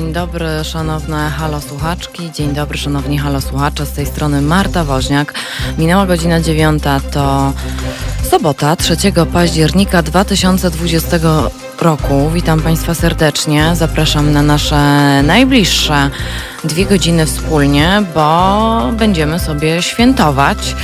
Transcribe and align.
Dzień 0.00 0.12
dobry, 0.12 0.46
szanowne 0.64 1.30
halo 1.30 1.60
słuchaczki, 1.60 2.30
dzień 2.32 2.54
dobry, 2.54 2.78
szanowni 2.78 3.18
halo 3.18 3.40
słuchacze. 3.40 3.86
Z 3.86 3.92
tej 3.92 4.06
strony 4.06 4.42
Marta 4.42 4.84
Woźniak. 4.84 5.34
Minęła 5.78 6.06
godzina 6.06 6.40
dziewiąta, 6.40 7.00
to 7.00 7.52
sobota, 8.30 8.76
3 8.76 8.96
października 9.32 10.02
2020 10.02 11.18
roku. 11.80 12.30
Witam 12.34 12.60
Państwa 12.60 12.94
serdecznie. 12.94 13.70
Zapraszam 13.74 14.32
na 14.32 14.42
nasze 14.42 14.76
najbliższe 15.22 16.10
dwie 16.64 16.86
godziny 16.86 17.26
wspólnie, 17.26 18.02
bo 18.14 18.92
będziemy 18.92 19.38
sobie 19.38 19.82
świętować. 19.82 20.76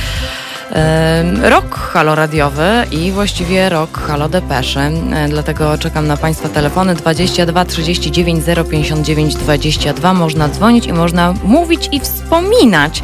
Rok 1.41 1.75
haloradiowy 1.75 2.69
i 2.91 3.11
właściwie 3.11 3.69
rok 3.69 3.99
halo 3.99 4.29
depeszy. 4.29 4.79
E, 4.79 5.27
dlatego 5.29 5.77
czekam 5.77 6.07
na 6.07 6.17
Państwa 6.17 6.49
telefony 6.49 6.95
22 6.95 7.65
39 7.65 8.45
059 8.71 9.35
22. 9.35 10.13
Można 10.13 10.49
dzwonić 10.49 10.85
i 10.85 10.93
można 10.93 11.33
mówić 11.43 11.89
i 11.91 11.99
wspominać. 11.99 13.03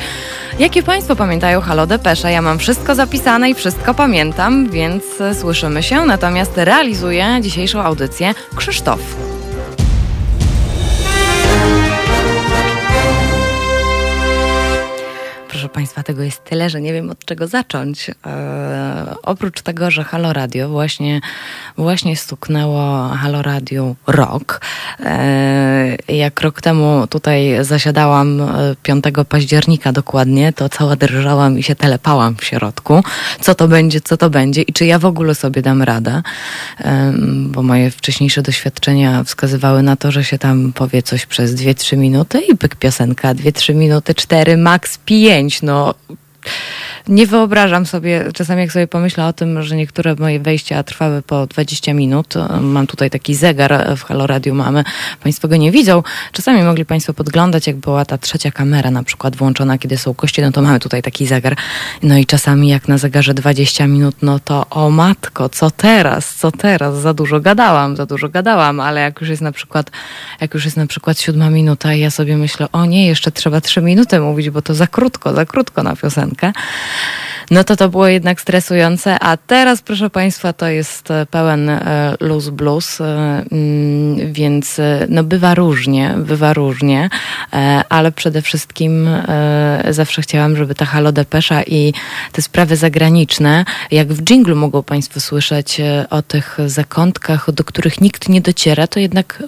Jakie 0.59 0.83
Państwo 0.83 1.15
pamiętają 1.15 1.61
Halo 1.61 1.87
Depesze? 1.87 2.31
Ja 2.31 2.41
mam 2.41 2.59
wszystko 2.59 2.95
zapisane 2.95 3.49
i 3.49 3.53
wszystko 3.53 3.93
pamiętam, 3.93 4.69
więc 4.69 5.03
słyszymy 5.41 5.83
się. 5.83 6.05
Natomiast 6.05 6.51
realizuje 6.55 7.39
dzisiejszą 7.41 7.81
audycję 7.81 8.33
Krzysztof. 8.55 8.99
Państwa, 15.73 16.03
tego 16.03 16.23
jest 16.23 16.43
tyle, 16.43 16.69
że 16.69 16.81
nie 16.81 16.93
wiem 16.93 17.09
od 17.09 17.25
czego 17.25 17.47
zacząć. 17.47 18.11
E, 18.25 19.15
oprócz 19.23 19.61
tego, 19.61 19.91
że 19.91 20.03
Halo 20.03 20.33
Radio 20.33 20.69
właśnie, 20.69 21.21
właśnie 21.77 22.17
stuknęło 22.17 23.07
Halo 23.07 23.41
Radio 23.41 23.95
rok. 24.07 24.61
E, 24.99 25.95
jak 26.07 26.41
rok 26.41 26.61
temu 26.61 27.07
tutaj 27.07 27.57
zasiadałam 27.61 28.41
5 28.83 29.05
e, 29.07 29.25
października 29.25 29.91
dokładnie, 29.91 30.53
to 30.53 30.69
cała 30.69 30.95
drżałam 30.95 31.59
i 31.59 31.63
się 31.63 31.75
telepałam 31.75 32.35
w 32.35 32.43
środku. 32.43 33.03
Co 33.41 33.55
to 33.55 33.67
będzie, 33.67 34.01
co 34.01 34.17
to 34.17 34.29
będzie 34.29 34.61
i 34.61 34.73
czy 34.73 34.85
ja 34.85 34.99
w 34.99 35.05
ogóle 35.05 35.35
sobie 35.35 35.61
dam 35.61 35.81
radę. 35.81 36.21
Bo 37.47 37.63
moje 37.63 37.91
wcześniejsze 37.91 38.41
doświadczenia 38.41 39.23
wskazywały 39.23 39.83
na 39.83 39.95
to, 39.95 40.11
że 40.11 40.23
się 40.23 40.37
tam 40.37 40.73
powie 40.73 41.01
coś 41.01 41.25
przez 41.25 41.55
2-3 41.55 41.97
minuty 41.97 42.41
i 42.41 42.57
pyk 42.57 42.75
piosenka, 42.75 43.33
2-3 43.33 43.75
minuty, 43.75 44.15
4, 44.15 44.57
max 44.57 44.97
5 44.97 45.62
no 45.63 45.95
nie 47.07 47.27
wyobrażam 47.27 47.85
sobie, 47.85 48.25
czasami 48.33 48.61
jak 48.61 48.71
sobie 48.71 48.87
pomyślę 48.87 49.25
o 49.25 49.33
tym, 49.33 49.63
że 49.63 49.75
niektóre 49.75 50.15
moje 50.15 50.39
wejścia 50.39 50.83
trwały 50.83 51.21
po 51.21 51.47
20 51.47 51.93
minut. 51.93 52.33
Mam 52.61 52.87
tutaj 52.87 53.09
taki 53.09 53.35
zegar 53.35 53.97
w 53.97 54.03
Halo 54.03 54.27
Radio 54.27 54.53
mamy. 54.53 54.83
Państwo 55.23 55.47
go 55.47 55.55
nie 55.55 55.71
widzą. 55.71 56.03
Czasami 56.31 56.63
mogli 56.63 56.85
Państwo 56.85 57.13
podglądać, 57.13 57.67
jak 57.67 57.75
była 57.75 58.05
ta 58.05 58.17
trzecia 58.17 58.51
kamera 58.51 58.91
na 58.91 59.03
przykład 59.03 59.35
włączona, 59.35 59.77
kiedy 59.77 59.97
są 59.97 60.13
kości, 60.13 60.41
no 60.41 60.51
to 60.51 60.61
mamy 60.61 60.79
tutaj 60.79 61.01
taki 61.01 61.27
zegar. 61.27 61.55
No 62.03 62.17
i 62.17 62.25
czasami 62.25 62.69
jak 62.69 62.87
na 62.87 62.97
zegarze 62.97 63.33
20 63.33 63.87
minut, 63.87 64.15
no 64.21 64.39
to 64.39 64.65
o 64.69 64.89
matko, 64.89 65.49
co 65.49 65.71
teraz, 65.71 66.35
co 66.35 66.51
teraz? 66.51 66.95
Za 66.95 67.13
dużo 67.13 67.39
gadałam, 67.39 67.95
za 67.95 68.05
dużo 68.05 68.29
gadałam, 68.29 68.79
ale 68.79 69.01
jak 69.01 69.21
już 69.21 69.29
jest 69.29 69.41
na 69.41 69.51
przykład, 69.51 69.91
jak 70.41 70.53
już 70.53 70.65
jest 70.65 70.77
na 70.77 70.87
przykład 70.87 71.19
siódma 71.19 71.49
minuta 71.49 71.93
i 71.93 71.99
ja 71.99 72.11
sobie 72.11 72.37
myślę, 72.37 72.67
o 72.71 72.85
nie, 72.85 73.07
jeszcze 73.07 73.31
trzeba 73.31 73.61
trzy 73.61 73.81
minuty 73.81 74.19
mówić, 74.19 74.49
bo 74.49 74.61
to 74.61 74.75
za 74.75 74.87
krótko, 74.87 75.33
za 75.33 75.45
krótko 75.45 75.83
na 75.83 75.95
piosenkę 75.95 76.32
no 77.51 77.63
to 77.63 77.75
to 77.75 77.89
było 77.89 78.07
jednak 78.07 78.41
stresujące, 78.41 79.19
a 79.19 79.37
teraz 79.37 79.81
proszę 79.81 80.09
Państwa 80.09 80.53
to 80.53 80.67
jest 80.67 81.11
e, 81.11 81.25
pełen 81.25 81.69
e, 81.69 82.15
luz 82.19 82.49
blues, 82.49 83.01
e, 83.01 83.05
mm, 83.51 84.33
więc 84.33 84.81
no 85.09 85.23
bywa 85.23 85.55
różnie, 85.55 86.15
bywa 86.17 86.53
różnie, 86.53 87.09
ale 87.89 88.11
przede 88.11 88.41
wszystkim 88.41 89.07
zawsze 89.89 90.21
chciałam, 90.21 90.57
żeby 90.57 90.75
ta 90.75 90.85
Halo 90.85 91.11
Depesza 91.11 91.63
i 91.63 91.93
te 92.31 92.41
sprawy 92.41 92.75
zagraniczne, 92.75 93.65
jak 93.91 94.13
w 94.13 94.23
dżinglu 94.23 94.55
mogą 94.55 94.83
Państwo 94.83 95.19
słyszeć 95.19 95.81
o 96.09 96.21
tych 96.21 96.57
zakątkach, 96.65 97.51
do 97.51 97.63
których 97.63 98.01
nikt 98.01 98.29
nie 98.29 98.41
dociera, 98.41 98.87
to 98.87 98.99
jednak 98.99 99.43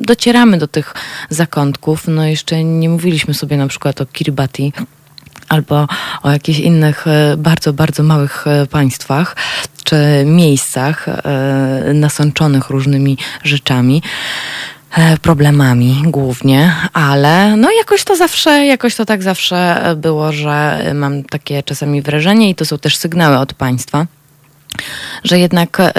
docieramy 0.00 0.58
do 0.58 0.68
tych 0.68 0.94
zakątków. 1.30 2.08
No 2.08 2.26
jeszcze 2.26 2.64
nie 2.64 2.88
mówiliśmy 2.88 3.34
sobie 3.34 3.56
na 3.56 3.68
przykład 3.68 4.00
o 4.00 4.06
Kiribati, 4.06 4.72
albo 5.48 5.86
o 6.22 6.30
jakichś 6.30 6.58
innych 6.58 7.06
e, 7.06 7.36
bardzo, 7.36 7.72
bardzo 7.72 8.02
małych 8.02 8.46
e, 8.46 8.66
państwach 8.66 9.36
czy 9.84 9.96
miejscach 10.26 11.08
e, 11.08 11.92
nasączonych 11.94 12.70
różnymi 12.70 13.18
rzeczami 13.44 14.02
problemami 15.22 16.02
głównie, 16.06 16.72
ale 16.92 17.56
no 17.56 17.70
jakoś 17.78 18.04
to 18.04 18.16
zawsze, 18.16 18.66
jakoś 18.66 18.94
to 18.94 19.04
tak 19.04 19.22
zawsze 19.22 19.82
było, 19.96 20.32
że 20.32 20.84
mam 20.94 21.24
takie 21.24 21.62
czasami 21.62 22.02
wrażenie 22.02 22.50
i 22.50 22.54
to 22.54 22.64
są 22.64 22.78
też 22.78 22.96
sygnały 22.96 23.38
od 23.38 23.54
państwa, 23.54 24.06
że 25.24 25.38
jednak 25.38 25.92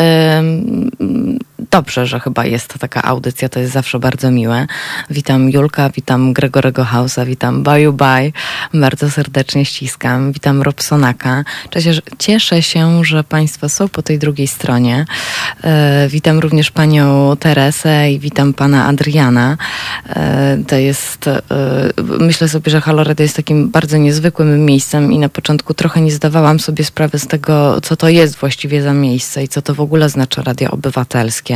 dobrze, 1.72 2.06
że 2.06 2.19
chyba 2.19 2.45
jest 2.45 2.73
taka 2.79 3.03
audycja, 3.03 3.50
to 3.50 3.59
jest 3.59 3.73
zawsze 3.73 4.00
bardzo 4.00 4.31
miłe. 4.31 4.68
Witam 5.09 5.50
Julka, 5.50 5.90
witam 5.90 6.34
Gregorego 6.34 6.84
Hausa, 6.84 7.25
witam 7.25 7.63
Baju 7.63 7.94
Baj, 7.94 8.34
bardzo 8.73 9.12
serdecznie 9.12 9.66
ściskam, 9.66 10.31
witam 10.31 10.62
Robsonaka. 10.62 11.44
Cieszę 12.19 12.62
się, 12.62 13.03
że 13.03 13.23
Państwo 13.23 13.69
są 13.69 13.90
po 13.90 14.01
tej 14.01 14.19
drugiej 14.19 14.47
stronie. 14.47 15.06
E, 15.63 16.07
witam 16.09 16.40
również 16.40 16.72
Panią 16.72 17.35
Teresę 17.40 18.12
i 18.12 18.19
witam 18.19 18.53
Pana 18.53 18.85
Adriana. 18.85 19.57
E, 20.09 20.57
to 20.68 20.75
jest, 20.75 21.28
e, 21.28 21.41
myślę 22.19 22.50
sobie, 22.50 22.72
że 22.72 22.81
Halored 22.81 23.19
jest 23.19 23.35
takim 23.35 23.69
bardzo 23.69 23.97
niezwykłym 23.97 24.66
miejscem 24.66 25.12
i 25.12 25.19
na 25.19 25.29
początku 25.29 25.74
trochę 25.74 26.01
nie 26.01 26.12
zdawałam 26.12 26.59
sobie 26.59 26.84
sprawy 26.84 27.19
z 27.19 27.28
tego, 27.28 27.81
co 27.81 27.95
to 27.95 28.09
jest 28.09 28.35
właściwie 28.35 28.81
za 28.81 28.94
miejsce 28.94 29.44
i 29.44 29.47
co 29.47 29.62
to 29.62 29.75
w 29.75 29.81
ogóle 29.81 30.09
znaczy 30.09 30.44
radio 30.44 30.72
obywatelskie. 30.72 31.46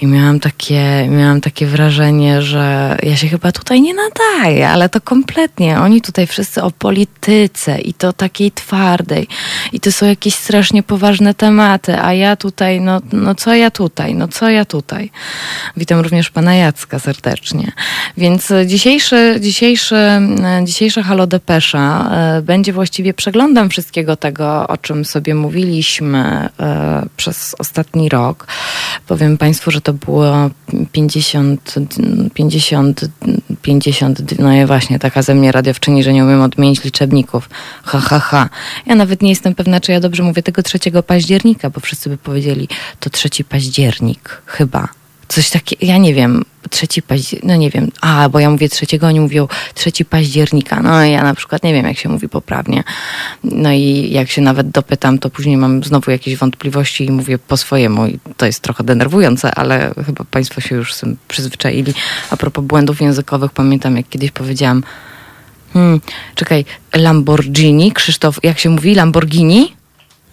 I 0.00 0.06
miałam 0.06 0.40
takie, 0.40 1.08
miałam 1.08 1.40
takie 1.40 1.66
wrażenie, 1.66 2.42
że 2.42 2.96
ja 3.02 3.16
się 3.16 3.28
chyba 3.28 3.52
tutaj 3.52 3.80
nie 3.80 3.94
nadaję, 3.94 4.68
ale 4.68 4.88
to 4.88 5.00
kompletnie. 5.00 5.80
Oni 5.80 6.00
tutaj 6.00 6.26
wszyscy 6.26 6.62
o 6.62 6.70
polityce 6.70 7.80
i 7.80 7.94
to 7.94 8.12
takiej 8.12 8.52
twardej. 8.52 9.28
I 9.72 9.80
to 9.80 9.92
są 9.92 10.06
jakieś 10.06 10.34
strasznie 10.34 10.82
poważne 10.82 11.34
tematy, 11.34 11.98
a 11.98 12.12
ja 12.12 12.36
tutaj, 12.36 12.80
no, 12.80 13.00
no 13.12 13.34
co 13.34 13.54
ja 13.54 13.70
tutaj, 13.70 14.14
no 14.14 14.28
co 14.28 14.48
ja 14.50 14.64
tutaj. 14.64 15.10
Witam 15.76 16.00
również 16.00 16.30
pana 16.30 16.54
Jacka 16.54 16.98
serdecznie. 16.98 17.72
Więc 18.16 18.52
dzisiejszy, 18.66 19.36
dzisiejszy, 19.40 19.96
dzisiejsza 20.64 21.02
Halo 21.02 21.26
Depesza 21.26 22.10
e, 22.12 22.42
będzie 22.42 22.72
właściwie 22.72 23.14
przeglądem 23.14 23.70
wszystkiego 23.70 24.16
tego, 24.16 24.68
o 24.68 24.76
czym 24.76 25.04
sobie 25.04 25.34
mówiliśmy 25.34 26.48
e, 26.60 27.06
przez 27.16 27.56
ostatni 27.58 28.08
rok. 28.08 28.46
Powiem 29.06 29.38
Państwu, 29.38 29.70
że 29.70 29.80
to 29.80 29.92
było 29.92 30.50
50, 30.92 31.74
50, 32.34 33.00
50, 33.62 34.38
no 34.38 34.54
i 34.54 34.66
właśnie 34.66 34.98
taka 34.98 35.22
ze 35.22 35.34
mnie 35.34 35.52
radiowczyni, 35.52 36.02
że 36.02 36.12
nie 36.12 36.24
umiem 36.24 36.42
odmienić 36.42 36.84
liczebników. 36.84 37.48
Ha, 37.84 37.98
ha, 38.00 38.18
ha. 38.18 38.48
Ja 38.86 38.94
nawet 38.94 39.22
nie 39.22 39.30
jestem 39.30 39.54
pewna, 39.54 39.80
czy 39.80 39.92
ja 39.92 40.00
dobrze 40.00 40.22
mówię 40.22 40.42
tego 40.42 40.62
3 40.62 40.78
października, 41.06 41.70
bo 41.70 41.80
wszyscy 41.80 42.10
by 42.10 42.16
powiedzieli, 42.16 42.68
to 43.00 43.10
3 43.10 43.28
październik, 43.48 44.42
chyba. 44.46 44.88
Coś 45.28 45.50
takiego, 45.50 45.86
ja 45.86 45.98
nie 45.98 46.14
wiem, 46.14 46.44
trzeci 46.70 47.02
października, 47.02 47.48
no 47.48 47.56
nie 47.56 47.70
wiem, 47.70 47.90
a, 48.00 48.28
bo 48.28 48.38
ja 48.38 48.50
mówię 48.50 48.68
trzeciego, 48.68 49.06
oni 49.06 49.20
mówią 49.20 49.48
trzeci 49.74 50.04
października, 50.04 50.82
no 50.82 51.04
ja 51.04 51.22
na 51.22 51.34
przykład 51.34 51.62
nie 51.62 51.72
wiem, 51.72 51.86
jak 51.86 51.98
się 51.98 52.08
mówi 52.08 52.28
poprawnie. 52.28 52.84
No 53.44 53.72
i 53.72 54.10
jak 54.10 54.30
się 54.30 54.42
nawet 54.42 54.70
dopytam, 54.70 55.18
to 55.18 55.30
później 55.30 55.56
mam 55.56 55.84
znowu 55.84 56.10
jakieś 56.10 56.36
wątpliwości 56.36 57.04
i 57.04 57.10
mówię 57.10 57.38
po 57.38 57.56
swojemu 57.56 58.06
i 58.06 58.18
to 58.36 58.46
jest 58.46 58.60
trochę 58.60 58.84
denerwujące, 58.84 59.54
ale 59.54 59.94
chyba 60.06 60.24
Państwo 60.24 60.60
się 60.60 60.74
już 60.74 60.94
z 60.94 61.00
tym 61.00 61.16
przyzwyczaili. 61.28 61.94
A 62.30 62.36
propos 62.36 62.64
błędów 62.64 63.00
językowych, 63.00 63.52
pamiętam, 63.52 63.96
jak 63.96 64.08
kiedyś 64.08 64.30
powiedziałam, 64.30 64.82
hmm, 65.72 66.00
czekaj, 66.34 66.64
Lamborghini, 66.94 67.92
Krzysztof, 67.92 68.38
jak 68.42 68.58
się 68.58 68.70
mówi, 68.70 68.94
Lamborghini? 68.94 69.83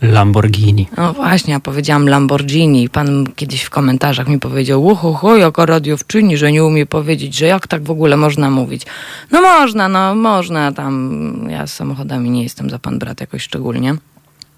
Lamborghini. 0.01 0.87
No 0.97 1.13
właśnie, 1.13 1.53
ja 1.53 1.59
powiedziałam 1.59 2.09
Lamborghini. 2.09 2.89
Pan 2.89 3.25
kiedyś 3.35 3.63
w 3.63 3.69
komentarzach 3.69 4.27
mi 4.27 4.39
powiedział, 4.39 4.85
uho, 4.85 5.37
jaka 5.37 5.65
radiowczyni, 5.65 6.37
że 6.37 6.51
nie 6.51 6.63
umie 6.63 6.85
powiedzieć, 6.85 7.35
że 7.35 7.45
jak 7.45 7.67
tak 7.67 7.83
w 7.83 7.91
ogóle 7.91 8.17
można 8.17 8.49
mówić. 8.49 8.85
No 9.31 9.41
można, 9.41 9.89
no 9.89 10.15
można 10.15 10.71
tam. 10.71 11.47
Ja 11.49 11.67
z 11.67 11.73
samochodami 11.73 12.29
nie 12.29 12.43
jestem 12.43 12.69
za 12.69 12.79
pan 12.79 12.99
brat 12.99 13.21
jakoś 13.21 13.41
szczególnie. 13.41 13.95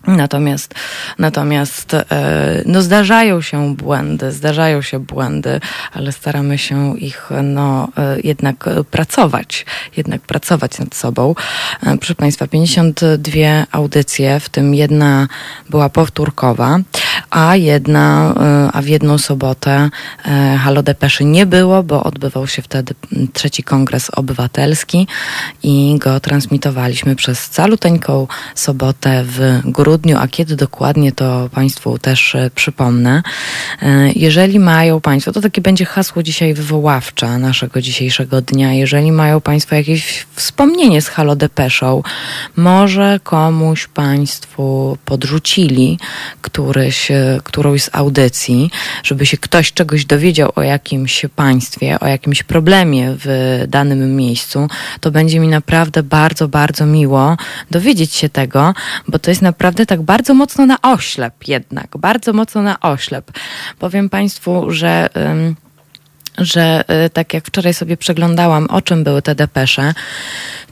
Natomiast, 0.07 0.73
natomiast 1.19 1.93
e, 1.93 2.03
no 2.65 2.81
zdarzają 2.81 3.41
się 3.41 3.75
błędy, 3.75 4.31
zdarzają 4.31 4.81
się 4.81 4.99
błędy, 4.99 5.59
ale 5.93 6.11
staramy 6.11 6.57
się 6.57 6.97
ich 6.97 7.29
no, 7.43 7.87
e, 7.97 8.19
jednak 8.23 8.69
pracować, 8.91 9.65
jednak 9.97 10.21
pracować 10.21 10.79
nad 10.79 10.95
sobą. 10.95 11.35
E, 11.83 11.97
proszę 11.97 12.15
Państwa, 12.15 12.47
52 12.47 13.65
audycje, 13.71 14.39
w 14.39 14.49
tym 14.49 14.75
jedna 14.75 15.27
była 15.69 15.89
powtórkowa, 15.89 16.79
a 17.29 17.55
jedna, 17.55 18.35
a 18.73 18.81
w 18.81 18.87
jedną 18.87 19.17
sobotę 19.17 19.89
Halo 20.59 20.83
Depeszy 20.83 21.25
nie 21.25 21.45
było, 21.45 21.83
bo 21.83 22.03
odbywał 22.03 22.47
się 22.47 22.61
wtedy 22.61 22.93
trzeci 23.33 23.63
kongres 23.63 24.09
obywatelski 24.09 25.07
i 25.63 25.95
go 25.99 26.19
transmitowaliśmy 26.19 27.15
przez 27.15 27.49
caluteńką 27.49 28.27
sobotę 28.55 29.23
w 29.27 29.61
grudniu, 29.65 30.17
a 30.19 30.27
kiedy 30.27 30.55
dokładnie 30.55 31.11
to 31.11 31.49
Państwu 31.49 31.97
też 31.97 32.37
przypomnę. 32.55 33.23
Jeżeli 34.15 34.59
mają 34.59 35.01
Państwo, 35.01 35.31
to 35.31 35.41
takie 35.41 35.61
będzie 35.61 35.85
hasło 35.85 36.23
dzisiaj 36.23 36.53
wywoławcze 36.53 37.37
naszego 37.37 37.81
dzisiejszego 37.81 38.41
dnia, 38.41 38.73
jeżeli 38.73 39.11
mają 39.11 39.41
Państwo 39.41 39.75
jakieś 39.75 40.25
wspomnienie 40.35 41.01
z 41.01 41.07
Halo 41.07 41.35
Depeszą, 41.35 42.03
może 42.55 43.19
komuś 43.23 43.87
Państwu 43.87 44.97
podrzucili 45.05 45.99
któryś, 46.41 47.02
którąś 47.43 47.83
z 47.83 47.89
audycji, 47.93 48.71
żeby 49.03 49.25
się 49.25 49.37
ktoś 49.37 49.73
czegoś 49.73 50.05
dowiedział 50.05 50.51
o 50.55 50.61
jakimś 50.61 51.25
państwie, 51.35 51.99
o 51.99 52.07
jakimś 52.07 52.43
problemie 52.43 53.15
w 53.19 53.63
danym 53.67 54.15
miejscu, 54.15 54.67
to 54.99 55.11
będzie 55.11 55.39
mi 55.39 55.47
naprawdę 55.47 56.03
bardzo, 56.03 56.47
bardzo 56.47 56.85
miło 56.85 57.37
dowiedzieć 57.71 58.13
się 58.13 58.29
tego, 58.29 58.73
bo 59.07 59.19
to 59.19 59.31
jest 59.31 59.41
naprawdę 59.41 59.85
tak 59.85 60.01
bardzo 60.01 60.33
mocno 60.33 60.65
na 60.65 60.81
oślep 60.81 61.47
jednak, 61.47 61.97
bardzo 61.97 62.33
mocno 62.33 62.61
na 62.61 62.79
oślep. 62.79 63.31
Powiem 63.79 64.09
Państwu, 64.09 64.71
że 64.71 65.09
że 66.37 66.83
y, 67.05 67.09
tak 67.09 67.33
jak 67.33 67.45
wczoraj 67.45 67.73
sobie 67.73 67.97
przeglądałam, 67.97 68.67
o 68.67 68.81
czym 68.81 69.03
były 69.03 69.21
te 69.21 69.35
depesze, 69.35 69.93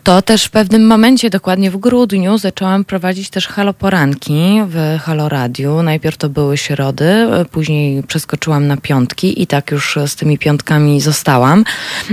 to 0.04 0.22
też 0.22 0.46
w 0.46 0.50
pewnym 0.50 0.88
momencie, 0.88 1.30
dokładnie 1.30 1.72
w 1.72 1.78
grudniu, 1.78 2.38
zaczęłam 2.38 2.86
prowadzić 2.86 3.30
też 3.30 3.48
haloporanki 3.48 4.62
w 4.68 5.00
Halo 5.02 5.30
Radiu. 5.30 5.84
Najpierw 5.84 6.18
to 6.18 6.30
były 6.30 6.58
środy, 6.58 7.28
y, 7.42 7.46
później 7.46 8.04
przeskoczyłam 8.04 8.68
na 8.68 8.78
piątki 8.78 9.42
i 9.42 9.48
tak 9.48 9.72
już 9.72 9.98
z 10.08 10.16
tymi 10.16 10.38
piątkami 10.38 11.02
zostałam. 11.02 11.64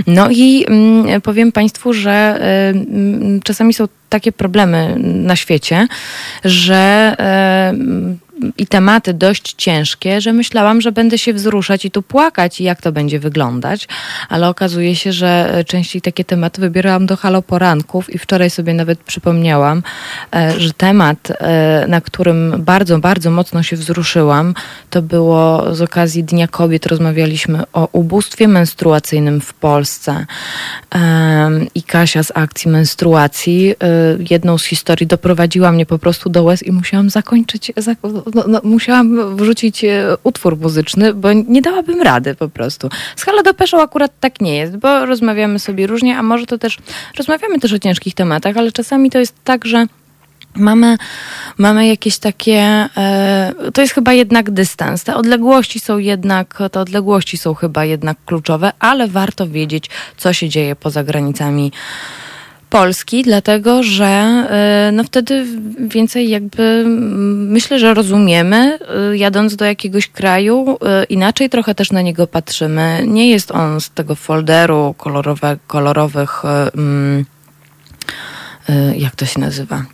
No 0.07 0.29
i 0.31 0.65
mm, 0.67 1.21
powiem 1.21 1.51
Państwu, 1.51 1.93
że 1.93 2.39
y, 2.73 3.39
czasami 3.43 3.73
są 3.73 3.85
takie 4.09 4.31
problemy 4.31 4.95
na 5.03 5.35
świecie, 5.35 5.87
że 6.45 7.15
i 8.57 8.67
tematy 8.67 9.13
dość 9.13 9.53
ciężkie, 9.53 10.21
że 10.21 10.33
myślałam, 10.33 10.81
że 10.81 10.91
będę 10.91 11.17
się 11.17 11.33
wzruszać 11.33 11.85
i 11.85 11.91
tu 11.91 12.01
płakać 12.01 12.61
i 12.61 12.63
jak 12.63 12.81
to 12.81 12.91
będzie 12.91 13.19
wyglądać, 13.19 13.87
ale 14.29 14.49
okazuje 14.49 14.95
się, 14.95 15.11
że 15.13 15.53
e, 15.53 15.63
częściej 15.63 16.01
takie 16.01 16.25
tematy 16.25 16.61
wybierałam 16.61 17.05
do 17.05 17.17
halo 17.17 17.41
poranków 17.41 18.13
i 18.13 18.17
wczoraj 18.17 18.49
sobie 18.49 18.73
nawet 18.73 18.99
przypomniałam, 18.99 19.83
e, 20.35 20.59
że 20.59 20.73
temat, 20.73 21.31
e, 21.31 21.85
na 21.87 22.01
którym 22.01 22.53
bardzo, 22.57 22.99
bardzo 22.99 23.31
mocno 23.31 23.63
się 23.63 23.75
wzruszyłam, 23.75 24.53
to 24.89 25.01
było 25.01 25.75
z 25.75 25.81
okazji 25.81 26.23
Dnia 26.23 26.47
Kobiet, 26.47 26.85
rozmawialiśmy 26.85 27.63
o 27.73 27.89
ubóstwie 27.91 28.47
menstruacyjnym 28.47 29.41
w 29.41 29.53
Polsce. 29.53 30.25
I 31.75 31.83
Kasia 31.83 32.23
z 32.23 32.31
akcji 32.35 32.71
menstruacji 32.71 33.75
jedną 34.29 34.57
z 34.57 34.65
historii 34.65 35.07
doprowadziła 35.07 35.71
mnie 35.71 35.85
po 35.85 35.99
prostu 35.99 36.29
do 36.29 36.43
łez 36.43 36.63
i 36.63 36.71
musiałam 36.71 37.09
zakończyć, 37.09 37.71
no, 38.33 38.43
no, 38.47 38.61
musiałam 38.63 39.37
wrzucić 39.37 39.83
e, 39.83 40.17
utwór 40.23 40.57
muzyczny, 40.57 41.13
bo 41.13 41.33
nie 41.33 41.61
dałabym 41.61 42.01
rady 42.01 42.35
po 42.35 42.49
prostu. 42.49 42.89
Z 43.15 43.23
Halo 43.23 43.43
Depeszą 43.43 43.81
akurat 43.81 44.11
tak 44.19 44.41
nie 44.41 44.55
jest, 44.55 44.77
bo 44.77 45.05
rozmawiamy 45.05 45.59
sobie 45.59 45.87
różnie, 45.87 46.17
a 46.17 46.23
może 46.23 46.45
to 46.45 46.57
też, 46.57 46.77
rozmawiamy 47.17 47.59
też 47.59 47.73
o 47.73 47.79
ciężkich 47.79 48.13
tematach, 48.13 48.57
ale 48.57 48.71
czasami 48.71 49.09
to 49.09 49.19
jest 49.19 49.35
tak, 49.43 49.65
że 49.65 49.87
mamy, 50.55 50.97
mamy 51.57 51.87
jakieś 51.87 52.17
takie, 52.17 52.87
e, 52.97 53.53
to 53.73 53.81
jest 53.81 53.93
chyba 53.93 54.13
jednak 54.13 54.51
dystans. 54.51 55.03
Te 55.03 55.15
odległości 55.15 55.79
są 55.79 55.97
jednak, 55.97 56.59
te 56.71 56.79
odległości 56.79 57.37
są 57.37 57.53
chyba 57.53 57.85
jednak 57.85 58.17
kluczowe, 58.25 58.71
ale 58.79 59.07
warto 59.07 59.47
wiedzieć, 59.47 59.89
co 60.17 60.33
się 60.33 60.49
dzieje 60.49 60.75
poza 60.75 61.03
granicami 61.03 61.71
Polski, 62.69 63.23
dlatego 63.23 63.83
że 63.83 64.05
e, 64.05 64.91
no 64.93 65.03
wtedy 65.03 65.45
więcej 65.79 66.29
jakby 66.29 66.83
myślę, 67.35 67.79
że 67.79 67.93
rozumiemy, 67.93 68.79
e, 69.11 69.17
jadąc 69.17 69.55
do 69.55 69.65
jakiegoś 69.65 70.07
kraju, 70.07 70.77
e, 70.85 71.03
inaczej 71.03 71.49
trochę 71.49 71.75
też 71.75 71.91
na 71.91 72.01
niego 72.01 72.27
patrzymy. 72.27 73.03
Nie 73.07 73.29
jest 73.29 73.51
on 73.51 73.81
z 73.81 73.89
tego 73.89 74.15
folderu 74.15 74.95
kolorowe, 74.97 75.57
kolorowych, 75.67 76.43
jak 78.95 79.15
to 79.15 79.25
się 79.25 79.39
nazywa? 79.39 79.85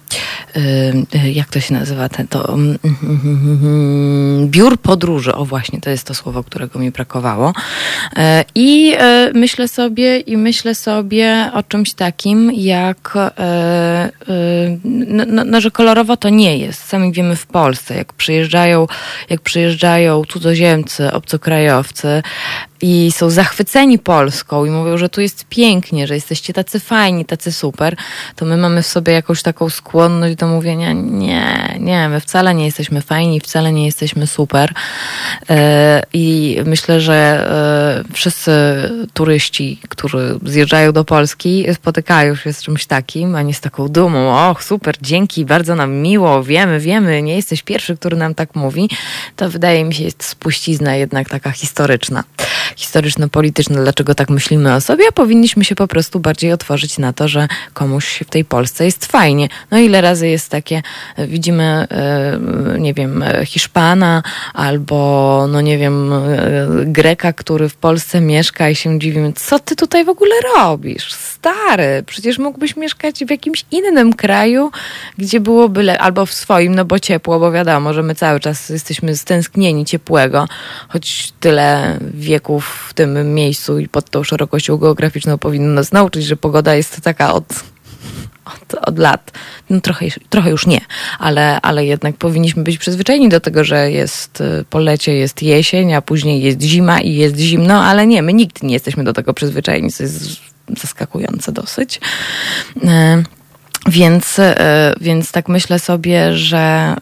jak 1.33 1.49
to 1.49 1.59
się 1.59 1.73
nazywa, 1.73 2.09
to 2.09 2.53
mm, 2.53 2.77
mm, 2.83 3.19
mm, 3.63 4.49
biur 4.49 4.77
podróży, 4.77 5.35
o 5.35 5.45
właśnie, 5.45 5.81
to 5.81 5.89
jest 5.89 6.07
to 6.07 6.13
słowo, 6.13 6.43
którego 6.43 6.79
mi 6.79 6.91
brakowało. 6.91 7.53
E, 8.15 8.45
I 8.55 8.93
e, 8.97 9.31
myślę 9.33 9.67
sobie, 9.67 10.19
i 10.19 10.37
myślę 10.37 10.75
sobie 10.75 11.49
o 11.53 11.63
czymś 11.63 11.93
takim, 11.93 12.51
jak, 12.51 13.13
e, 13.39 14.09
no, 14.85 15.23
no, 15.27 15.43
no, 15.45 15.61
że 15.61 15.71
kolorowo 15.71 16.17
to 16.17 16.29
nie 16.29 16.57
jest. 16.57 16.83
Sami 16.83 17.11
wiemy 17.11 17.35
w 17.35 17.45
Polsce, 17.45 17.95
jak 17.95 18.13
przyjeżdżają, 18.13 18.87
jak 19.29 19.41
przyjeżdżają 19.41 20.23
cudzoziemcy, 20.29 21.11
obcokrajowcy, 21.11 22.23
i 22.87 23.11
są 23.11 23.29
zachwyceni 23.29 23.99
Polską 23.99 24.65
i 24.65 24.69
mówią, 24.69 24.97
że 24.97 25.09
tu 25.09 25.21
jest 25.21 25.45
pięknie, 25.49 26.07
że 26.07 26.15
jesteście 26.15 26.53
tacy 26.53 26.79
fajni, 26.79 27.25
tacy 27.25 27.51
super, 27.51 27.95
to 28.35 28.45
my 28.45 28.57
mamy 28.57 28.81
w 28.81 28.87
sobie 28.87 29.13
jakąś 29.13 29.41
taką 29.41 29.69
skłonność 29.69 30.35
do 30.35 30.47
mówienia 30.47 30.93
nie, 30.93 31.75
nie, 31.79 32.09
my 32.09 32.19
wcale 32.19 32.55
nie 32.55 32.65
jesteśmy 32.65 33.01
fajni, 33.01 33.39
wcale 33.39 33.71
nie 33.71 33.85
jesteśmy 33.85 34.27
super. 34.27 34.73
E, 35.49 36.03
I 36.13 36.57
myślę, 36.65 37.01
że 37.01 37.15
e, 38.09 38.13
wszyscy 38.13 38.51
turyści, 39.13 39.79
którzy 39.89 40.39
zjeżdżają 40.43 40.91
do 40.91 41.05
Polski, 41.05 41.65
spotykają 41.73 42.35
się 42.35 42.53
z 42.53 42.63
czymś 42.63 42.85
takim, 42.85 43.35
a 43.35 43.41
nie 43.41 43.53
z 43.53 43.61
taką 43.61 43.87
dumą. 43.87 44.49
Och, 44.49 44.63
super, 44.63 44.95
dzięki, 45.01 45.45
bardzo 45.45 45.75
nam 45.75 45.93
miło, 45.93 46.43
wiemy, 46.43 46.79
wiemy, 46.79 47.21
nie 47.21 47.35
jesteś 47.35 47.63
pierwszy, 47.63 47.97
który 47.97 48.17
nam 48.17 48.35
tak 48.35 48.55
mówi. 48.55 48.89
To 49.35 49.49
wydaje 49.49 49.83
mi 49.83 49.93
się 49.93 50.03
jest 50.03 50.23
spuścizna 50.23 50.95
jednak 50.95 51.29
taka 51.29 51.51
historyczna 51.51 52.23
historyczno-polityczne, 52.75 53.75
dlaczego 53.83 54.15
tak 54.15 54.29
myślimy 54.29 54.75
o 54.75 54.81
sobie, 54.81 55.05
a 55.09 55.11
powinniśmy 55.11 55.65
się 55.65 55.75
po 55.75 55.87
prostu 55.87 56.19
bardziej 56.19 56.51
otworzyć 56.51 56.97
na 56.97 57.13
to, 57.13 57.27
że 57.27 57.47
komuś 57.73 58.19
w 58.27 58.29
tej 58.29 58.45
Polsce 58.45 58.85
jest 58.85 59.05
fajnie. 59.05 59.49
No 59.71 59.77
ile 59.79 60.01
razy 60.01 60.27
jest 60.27 60.49
takie, 60.49 60.81
widzimy, 61.17 61.63
e, 61.91 62.39
nie 62.79 62.93
wiem, 62.93 63.23
Hiszpana 63.45 64.23
albo, 64.53 65.45
no 65.49 65.61
nie 65.61 65.77
wiem, 65.77 66.13
e, 66.13 66.67
Greka, 66.85 67.33
który 67.33 67.69
w 67.69 67.75
Polsce 67.75 68.21
mieszka 68.21 68.69
i 68.69 68.75
się 68.75 68.99
dziwimy, 68.99 69.33
co 69.33 69.59
ty 69.59 69.75
tutaj 69.75 70.05
w 70.05 70.09
ogóle 70.09 70.35
robisz? 70.55 71.13
Stary, 71.13 72.03
przecież 72.05 72.37
mógłbyś 72.37 72.75
mieszkać 72.75 73.25
w 73.25 73.29
jakimś 73.29 73.65
innym 73.71 74.13
kraju, 74.13 74.71
gdzie 75.17 75.39
byłoby, 75.39 75.83
le- 75.83 75.99
albo 75.99 76.25
w 76.25 76.33
swoim, 76.33 76.75
no 76.75 76.85
bo 76.85 76.99
ciepło, 76.99 77.39
bo 77.39 77.51
wiadomo, 77.51 77.93
że 77.93 78.03
my 78.03 78.15
cały 78.15 78.39
czas 78.39 78.69
jesteśmy 78.69 79.15
stęsknieni 79.15 79.85
ciepłego, 79.85 80.47
choć 80.89 81.33
tyle 81.39 81.99
wieków 82.13 82.64
w 82.87 82.93
tym 82.93 83.33
miejscu 83.33 83.79
i 83.79 83.87
pod 83.87 84.09
tą 84.09 84.23
szerokością 84.23 84.77
geograficzną 84.77 85.37
powinno 85.37 85.73
nas 85.73 85.91
nauczyć, 85.91 86.25
że 86.25 86.35
pogoda 86.35 86.75
jest 86.75 87.01
taka 87.01 87.33
od, 87.33 87.45
od, 88.45 88.73
od 88.81 88.99
lat. 88.99 89.31
No 89.69 89.81
trochę, 89.81 90.05
trochę 90.29 90.49
już 90.49 90.67
nie, 90.67 90.81
ale, 91.19 91.61
ale 91.61 91.85
jednak 91.85 92.15
powinniśmy 92.17 92.63
być 92.63 92.77
przyzwyczajeni 92.77 93.29
do 93.29 93.39
tego, 93.39 93.63
że 93.63 93.91
jest 93.91 94.41
y, 94.41 94.65
po 94.69 94.79
lecie, 94.79 95.13
jest 95.13 95.43
jesień, 95.43 95.93
a 95.93 96.01
później 96.01 96.43
jest 96.43 96.61
zima 96.61 97.01
i 97.01 97.15
jest 97.15 97.37
zimno, 97.37 97.83
ale 97.83 98.07
nie, 98.07 98.21
my 98.21 98.33
nikt 98.33 98.63
nie 98.63 98.73
jesteśmy 98.73 99.03
do 99.03 99.13
tego 99.13 99.33
przyzwyczajeni, 99.33 99.91
co 99.91 100.03
jest 100.03 100.39
zaskakujące 100.77 101.51
dosyć. 101.51 102.01
Y, 102.77 103.34
więc, 103.85 104.39
e, 104.39 104.93
więc 105.01 105.31
tak 105.31 105.49
myślę 105.49 105.79
sobie, 105.79 106.33
że 106.33 106.95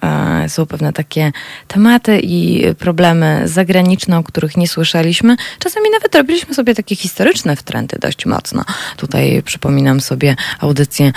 e, 0.43 0.49
są 0.49 0.65
pewne 0.65 0.93
takie 0.93 1.31
tematy 1.67 2.19
i 2.19 2.63
problemy 2.75 3.41
zagraniczne, 3.45 4.17
o 4.17 4.23
których 4.23 4.57
nie 4.57 4.67
słyszeliśmy. 4.67 5.35
Czasami 5.59 5.89
nawet 5.89 6.15
robiliśmy 6.15 6.53
sobie 6.53 6.75
takie 6.75 6.95
historyczne 6.95 7.55
wtręty 7.55 7.97
dość 7.99 8.25
mocno. 8.25 8.63
Tutaj 8.97 9.43
przypominam 9.45 10.01
sobie 10.01 10.35
audycję 10.59 11.05
e, 11.07 11.11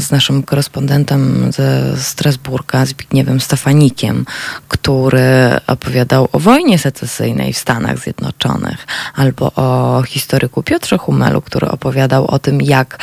z 0.00 0.10
naszym 0.10 0.42
korespondentem 0.42 1.52
ze 1.52 1.96
Strasburga, 1.96 2.86
Zbigniewem 2.86 3.40
Stefanikiem, 3.40 4.24
który 4.68 5.20
opowiadał 5.66 6.28
o 6.32 6.38
wojnie 6.38 6.78
secesyjnej 6.78 7.52
w 7.52 7.58
Stanach 7.58 7.98
Zjednoczonych, 7.98 8.86
albo 9.14 9.52
o 9.52 10.02
historyku 10.02 10.62
Piotrze 10.62 10.98
Humelu, 10.98 11.42
który 11.42 11.68
opowiadał 11.68 12.26
o 12.26 12.38
tym, 12.38 12.62
jak 12.62 12.98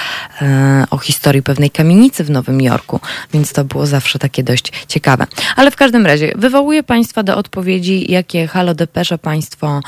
o 0.90 0.98
historii 0.98 1.44
pewnej 1.44 1.65
pewnej 1.66 1.72
kamienicy 1.72 2.24
w 2.24 2.30
Nowym 2.30 2.62
Jorku, 2.62 3.00
więc 3.34 3.54
to 3.54 3.64
było 3.64 3.86
zawsze 3.86 4.20
takie 4.20 4.44
dość 4.44 4.72
ciekawe. 4.88 5.28
Ale 5.56 5.72
w 5.72 5.76
każdym 5.76 6.06
razie 6.06 6.34
wywołuję 6.36 6.84
Państwa 6.84 7.24
do 7.24 7.38
odpowiedzi, 7.38 8.12
jakie 8.12 8.48
Halo 8.48 8.74
Depesze 8.74 9.18
Państwo 9.18 9.82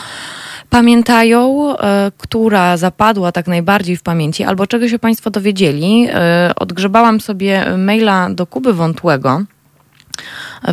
pamiętają, 0.69 1.77
e, 1.77 2.11
która 2.17 2.77
zapadła 2.77 3.31
tak 3.31 3.47
najbardziej 3.47 3.97
w 3.97 4.03
pamięci, 4.03 4.43
albo 4.43 4.67
czego 4.67 4.89
się 4.89 4.99
Państwo 4.99 5.29
dowiedzieli. 5.29 6.07
E, 6.09 6.51
odgrzebałam 6.55 7.21
sobie 7.21 7.77
maila 7.77 8.29
do 8.29 8.47
Kuby 8.47 8.73
Wątłego, 8.73 9.43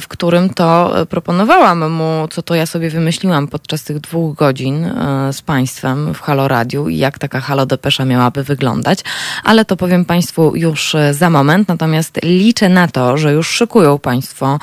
w 0.00 0.08
którym 0.08 0.50
to 0.50 0.94
proponowałam 1.10 1.90
mu, 1.90 2.28
co 2.30 2.42
to 2.42 2.54
ja 2.54 2.66
sobie 2.66 2.90
wymyśliłam 2.90 3.48
podczas 3.48 3.84
tych 3.84 4.00
dwóch 4.00 4.36
godzin 4.36 4.90
z 5.32 5.42
Państwem 5.42 6.14
w 6.14 6.20
Halo 6.20 6.48
Radiu 6.48 6.88
i 6.88 6.98
jak 6.98 7.18
taka 7.18 7.40
Halo 7.40 7.66
Depesza 7.66 8.04
miałaby 8.04 8.44
wyglądać, 8.44 8.98
ale 9.44 9.64
to 9.64 9.76
powiem 9.76 10.04
Państwu 10.04 10.56
już 10.56 10.96
za 11.12 11.30
moment, 11.30 11.68
natomiast 11.68 12.20
liczę 12.22 12.68
na 12.68 12.88
to, 12.88 13.18
że 13.18 13.32
już 13.32 13.48
szykują 13.48 13.98
Państwo 13.98 14.58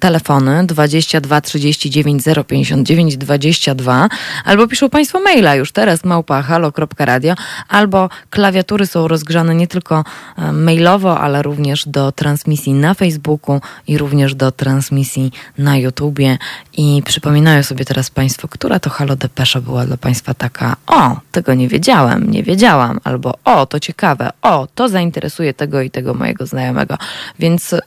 telefony 0.00 0.66
22 0.66 1.40
39 1.40 2.22
059 2.46 3.16
22 3.16 4.08
albo 4.44 4.68
piszą 4.68 4.90
Państwo 4.90 5.20
maila 5.20 5.54
już 5.54 5.72
teraz 5.72 6.04
małpa 6.04 6.42
halo.radio 6.42 7.34
albo 7.68 8.08
klawiatury 8.30 8.86
są 8.86 9.08
rozgrzane 9.08 9.54
nie 9.54 9.66
tylko 9.66 10.04
e, 10.38 10.52
mailowo, 10.52 11.20
ale 11.20 11.42
również 11.42 11.88
do 11.88 12.12
transmisji 12.12 12.72
na 12.72 12.94
Facebooku 12.94 13.60
i 13.86 13.98
również 13.98 14.34
do 14.34 14.39
transmisji 14.52 15.32
na 15.58 15.76
YouTubie. 15.76 16.38
I 16.76 17.02
przypominają 17.06 17.62
sobie 17.62 17.84
teraz 17.84 18.10
Państwo, 18.10 18.48
która 18.48 18.80
to 18.80 18.90
Halo 18.90 19.16
Depesza 19.16 19.60
była 19.60 19.86
dla 19.86 19.96
Państwa 19.96 20.34
taka, 20.34 20.76
o, 20.86 21.16
tego 21.32 21.54
nie 21.54 21.68
wiedziałem, 21.68 22.30
nie 22.30 22.42
wiedziałam, 22.42 23.00
albo 23.04 23.34
o, 23.44 23.66
to 23.66 23.80
ciekawe, 23.80 24.30
o, 24.42 24.68
to 24.74 24.88
zainteresuje 24.88 25.54
tego 25.54 25.82
i 25.82 25.90
tego 25.90 26.14
mojego 26.14 26.46
znajomego. 26.46 26.98
Więc 27.38 27.72
yy, 27.72 27.78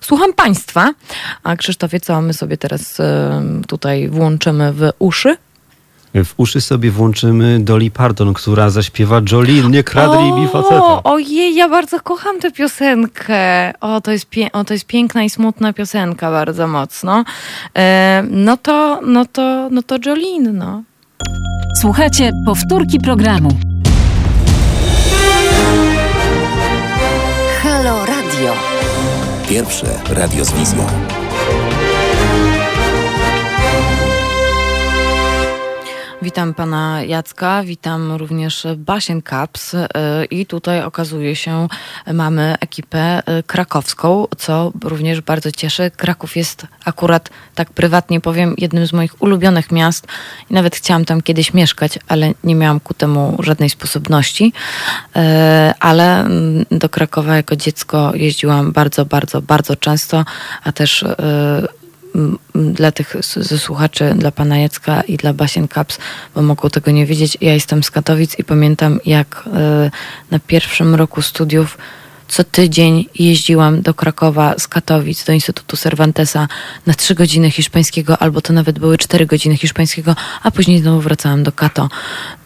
słucham 0.00 0.32
Państwa, 0.32 0.94
a 1.42 1.56
Krzysztofie, 1.56 2.00
co 2.00 2.20
my 2.20 2.32
sobie 2.32 2.56
teraz 2.56 2.98
yy, 2.98 3.04
tutaj 3.66 4.08
włączymy 4.08 4.72
w 4.72 4.90
uszy? 4.98 5.36
W 6.14 6.34
uszy 6.36 6.60
sobie 6.60 6.90
włączymy 6.90 7.60
Dolly 7.60 7.90
Parton, 7.90 8.34
która 8.34 8.70
zaśpiewa 8.70 9.20
Jolene, 9.32 9.68
nie 9.70 9.82
kradnij 9.84 10.32
mi 10.32 10.48
faceta. 10.48 11.02
Ojej, 11.04 11.54
ja 11.54 11.68
bardzo 11.68 12.00
kocham 12.00 12.40
tę 12.40 12.50
piosenkę. 12.52 13.72
O 13.80 14.00
to, 14.00 14.10
jest 14.10 14.30
pie- 14.30 14.50
o, 14.52 14.64
to 14.64 14.72
jest 14.74 14.86
piękna 14.86 15.22
i 15.24 15.30
smutna 15.30 15.72
piosenka 15.72 16.30
bardzo 16.30 16.68
mocno. 16.68 17.24
E, 17.76 18.24
no 18.30 18.56
to, 18.56 19.00
no 19.06 19.24
to, 19.24 19.68
no 19.70 19.82
to 19.82 19.96
Jolene, 20.06 20.52
no. 20.52 20.82
Słuchajcie 21.80 22.30
powtórki 22.46 22.98
programu. 23.00 23.48
Halo 27.62 28.06
Radio. 28.06 28.54
Pierwsze 29.48 29.86
radio 30.10 30.44
z 30.44 30.52
wizją. 30.52 30.86
Witam 36.24 36.54
pana 36.54 37.02
Jacka, 37.02 37.62
witam 37.64 38.12
również 38.12 38.66
Basien 38.76 39.22
Caps 39.22 39.74
y, 39.74 39.86
i 40.30 40.46
tutaj 40.46 40.82
okazuje 40.82 41.36
się, 41.36 41.68
mamy 42.12 42.54
ekipę 42.60 43.22
y, 43.38 43.42
krakowską, 43.42 44.26
co 44.38 44.72
również 44.84 45.20
bardzo 45.20 45.52
cieszy. 45.52 45.90
Kraków 45.96 46.36
jest 46.36 46.66
akurat, 46.84 47.30
tak 47.54 47.70
prywatnie 47.70 48.20
powiem, 48.20 48.54
jednym 48.58 48.86
z 48.86 48.92
moich 48.92 49.22
ulubionych 49.22 49.72
miast 49.72 50.06
i 50.50 50.54
nawet 50.54 50.76
chciałam 50.76 51.04
tam 51.04 51.22
kiedyś 51.22 51.54
mieszkać, 51.54 51.98
ale 52.08 52.32
nie 52.44 52.54
miałam 52.54 52.80
ku 52.80 52.94
temu 52.94 53.36
żadnej 53.42 53.70
sposobności. 53.70 54.52
Y, 55.16 55.20
ale 55.80 56.20
mm, 56.20 56.64
do 56.70 56.88
Krakowa 56.88 57.36
jako 57.36 57.56
dziecko 57.56 58.12
jeździłam 58.14 58.72
bardzo, 58.72 59.06
bardzo, 59.06 59.42
bardzo 59.42 59.76
często, 59.76 60.24
a 60.62 60.72
też 60.72 61.04
dla 62.54 62.92
tych 62.92 63.16
ze 63.36 63.58
słuchaczy, 63.58 64.14
dla 64.16 64.30
pana 64.30 64.58
Jacka 64.58 65.02
i 65.02 65.16
dla 65.16 65.32
Basien 65.32 65.68
Caps, 65.68 65.98
bo 66.34 66.42
mogą 66.42 66.70
tego 66.70 66.90
nie 66.90 67.06
wiedzieć. 67.06 67.38
Ja 67.40 67.54
jestem 67.54 67.82
z 67.82 67.90
Katowic 67.90 68.38
i 68.38 68.44
pamiętam, 68.44 69.00
jak 69.06 69.44
e, 69.54 69.90
na 70.30 70.38
pierwszym 70.38 70.94
roku 70.94 71.22
studiów 71.22 71.78
co 72.28 72.44
tydzień 72.44 73.08
jeździłam 73.14 73.82
do 73.82 73.94
Krakowa 73.94 74.54
z 74.58 74.68
Katowic 74.68 75.24
do 75.24 75.32
Instytutu 75.32 75.76
Cervantesa 75.76 76.48
na 76.86 76.94
trzy 76.94 77.14
godziny 77.14 77.50
hiszpańskiego, 77.50 78.18
albo 78.18 78.40
to 78.40 78.52
nawet 78.52 78.78
były 78.78 78.98
cztery 78.98 79.26
godziny 79.26 79.56
hiszpańskiego, 79.56 80.16
a 80.42 80.50
później 80.50 80.78
znowu 80.78 81.00
wracałam 81.00 81.42
do 81.42 81.52
Kato. 81.52 81.88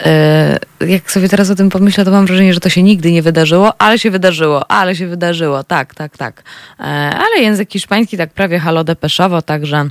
E, 0.05 0.59
jak 0.87 1.11
sobie 1.11 1.29
teraz 1.29 1.51
o 1.51 1.55
tym 1.55 1.71
pomyślę, 1.71 2.05
to 2.05 2.11
mam 2.11 2.27
wrażenie, 2.27 2.55
że 2.55 2.61
to 2.61 2.69
się 2.69 2.83
nigdy 2.83 3.13
nie 3.13 3.23
wydarzyło, 3.23 3.73
ale 3.83 3.99
się 3.99 4.11
wydarzyło, 4.11 4.71
ale 4.71 4.97
się 4.97 5.07
wydarzyło, 5.07 5.65
tak, 5.65 5.95
tak, 5.95 6.17
tak. 6.17 6.43
E, 6.81 6.83
ale 7.17 7.41
język 7.41 7.73
hiszpański 7.73 8.17
tak 8.17 8.33
prawie 8.33 8.59
halo 8.59 8.85
depeszowo, 8.85 9.43
także... 9.43 9.91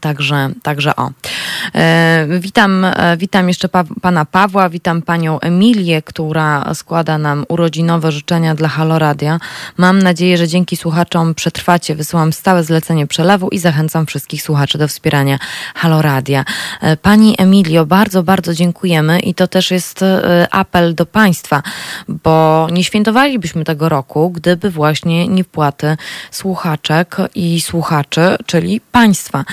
Także, 0.00 0.50
także 0.62 0.96
o. 0.96 1.10
E, 1.74 2.26
witam, 2.40 2.84
e, 2.84 3.16
witam 3.16 3.48
jeszcze 3.48 3.68
pa, 3.68 3.84
pana 4.02 4.24
Pawła, 4.24 4.68
witam 4.68 5.02
panią 5.02 5.40
Emilię, 5.40 6.02
która 6.02 6.74
składa 6.74 7.18
nam 7.18 7.44
urodzinowe 7.48 8.12
życzenia 8.12 8.54
dla 8.54 8.68
Haloradia. 8.68 9.38
Mam 9.76 10.02
nadzieję, 10.02 10.38
że 10.38 10.48
dzięki 10.48 10.76
słuchaczom 10.76 11.34
przetrwacie. 11.34 11.94
Wysyłam 11.94 12.32
stałe 12.32 12.64
zlecenie 12.64 13.06
przelewu 13.06 13.48
i 13.48 13.58
zachęcam 13.58 14.06
wszystkich 14.06 14.42
słuchaczy 14.42 14.78
do 14.78 14.88
wspierania 14.88 15.38
Haloradia. 15.74 16.44
E, 16.80 16.96
pani 16.96 17.34
Emilio, 17.38 17.86
bardzo, 17.86 18.22
bardzo 18.22 18.54
dziękujemy 18.54 19.20
i 19.20 19.34
to 19.34 19.48
też 19.48 19.70
jest 19.70 20.04
apel 20.50 20.94
do 20.94 21.06
państwa, 21.06 21.62
bo 22.08 22.66
nie 22.72 22.84
świętowalibyśmy 22.84 23.64
tego 23.64 23.88
roku, 23.88 24.30
gdyby 24.30 24.70
właśnie 24.70 25.28
nie 25.28 25.44
wpłaty 25.44 25.96
słuchaczek 26.30 27.16
i 27.34 27.60
słuchaczy, 27.60 28.36
czyli 28.46 28.80
państwa. 28.80 29.44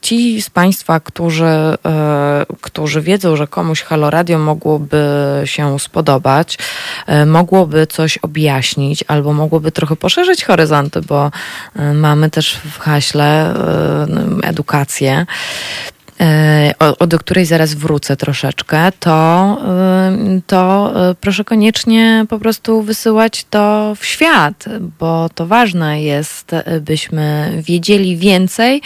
Ci 0.00 0.42
z 0.42 0.50
Państwa, 0.50 1.00
e, 1.20 2.46
którzy 2.60 3.02
wiedzą, 3.02 3.36
że 3.36 3.46
komuś 3.46 3.82
Halo 3.82 4.10
Radio 4.10 4.38
mogłoby 4.38 5.02
się 5.44 5.78
spodobać, 5.78 6.58
e, 7.06 7.26
mogłoby 7.26 7.86
coś 7.86 8.18
objaśnić 8.18 9.04
albo 9.08 9.32
mogłoby 9.32 9.72
trochę 9.72 9.96
poszerzyć 9.96 10.44
horyzonty, 10.44 11.00
bo 11.00 11.30
e, 11.76 11.92
mamy 11.92 12.30
też 12.30 12.54
w 12.54 12.78
haśle 12.78 13.54
edukację, 14.42 15.26
o, 16.98 17.06
do 17.06 17.18
której 17.18 17.46
zaraz 17.46 17.74
wrócę 17.74 18.16
troszeczkę, 18.16 18.92
to, 19.00 19.58
e, 19.66 20.40
to 20.46 20.92
e, 21.10 21.14
proszę 21.14 21.44
koniecznie 21.44 22.26
po 22.28 22.38
prostu 22.38 22.82
wysyłać 22.82 23.44
to 23.50 23.94
w 23.96 24.06
świat, 24.06 24.64
bo 25.00 25.28
to 25.34 25.46
ważne 25.46 26.02
jest, 26.02 26.50
byśmy 26.80 27.52
wiedzieli 27.62 28.16
więcej, 28.16 28.82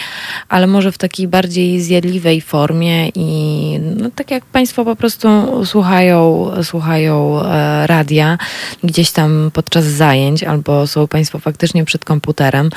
ale 0.49 0.67
może 0.67 0.93
w 0.93 0.99
takiej 0.99 1.29
bardziej 1.29 1.81
zjadliwej 1.81 2.41
formie 2.41 3.09
i 3.09 3.81
no, 3.97 4.11
tak 4.15 4.31
jak 4.31 4.45
Państwo 4.45 4.85
po 4.85 4.97
prostu 4.97 5.29
słuchają, 5.65 6.51
słuchają 6.63 7.43
radia 7.87 8.39
gdzieś 8.85 9.11
tam 9.11 9.51
podczas 9.53 9.85
zajęć, 9.85 10.45
albo 10.45 10.87
są 10.87 11.09
Państwo 11.09 11.39
faktycznie 11.39 11.85
przed 11.85 12.05
komputerem, 12.05 12.71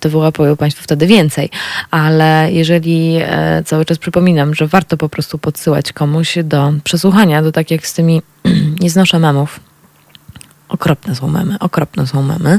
to 0.00 0.08
wyłapują 0.08 0.56
Państwo 0.56 0.82
wtedy 0.82 1.06
więcej. 1.06 1.50
Ale 1.90 2.52
jeżeli 2.52 3.20
cały 3.64 3.84
czas 3.84 3.98
przypominam, 3.98 4.54
że 4.54 4.66
warto 4.66 4.96
po 4.96 5.08
prostu 5.08 5.38
podsyłać 5.38 5.92
komuś 5.92 6.38
do 6.44 6.72
przesłuchania, 6.84 7.42
to 7.42 7.52
tak 7.52 7.70
jak 7.70 7.86
z 7.86 7.94
tymi 7.94 8.22
nie 8.80 8.90
znoszę 8.90 9.18
memów. 9.18 9.60
Okropne 10.70 11.14
są 11.14 11.28
memy, 11.28 11.58
okropne 11.58 12.06
są 12.06 12.22
memy. 12.22 12.58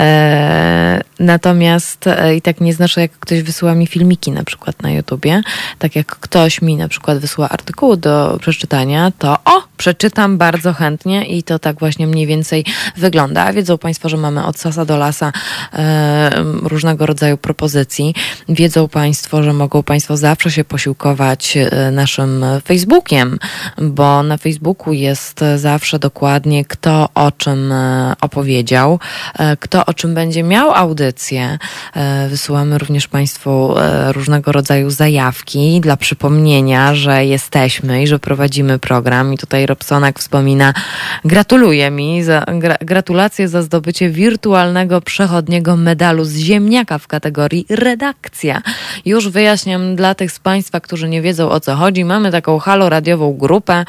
E, 0.00 1.00
natomiast 1.18 2.06
e, 2.06 2.36
i 2.36 2.42
tak 2.42 2.60
nie 2.60 2.74
znaczy, 2.74 3.00
jak 3.00 3.10
ktoś 3.12 3.42
wysyła 3.42 3.74
mi 3.74 3.86
filmiki 3.86 4.30
na 4.30 4.44
przykład 4.44 4.82
na 4.82 4.90
YouTubie, 4.90 5.42
tak 5.78 5.96
jak 5.96 6.06
ktoś 6.06 6.62
mi 6.62 6.76
na 6.76 6.88
przykład 6.88 7.18
wysyła 7.18 7.48
artykuł 7.48 7.96
do 7.96 8.38
przeczytania, 8.40 9.12
to 9.18 9.36
o, 9.44 9.62
przeczytam 9.76 10.38
bardzo 10.38 10.72
chętnie 10.72 11.24
i 11.24 11.42
to 11.42 11.58
tak 11.58 11.78
właśnie 11.78 12.06
mniej 12.06 12.26
więcej 12.26 12.64
wygląda. 12.96 13.52
Wiedzą 13.52 13.78
Państwo, 13.78 14.08
że 14.08 14.16
mamy 14.16 14.44
od 14.44 14.58
sasa 14.58 14.84
do 14.84 14.96
lasa 14.96 15.32
e, 15.72 16.30
różnego 16.62 17.06
rodzaju 17.06 17.36
propozycji. 17.36 18.14
Wiedzą 18.48 18.88
Państwo, 18.88 19.42
że 19.42 19.52
mogą 19.52 19.82
Państwo 19.82 20.16
zawsze 20.16 20.50
się 20.50 20.64
posiłkować 20.64 21.56
e, 21.56 21.90
naszym 21.90 22.44
Facebookiem, 22.64 23.38
bo 23.78 24.22
na 24.22 24.36
Facebooku 24.36 24.92
jest 24.92 25.40
zawsze 25.56 25.98
dokładnie 25.98 26.64
kto 26.64 27.08
o 27.14 27.32
czym 27.40 27.72
e, 27.72 28.14
opowiedział, 28.20 28.98
e, 29.38 29.56
kto 29.56 29.86
o 29.86 29.94
czym 29.94 30.14
będzie 30.14 30.42
miał 30.42 30.74
audycję. 30.74 31.58
E, 31.94 32.28
wysyłamy 32.28 32.78
również 32.78 33.08
Państwu 33.08 33.74
różnego 34.12 34.52
rodzaju 34.52 34.90
zajawki 34.90 35.80
dla 35.80 35.96
przypomnienia, 35.96 36.94
że 36.94 37.24
jesteśmy 37.24 38.02
i 38.02 38.06
że 38.06 38.18
prowadzimy 38.18 38.78
program. 38.78 39.34
I 39.34 39.38
tutaj 39.38 39.66
Robsonak 39.66 40.18
wspomina, 40.18 40.74
gratuluję 41.24 41.90
mi, 41.90 42.22
za, 42.22 42.44
gra, 42.58 42.76
gratulacje 42.80 43.48
za 43.48 43.62
zdobycie 43.62 44.10
wirtualnego 44.10 45.00
przechodniego 45.00 45.76
medalu 45.76 46.24
z 46.24 46.36
ziemniaka 46.36 46.98
w 46.98 47.06
kategorii 47.06 47.66
redakcja. 47.68 48.62
Już 49.04 49.28
wyjaśniam 49.28 49.96
dla 49.96 50.14
tych 50.14 50.32
z 50.32 50.38
Państwa, 50.38 50.80
którzy 50.80 51.08
nie 51.08 51.22
wiedzą 51.22 51.50
o 51.50 51.60
co 51.60 51.76
chodzi. 51.76 52.04
Mamy 52.04 52.32
taką 52.32 52.58
halo 52.58 52.88
radiową 52.88 53.32
grupę, 53.32 53.84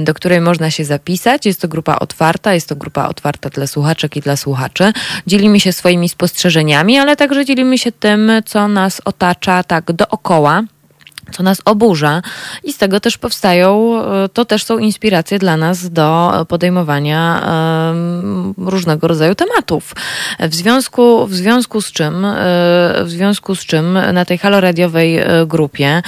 do 0.00 0.14
której 0.14 0.40
można 0.40 0.70
się 0.70 0.84
zapisać. 0.84 1.46
Jest 1.46 1.60
to 1.60 1.68
grupa 1.68 1.96
otwarta, 1.98 2.54
jest 2.58 2.68
to 2.68 2.76
grupa 2.76 3.08
otwarta 3.08 3.48
dla 3.50 3.66
słuchaczek 3.66 4.16
i 4.16 4.20
dla 4.20 4.36
słuchaczy. 4.36 4.92
Dzielimy 5.26 5.60
się 5.60 5.72
swoimi 5.72 6.08
spostrzeżeniami, 6.08 6.98
ale 6.98 7.16
także 7.16 7.44
dzielimy 7.44 7.78
się 7.78 7.92
tym, 7.92 8.32
co 8.46 8.68
nas 8.68 9.00
otacza 9.04 9.62
tak 9.62 9.92
dookoła 9.92 10.62
co 11.32 11.42
nas 11.42 11.62
oburza 11.64 12.22
i 12.64 12.72
z 12.72 12.78
tego 12.78 13.00
też 13.00 13.18
powstają, 13.18 14.02
e, 14.02 14.28
to 14.28 14.44
też 14.44 14.64
są 14.64 14.78
inspiracje 14.78 15.38
dla 15.38 15.56
nas 15.56 15.90
do 15.90 16.46
podejmowania 16.48 17.18
różnego 18.58 19.08
rodzaju 19.08 19.34
tematów. 19.34 19.94
W 20.40 20.54
związku, 20.54 21.26
w 21.26 21.34
związku 21.34 21.80
z 21.80 21.92
czym, 21.92 22.24
e, 22.24 22.34
w 23.04 23.10
związku 23.10 23.54
z 23.54 23.60
czym 23.60 23.98
na 24.12 24.24
tej 24.24 24.38
haloradiowej 24.38 25.20
grupie 25.46 26.02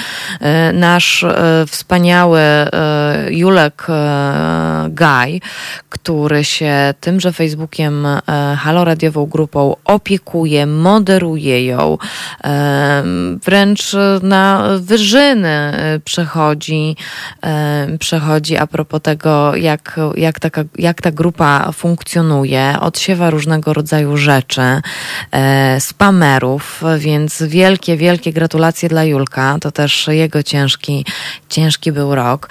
nasz 0.72 1.24
wspaniały 1.66 2.40
Julek 3.28 3.86
Gaj, 4.88 5.40
który 5.88 6.44
się 6.44 6.94
tymże 7.00 7.32
Facebookiem 7.32 8.06
haloradiową 8.58 9.26
grupą 9.26 9.76
opiekuje, 9.84 10.66
moderuje 10.66 11.66
ją, 11.66 11.98
wręcz 13.44 13.96
na 14.22 14.64
wyższym 14.78 15.09
wyżyny 15.10 15.72
y, 15.96 16.00
przechodzi, 16.00 16.96
y, 17.94 17.98
przechodzi 17.98 18.56
a 18.56 18.66
propos 18.66 19.02
tego, 19.02 19.56
jak, 19.56 20.00
jak, 20.16 20.40
taka, 20.40 20.64
jak 20.78 21.02
ta 21.02 21.10
grupa 21.10 21.72
funkcjonuje, 21.72 22.76
odsiewa 22.80 23.30
różnego 23.30 23.72
rodzaju 23.72 24.16
rzeczy, 24.16 24.60
y, 25.76 25.80
spamerów, 25.80 26.82
więc 26.98 27.42
wielkie, 27.42 27.96
wielkie 27.96 28.32
gratulacje 28.32 28.88
dla 28.88 29.04
Julka. 29.04 29.56
To 29.60 29.72
też 29.72 30.08
jego 30.08 30.42
ciężki, 30.42 31.04
ciężki 31.48 31.92
był 31.92 32.14
rok. 32.14 32.48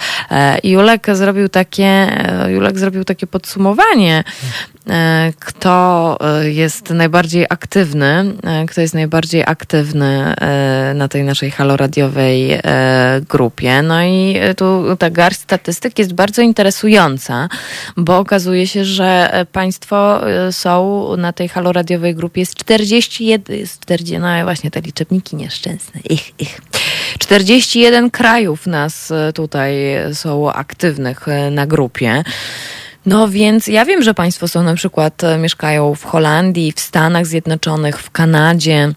Julek 0.64 1.06
zrobił 1.12 1.48
takie, 1.48 2.08
Julek 2.50 2.78
zrobił 2.78 3.04
takie 3.04 3.26
podsumowanie 3.26 4.24
E, 4.90 5.32
kto 5.40 6.16
e, 6.20 6.50
jest 6.50 6.90
najbardziej 6.90 7.46
aktywny, 7.50 8.34
e, 8.42 8.66
kto 8.66 8.80
jest 8.80 8.94
najbardziej 8.94 9.42
aktywny 9.46 10.34
na 10.94 11.08
tej 11.08 11.24
naszej 11.24 11.50
haloradiowej 11.50 12.60
grupie. 13.28 13.82
No 13.82 14.04
i 14.04 14.36
tu 14.56 14.96
ta 14.98 15.10
garść 15.10 15.40
statystyk 15.40 15.98
jest 15.98 16.12
bardzo 16.12 16.42
interesująca, 16.42 17.48
bo 17.96 18.18
okazuje 18.18 18.66
się, 18.66 18.84
że 18.84 19.30
Państwo 19.52 20.20
są 20.50 21.06
na 21.16 21.32
tej 21.32 21.48
haloradiowej 21.48 22.14
grupie 22.14 22.46
z 22.46 22.54
41, 22.54 23.66
z 23.66 23.78
40, 23.78 24.18
no 24.18 24.44
właśnie 24.44 24.70
te 24.70 24.80
liczebniki 24.80 25.36
nieszczęsne, 25.36 26.00
ich, 26.10 26.40
ich. 26.40 26.60
41 27.18 28.10
krajów 28.10 28.66
nas 28.66 29.12
tutaj 29.34 29.74
są 30.12 30.52
aktywnych 30.52 31.26
na 31.50 31.66
grupie. 31.66 32.22
No 33.06 33.28
więc 33.28 33.66
ja 33.66 33.84
wiem, 33.84 34.02
że 34.02 34.14
Państwo 34.14 34.48
są 34.48 34.62
na 34.62 34.74
przykład, 34.74 35.24
e, 35.24 35.38
mieszkają 35.38 35.94
w 35.94 36.04
Holandii, 36.04 36.72
w 36.72 36.80
Stanach 36.80 37.26
Zjednoczonych, 37.26 37.98
w 37.98 38.10
Kanadzie. 38.10 38.92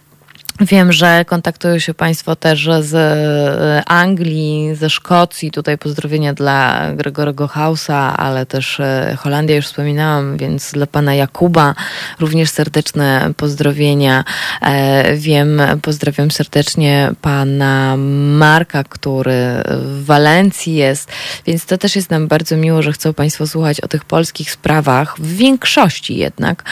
Wiem, 0.61 0.91
że 0.91 1.25
kontaktują 1.25 1.79
się 1.79 1.93
Państwo 1.93 2.35
też 2.35 2.69
z 2.79 2.93
e, 2.93 3.89
Anglii, 3.89 4.75
ze 4.75 4.89
Szkocji. 4.89 5.51
Tutaj 5.51 5.77
pozdrowienia 5.77 6.33
dla 6.33 6.89
Gregorego 6.95 7.47
Hausa, 7.47 8.17
ale 8.17 8.45
też 8.45 8.79
e, 8.79 9.17
Holandia 9.19 9.55
już 9.55 9.65
wspominałam, 9.65 10.37
więc 10.37 10.71
dla 10.71 10.87
Pana 10.87 11.15
Jakuba 11.15 11.75
również 12.19 12.49
serdeczne 12.49 13.33
pozdrowienia. 13.37 14.23
E, 14.61 15.15
wiem, 15.15 15.61
pozdrawiam 15.81 16.31
serdecznie 16.31 17.11
Pana 17.21 17.95
Marka, 17.97 18.83
który 18.83 19.63
w 19.65 20.05
Walencji 20.05 20.75
jest, 20.75 21.11
więc 21.45 21.65
to 21.65 21.77
też 21.77 21.95
jest 21.95 22.09
nam 22.09 22.27
bardzo 22.27 22.57
miło, 22.57 22.81
że 22.81 22.91
chcą 22.91 23.13
Państwo 23.13 23.47
słuchać 23.47 23.81
o 23.81 23.87
tych 23.87 24.05
polskich 24.05 24.51
sprawach, 24.51 25.15
w 25.17 25.35
większości 25.35 26.17
jednak 26.17 26.63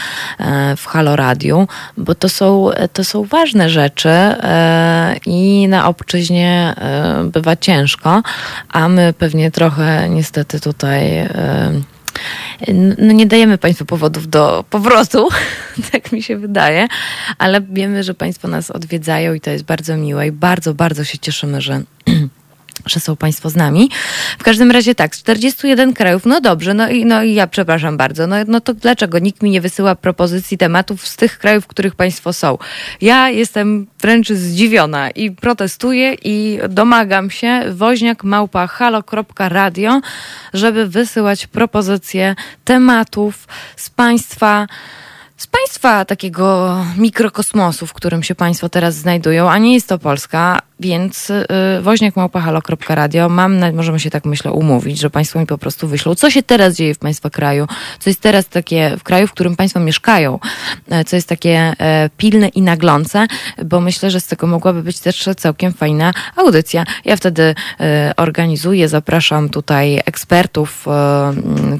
w 0.76 0.86
Halo 0.86 1.16
Radio, 1.16 1.66
bo 1.96 2.14
to 2.14 2.28
są, 2.28 2.70
to 2.92 3.04
są 3.04 3.24
ważne 3.24 3.71
rzeczy 3.72 4.08
e, 4.08 5.16
i 5.26 5.68
na 5.68 5.88
obczyźnie 5.88 6.74
e, 6.76 7.24
bywa 7.24 7.56
ciężko, 7.56 8.22
a 8.68 8.88
my 8.88 9.14
pewnie 9.18 9.50
trochę 9.50 10.08
niestety 10.08 10.60
tutaj 10.60 11.18
e, 11.18 11.72
no 12.98 13.12
nie 13.12 13.26
dajemy 13.26 13.58
Państwu 13.58 13.84
powodów 13.84 14.28
do 14.28 14.64
powrotu, 14.70 15.28
tak 15.92 16.12
mi 16.12 16.22
się 16.22 16.36
wydaje, 16.36 16.88
ale 17.38 17.60
wiemy, 17.60 18.02
że 18.02 18.14
Państwo 18.14 18.48
nas 18.48 18.70
odwiedzają 18.70 19.34
i 19.34 19.40
to 19.40 19.50
jest 19.50 19.64
bardzo 19.64 19.96
miłe 19.96 20.26
i 20.26 20.32
bardzo, 20.32 20.74
bardzo 20.74 21.04
się 21.04 21.18
cieszymy, 21.18 21.60
że 21.60 21.82
że 22.86 23.00
są 23.00 23.16
Państwo 23.16 23.50
z 23.50 23.56
nami. 23.56 23.90
W 24.38 24.42
każdym 24.42 24.70
razie 24.70 24.94
tak, 24.94 25.16
z 25.16 25.18
41 25.18 25.94
krajów, 25.94 26.26
no 26.26 26.40
dobrze, 26.40 26.74
no 26.74 26.88
i, 26.88 27.04
no 27.04 27.22
i 27.22 27.34
ja 27.34 27.46
przepraszam 27.46 27.96
bardzo, 27.96 28.26
no, 28.26 28.36
no 28.46 28.60
to 28.60 28.74
dlaczego 28.74 29.18
nikt 29.18 29.42
mi 29.42 29.50
nie 29.50 29.60
wysyła 29.60 29.94
propozycji 29.94 30.58
tematów 30.58 31.08
z 31.08 31.16
tych 31.16 31.38
krajów, 31.38 31.64
w 31.64 31.66
których 31.66 31.94
Państwo 31.94 32.32
są? 32.32 32.58
Ja 33.00 33.30
jestem 33.30 33.86
wręcz 34.00 34.28
zdziwiona 34.28 35.10
i 35.10 35.30
protestuję 35.30 36.14
i 36.24 36.58
domagam 36.68 37.30
się 37.30 37.62
woźniak 37.70 38.24
małpa 38.24 38.66
halo.radio, 38.66 40.00
żeby 40.54 40.86
wysyłać 40.86 41.46
propozycje 41.46 42.34
tematów 42.64 43.48
z 43.76 43.90
Państwa 43.90 44.66
z 45.36 45.46
państwa 45.46 46.04
takiego 46.04 46.76
mikrokosmosu, 46.96 47.86
w 47.86 47.92
którym 47.92 48.22
się 48.22 48.34
państwo 48.34 48.68
teraz 48.68 48.94
znajdują, 48.94 49.50
a 49.50 49.58
nie 49.58 49.74
jest 49.74 49.88
to 49.88 49.98
Polska, 49.98 50.62
więc 50.82 51.30
y, 51.30 51.46
woźniakmałpahalo.radio 51.82 53.28
mam, 53.28 53.74
możemy 53.74 54.00
się 54.00 54.10
tak 54.10 54.24
myślę 54.24 54.52
umówić, 54.52 55.00
że 55.00 55.10
państwo 55.10 55.38
mi 55.38 55.46
po 55.46 55.58
prostu 55.58 55.88
wyślą, 55.88 56.14
co 56.14 56.30
się 56.30 56.42
teraz 56.42 56.74
dzieje 56.74 56.94
w 56.94 56.98
państwa 56.98 57.30
kraju, 57.30 57.66
co 57.98 58.10
jest 58.10 58.20
teraz 58.20 58.48
takie 58.48 58.96
w 58.98 59.02
kraju, 59.02 59.26
w 59.26 59.32
którym 59.32 59.56
państwo 59.56 59.80
mieszkają, 59.80 60.38
e, 60.90 61.04
co 61.04 61.16
jest 61.16 61.28
takie 61.28 61.72
e, 61.78 62.10
pilne 62.16 62.48
i 62.48 62.62
naglące, 62.62 63.26
bo 63.64 63.80
myślę, 63.80 64.10
że 64.10 64.20
z 64.20 64.26
tego 64.26 64.46
mogłaby 64.46 64.82
być 64.82 65.00
też 65.00 65.28
całkiem 65.36 65.72
fajna 65.72 66.12
audycja. 66.36 66.84
Ja 67.04 67.16
wtedy 67.16 67.54
e, 67.80 68.12
organizuję, 68.16 68.88
zapraszam 68.88 69.48
tutaj 69.48 70.00
ekspertów, 70.06 70.86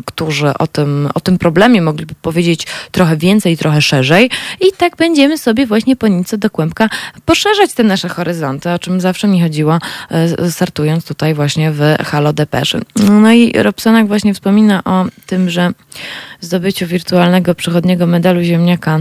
którzy 0.05 0.59
o 0.59 0.67
tym, 0.67 1.09
o 1.15 1.21
tym 1.21 1.38
problemie 1.38 1.83
mogliby 1.83 2.15
powiedzieć 2.23 2.67
trochę 2.91 3.17
więcej, 3.17 3.57
trochę 3.57 3.83
szerzej 3.83 4.31
i 4.61 4.73
tak 4.77 4.97
będziemy 4.97 5.38
sobie 5.38 5.67
właśnie 5.67 5.97
po 5.97 6.09
Nicy 6.09 6.38
do 6.38 6.51
Kłębka 6.51 6.88
poszerzać 7.25 7.73
te 7.75 7.83
nasze 7.83 8.09
horyzonty, 8.09 8.71
o 8.71 8.79
czym 8.79 8.91
czym 8.92 9.00
zawsze 9.00 9.28
mi 9.28 9.42
chodziło, 9.42 9.78
e, 10.11 10.50
startując 10.50 11.05
tutaj 11.05 11.35
właśnie 11.35 11.72
w 11.72 11.81
Halo 12.05 12.33
Depeszy. 12.33 12.81
No 12.96 13.33
i 13.33 13.52
Robsonak 13.52 14.07
właśnie 14.07 14.35
wspomina 14.35 14.85
o 14.85 15.05
tym, 15.26 15.50
że 15.50 15.70
zdobyciu 16.40 16.87
wirtualnego 16.87 17.55
przychodniego 17.55 18.07
medalu 18.07 18.42
ziemniaka 18.42 19.00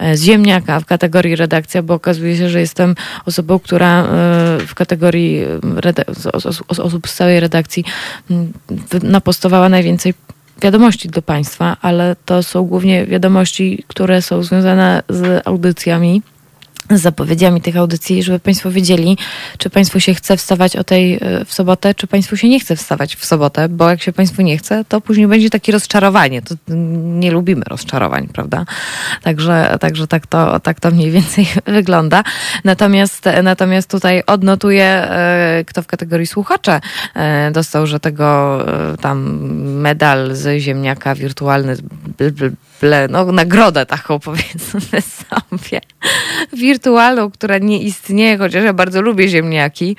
e, 0.00 0.16
ziemniaka 0.16 0.80
w 0.80 0.84
kategorii 0.84 1.36
redakcja, 1.36 1.82
bo 1.82 1.94
okazuje 1.94 2.36
się, 2.36 2.48
że 2.48 2.60
jestem 2.60 2.94
osobą, 3.26 3.58
która 3.58 4.02
e, 4.02 4.06
w 4.66 4.74
kategorii 4.74 5.44
osób 6.78 7.08
z 7.08 7.14
całej 7.14 7.40
redakcji 7.40 7.84
napostowała 9.02 9.68
najwięcej 9.68 10.14
wiadomości 10.62 11.08
do 11.08 11.22
Państwa, 11.22 11.76
ale 11.80 12.16
to 12.24 12.42
są 12.42 12.64
głównie 12.64 13.06
wiadomości, 13.06 13.84
które 13.88 14.22
są 14.22 14.42
związane 14.42 15.02
z 15.08 15.46
audycjami 15.46 16.22
zapowiedziami 16.98 17.60
tych 17.60 17.76
audycji, 17.76 18.22
żeby 18.22 18.38
Państwo 18.38 18.70
wiedzieli, 18.70 19.18
czy 19.58 19.70
Państwu 19.70 20.00
się 20.00 20.14
chce 20.14 20.36
wstawać 20.36 20.76
o 20.76 20.84
tej 20.84 21.14
e, 21.14 21.44
w 21.44 21.52
sobotę, 21.52 21.94
czy 21.94 22.06
Państwu 22.06 22.36
się 22.36 22.48
nie 22.48 22.60
chce 22.60 22.76
wstawać 22.76 23.16
w 23.16 23.24
sobotę, 23.24 23.68
bo 23.68 23.90
jak 23.90 24.02
się 24.02 24.12
Państwu 24.12 24.42
nie 24.42 24.58
chce, 24.58 24.84
to 24.88 25.00
później 25.00 25.26
będzie 25.26 25.50
takie 25.50 25.72
rozczarowanie. 25.72 26.42
To 26.42 26.54
nie 26.68 27.30
lubimy 27.30 27.62
rozczarowań, 27.66 28.28
prawda? 28.28 28.64
Także, 29.22 29.76
także 29.80 30.06
tak, 30.06 30.26
to, 30.26 30.60
tak 30.60 30.80
to 30.80 30.90
mniej 30.90 31.10
więcej 31.10 31.46
wygląda. 31.66 32.22
Natomiast, 32.64 33.24
natomiast 33.42 33.90
tutaj 33.90 34.22
odnotuję, 34.26 34.84
e, 34.84 35.64
kto 35.66 35.82
w 35.82 35.86
kategorii 35.86 36.26
słuchacze 36.26 36.80
e, 37.14 37.50
dostał, 37.50 37.86
że 37.86 38.00
tego 38.00 38.32
tam 39.00 39.48
medal 39.80 40.34
z 40.34 40.60
ziemniaka 40.60 41.14
wirtualny, 41.14 41.76
no 43.08 43.32
nagrodę 43.32 43.86
taką 43.86 44.18
powiedzmy 44.28 44.80
sobie 44.80 45.80
wirtualną, 46.52 47.30
która 47.30 47.58
nie 47.58 47.82
istnieje, 47.82 48.38
chociaż 48.38 48.64
ja 48.64 48.72
bardzo 48.72 49.02
lubię 49.02 49.28
ziemniaki, 49.28 49.96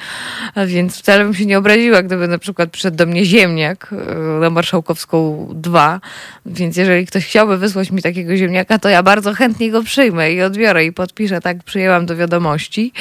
więc 0.65 0.97
wcale 0.97 1.23
bym 1.23 1.33
się 1.33 1.45
nie 1.45 1.57
obraziła, 1.57 2.03
gdyby 2.03 2.27
na 2.27 2.37
przykład 2.37 2.69
przyszedł 2.69 2.97
do 2.97 3.05
mnie 3.05 3.25
ziemniak 3.25 3.89
e, 3.91 4.15
na 4.39 4.49
Marszałkowską 4.49 5.47
2, 5.53 6.01
więc 6.45 6.77
jeżeli 6.77 7.05
ktoś 7.05 7.25
chciałby 7.25 7.57
wysłać 7.57 7.91
mi 7.91 8.01
takiego 8.01 8.37
ziemniaka, 8.37 8.79
to 8.79 8.89
ja 8.89 9.03
bardzo 9.03 9.33
chętnie 9.33 9.71
go 9.71 9.83
przyjmę 9.83 10.31
i 10.31 10.41
odbiorę 10.41 10.85
i 10.85 10.93
podpiszę, 10.93 11.41
tak 11.41 11.63
przyjęłam 11.63 12.05
do 12.05 12.15
wiadomości. 12.15 12.93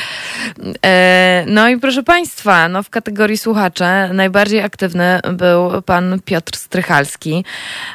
E, 0.86 1.44
no 1.48 1.68
i 1.68 1.78
proszę 1.78 2.02
Państwa, 2.02 2.68
no 2.68 2.82
w 2.82 2.90
kategorii 2.90 3.38
słuchacze 3.38 4.10
najbardziej 4.14 4.60
aktywny 4.60 5.20
był 5.32 5.82
pan 5.82 6.20
Piotr 6.24 6.56
Strychalski, 6.56 7.44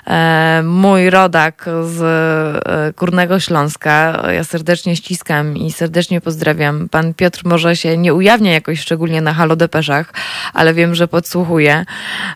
e, 0.08 0.62
mój 0.64 1.10
rodak 1.10 1.66
z 1.84 2.02
e, 2.02 2.94
Górnego 2.98 3.40
Śląska. 3.40 4.24
Ja 4.32 4.44
serdecznie 4.44 4.96
ściskam 4.96 5.58
i 5.58 5.72
serdecznie 5.72 6.22
pozdrawiam. 6.22 6.90
Pan 6.90 7.14
Piotr 7.14 7.42
może 7.46 7.76
się 7.76 7.98
nie 7.98 8.14
ujawnia 8.14 8.54
jakoś 8.54 8.80
szczególnie 8.80 9.22
na 9.22 9.34
Halo 9.34 9.56
Depeszach, 9.56 10.14
ale 10.54 10.74
wiem, 10.74 10.96
że 10.96 11.08
podsłuchuje 11.08 11.86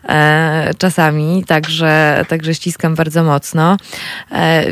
e, 0.08 0.70
czasami, 0.78 1.44
także, 1.44 2.24
także 2.28 2.54
ściskam 2.54 2.94
bardzo 2.94 3.24
mocno. 3.24 3.76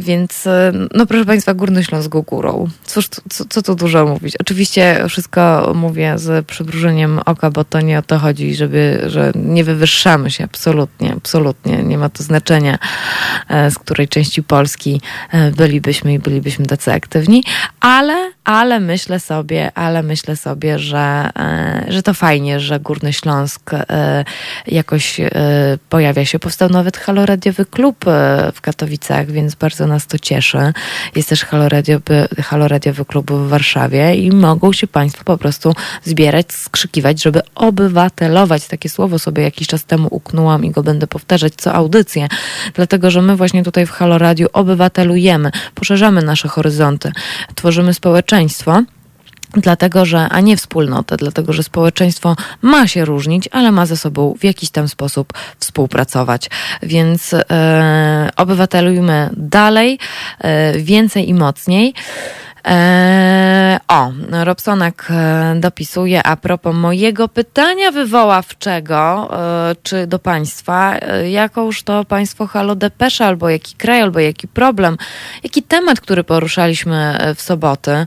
Więc, 0.01 0.49
no 0.95 1.07
proszę 1.07 1.25
Państwa, 1.25 1.55
Górny 1.55 1.85
Śląsk 1.85 2.09
górą. 2.09 2.69
Cóż, 2.85 3.09
co, 3.09 3.45
co 3.49 3.63
tu 3.63 3.75
dużo 3.75 4.07
mówić? 4.07 4.37
Oczywiście 4.41 5.05
wszystko 5.09 5.73
mówię 5.75 6.19
z 6.19 6.47
przybrużeniem 6.47 7.21
oka, 7.27 7.51
bo 7.51 7.65
to 7.65 7.81
nie 7.81 7.99
o 7.99 8.03
to 8.03 8.19
chodzi, 8.19 8.55
żeby, 8.55 9.03
że 9.07 9.33
nie 9.35 9.65
wywyższamy 9.65 10.31
się 10.31 10.45
absolutnie, 10.45 11.13
absolutnie. 11.13 11.83
Nie 11.83 11.99
ma 11.99 12.09
to 12.09 12.23
znaczenia, 12.23 12.79
z 13.71 13.79
której 13.79 14.09
części 14.09 14.43
Polski 14.43 14.60
bylibyśmy 15.57 16.15
i 16.15 16.19
bylibyśmy 16.19 16.67
tacy 16.67 16.93
aktywni, 16.93 17.45
ale, 17.81 18.33
ale 18.45 18.81
myślę 18.81 19.21
sobie, 19.21 19.73
ale 19.75 20.03
myślę 20.03 20.37
sobie, 20.37 20.79
że, 20.79 21.31
że 21.89 22.03
to 22.03 22.15
fajnie, 22.15 22.61
że 22.61 22.81
Górny 22.81 23.13
Śląsk 23.13 23.71
jakoś 24.67 25.21
pojawia 25.89 26.25
się. 26.25 26.39
Powstał 26.39 26.69
nawet 26.69 26.97
haloradiowy 26.97 27.65
klub 27.65 28.05
w 28.55 28.61
Katowicach, 28.61 29.31
więc 29.31 29.55
bardzo 29.55 29.87
nas 29.87 30.07
to 30.07 30.19
cieszy. 30.19 30.73
Jest 31.17 31.29
też 31.29 31.45
haloradiowy, 31.45 32.29
haloradiowy 32.43 33.05
klub 33.05 33.31
w 33.31 33.49
Warszawie 33.49 34.15
i 34.15 34.33
mogą 34.33 34.73
się 34.73 34.87
Państwo 34.87 35.25
po 35.25 35.39
prostu 35.39 35.75
zbierać, 36.05 36.53
skrzykiwać, 36.53 37.23
żeby 37.23 37.41
obywatelować. 37.55 38.67
Takie 38.67 38.89
słowo 38.89 39.19
sobie 39.19 39.43
jakiś 39.43 39.69
czas 39.69 39.85
temu 39.85 40.09
uknęłam 40.11 40.65
i 40.65 40.71
go 40.71 40.83
będę 40.83 41.07
powtarzać 41.07 41.53
co 41.57 41.75
audycję, 41.75 42.29
dlatego 42.75 43.11
że 43.11 43.23
my 43.23 43.37
właśnie 43.37 43.65
tutaj 43.65 43.87
w 43.87 43.91
Haloradiu 43.91 44.49
obywatelujemy, 44.53 45.51
poszerzamy 45.75 46.23
nasze 46.23 46.49
horyzonty, 46.49 47.13
tworzymy 47.55 47.95
społeczeństwo. 47.95 48.83
Dlatego, 49.57 50.05
że, 50.05 50.19
a 50.19 50.41
nie 50.41 50.57
wspólnotę, 50.57 51.17
dlatego, 51.17 51.53
że 51.53 51.63
społeczeństwo 51.63 52.37
ma 52.63 52.87
się 52.87 53.05
różnić, 53.05 53.49
ale 53.53 53.73
ma 53.73 53.87
ze 53.87 53.97
sobą 53.97 54.35
w 54.41 54.45
jakiś 54.45 54.71
tam 54.71 54.89
sposób 54.89 55.33
współpracować. 55.59 56.51
Więc 56.83 57.35
e, 57.35 58.31
obywatelujmy 58.37 59.31
dalej, 59.37 59.99
e, 60.39 60.79
więcej 60.79 61.29
i 61.29 61.35
mocniej. 61.35 61.95
Eee, 62.65 63.79
o, 63.89 64.13
Robsonak 64.45 65.09
e, 65.11 65.55
dopisuje 65.61 66.23
a 66.23 66.37
propos 66.37 66.75
mojego 66.75 67.29
pytania 67.29 67.91
wywoławczego, 67.93 69.31
e, 69.33 69.75
czy 69.83 70.07
do 70.07 70.19
Państwa, 70.19 70.97
e, 70.97 71.31
jakąż 71.31 71.83
to 71.83 72.05
Państwo 72.05 72.47
halo 72.47 72.75
depesze, 72.75 73.27
albo 73.27 73.51
jaki 73.51 73.75
kraj, 73.75 74.03
albo 74.03 74.21
jaki 74.21 74.49
problem, 74.49 74.97
jaki 75.43 75.63
temat, 75.63 76.01
który 76.01 76.25
poruszaliśmy 76.25 77.19
w 77.37 77.43
soboty, 77.43 78.05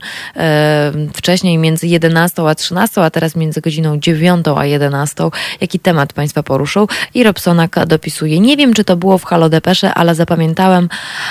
wcześniej 1.14 1.58
między 1.58 1.86
11 1.86 2.48
a 2.48 2.54
13, 2.54 3.02
a 3.02 3.10
teraz 3.10 3.36
między 3.36 3.60
godziną 3.60 3.98
9 3.98 4.46
a 4.56 4.64
11, 4.64 5.24
jaki 5.60 5.78
temat 5.78 6.12
Państwa 6.12 6.42
poruszył. 6.42 6.88
I 7.14 7.22
Robsonak 7.22 7.86
dopisuje, 7.86 8.40
nie 8.40 8.56
wiem, 8.56 8.74
czy 8.74 8.84
to 8.84 8.96
było 8.96 9.18
w 9.18 9.24
halo 9.24 9.48
depesze, 9.48 9.94
ale 9.94 10.14
zapamiętałem 10.14 10.88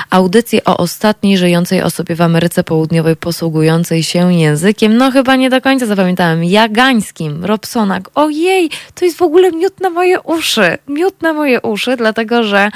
audycję 0.09 0.63
o 0.63 0.77
ostatniej 0.77 1.37
żyjącej 1.37 1.81
osobie 1.81 2.15
w 2.15 2.21
Ameryce 2.21 2.63
Południowej 2.63 3.12
posługującej 3.15 4.03
się 4.03 4.33
językiem, 4.33 4.97
no 4.97 5.11
chyba 5.11 5.35
nie 5.35 5.49
do 5.49 5.61
końca 5.61 5.85
zapamiętałem, 5.85 6.43
jagańskim, 6.43 7.45
Robsonak. 7.45 8.09
Ojej, 8.15 8.69
to 8.95 9.05
jest 9.05 9.17
w 9.17 9.21
ogóle 9.21 9.51
miód 9.51 9.81
na 9.81 9.89
moje 9.89 10.21
uszy, 10.21 10.77
miód 10.87 11.21
na 11.21 11.33
moje 11.33 11.61
uszy, 11.61 11.97
dlatego 11.97 12.43
że 12.43 12.71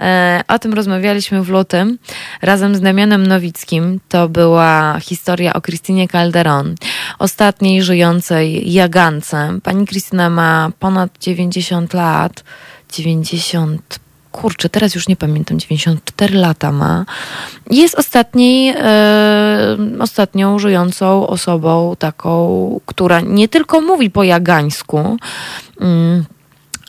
e, 0.00 0.42
o 0.48 0.58
tym 0.58 0.74
rozmawialiśmy 0.74 1.42
w 1.42 1.48
lutym 1.48 1.98
razem 2.42 2.74
z 2.74 2.80
Damianem 2.80 3.26
Nowickim. 3.26 4.00
To 4.08 4.28
była 4.28 4.98
historia 5.00 5.52
o 5.54 5.60
Krystynie 5.60 6.08
Calderon, 6.08 6.74
ostatniej 7.18 7.82
żyjącej 7.82 8.72
jagance. 8.72 9.58
Pani 9.62 9.86
Krystyna 9.86 10.30
ma 10.30 10.70
ponad 10.78 11.10
90 11.18 11.94
lat, 11.94 12.44
90 12.92 14.05
kurczę, 14.36 14.68
teraz 14.68 14.94
już 14.94 15.08
nie 15.08 15.16
pamiętam, 15.16 15.58
94 15.58 16.34
lata 16.34 16.72
ma. 16.72 17.04
Jest 17.70 17.94
ostatniej, 17.94 18.74
e, 18.78 19.76
ostatnią 20.00 20.58
żyjącą 20.58 21.26
osobą 21.26 21.96
taką, 21.98 22.80
która 22.86 23.20
nie 23.20 23.48
tylko 23.48 23.80
mówi 23.80 24.10
po 24.10 24.24
jagańsku, 24.24 25.16
mm, 25.80 26.24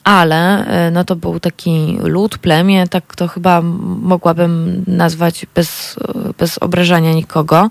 ale 0.08 0.66
e, 0.66 0.92
no 0.92 1.04
to 1.04 1.16
był 1.16 1.40
taki 1.40 1.98
lud, 2.02 2.38
plemię, 2.38 2.88
tak 2.88 3.16
to 3.16 3.28
chyba 3.28 3.62
mogłabym 4.02 4.84
nazwać 4.88 5.46
bez, 5.56 5.96
bez 6.38 6.58
obrażania 6.58 7.14
nikogo, 7.14 7.70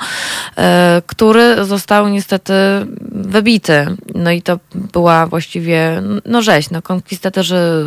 e, 0.56 1.02
który 1.06 1.64
został 1.64 2.08
niestety 2.08 2.52
wybity. 3.12 3.86
No 4.14 4.30
i 4.30 4.42
to 4.42 4.58
była 4.72 5.26
właściwie, 5.26 6.02
no 6.24 6.42
rzeź, 6.42 6.70
no 6.70 6.82
konkwistatorzy 6.82 7.84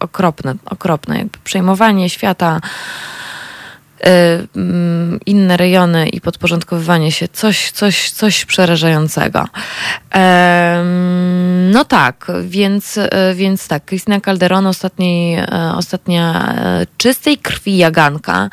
okropne, 0.00 0.54
okropne, 0.66 1.18
jakby 1.18 1.38
przejmowanie 1.44 2.10
świata 2.10 2.60
inne 5.26 5.56
rejony 5.56 6.08
i 6.08 6.20
podporządkowywanie 6.20 7.12
się, 7.12 7.28
coś, 7.28 7.70
coś, 7.70 8.10
coś 8.10 8.44
przerażającego. 8.44 9.44
No 11.72 11.84
tak, 11.84 12.26
więc, 12.42 12.96
y, 12.96 13.08
więc 13.34 13.68
tak, 13.68 13.84
Krystyna 13.84 14.20
Calderon, 14.20 14.66
ostatniej, 14.66 15.38
y, 15.38 15.46
ostatnia 15.76 16.54
czystej 16.96 17.38
krwi 17.38 17.76
jaganka, 17.76 18.50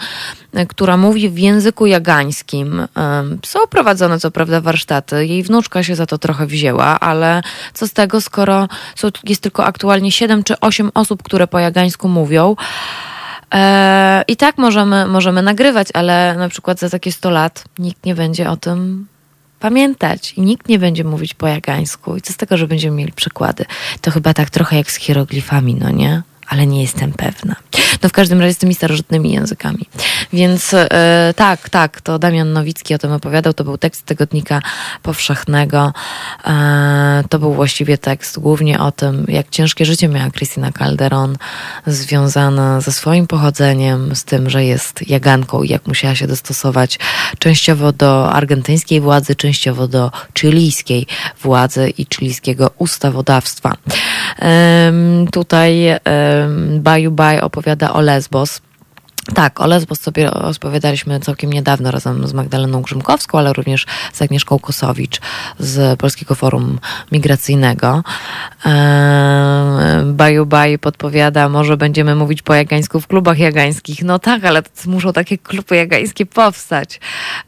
która 0.70 0.98
mówi 0.98 1.30
w 1.30 1.38
języku 1.38 1.86
jagańskim. 1.86 2.88
Są 3.46 3.60
prowadzone 3.70 4.20
co 4.20 4.32
prawda 4.32 4.62
warsztaty, 4.62 5.26
jej 5.26 5.44
wnuczka 5.44 5.84
się 5.84 5.96
za 5.96 6.06
to 6.06 6.18
trochę 6.18 6.46
wzięła, 6.46 7.00
ale 7.00 7.42
co 7.74 7.88
z 7.88 7.94
tego, 7.94 8.22
skoro 8.22 8.68
jest 9.24 9.42
tylko 9.42 9.66
aktualnie 9.66 10.12
7 10.12 10.44
czy 10.44 10.60
8 10.60 10.92
osób, 10.94 11.24
które 11.24 11.48
po 11.48 11.60
jagańsku 11.60 12.08
mówią, 12.08 12.56
I 14.28 14.36
tak 14.38 14.58
możemy, 14.58 15.06
możemy 15.08 15.42
nagrywać, 15.42 15.88
ale 15.94 16.36
na 16.38 16.50
przykład 16.50 16.80
za 16.80 16.90
takie 16.90 17.12
100 17.12 17.30
lat 17.30 17.64
nikt 17.80 18.06
nie 18.06 18.16
będzie 18.16 18.50
o 18.50 18.58
tym 18.58 19.08
pamiętać 19.60 20.34
i 20.34 20.42
nikt 20.42 20.70
nie 20.70 20.80
będzie 20.80 21.04
mówić 21.04 21.34
po 21.34 21.48
jagańsku. 21.48 22.16
I 22.16 22.22
co 22.22 22.34
z 22.34 22.38
tego, 22.38 22.58
że 22.58 22.68
będziemy 22.68 22.98
mieli 22.98 23.12
przykłady? 23.12 23.66
To 24.02 24.12
chyba 24.12 24.34
tak 24.34 24.50
trochę 24.50 24.76
jak 24.78 24.92
z 24.92 24.96
hieroglifami, 24.96 25.76
no 25.76 25.90
nie? 25.90 26.22
Ale 26.50 26.68
nie 26.68 26.82
jestem 26.82 27.14
pewna. 27.14 27.56
No 28.04 28.10
w 28.10 28.12
każdym 28.12 28.42
razie 28.42 28.54
z 28.54 28.58
tymi 28.58 28.76
starożytnymi 28.76 29.34
językami. 29.34 29.86
Więc 30.34 30.74
e, 30.74 31.34
tak, 31.36 31.70
tak, 31.70 32.02
to 32.02 32.20
Damian 32.20 32.54
Nowicki 32.54 32.96
o 32.96 32.98
tym 32.98 33.12
opowiadał. 33.12 33.54
To 33.54 33.64
był 33.64 33.78
tekst 33.78 34.06
tygodnika 34.06 34.62
powszechnego. 35.04 35.94
E, 36.46 37.24
to 37.30 37.40
był 37.40 37.54
właściwie 37.54 37.98
tekst 37.98 38.40
głównie 38.40 38.80
o 38.80 38.92
tym, 38.92 39.26
jak 39.28 39.50
ciężkie 39.50 39.86
życie 39.86 40.08
miała 40.08 40.32
Christina 40.32 40.72
Calderon, 40.72 41.38
związane 41.88 42.82
ze 42.82 42.92
swoim 42.92 43.28
pochodzeniem, 43.28 44.16
z 44.16 44.24
tym, 44.24 44.50
że 44.50 44.66
jest 44.66 45.10
jaganką 45.10 45.64
i 45.64 45.70
jak 45.70 45.88
musiała 45.88 46.16
się 46.16 46.28
dostosować 46.28 47.00
częściowo 47.40 47.92
do 47.92 48.32
argentyńskiej 48.32 49.02
władzy, 49.02 49.36
częściowo 49.36 49.88
do 49.88 50.12
chilijskiej 50.40 51.08
władzy 51.42 51.90
i 51.98 52.06
chilijskiego 52.16 52.72
ustawodawstwa. 52.78 53.76
E, 54.42 54.92
tutaj 55.32 56.00
Baju 56.80 57.12
Baj 57.12 57.39
opowiada 57.43 57.93
o 57.93 58.02
Lesbos. 58.02 58.62
Tak, 59.34 59.62
o 59.62 59.68
Lesbos 59.68 60.00
sobie 60.00 60.32
opowiadaliśmy 60.32 61.20
całkiem 61.20 61.54
niedawno 61.54 61.92
razem 61.92 62.28
z 62.28 62.34
Magdaleną 62.34 62.82
Grzymkowską, 62.82 63.39
ale 63.39 63.54
również 63.54 63.86
z 64.13 64.22
Agnieszką 64.22 64.60
Kosowicz 64.60 65.22
z 65.60 66.00
Polskiego 66.00 66.36
Forum 66.36 66.80
Migracyjnego. 67.12 68.04
Eee, 68.65 70.04
Baju 70.06 70.46
Baj 70.46 70.80
podpowiada, 70.80 71.50
może 71.50 71.78
będziemy 71.78 72.15
mówić 72.15 72.42
po 72.42 72.54
jagańsku 72.54 73.00
w 73.00 73.08
klubach 73.08 73.39
jagańskich. 73.39 74.04
No 74.04 74.20
tak, 74.20 74.46
ale 74.46 74.62
muszą 74.86 75.13
takie 75.13 75.38
kluby 75.38 75.76
jagańskie 75.76 76.26
powstać. 76.26 77.00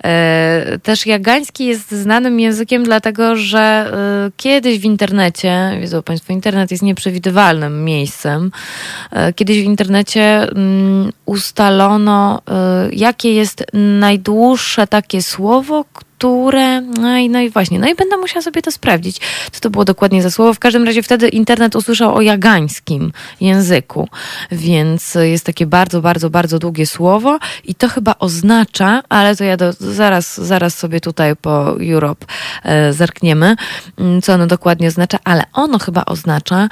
Eee, 0.04 0.80
też 0.80 1.06
jagański 1.06 1.66
jest 1.66 1.92
znanym 1.92 2.40
językiem, 2.40 2.84
dlatego 2.84 3.36
że 3.36 3.60
e, 3.60 4.32
kiedyś 4.38 4.80
w 4.80 4.86
internecie, 4.86 5.78
wiedzą 5.82 6.04
Państwo, 6.04 6.34
internet 6.34 6.72
jest 6.72 6.84
nieprzewidywalnym 6.84 7.86
miejscem. 7.86 8.52
E, 9.12 9.34
kiedyś 9.34 9.62
w 9.62 9.66
internecie 9.66 10.22
mm, 10.22 11.12
ustalono, 11.72 12.42
y, 12.90 12.96
jakie 12.96 13.34
jest 13.34 13.66
najdłuższe 13.74 14.88
takie 14.88 15.22
słowo, 15.22 15.86
które. 15.94 16.82
No 16.82 17.18
i, 17.18 17.30
no 17.30 17.40
i 17.40 17.50
właśnie, 17.50 17.80
no 17.80 17.88
i 17.88 17.96
będę 17.96 18.18
musiała 18.18 18.42
sobie 18.42 18.62
to 18.62 18.72
sprawdzić, 18.72 19.22
co 19.52 19.62
to 19.62 19.70
było 19.70 19.86
dokładnie 19.86 20.22
za 20.22 20.32
słowo. 20.32 20.54
W 20.54 20.60
każdym 20.60 20.84
razie 20.84 21.04
wtedy 21.04 21.30
internet 21.30 21.76
usłyszał 21.76 22.16
o 22.16 22.22
jagańskim 22.22 23.12
języku, 23.42 24.08
więc 24.52 25.16
jest 25.16 25.46
takie 25.46 25.66
bardzo, 25.66 26.02
bardzo, 26.02 26.30
bardzo 26.30 26.60
długie 26.60 26.86
słowo 26.86 27.40
i 27.64 27.76
to 27.76 27.90
chyba 27.90 28.16
oznacza, 28.20 29.04
ale 29.10 29.36
to 29.36 29.44
ja 29.44 29.58
do, 29.58 29.74
zaraz, 29.74 30.42
zaraz 30.42 30.78
sobie 30.78 31.02
tutaj 31.02 31.36
po 31.36 31.82
Europe 31.92 32.26
e, 32.64 32.94
zerkniemy, 32.94 33.56
mm, 33.98 34.22
co 34.22 34.34
ono 34.34 34.48
dokładnie 34.48 34.88
oznacza, 34.88 35.18
ale 35.24 35.44
ono 35.54 35.80
chyba 35.80 36.06
oznacza. 36.06 36.70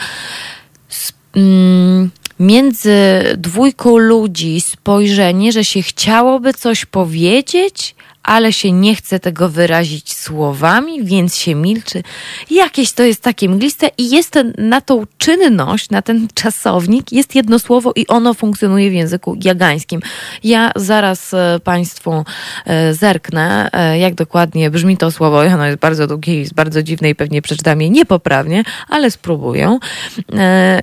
Mm, 1.35 2.09
między 2.39 2.93
dwójką 3.37 3.97
ludzi 3.97 4.61
spojrzenie, 4.61 5.51
że 5.51 5.65
się 5.65 5.81
chciałoby 5.81 6.53
coś 6.53 6.85
powiedzieć, 6.85 7.95
ale 8.23 8.53
się 8.53 8.71
nie 8.71 8.95
chce 8.95 9.19
tego 9.19 9.49
wyrazić 9.49 10.13
słowami, 10.13 11.03
więc 11.03 11.35
się 11.35 11.55
milczy. 11.55 12.03
Jakieś 12.51 12.91
to 12.91 13.03
jest 13.03 13.21
takie 13.21 13.49
mgliste 13.49 13.89
i 13.97 14.09
jest 14.09 14.39
na 14.57 14.81
tą 14.81 15.05
czynność, 15.17 15.89
na 15.89 16.01
ten 16.01 16.27
czasownik 16.33 17.11
jest 17.11 17.35
jedno 17.35 17.59
słowo 17.59 17.91
i 17.95 18.07
ono 18.07 18.33
funkcjonuje 18.33 18.89
w 18.89 18.93
języku 18.93 19.37
jagańskim. 19.43 20.01
Ja 20.43 20.71
zaraz 20.75 21.33
e, 21.33 21.59
Państwu 21.63 22.25
e, 22.65 22.93
zerknę, 22.93 23.69
e, 23.71 23.99
jak 23.99 24.15
dokładnie 24.15 24.69
brzmi 24.71 24.97
to 24.97 25.11
słowo. 25.11 25.39
Ono 25.59 25.65
jest 25.65 25.79
bardzo 25.79 26.07
długie, 26.07 26.39
jest 26.39 26.53
bardzo 26.53 26.83
dziwne 26.83 27.09
i 27.09 27.15
pewnie 27.15 27.41
przeczytam 27.41 27.81
je 27.81 27.89
niepoprawnie, 27.89 28.63
ale 28.89 29.11
spróbuję. 29.11 29.79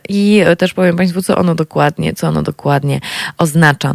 I 0.09 0.43
też 0.59 0.75
powiem 0.75 0.97
Państwu, 0.97 1.23
co 1.23 1.37
ono 1.37 1.55
dokładnie, 1.55 2.15
co 2.15 2.29
ono 2.29 2.43
dokładnie 2.43 3.01
oznacza. 3.39 3.95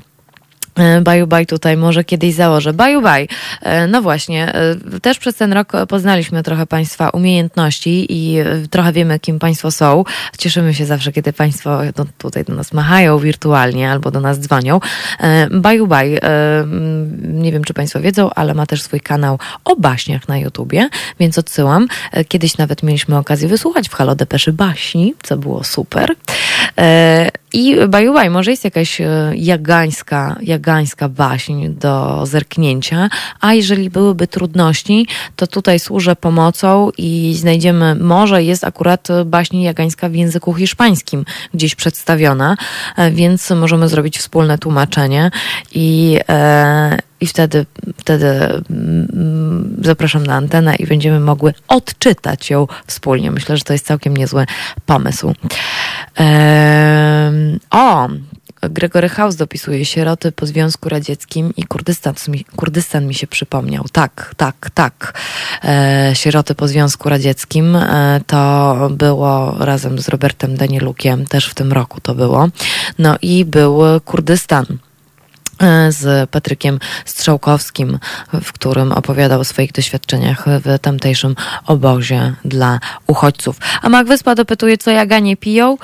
E, 0.75 1.01
Baju 1.01 1.27
Baj 1.27 1.45
tutaj 1.45 1.77
może 1.77 2.03
kiedyś 2.03 2.36
założę. 2.36 2.73
Baju 2.73 3.01
Baj. 3.01 3.27
E, 3.62 3.88
no 3.88 4.01
właśnie, 4.01 4.53
e, 4.55 4.99
też 5.01 5.19
przez 5.19 5.36
ten 5.36 5.53
rok 5.53 5.71
poznaliśmy 5.88 6.43
trochę 6.43 6.65
Państwa 6.65 7.10
umiejętności 7.10 8.05
i 8.10 8.38
trochę 8.69 8.93
wiemy, 8.93 9.19
kim 9.19 9.39
Państwo 9.39 9.71
są. 9.71 10.03
Cieszymy 10.38 10.73
się 10.73 10.86
zawsze, 10.86 11.12
kiedy 11.12 11.34
Państwo 11.34 11.79
no, 11.97 12.05
tutaj 12.17 12.43
do 12.43 12.53
nas 12.53 12.73
machają 12.73 13.19
wirtualnie 13.19 13.91
albo 13.91 14.12
do 14.12 14.19
nas 14.19 14.39
dzwonią. 14.39 14.79
Baju 15.51 15.88
Baj, 15.88 16.19
nie 17.21 17.51
wiem, 17.51 17.63
czy 17.63 17.73
Państwo 17.73 17.99
wiedzą, 17.99 18.29
ale 18.36 18.53
ma 18.53 18.65
też 18.65 18.81
swój 18.81 18.99
kanał 19.01 19.39
o 19.65 19.75
baśniach 19.75 20.27
na 20.27 20.38
YouTubie, 20.38 20.89
więc 21.19 21.38
odsyłam. 21.38 21.88
Kiedyś 22.27 22.57
nawet 22.57 22.84
mieliśmy 22.84 23.17
okazję 23.17 23.47
wysłuchać 23.47 23.89
w 23.89 23.93
Halo 23.93 24.15
Depeszy 24.15 24.53
baśni, 24.53 25.13
co 25.23 25.38
było 25.38 25.63
super. 25.63 26.15
I 27.53 27.75
Baju 27.88 28.13
Baj, 28.13 28.29
może 28.29 28.51
jest 28.51 28.63
jakaś 28.63 29.01
jagańska, 29.36 30.36
jagańska 30.41 30.61
wegańska 30.62 31.10
baśń 31.10 31.67
do 31.67 32.26
zerknięcia, 32.26 33.10
a 33.39 33.54
jeżeli 33.54 33.89
byłyby 33.89 34.28
trudności, 34.28 35.08
to 35.36 35.47
tutaj 35.47 35.80
służę 35.80 36.15
pomocą 36.15 36.89
i 36.97 37.36
znajdziemy, 37.38 37.95
może 37.95 38.43
jest 38.43 38.63
akurat 38.63 39.08
baśń 39.26 39.58
jagańska 39.58 40.10
w 40.10 40.15
języku 40.15 40.54
hiszpańskim 40.54 41.26
gdzieś 41.54 41.76
przedstawiona, 41.76 42.58
e, 42.97 43.12
więc 43.12 43.50
możemy 43.50 43.89
zrobić 43.89 44.19
wspólne 44.19 44.58
tłumaczenie 44.58 45.32
i 45.71 46.19
e, 46.30 46.97
i 47.21 47.28
wtedy, 47.28 47.65
wtedy 47.97 48.28
mm, 48.69 49.78
zapraszam 49.82 50.26
na 50.26 50.36
antenę 50.36 50.76
i 50.76 50.88
będziemy 50.88 51.19
mogły 51.19 51.54
odczytać 51.67 52.50
ją 52.50 52.67
wspólnie. 52.88 53.32
Myślę, 53.32 53.58
że 53.58 53.63
to 53.63 53.74
jest 53.74 53.86
całkiem 53.86 54.17
niezły 54.17 54.45
pomysł. 54.86 55.34
O, 57.71 58.10
Gregory 58.69 59.10
House 59.10 59.36
dopisuje 59.36 59.86
sieroty 59.86 60.32
po 60.32 60.45
Związku 60.45 60.89
Radzieckim 60.89 61.54
i 61.58 61.63
Kurdystan, 61.63 62.15
Kurdystan 62.56 63.08
mi 63.08 63.13
się 63.13 63.28
przypomniał. 63.28 63.86
Tak, 63.91 64.34
tak, 64.38 64.69
tak. 64.74 65.19
E, 65.63 66.12
sieroty 66.13 66.56
po 66.56 66.67
Związku 66.67 67.10
Radzieckim 67.10 67.76
e, 67.76 68.21
to 68.28 68.89
było 68.91 69.56
razem 69.60 70.00
z 70.00 70.10
Robertem 70.10 70.58
Danielukiem, 70.58 71.26
też 71.26 71.47
w 71.47 71.54
tym 71.54 71.74
roku 71.74 72.02
to 72.02 72.15
było. 72.15 72.47
No 73.00 73.15
i 73.21 73.45
był 73.45 73.82
Kurdystan 74.06 74.65
e, 75.60 75.91
z 75.91 76.30
Patrykiem 76.30 76.80
Strzałkowskim, 77.06 78.00
w 78.41 78.54
którym 78.54 78.91
opowiadał 78.91 79.39
o 79.39 79.43
swoich 79.43 79.71
doświadczeniach 79.71 80.45
w 80.45 80.80
tamtejszym 80.80 81.36
obozie 81.65 82.34
dla 82.45 82.80
uchodźców. 83.08 83.58
A 83.82 83.89
Mak 83.89 84.08
Wyspa 84.08 84.36
dopytuje, 84.36 84.78
co 84.78 84.91
jaganie 84.91 85.38
piją. 85.38 85.78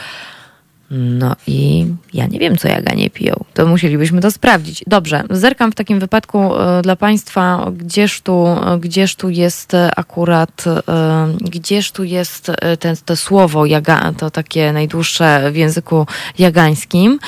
No 0.91 1.35
i 1.47 1.87
ja 2.13 2.27
nie 2.27 2.39
wiem, 2.39 2.57
co 2.57 2.67
jaganie 2.67 3.09
piją. 3.09 3.43
To 3.53 3.67
musielibyśmy 3.67 4.21
to 4.21 4.31
sprawdzić. 4.31 4.83
Dobrze, 4.87 5.23
zerkam 5.29 5.71
w 5.71 5.75
takim 5.75 5.99
wypadku 5.99 6.55
e, 6.55 6.81
dla 6.81 6.95
Państwa, 6.95 7.71
gdzież 7.77 8.21
tu, 8.21 8.47
e, 8.47 8.79
gdzież 8.79 9.15
tu 9.15 9.29
jest 9.29 9.73
akurat, 9.95 10.63
e, 10.67 11.27
gdzież 11.41 11.91
tu 11.91 12.03
jest 12.03 12.51
ten, 12.79 12.95
to 13.05 13.15
słowo 13.15 13.65
jaga, 13.65 14.13
to 14.17 14.31
takie 14.31 14.73
najdłuższe 14.73 15.51
w 15.51 15.55
języku 15.55 16.07
jagańskim. 16.39 17.19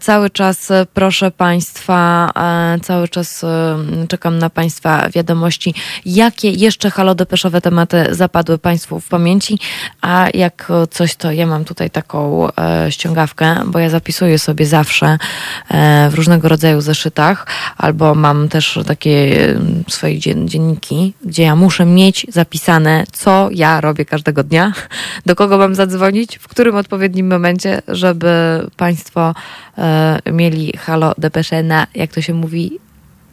Cały 0.00 0.30
czas 0.30 0.68
proszę 0.94 1.30
Państwa, 1.30 2.30
cały 2.82 3.08
czas 3.08 3.44
czekam 4.08 4.38
na 4.38 4.50
Państwa 4.50 5.08
wiadomości, 5.08 5.74
jakie 6.06 6.50
jeszcze 6.50 6.90
halodepeszowe 6.90 7.60
tematy 7.60 8.06
zapadły 8.10 8.58
Państwu 8.58 9.00
w 9.00 9.08
pamięci, 9.08 9.58
a 10.00 10.28
jak 10.34 10.72
coś, 10.90 11.16
to 11.16 11.32
ja 11.32 11.46
mam 11.46 11.64
tutaj 11.64 11.90
taką 11.90 12.29
e, 12.58 12.92
ściągawkę, 12.92 13.56
bo 13.66 13.78
ja 13.78 13.90
zapisuję 13.90 14.38
sobie 14.38 14.66
zawsze 14.66 15.18
e, 15.70 16.08
w 16.10 16.14
różnego 16.14 16.48
rodzaju 16.48 16.80
zeszytach, 16.80 17.46
albo 17.76 18.14
mam 18.14 18.48
też 18.48 18.78
takie 18.86 19.44
mm, 19.50 19.84
swoje 19.88 20.18
dzienniki, 20.18 21.14
gdzie 21.24 21.42
ja 21.42 21.56
muszę 21.56 21.84
mieć 21.84 22.26
zapisane, 22.28 23.04
co 23.12 23.48
ja 23.52 23.80
robię 23.80 24.04
każdego 24.04 24.44
dnia, 24.44 24.72
do 25.26 25.36
kogo 25.36 25.58
mam 25.58 25.74
zadzwonić, 25.74 26.38
w 26.38 26.48
którym 26.48 26.76
odpowiednim 26.76 27.28
momencie, 27.28 27.82
żeby 27.88 28.30
Państwo 28.76 29.34
e, 29.78 30.20
mieli 30.32 30.72
halo 30.76 31.14
depesze 31.18 31.62
na, 31.62 31.86
jak 31.94 32.12
to 32.12 32.20
się 32.22 32.34
mówi, 32.34 32.78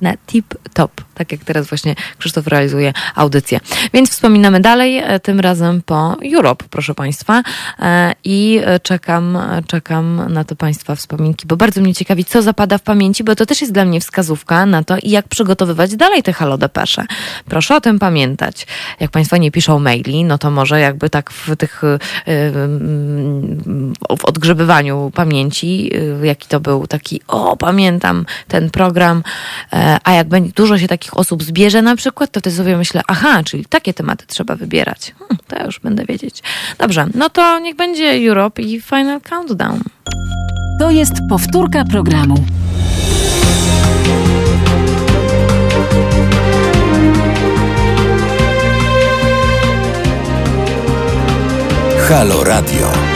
na 0.02 0.14
tip-top, 0.28 0.90
tak 1.14 1.32
jak 1.32 1.44
teraz 1.44 1.68
właśnie 1.68 1.96
Krzysztof 2.18 2.48
realizuje 2.48 2.94
audycję. 3.16 3.60
Więc 3.94 4.10
wspominamy 4.10 4.60
dalej, 4.60 4.98
e, 4.98 5.20
tym 5.20 5.40
razem 5.40 5.82
po 5.82 6.18
Europe, 6.36 6.66
proszę 6.70 6.94
Państwa. 6.94 7.44
E, 7.80 8.14
I 8.24 8.62
czekam, 8.84 9.38
czekam 9.68 10.34
na 10.34 10.44
to 10.44 10.56
Państwa 10.56 10.96
wspominki, 10.96 11.48
bo 11.48 11.58
bardzo 11.58 11.82
mnie 11.82 11.96
ciekawi, 11.96 12.26
co 12.26 12.42
zapada 12.42 12.78
w 12.78 12.82
pamięci, 12.82 13.24
bo 13.24 13.36
to 13.36 13.46
też 13.46 13.62
jest 13.62 13.74
dla 13.74 13.86
mnie 13.86 14.00
wskazówka 14.00 14.66
na 14.66 14.84
to, 14.84 14.96
jak 15.04 15.28
przygotowywać 15.28 15.96
dalej 15.96 16.24
te 16.24 16.34
halodepesze. 16.34 17.06
Proszę 17.50 17.76
o 17.76 17.82
tym 17.82 18.00
pamiętać. 18.00 18.68
Jak 19.00 19.12
Państwo 19.12 19.38
nie 19.38 19.52
piszą 19.52 19.80
maili, 19.80 20.24
no 20.24 20.38
to 20.38 20.52
może 20.52 20.80
jakby 20.80 21.10
tak 21.10 21.32
w 21.32 21.56
tych 21.56 21.84
e, 21.84 22.00
w 24.18 24.26
odgrzebywaniu 24.26 25.12
pamięci, 25.16 25.92
jaki 26.24 26.48
to 26.48 26.60
był 26.60 26.88
taki, 26.88 27.22
o 27.28 27.58
pamiętam 27.58 28.26
ten 28.48 28.70
program, 28.70 29.24
a 30.04 30.12
jak 30.14 30.28
będzie, 30.28 30.52
dużo 30.56 30.78
się 30.78 30.88
takich 30.88 31.18
osób 31.18 31.44
zbierze 31.44 31.82
na 31.82 31.96
przykład, 31.96 32.32
to 32.32 32.40
wtedy 32.40 32.56
sobie 32.56 32.78
myślę, 32.78 33.02
aha, 33.08 33.44
czyli 33.44 33.66
takie 33.66 33.94
tematy 33.94 34.26
trzeba 34.28 34.56
wybierać. 34.56 35.16
Hmm, 35.20 35.38
to 35.48 35.56
ja 35.56 35.66
już 35.66 35.80
będę 35.80 36.06
wiedzieć. 36.06 36.44
Dobrze, 36.78 37.08
no 37.14 37.30
to 37.30 37.60
niech 37.60 37.76
będzie 37.76 38.30
Europe 38.30 38.62
i 38.62 38.82
Final 38.82 39.22
Countdown. 39.22 39.80
To 40.80 40.92
jest 40.92 41.14
powtórka 41.30 41.86
programu. 41.86 42.36
Halo 52.10 52.44
Radio. 52.44 53.07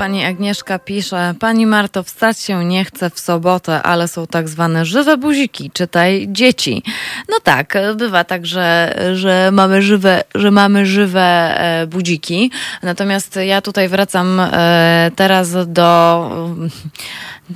Pani 0.00 0.24
Agnieszka 0.24 0.78
pisze, 0.78 1.34
Pani 1.40 1.66
Marto, 1.66 2.02
wstać 2.02 2.38
się 2.38 2.64
nie 2.64 2.84
chce 2.84 3.10
w 3.10 3.20
sobotę, 3.20 3.82
ale 3.82 4.08
są 4.08 4.26
tak 4.26 4.48
zwane 4.48 4.84
żywe 4.84 5.16
buziki, 5.16 5.70
czytaj 5.70 6.26
dzieci. 6.30 6.82
No 7.28 7.36
tak, 7.42 7.78
bywa 7.96 8.24
tak, 8.24 8.46
że, 8.46 8.98
że, 9.14 9.50
mamy, 9.52 9.82
żywe, 9.82 10.24
że 10.34 10.50
mamy 10.50 10.86
żywe 10.86 11.20
e, 11.20 11.86
budziki. 11.86 12.50
Natomiast 12.82 13.38
ja 13.46 13.60
tutaj 13.60 13.88
wracam 13.88 14.40
e, 14.40 15.10
teraz 15.16 15.72
do 15.72 16.30
mm, 16.32 16.70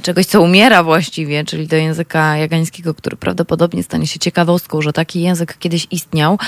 czegoś, 0.03 0.27
co 0.27 0.43
umiera 0.43 0.83
właściwie, 0.83 1.45
czyli 1.45 1.67
do 1.67 1.77
języka 1.77 2.37
jagańskiego, 2.37 2.95
który 2.95 3.17
prawdopodobnie 3.17 3.83
stanie 3.83 4.07
się 4.07 4.19
ciekawostką, 4.19 4.83
że 4.83 4.93
taki 4.93 5.23
język 5.23 5.59
kiedyś 5.59 5.87
istniał. 5.91 6.39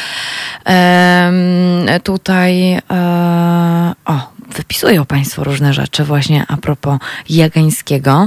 tutaj, 2.04 2.72
e, 2.72 3.92
o, 4.04 4.35
wypisują 4.54 5.04
Państwo 5.04 5.44
różne 5.44 5.72
rzeczy 5.72 6.04
właśnie 6.04 6.44
a 6.48 6.56
propos 6.56 6.98
Jagańskiego. 7.28 8.26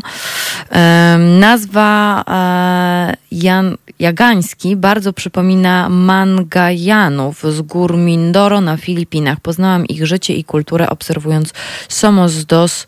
Nazwa 1.40 2.24
e, 2.28 3.18
Jan, 3.32 3.78
Jagański 4.00 4.76
bardzo 4.76 5.14
przypomina 5.14 5.90
Mangajanów 5.90 7.44
z 7.50 7.62
gór 7.62 7.98
Mindoro 7.98 8.62
na 8.62 8.78
Filipinach. 8.78 9.40
Poznałam 9.40 9.86
ich 9.86 10.06
życie 10.06 10.34
i 10.34 10.44
kulturę 10.44 10.90
obserwując 10.90 11.54
Somos 11.90 12.46
dos 12.46 12.88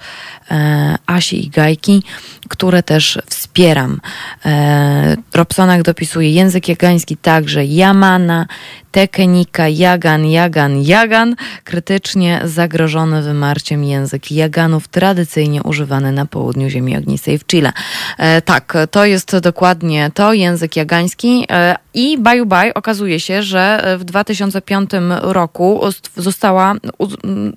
e, 0.51 0.95
Asi 1.05 1.45
i 1.45 1.49
Gajki, 1.49 2.03
które 2.49 2.83
też 2.83 3.19
wspieram. 3.29 4.01
E, 4.45 5.17
Robsonak 5.33 5.83
dopisuje 5.83 6.31
język 6.31 6.67
jagański 6.67 7.17
także 7.17 7.65
Yamana, 7.65 8.45
Tekenika, 8.91 9.67
Jagan, 9.67 10.25
Jagan, 10.25 10.81
Jagan, 10.81 11.35
krytycznie 11.63 12.41
zagrożony 12.43 13.21
wymarciem 13.21 13.83
język 13.83 14.31
Jaganów, 14.31 14.87
tradycyjnie 14.87 15.63
używany 15.63 16.11
na 16.11 16.25
południu 16.25 16.69
ziemi 16.69 16.97
ognistej 16.97 17.39
w 17.39 17.45
Chile. 17.45 17.71
E, 18.17 18.41
tak, 18.41 18.73
to 18.91 19.05
jest 19.05 19.37
dokładnie 19.37 20.11
to. 20.13 20.33
język 20.33 20.75
jagański 20.75 21.47
i 21.93 22.17
baju 22.17 22.45
baj 22.45 22.73
okazuje 22.73 23.19
się, 23.19 23.43
że 23.43 23.95
w 23.99 24.03
2005 24.03 24.89
roku 25.21 25.81
została, 26.17 26.75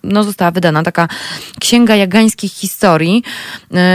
no, 0.05 0.25
została 0.25 0.51
wydana 0.51 0.83
taka 0.83 1.09
księga 1.61 1.97
jagańskich 1.97 2.53
historii. 2.53 3.23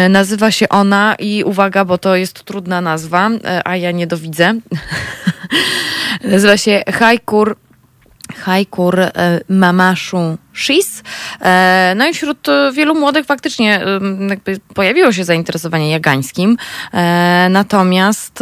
Nazywa 0.10 0.52
się 0.52 0.70
ona 0.70 1.16
i 1.20 1.44
uwaga, 1.44 1.86
bo 1.86 1.98
to 1.98 2.16
jest 2.16 2.44
trudna 2.44 2.82
nazwa, 2.82 3.30
a 3.66 3.76
ja 3.76 3.92
nie 3.92 4.08
dowidzę. 4.08 4.54
Nazywa 6.24 6.58
się 6.58 6.84
Hajkur 7.30 7.69
Hajkur 8.40 9.00
Mamaszu 9.50 10.38
Shis. 10.60 11.04
E, 11.42 11.94
no 11.98 12.08
i 12.08 12.14
wśród 12.14 12.50
e, 12.50 12.72
wielu 12.74 12.96
młodych 12.96 13.26
faktycznie 13.26 13.82
pojawiło 14.74 15.12
się 15.12 15.24
zainteresowanie 15.24 15.90
jagańskim. 15.92 16.58
E, 16.94 17.48
natomiast, 17.50 18.40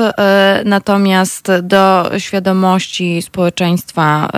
natomiast 0.66 1.52
do 1.64 2.12
świadomości 2.18 3.22
społeczeństwa 3.22 4.30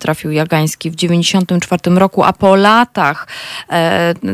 trafił 0.00 0.30
jagański 0.30 0.90
w 0.90 0.96
1994 0.96 1.96
roku, 1.96 2.24
a 2.24 2.32
po 2.32 2.56
latach 2.56 3.26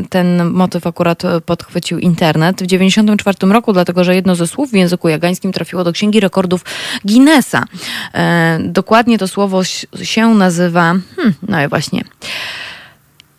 ten 0.09 0.45
motyw 0.45 0.87
akurat 0.87 1.23
podchwycił 1.45 1.99
internet. 1.99 2.55
W 2.55 2.67
1994 2.67 3.53
roku, 3.53 3.73
dlatego 3.73 4.03
że 4.03 4.15
jedno 4.15 4.35
ze 4.35 4.47
słów 4.47 4.71
w 4.71 4.73
języku 4.73 5.09
jagańskim 5.09 5.51
trafiło 5.51 5.83
do 5.83 5.91
Księgi 5.91 6.19
Rekordów 6.19 6.65
Guinnessa. 7.05 7.63
Dokładnie 8.59 9.17
to 9.17 9.27
słowo 9.27 9.63
się 10.03 10.27
nazywa, 10.27 10.72
hmm, 11.15 11.33
no 11.47 11.63
i 11.63 11.67
właśnie. 11.67 12.03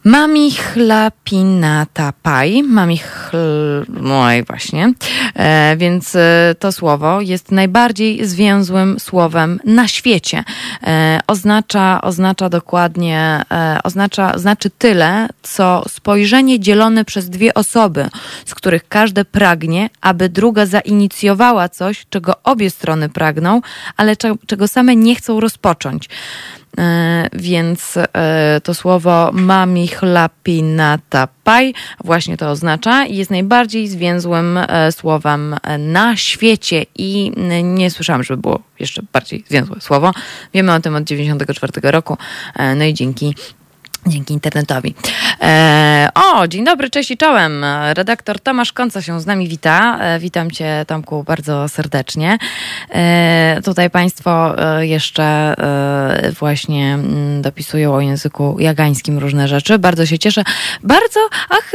Mami 0.05 0.53
chlapinata 0.53 2.13
paj, 2.23 2.63
mami 2.63 2.99
chl... 2.99 3.85
no 3.89 4.33
i 4.33 4.43
właśnie, 4.43 4.93
e, 5.35 5.77
więc 5.77 6.17
e, 6.17 6.55
to 6.59 6.73
słowo 6.73 7.21
jest 7.21 7.53
najbardziej 7.53 8.27
zwięzłym 8.27 9.01
słowem 9.01 9.61
na 9.65 9.89
świecie. 9.89 10.45
E, 10.83 11.21
oznacza, 11.27 12.01
oznacza 12.03 12.49
dokładnie, 12.49 13.43
e, 13.51 13.79
oznacza, 13.85 14.39
znaczy 14.39 14.71
tyle, 14.71 15.29
co 15.43 15.85
spojrzenie 15.89 16.61
dzielone 16.61 17.05
przez 17.05 17.31
dwie 17.31 17.55
osoby, 17.55 18.09
z 18.45 18.55
których 18.55 18.89
każde 18.89 19.25
pragnie, 19.25 19.91
aby 20.01 20.29
druga 20.29 20.67
zainicjowała 20.67 21.69
coś, 21.69 22.07
czego 22.11 22.35
obie 22.43 22.71
strony 22.71 23.09
pragną, 23.09 23.61
ale 23.97 24.17
czego 24.47 24.69
same 24.69 24.97
nie 24.97 25.15
chcą 25.15 25.41
rozpocząć. 25.41 26.09
E, 26.79 27.29
więc 27.33 27.97
e, 27.97 28.61
to 28.65 28.75
słowo 28.75 29.31
mami 29.33 29.89
chlapinatapaj 29.89 31.75
właśnie 32.05 32.37
to 32.37 32.51
oznacza 32.51 33.07
i 33.07 33.17
jest 33.17 33.31
najbardziej 33.31 33.89
zwięzłym 33.89 34.59
e, 34.59 34.93
słowem 34.93 35.57
na 35.79 36.17
świecie 36.17 36.87
i 36.95 37.33
nie 37.63 37.91
słyszałam, 37.91 38.23
żeby 38.23 38.43
było 38.43 38.61
jeszcze 38.79 39.03
bardziej 39.13 39.45
zwięzłe 39.49 39.81
słowo. 39.81 40.13
Wiemy 40.55 40.75
o 40.75 40.81
tym 40.81 40.97
od 40.97 41.05
94 41.05 41.73
roku, 41.91 42.17
no 42.77 42.85
i 42.85 42.95
dzięki 42.95 43.35
Dzięki 44.07 44.35
internetowi. 44.35 44.95
E, 45.41 46.09
o, 46.15 46.49
dzień 46.49 46.65
dobry, 46.65 46.91
cześć 46.91 47.11
i 47.11 47.17
czołem. 47.17 47.65
Redaktor 47.93 48.41
Tomasz 48.41 48.73
Konca 48.73 49.03
się 49.03 49.21
z 49.21 49.27
nami 49.27 49.49
wita. 49.49 49.99
E, 50.01 50.19
witam 50.19 50.51
cię, 50.51 50.85
Tomku, 50.87 51.25
bardzo 51.25 51.69
serdecznie. 51.69 52.39
E, 52.91 53.61
tutaj 53.65 53.91
Państwo 53.91 54.55
jeszcze 54.81 55.55
właśnie 56.39 56.95
mm, 56.95 57.43
dopisują 57.43 57.95
o 57.95 58.01
języku 58.01 58.57
jagańskim 58.59 59.19
różne 59.19 59.49
rzeczy. 59.49 59.79
Bardzo 59.79 60.07
się 60.07 60.19
cieszę. 60.19 60.43
Bardzo, 60.83 61.21
ach, 61.51 61.73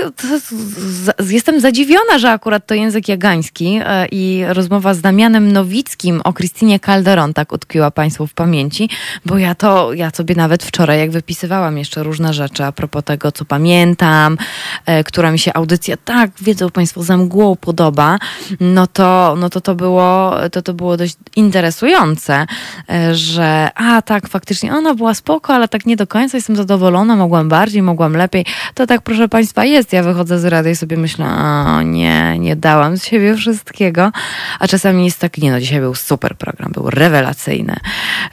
jestem 1.30 1.60
zadziwiona, 1.60 2.20
że 2.20 2.32
akurat 2.32 2.68
to 2.68 2.74
język 2.74 3.08
jagański 3.08 3.80
i 4.12 4.44
rozmowa 4.48 4.94
z 4.94 5.02
Damianem 5.02 5.52
Nowickim 5.52 6.22
o 6.24 6.34
Krystynie 6.34 6.80
Calderon 6.80 7.34
tak 7.34 7.52
utkwiła 7.52 7.92
Państwu 7.92 8.28
w 8.28 8.34
pamięci, 8.34 8.89
bo 9.26 9.38
ja 9.38 9.56
to, 9.56 9.94
ja 9.94 10.10
sobie 10.10 10.36
nawet 10.36 10.63
wczoraj, 10.63 11.00
jak 11.00 11.12
wypisywałam 11.12 11.78
jeszcze 11.78 12.04
różne 12.04 12.18
różne 12.19 12.34
rzeczy 12.34 12.63
a 12.65 12.71
propos 12.71 13.03
tego, 13.03 13.32
co 13.32 13.45
pamiętam, 13.45 14.38
e, 14.86 15.03
która 15.03 15.32
mi 15.32 15.39
się 15.39 15.53
audycja 15.53 15.97
tak, 15.97 16.32
wiedzą 16.41 16.69
Państwo, 16.69 17.03
za 17.03 17.17
mgłą 17.17 17.55
podoba, 17.55 18.17
no 18.60 18.88
to, 18.88 19.36
no 19.39 19.49
to 19.49 19.62
to 19.62 19.75
było, 19.75 20.36
to 20.51 20.62
to 20.62 20.73
było 20.73 20.97
dość 20.97 21.15
interesujące, 21.36 22.45
e, 22.89 23.15
że 23.15 23.69
a 23.75 24.01
tak, 24.01 24.27
faktycznie 24.27 24.73
ona 24.73 24.95
była 24.95 25.13
spoko, 25.13 25.53
ale 25.53 25.67
tak 25.67 25.86
nie 25.86 25.95
do 25.95 26.08
końca 26.08 26.38
jestem 26.38 26.55
zadowolona, 26.55 27.15
mogłam 27.15 27.49
bardziej, 27.49 27.82
mogłam 27.82 28.13
lepiej. 28.13 28.45
To 28.73 28.88
tak, 28.88 29.01
proszę 29.01 29.29
Państwa, 29.29 29.65
jest. 29.65 29.93
Ja 29.93 30.03
wychodzę 30.03 30.39
z 30.39 30.45
rady 30.45 30.71
i 30.71 30.75
sobie 30.75 30.97
myślę, 30.97 31.25
o 31.25 31.82
nie, 31.82 32.39
nie 32.39 32.55
dałam 32.55 32.97
z 32.97 33.05
siebie 33.05 33.36
wszystkiego, 33.36 34.12
a 34.60 34.67
czasami 34.67 35.05
jest 35.05 35.19
tak, 35.19 35.38
nie 35.38 35.51
no, 35.51 35.60
dzisiaj 35.60 35.79
był 35.79 35.95
super 35.95 36.36
program, 36.36 36.71
był 36.71 36.89
rewelacyjny, 36.89 37.75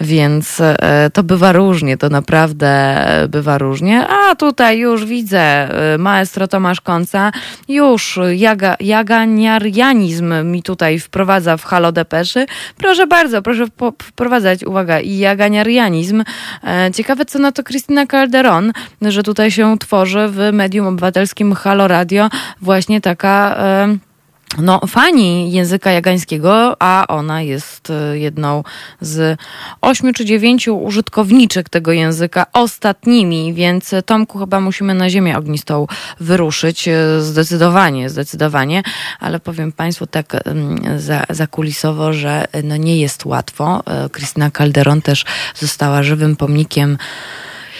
więc 0.00 0.60
e, 0.60 1.10
to 1.12 1.22
bywa 1.22 1.52
różnie, 1.52 1.96
to 1.96 2.08
naprawdę 2.08 2.66
bywa 3.28 3.58
różnie 3.58 3.75
różnie. 3.76 4.06
A 4.08 4.34
tutaj 4.34 4.78
już 4.78 5.04
widzę, 5.04 5.68
y, 5.94 5.98
maestro 5.98 6.48
Tomasz 6.48 6.80
Konca, 6.80 7.32
już 7.68 8.18
jaga, 8.34 8.76
jaganiarianizm 8.80 10.34
mi 10.44 10.62
tutaj 10.62 10.98
wprowadza 10.98 11.56
w 11.56 11.64
halo 11.64 11.92
depeszy. 11.92 12.46
Proszę 12.76 13.06
bardzo, 13.06 13.42
proszę 13.42 13.66
wprowadzać, 14.02 14.64
uwaga, 14.64 15.00
i 15.00 15.18
jaganiarianizm. 15.18 16.24
E, 16.64 16.90
ciekawe, 16.94 17.24
co 17.24 17.38
na 17.38 17.52
to 17.52 17.62
Krystyna 17.62 18.06
Calderon, 18.06 18.72
że 19.02 19.22
tutaj 19.22 19.50
się 19.50 19.78
tworzy 19.78 20.28
w 20.28 20.52
medium 20.52 20.86
obywatelskim 20.86 21.54
Halo 21.54 21.88
Radio 21.88 22.28
właśnie 22.60 23.00
taka... 23.00 23.56
E, 23.58 23.96
no, 24.58 24.80
fani 24.86 25.52
języka 25.52 25.90
jagańskiego, 25.90 26.76
a 26.78 27.04
ona 27.08 27.42
jest 27.42 27.90
e, 27.90 28.18
jedną 28.18 28.64
z 29.00 29.40
ośmiu 29.80 30.12
czy 30.12 30.24
dziewięciu 30.24 30.78
użytkowniczek 30.78 31.68
tego 31.68 31.92
języka 31.92 32.46
ostatnimi, 32.52 33.54
więc 33.54 33.92
e, 33.92 34.02
Tomku 34.02 34.38
chyba 34.38 34.60
musimy 34.60 34.94
na 34.94 35.10
ziemię 35.10 35.38
ognistą 35.38 35.86
wyruszyć. 36.20 36.88
E, 36.88 37.20
zdecydowanie, 37.20 38.10
zdecydowanie, 38.10 38.82
ale 39.20 39.40
powiem 39.40 39.72
Państwu 39.72 40.06
tak 40.06 40.36
za, 40.96 41.24
zakulisowo, 41.30 42.12
że 42.12 42.44
no 42.64 42.76
nie 42.76 42.96
jest 42.96 43.24
łatwo. 43.24 43.82
Krystyna 44.12 44.50
Calderon 44.50 45.02
też 45.02 45.24
została 45.54 46.02
żywym 46.02 46.36
pomnikiem 46.36 46.98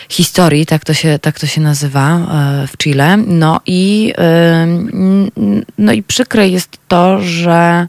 historii, 0.08 0.66
tak 0.66 0.84
to 0.84 0.94
się, 0.94 1.18
tak 1.18 1.40
to 1.40 1.46
się 1.46 1.60
nazywa 1.60 2.16
e, 2.16 2.66
w 2.66 2.76
Chile. 2.76 3.16
No 3.16 3.60
i, 3.66 4.12
no 5.78 5.92
i 5.92 6.02
przykre 6.02 6.48
jest 6.48 6.78
to, 6.88 7.20
że 7.20 7.88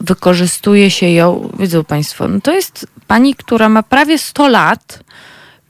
wykorzystuje 0.00 0.90
się 0.90 1.10
ją, 1.10 1.50
widzą 1.58 1.84
Państwo, 1.84 2.28
no 2.28 2.40
to 2.40 2.52
jest 2.52 2.86
pani, 3.06 3.34
która 3.34 3.68
ma 3.68 3.82
prawie 3.82 4.18
100 4.18 4.48
lat, 4.48 5.00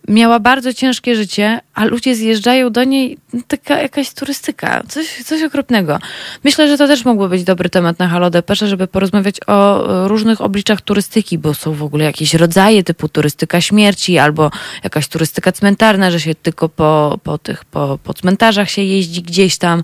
miała 0.09 0.41
bardzo 0.41 0.75
ciężkie 0.75 1.17
życie, 1.17 1.61
a 1.75 1.85
ludzie 1.85 2.15
zjeżdżają 2.15 2.71
do 2.71 2.85
niej, 2.85 3.19
taka 3.49 3.83
jakaś 3.83 4.11
turystyka, 4.11 4.83
coś, 4.89 5.23
coś 5.25 5.43
okropnego. 5.43 5.99
Myślę, 6.45 6.69
że 6.69 6.79
to 6.79 6.87
też 6.87 7.05
mógłby 7.05 7.29
być 7.29 7.45
dobry 7.45 7.71
temat 7.71 7.99
na 7.99 8.09
Halo 8.09 8.31
Depesze, 8.31 8.69
żeby 8.69 8.87
porozmawiać 8.87 9.37
o 9.47 9.85
różnych 10.09 10.41
obliczach 10.41 10.81
turystyki, 10.81 11.39
bo 11.39 11.55
są 11.55 11.73
w 11.73 11.83
ogóle 11.83 12.05
jakieś 12.05 12.35
rodzaje 12.35 12.85
typu 12.85 13.09
turystyka 13.09 13.61
śmierci 13.61 14.19
albo 14.19 14.51
jakaś 14.85 15.09
turystyka 15.09 15.53
cmentarna, 15.53 16.11
że 16.11 16.21
się 16.21 16.35
tylko 16.35 16.69
po, 16.69 17.19
po 17.23 17.39
tych, 17.39 17.65
po, 17.65 17.99
po 18.05 18.15
cmentarzach 18.15 18.71
się 18.71 18.83
jeździ 18.83 19.23
gdzieś 19.23 19.59
tam, 19.59 19.83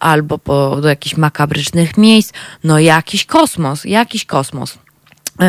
albo 0.00 0.38
po, 0.38 0.76
do 0.80 0.88
jakichś 0.88 1.16
makabrycznych 1.16 1.96
miejsc. 1.96 2.32
No 2.64 2.78
jakiś 2.78 3.24
kosmos, 3.24 3.84
jakiś 3.84 4.24
kosmos. 4.24 4.78
E, 5.40 5.44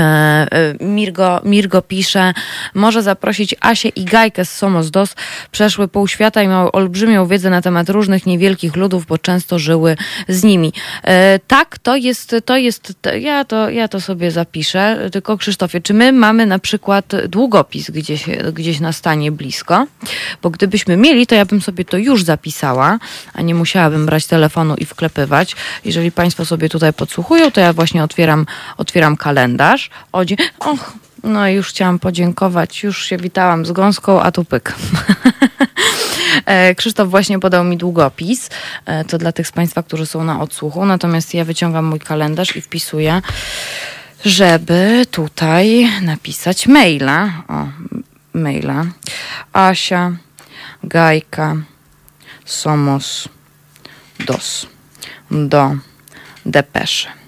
e, 0.51 0.85
Mirgo, 0.85 1.41
Mirgo 1.43 1.81
pisze, 1.81 2.33
może 2.73 3.03
zaprosić 3.03 3.55
Asię 3.61 3.89
i 3.89 4.05
Gajkę 4.05 4.45
z 4.45 4.51
Somos 4.51 4.91
Dos. 4.91 5.15
Przeszły 5.51 5.87
pół 5.87 6.07
świata 6.07 6.43
i 6.43 6.47
miały 6.47 6.71
olbrzymią 6.71 7.27
wiedzę 7.27 7.49
na 7.49 7.61
temat 7.61 7.89
różnych 7.89 8.25
niewielkich 8.25 8.75
ludów, 8.75 9.05
bo 9.05 9.17
często 9.17 9.59
żyły 9.59 9.97
z 10.27 10.43
nimi. 10.43 10.73
E, 11.03 11.39
tak, 11.47 11.77
to 11.77 11.95
jest, 11.95 12.35
to 12.45 12.57
jest, 12.57 12.93
ja 13.19 13.45
to, 13.45 13.69
ja 13.69 13.87
to 13.87 14.01
sobie 14.01 14.31
zapiszę. 14.31 15.09
Tylko 15.11 15.37
Krzysztofie, 15.37 15.81
czy 15.81 15.93
my 15.93 16.11
mamy 16.11 16.45
na 16.45 16.59
przykład 16.59 17.05
długopis 17.27 17.91
gdzieś, 17.91 18.25
gdzieś 18.53 18.79
na 18.79 18.91
stanie 18.91 19.31
blisko? 19.31 19.87
Bo 20.41 20.49
gdybyśmy 20.49 20.97
mieli, 20.97 21.27
to 21.27 21.35
ja 21.35 21.45
bym 21.45 21.61
sobie 21.61 21.85
to 21.85 21.97
już 21.97 22.23
zapisała, 22.23 22.99
a 23.33 23.41
nie 23.41 23.55
musiałabym 23.55 24.05
brać 24.05 24.27
telefonu 24.27 24.75
i 24.75 24.85
wklepywać. 24.85 25.55
Jeżeli 25.85 26.11
Państwo 26.11 26.45
sobie 26.45 26.69
tutaj 26.69 26.93
podsłuchują, 26.93 27.51
to 27.51 27.61
ja 27.61 27.73
właśnie 27.73 28.03
otwieram, 28.03 28.45
otwieram 28.77 29.17
kalendarz 29.17 29.80
och, 30.59 30.93
no 31.23 31.49
już 31.49 31.69
chciałam 31.69 31.99
podziękować, 31.99 32.83
już 32.83 33.05
się 33.05 33.17
witałam 33.17 33.65
z 33.65 33.71
gąską, 33.71 34.21
a 34.21 34.31
tu 34.31 34.45
pyk. 34.45 34.73
E, 36.45 36.75
Krzysztof 36.75 37.09
właśnie 37.09 37.39
podał 37.39 37.63
mi 37.63 37.77
długopis. 37.77 38.49
E, 38.85 39.05
to 39.05 39.17
dla 39.17 39.31
tych 39.31 39.47
z 39.47 39.51
Państwa, 39.51 39.83
którzy 39.83 40.05
są 40.05 40.23
na 40.23 40.41
odsłuchu. 40.41 40.85
Natomiast 40.85 41.33
ja 41.33 41.45
wyciągam 41.45 41.85
mój 41.85 41.99
kalendarz 41.99 42.55
i 42.55 42.61
wpisuję, 42.61 43.21
żeby 44.25 45.05
tutaj 45.11 45.89
napisać 46.01 46.67
maila. 46.67 47.29
O, 47.47 47.67
maila. 48.33 48.85
Asia, 49.53 50.11
Gajka, 50.83 51.55
Somos, 52.45 53.29
Dos. 54.25 54.67
Do 55.31 55.75
Depeszy. 56.45 57.20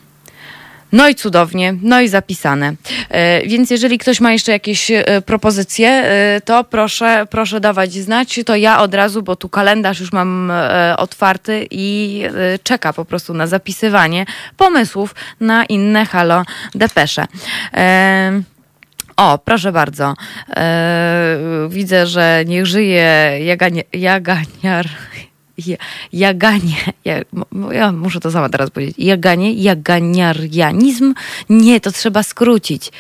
No 0.94 1.10
i 1.10 1.16
cudownie, 1.16 1.76
no 1.82 2.02
i 2.02 2.08
zapisane. 2.08 2.74
E, 3.10 3.48
więc 3.48 3.72
jeżeli 3.72 3.98
ktoś 3.98 4.20
ma 4.20 4.32
jeszcze 4.32 4.52
jakieś 4.52 4.91
e, 4.91 5.22
propozycje, 5.22 5.89
e, 5.89 6.41
to 6.46 6.64
proszę, 6.64 7.28
proszę 7.30 7.60
dawać 7.60 7.94
znać. 7.94 8.39
To 8.46 8.56
ja 8.56 8.80
od 8.80 8.94
razu, 8.94 9.24
bo 9.24 9.36
tu 9.36 9.50
kalendarz 9.50 10.00
już 10.00 10.12
mam 10.12 10.52
otwarty 10.98 11.68
i 11.72 12.24
czeka 12.64 12.94
po 12.94 13.06
prostu 13.06 13.34
na 13.34 13.48
zapisywanie 13.48 14.26
pomysłów 14.58 15.16
na 15.39 15.66
inne 15.66 16.06
halo 16.06 16.44
depesze. 16.76 17.26
O, 19.18 19.38
proszę 19.38 19.72
bardzo. 19.72 20.14
Widzę, 21.70 22.08
że 22.08 22.44
niech 22.48 22.66
żyje 22.66 23.38
jaganie, 23.41 23.84
jaganiar. 23.94 24.89
Ja- 25.58 25.78
Jaganie, 26.14 26.76
ja, 27.06 27.22
ja 27.72 27.91
muszę 27.91 28.20
to 28.20 28.32
sama 28.32 28.49
teraz 28.49 28.70
powiedzieć. 28.70 28.95
Jaganie, 28.97 29.54
jaganiarianizm? 29.54 31.14
Nie, 31.49 31.80
to 31.80 31.91
trzeba 31.91 32.24
skrócić. 32.24 32.91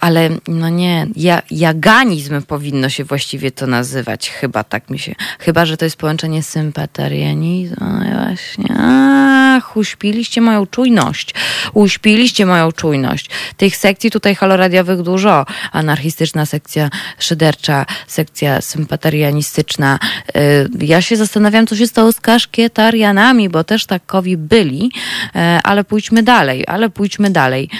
Ale 0.00 0.30
no 0.48 0.68
nie, 0.68 1.06
ja, 1.16 1.42
jaganizm 1.50 2.42
powinno 2.42 2.88
się 2.88 3.04
właściwie 3.04 3.50
to 3.50 3.66
nazywać. 3.66 4.30
Chyba 4.30 4.64
tak 4.64 4.90
mi 4.90 4.98
się. 4.98 5.14
Chyba, 5.38 5.66
że 5.66 5.76
to 5.76 5.84
jest 5.84 5.96
połączenie 5.96 6.42
sympaterianizmu. 6.42 7.76
No 7.80 8.26
właśnie. 8.26 8.76
Ach, 8.78 9.76
uśpiliście 9.76 10.40
moją 10.40 10.66
czujność. 10.66 11.34
Uśpiliście 11.74 12.46
moją 12.46 12.72
czujność. 12.72 13.30
Tych 13.56 13.76
sekcji 13.76 14.10
tutaj 14.10 14.34
haloradiowych 14.34 15.02
dużo. 15.02 15.46
Anarchistyczna 15.72 16.46
sekcja 16.46 16.90
szydercza, 17.18 17.86
sekcja 18.06 18.60
sympaterianistyczna. 18.60 19.98
Y, 20.36 20.68
Ja 20.80 21.02
się 21.02 21.16
zastanawiam, 21.16 21.66
co 21.66 21.76
się 21.76 21.86
stało 21.86 22.12
z 22.12 22.20
kaszkietarianami, 22.20 23.48
bo 23.48 23.64
też 23.64 23.86
takowi 23.86 24.36
byli, 24.36 24.90
e, 25.34 25.60
ale 25.64 25.84
pójdźmy 25.84 26.22
dalej, 26.22 26.64
ale 26.66 26.90
pójdźmy 26.90 27.30
dalej. 27.30 27.70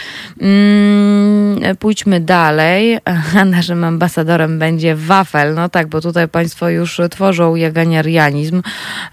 Mm, 0.40 1.47
Pójdźmy 1.78 2.20
dalej. 2.20 2.98
Naszym 3.46 3.84
ambasadorem 3.84 4.58
będzie 4.58 4.94
wafel. 4.96 5.54
No 5.54 5.68
tak, 5.68 5.88
bo 5.88 6.00
tutaj 6.00 6.28
Państwo 6.28 6.68
już 6.68 7.00
tworzą 7.10 7.54
jaganiarianizm 7.54 8.62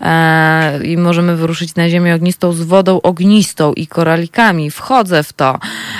e, 0.01 0.83
i 0.83 0.97
możemy 0.97 1.35
wyruszyć 1.35 1.75
na 1.75 1.89
ziemię 1.89 2.15
ognistą 2.15 2.53
z 2.53 2.61
wodą 2.61 3.01
ognistą 3.01 3.73
i 3.73 3.87
koralikami. 3.87 4.71
Wchodzę 4.71 5.23
w 5.23 5.33
to. 5.33 5.59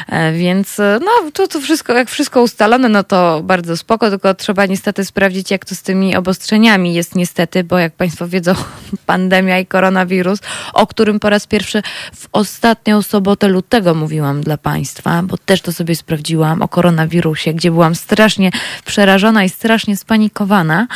E, 0.09 0.33
więc 0.33 0.79
e, 0.79 0.99
no, 1.01 1.31
to, 1.31 1.47
to 1.47 1.61
wszystko, 1.61 1.93
jak 1.93 2.09
wszystko 2.09 2.41
ustalone, 2.41 2.89
no 2.89 3.03
to 3.03 3.41
bardzo 3.43 3.77
spoko, 3.77 4.09
tylko 4.09 4.33
trzeba 4.33 4.65
niestety 4.65 5.05
sprawdzić, 5.05 5.51
jak 5.51 5.65
to 5.65 5.75
z 5.75 5.81
tymi 5.81 6.15
obostrzeniami 6.15 6.93
jest 6.93 7.15
niestety, 7.15 7.63
bo 7.63 7.79
jak 7.79 7.93
Państwo 7.93 8.27
wiedzą, 8.27 8.53
pandemia 9.05 9.59
i 9.59 9.65
koronawirus, 9.65 10.39
o 10.73 10.87
którym 10.87 11.19
po 11.19 11.29
raz 11.29 11.47
pierwszy 11.47 11.81
w 12.15 12.27
ostatnią 12.31 13.01
sobotę 13.01 13.47
lutego 13.47 13.95
mówiłam 13.95 14.41
dla 14.41 14.57
Państwa, 14.57 15.23
bo 15.23 15.37
też 15.37 15.61
to 15.61 15.71
sobie 15.71 15.95
sprawdziłam 15.95 16.34
o 16.41 16.67
koronawirusie, 16.67 17.53
gdzie 17.53 17.71
byłam 17.71 17.95
strasznie 17.95 18.51
przerażona 18.85 19.43
i 19.43 19.49
strasznie 19.49 19.97
spanikowana, 19.97 20.87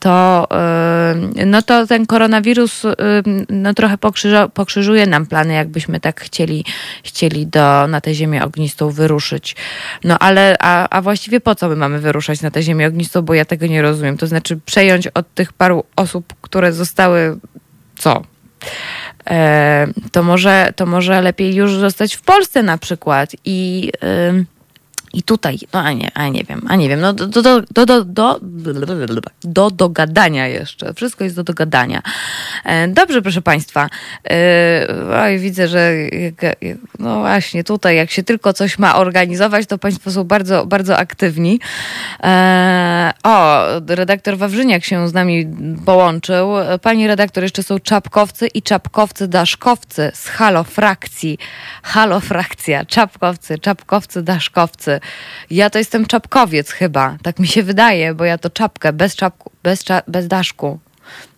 to, 0.00 0.48
yy, 1.36 1.46
no 1.46 1.62
to 1.62 1.86
ten 1.86 2.06
koronawirus 2.06 2.82
yy, 2.84 2.92
no 3.48 3.74
trochę 3.74 3.98
pokrzyżuje 4.54 5.06
nam 5.06 5.26
plany, 5.26 5.54
jakbyśmy 5.54 6.00
tak 6.00 6.20
chcieli, 6.20 6.64
chcieli 7.04 7.46
do, 7.46 7.86
na 7.86 8.00
tę 8.00 8.14
ziemię 8.14 8.44
ognistą 8.44 8.90
wyruszyć. 8.90 9.56
No 10.04 10.18
ale, 10.18 10.56
a, 10.60 10.88
a 10.88 11.02
właściwie 11.02 11.40
po 11.40 11.54
co 11.54 11.68
my 11.68 11.76
mamy 11.76 11.98
wyruszać 11.98 12.42
na 12.42 12.50
tę 12.50 12.62
ziemię 12.62 12.86
ognistą, 12.86 13.22
bo 13.22 13.34
ja 13.34 13.44
tego 13.44 13.66
nie 13.66 13.82
rozumiem. 13.82 14.16
To 14.16 14.26
znaczy 14.26 14.60
przejąć 14.66 15.06
od 15.06 15.34
tych 15.34 15.52
paru 15.52 15.84
osób, 15.96 16.34
które 16.40 16.72
zostały 16.72 17.38
co? 17.98 18.22
E, 19.30 19.86
to 20.12 20.22
może, 20.22 20.72
to 20.76 20.86
może 20.86 21.20
lepiej 21.20 21.54
już 21.54 21.74
zostać 21.74 22.16
w 22.16 22.22
Polsce 22.22 22.62
na 22.62 22.78
przykład 22.78 23.30
i, 23.44 23.90
ym, 24.28 24.46
i 25.12 25.22
tutaj, 25.22 25.58
no 25.74 25.80
a 25.80 25.92
nie, 25.92 26.10
a 26.14 26.28
nie 26.28 26.44
wiem, 26.44 26.62
a 26.68 26.76
nie 26.76 26.88
wiem, 26.88 27.00
no 27.00 27.12
do, 27.12 27.26
do, 27.26 27.42
do, 27.42 27.86
do, 27.86 28.04
do, 28.04 28.40
do 29.44 29.70
dogadania 29.70 30.46
jeszcze, 30.46 30.94
wszystko 30.94 31.24
jest 31.24 31.36
do 31.36 31.44
dogadania. 31.44 32.02
E, 32.64 32.88
Dobrze, 32.88 33.22
proszę 33.22 33.42
Państwa, 33.42 33.88
E, 34.30 34.86
oj, 35.22 35.38
widzę, 35.38 35.68
że 35.68 35.92
no 36.98 37.20
właśnie 37.20 37.64
tutaj, 37.64 37.96
jak 37.96 38.10
się 38.10 38.22
tylko 38.22 38.52
coś 38.52 38.78
ma 38.78 38.96
organizować, 38.96 39.66
to 39.66 39.78
Państwo 39.78 40.10
są 40.10 40.24
bardzo, 40.24 40.66
bardzo 40.66 40.98
aktywni. 40.98 41.60
E, 42.22 43.12
O, 43.22 43.64
redaktor 43.88 44.38
Wawrzyniak 44.38 44.84
się 44.84 45.08
z 45.08 45.14
nami 45.14 45.46
połączył. 45.86 46.48
Pani 46.82 47.06
redaktor, 47.06 47.42
jeszcze 47.42 47.62
są 47.62 47.78
czapkowcy 47.78 48.46
i 48.46 48.62
czapkowcy 48.62 49.28
daszkowcy 49.28 50.10
z 50.14 50.28
Halo 50.28 50.64
Frakcji. 50.64 51.38
Halo 51.82 52.20
Frakcja, 52.20 52.84
czapkowcy, 52.84 53.58
czapkowcy 53.58 54.22
daszkowcy. 54.22 54.97
Ja 55.50 55.70
to 55.70 55.78
jestem 55.78 56.06
czapkowiec 56.06 56.70
chyba, 56.70 57.16
tak 57.22 57.38
mi 57.38 57.48
się 57.48 57.62
wydaje, 57.62 58.14
bo 58.14 58.24
ja 58.24 58.38
to 58.38 58.50
czapkę 58.50 58.92
bez 58.92 59.16
czapku, 59.16 59.50
bez, 59.62 59.84
cza, 59.84 60.02
bez 60.06 60.28
daszku, 60.28 60.78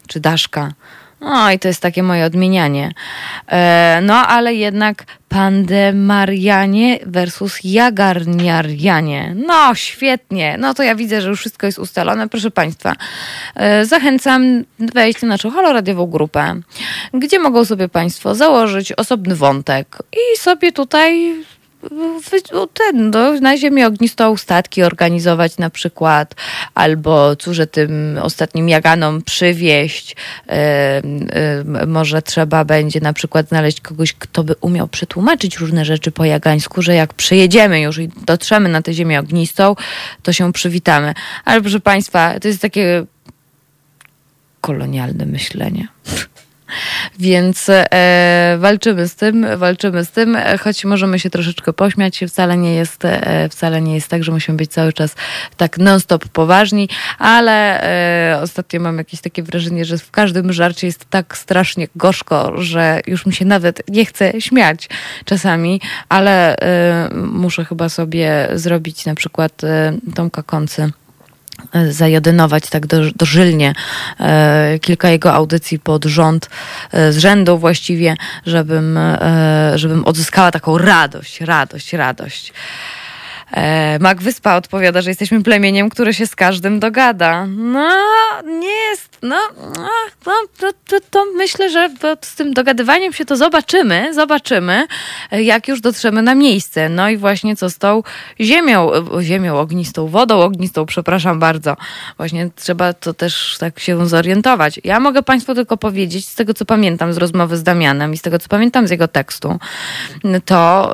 czy 0.07 0.21
daszka. 0.21 0.73
No 1.21 1.51
i 1.51 1.59
to 1.59 1.69
jest 1.69 1.83
takie 1.83 2.03
moje 2.03 2.25
odmienianie. 2.25 2.93
E, 3.49 4.01
no 4.03 4.15
ale 4.15 4.55
jednak 4.55 5.05
Pandemarianie 5.29 6.99
versus 7.07 7.59
Jagarniarianie. 7.65 9.35
No 9.47 9.75
świetnie. 9.75 10.57
No 10.59 10.75
to 10.75 10.83
ja 10.83 10.95
widzę, 10.95 11.21
że 11.21 11.29
już 11.29 11.41
wszystko 11.41 11.67
jest 11.67 11.79
ustalone. 11.79 12.29
Proszę 12.29 12.51
Państwa, 12.51 12.97
e, 13.55 13.87
zachęcam 13.87 14.65
wejść 14.79 15.23
na 15.23 15.29
naszą 15.29 15.51
holoradiową 15.51 16.07
grupę, 16.07 16.61
gdzie 17.15 17.39
mogą 17.39 17.65
sobie 17.65 17.89
Państwo 17.89 18.35
założyć 18.35 18.93
osobny 18.93 19.37
wątek 19.37 19.99
i 20.13 20.39
sobie 20.39 20.73
tutaj 20.73 21.35
ten, 22.75 23.11
no, 23.11 23.41
na 23.41 23.57
ziemi 23.57 23.85
ognistą 23.85 24.37
statki 24.37 24.83
organizować 24.83 25.59
na 25.59 25.71
przykład, 25.71 26.35
albo 26.75 27.37
cóż, 27.37 27.61
tym 27.71 28.19
ostatnim 28.23 28.69
jaganom 28.69 29.23
przywieźć. 29.23 30.17
E, 30.49 30.53
e, 30.53 31.87
może 31.87 32.23
trzeba 32.23 32.65
będzie 32.65 33.01
na 33.01 33.13
przykład 33.13 33.49
znaleźć 33.49 33.81
kogoś, 33.81 34.13
kto 34.13 34.45
by 34.45 34.55
umiał 34.61 34.89
przetłumaczyć 34.89 35.57
różne 35.57 35.85
rzeczy 35.85 36.11
po 36.11 36.25
jagańsku, 36.25 36.83
że 36.83 36.95
jak 36.95 37.15
przyjedziemy 37.15 37.81
już 37.81 37.99
i 37.99 38.09
dotrzemy 38.27 38.69
na 38.69 38.83
tę 38.83 38.95
ziemię 38.95 39.21
ognistą, 39.21 39.77
to 40.23 40.33
się 40.33 40.53
przywitamy. 40.53 41.15
Ale 41.45 41.61
proszę 41.61 41.81
Państwa, 41.81 42.41
to 42.41 42.49
jest 42.49 42.63
takie 42.63 43.05
kolonialne 44.61 45.27
myślenie. 45.27 45.89
Więc 47.19 47.67
e, 47.71 48.57
walczymy 48.59 49.09
z 49.09 49.15
tym, 49.15 49.47
walczymy 49.57 50.05
z 50.05 50.11
tym, 50.11 50.39
choć 50.61 50.85
możemy 50.85 51.19
się 51.19 51.31
troszeczkę 51.31 51.73
pośmiać, 51.73 52.21
wcale 52.29 52.57
nie 52.57 52.75
jest, 52.75 53.05
e, 53.05 53.49
wcale 53.49 53.81
nie 53.81 53.95
jest 53.95 54.09
tak, 54.09 54.25
że 54.25 54.33
musimy 54.33 54.57
być 54.57 54.71
cały 54.71 54.93
czas 54.93 55.15
tak 55.57 55.79
non-stop 55.79 56.29
poważni, 56.29 56.89
ale 57.19 57.83
e, 58.33 58.41
ostatnio 58.43 58.81
mam 58.81 58.99
jakieś 58.99 59.21
takie 59.21 59.43
wrażenie, 59.43 59.85
że 59.85 59.99
w 59.99 60.11
każdym 60.11 60.53
żarcie 60.53 60.87
jest 60.87 61.05
tak 61.11 61.37
strasznie 61.37 61.89
gorzko, 61.97 62.63
że 62.63 63.01
już 63.07 63.27
mi 63.27 63.33
się 63.33 63.45
nawet 63.45 63.83
nie 63.89 64.05
chce 64.05 64.41
śmiać 64.41 64.89
czasami, 65.25 65.81
ale 66.09 66.57
e, 66.57 67.11
muszę 67.15 67.65
chyba 67.65 67.89
sobie 67.89 68.49
zrobić 68.55 69.07
na 69.07 69.15
przykład 69.15 69.65
e, 69.65 69.93
Tomka 70.15 70.43
Koncy 70.43 70.93
zajodynować 71.91 72.71
tak 72.71 72.87
do, 72.87 73.11
dożylnie 73.17 73.73
e, 74.21 74.79
kilka 74.79 75.09
jego 75.09 75.33
audycji 75.33 75.79
pod 75.79 76.05
rząd, 76.05 76.51
e, 76.93 77.13
z 77.13 77.19
rzędu 77.19 77.59
właściwie, 77.59 78.15
żebym, 78.47 78.97
e, 78.97 79.73
żebym 79.75 80.05
odzyskała 80.05 80.51
taką 80.51 80.79
radość, 80.79 81.41
radość, 81.41 81.93
radość. 81.93 82.53
E, 83.53 83.99
Mak 83.99 84.23
Wyspa 84.23 84.57
odpowiada, 84.57 85.01
że 85.01 85.11
jesteśmy 85.11 85.43
plemieniem, 85.43 85.91
które 85.91 86.15
się 86.15 86.27
z 86.27 86.37
każdym 86.37 86.81
dogada. 86.81 87.47
No, 87.47 87.89
nie 88.45 88.69
jest, 88.69 89.19
no, 89.23 89.37
no, 89.77 90.33
to, 90.59 90.71
to, 90.87 90.97
to 91.11 91.25
myślę, 91.37 91.71
że 91.71 91.91
z 92.21 92.35
tym 92.35 92.53
dogadywaniem 92.55 93.13
się 93.13 93.25
to 93.25 93.37
zobaczymy, 93.37 94.15
zobaczymy, 94.15 94.87
jak 95.33 95.69
już 95.69 95.81
dotrzemy 95.81 96.23
na 96.23 96.35
miejsce. 96.35 96.89
No 96.89 97.11
i 97.11 97.17
właśnie 97.17 97.57
co 97.57 97.71
z 97.71 97.79
tą 97.79 98.03
ziemią, 98.41 98.91
ziemią 99.21 99.59
ognistą, 99.59 100.07
wodą 100.07 100.41
ognistą, 100.41 100.87
przepraszam 100.87 101.39
bardzo. 101.39 101.77
Właśnie 102.17 102.51
trzeba 102.57 102.93
to 102.93 103.15
też 103.15 103.57
tak 103.61 103.81
się 103.81 104.09
zorientować. 104.09 104.81
Ja 104.85 105.01
mogę 105.01 105.23
Państwu 105.23 105.55
tylko 105.55 105.77
powiedzieć, 105.77 106.29
z 106.29 106.35
tego 106.35 106.55
co 106.55 106.65
pamiętam 106.65 107.13
z 107.13 107.17
rozmowy 107.17 107.57
z 107.57 107.63
Damianem 107.63 108.13
i 108.13 108.17
z 108.17 108.23
tego 108.23 108.39
co 108.39 108.49
pamiętam 108.49 108.87
z 108.87 108.91
jego 108.91 109.09
tekstu, 109.09 109.59
to 110.45 110.93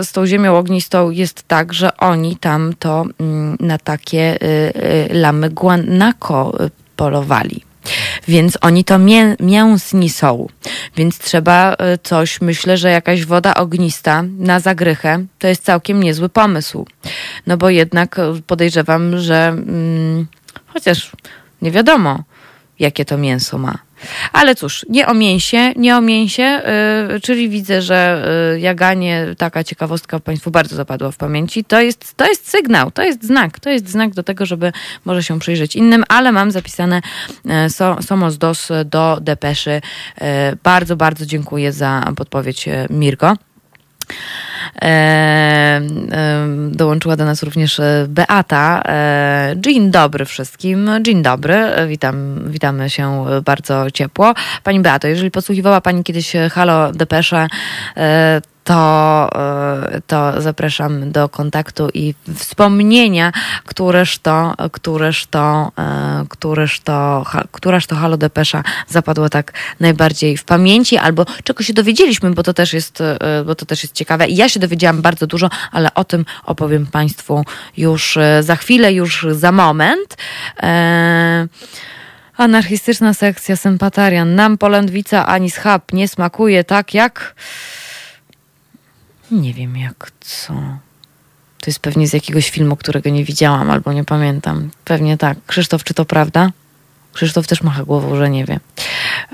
y, 0.00 0.04
z 0.04 0.12
tą 0.12 0.26
ziemią 0.26 0.56
ognistą 0.56 1.10
jest 1.10 1.42
tak, 1.48 1.73
że 1.74 1.96
oni 1.96 2.36
tam 2.36 2.72
to 2.78 3.04
mm, 3.20 3.56
na 3.60 3.78
takie 3.78 4.36
y, 4.42 4.46
y, 5.10 5.14
lamy 5.14 5.50
guanako 5.50 6.64
y, 6.64 6.70
polowali. 6.96 7.64
Więc 8.28 8.58
oni 8.60 8.84
to 8.84 8.98
mię, 8.98 9.36
mięsni 9.40 10.10
są. 10.10 10.46
Więc 10.96 11.18
trzeba 11.18 11.76
coś, 12.02 12.40
myślę, 12.40 12.76
że 12.76 12.90
jakaś 12.90 13.24
woda 13.24 13.54
ognista 13.54 14.24
na 14.38 14.60
zagrychę 14.60 15.24
to 15.38 15.46
jest 15.48 15.64
całkiem 15.64 16.02
niezły 16.02 16.28
pomysł. 16.28 16.86
No 17.46 17.56
bo 17.56 17.70
jednak 17.70 18.16
podejrzewam, 18.46 19.18
że 19.18 19.48
mm, 19.48 20.26
chociaż 20.66 21.12
nie 21.62 21.70
wiadomo, 21.70 22.24
jakie 22.78 23.04
to 23.04 23.18
mięso 23.18 23.58
ma. 23.58 23.78
Ale 24.32 24.54
cóż, 24.54 24.86
nie 24.88 25.06
o 25.06 25.14
mięsie, 25.14 25.72
nie 25.76 25.96
o 25.96 26.00
mięsie, 26.00 26.62
yy, 27.08 27.20
czyli 27.20 27.48
widzę, 27.48 27.82
że 27.82 28.26
yy, 28.52 28.60
jaganie, 28.60 29.26
taka 29.38 29.64
ciekawostka 29.64 30.20
Państwu 30.20 30.50
bardzo 30.50 30.76
zapadła 30.76 31.10
w 31.10 31.16
pamięci. 31.16 31.64
To 31.64 31.80
jest, 31.80 32.14
to 32.16 32.26
jest 32.26 32.50
sygnał, 32.50 32.90
to 32.90 33.02
jest 33.02 33.24
znak, 33.24 33.60
to 33.60 33.70
jest 33.70 33.88
znak 33.88 34.14
do 34.14 34.22
tego, 34.22 34.46
żeby 34.46 34.72
może 35.04 35.22
się 35.22 35.38
przyjrzeć 35.38 35.76
innym, 35.76 36.04
ale 36.08 36.32
mam 36.32 36.50
zapisane 36.50 37.00
yy, 37.44 37.70
so, 37.70 38.02
Somos 38.02 38.38
Dos 38.38 38.68
do 38.84 39.18
depeszy. 39.20 39.80
Yy, 40.20 40.26
bardzo, 40.62 40.96
bardzo 40.96 41.26
dziękuję 41.26 41.72
za 41.72 42.12
podpowiedź 42.16 42.66
yy, 42.66 42.86
Mirko. 42.90 43.36
E, 44.82 44.86
e, 44.86 45.80
dołączyła 46.70 47.16
do 47.16 47.24
nas 47.24 47.42
również 47.42 47.80
e, 47.80 48.06
Beata. 48.08 48.82
E, 48.86 49.54
dzień 49.56 49.90
dobry 49.90 50.24
wszystkim. 50.24 50.90
Dzień 51.02 51.22
dobry. 51.22 51.64
Witam, 51.88 52.40
witamy 52.46 52.90
się 52.90 53.24
bardzo 53.44 53.90
ciepło. 53.90 54.34
Pani 54.62 54.80
Beato, 54.80 55.08
jeżeli 55.08 55.30
podsłuchiwała 55.30 55.80
Pani 55.80 56.04
kiedyś 56.04 56.32
Halo 56.52 56.92
Depesze, 56.92 57.46
e, 57.96 58.40
to, 58.64 59.28
e, 59.34 60.00
to 60.06 60.42
zapraszam 60.42 61.12
do 61.12 61.28
kontaktu 61.28 61.88
i 61.94 62.14
wspomnienia, 62.34 63.32
któreż 63.64 64.18
to, 64.18 64.54
któreż 64.72 65.26
to, 65.26 65.72
e, 65.78 66.24
któreż 66.28 66.80
to, 66.80 67.24
któraż 67.52 67.86
to 67.86 67.96
Halo 67.96 68.16
Depesza 68.16 68.62
zapadło 68.88 69.28
tak 69.28 69.52
najbardziej 69.80 70.36
w 70.36 70.44
pamięci, 70.44 70.98
albo 70.98 71.26
czego 71.44 71.62
się 71.62 71.72
dowiedzieliśmy, 71.72 72.30
bo 72.30 72.42
to 72.42 72.54
też 72.54 72.72
jest, 72.72 73.00
e, 73.00 73.44
bo 73.46 73.54
to 73.54 73.66
też 73.66 73.82
jest 73.82 73.94
ciekawe. 73.94 74.28
Ja 74.28 74.48
się 74.48 74.60
dowiedziałam 74.60 75.02
bardzo 75.02 75.26
dużo, 75.26 75.50
ale 75.72 75.94
o 75.94 76.04
tym 76.04 76.24
opowiem 76.44 76.86
Państwu 76.86 77.44
już 77.76 78.18
za 78.40 78.56
chwilę, 78.56 78.92
już 78.92 79.26
za 79.30 79.52
moment. 79.52 80.16
Anarchistyczna 82.36 83.14
sekcja 83.14 83.56
Sympatarian. 83.56 84.34
Nam 84.34 84.58
polędwica 84.58 85.26
ani 85.26 85.50
schab 85.50 85.92
nie 85.92 86.08
smakuje 86.08 86.64
tak 86.64 86.94
jak 86.94 87.34
nie 89.34 89.54
wiem 89.54 89.76
jak 89.76 90.12
co. 90.20 90.52
To 91.60 91.70
jest 91.70 91.78
pewnie 91.78 92.08
z 92.08 92.12
jakiegoś 92.12 92.50
filmu, 92.50 92.76
którego 92.76 93.10
nie 93.10 93.24
widziałam 93.24 93.70
albo 93.70 93.92
nie 93.92 94.04
pamiętam. 94.04 94.70
Pewnie 94.84 95.18
tak. 95.18 95.38
Krzysztof, 95.46 95.84
czy 95.84 95.94
to 95.94 96.04
prawda? 96.04 96.50
Krzysztof 97.14 97.46
też 97.46 97.62
macha 97.62 97.84
głową, 97.84 98.16
że 98.16 98.30
nie 98.30 98.44
wie. 98.44 98.60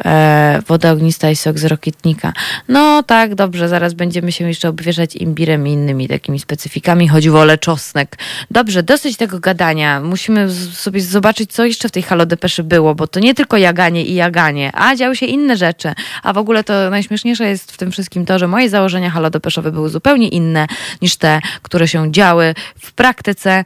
E, 0.05 0.63
woda 0.67 0.93
ognista 0.93 1.31
i 1.31 1.37
sok 1.37 1.59
z 1.59 1.65
rokietnika. 1.65 2.33
No 2.69 3.03
tak, 3.03 3.35
dobrze, 3.35 3.69
zaraz 3.69 3.95
będziemy 3.95 4.33
się 4.33 4.49
jeszcze 4.49 4.69
obwieszać 4.69 5.17
imbirem 5.17 5.67
i 5.67 5.73
innymi 5.73 6.09
takimi 6.09 6.39
specyfikami, 6.39 7.09
choć 7.09 7.29
wolę 7.29 7.59
czosnek. 7.59 8.19
Dobrze, 8.51 8.83
dosyć 8.83 9.17
tego 9.17 9.41
gadania. 9.41 10.01
Musimy 10.01 10.51
sobie 10.73 11.01
zobaczyć, 11.01 11.53
co 11.53 11.65
jeszcze 11.65 11.89
w 11.89 11.93
tej 11.93 12.03
halodepeszy 12.03 12.65
było, 12.65 12.95
bo 12.95 13.07
to 13.07 13.21
nie 13.21 13.35
tylko 13.35 13.57
jaganie 13.57 14.05
i 14.05 14.15
jaganie, 14.15 14.71
a 14.75 14.97
działy 14.97 15.17
się 15.17 15.27
inne 15.27 15.57
rzeczy. 15.57 15.93
A 16.23 16.33
w 16.33 16.39
ogóle 16.39 16.65
to 16.65 16.91
najśmieszniejsze 16.91 17.49
jest 17.49 17.73
w 17.73 17.77
tym 17.77 17.91
wszystkim 17.91 18.27
to, 18.27 18.39
że 18.39 18.49
moje 18.49 18.71
założenia 18.71 19.11
halodepeszowe 19.11 19.73
były 19.73 19.89
zupełnie 19.89 20.29
inne 20.29 20.67
niż 21.03 21.17
te, 21.17 21.41
które 21.63 21.89
się 21.89 22.13
działy 22.13 22.55
w 22.79 22.93
praktyce, 22.93 23.65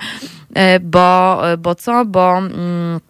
e, 0.54 0.80
bo, 0.80 1.42
bo 1.58 1.74
co, 1.74 2.04
bo... 2.04 2.38
Mm, 2.38 3.00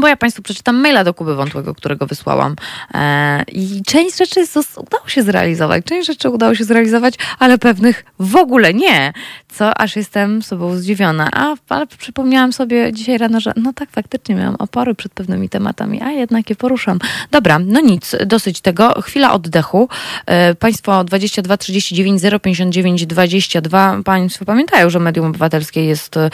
bo 0.00 0.08
ja 0.08 0.16
Państwu 0.16 0.42
przeczytam 0.42 0.76
maila 0.76 1.04
do 1.04 1.14
Kuby 1.14 1.34
Wątłego, 1.34 1.74
którego 1.74 2.06
wysłałam. 2.06 2.56
E, 2.94 3.42
I 3.52 3.82
część 3.86 4.18
rzeczy 4.18 4.44
udało 4.76 5.08
się 5.08 5.22
zrealizować, 5.22 5.84
część 5.84 6.06
rzeczy 6.06 6.30
udało 6.30 6.54
się 6.54 6.64
zrealizować, 6.64 7.14
ale 7.38 7.58
pewnych 7.58 8.04
w 8.18 8.36
ogóle 8.36 8.74
nie, 8.74 9.12
co 9.48 9.78
aż 9.78 9.96
jestem 9.96 10.42
sobą 10.42 10.76
zdziwiona. 10.76 11.28
A, 11.32 11.54
ale 11.68 11.86
przypomniałam 11.86 12.52
sobie 12.52 12.92
dzisiaj 12.92 13.18
rano, 13.18 13.40
że 13.40 13.52
no 13.56 13.72
tak, 13.72 13.90
faktycznie 13.90 14.34
miałam 14.34 14.54
opory 14.58 14.94
przed 14.94 15.12
pewnymi 15.12 15.48
tematami, 15.48 16.02
a 16.02 16.10
jednak 16.10 16.50
je 16.50 16.56
poruszam. 16.56 16.98
Dobra, 17.30 17.58
no 17.58 17.80
nic, 17.80 18.16
dosyć 18.26 18.60
tego. 18.60 19.02
Chwila 19.02 19.32
oddechu. 19.32 19.88
E, 20.26 20.54
państwo 20.54 21.04
22 21.04 21.56
39 21.56 22.22
059 22.42 23.06
22. 23.06 24.02
Państwo 24.04 24.44
pamiętają, 24.44 24.90
że 24.90 24.98
Medium 24.98 25.26
Obywatelskie 25.26 25.84
jest 25.84 26.16
e, 26.16 26.30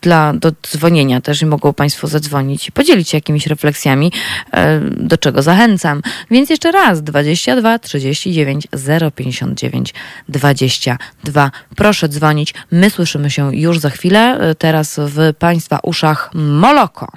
dla, 0.00 0.32
do 0.32 0.52
dzwonienia 0.72 1.20
też 1.20 1.42
i 1.42 1.46
mogą 1.46 1.72
Państwo 1.72 2.06
zadzwonić 2.06 2.68
i 2.68 2.72
podzielić 2.72 3.08
się 3.08 3.16
jakimiś 3.16 3.46
refleksjami, 3.46 4.12
e, 4.52 4.80
do 4.80 5.18
czego 5.18 5.42
zachęcam. 5.42 6.02
Więc 6.30 6.50
jeszcze 6.50 6.72
raz 6.72 7.02
22 7.02 7.78
39 7.78 8.68
059 9.14 9.94
22. 10.28 11.50
Proszę 11.76 12.08
dzwonić. 12.08 12.54
My 12.70 12.90
słyszymy 12.90 13.30
się 13.30 13.56
już 13.56 13.78
za 13.78 13.90
chwilę. 13.90 14.38
E, 14.40 14.54
teraz 14.54 14.96
w 14.98 15.34
Państwa 15.38 15.78
uszach 15.82 16.30
Moloko. 16.34 17.12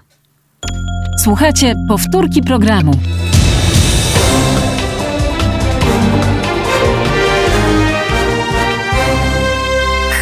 Słuchajcie 1.24 1.76
powtórki 1.88 2.42
programu. 2.42 2.94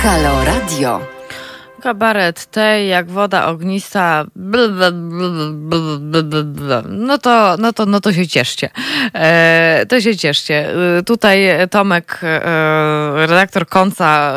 Halo 0.01 0.45
Radio. 0.45 1.18
Kabaret 1.79 2.45
tej 2.45 2.87
jak 2.87 3.11
woda 3.11 3.47
ognista. 3.47 4.25
No 6.89 7.17
to, 7.17 7.55
no 7.59 7.73
to, 7.73 7.85
no 7.85 8.01
to 8.01 8.13
się 8.13 8.27
cieszcie. 8.27 8.69
E, 9.13 9.85
to 9.89 10.01
się 10.01 10.17
cieszcie. 10.17 10.73
E, 10.97 11.03
tutaj 11.03 11.39
Tomek, 11.71 12.19
e, 12.23 13.27
redaktor 13.27 13.67
końca, 13.67 14.33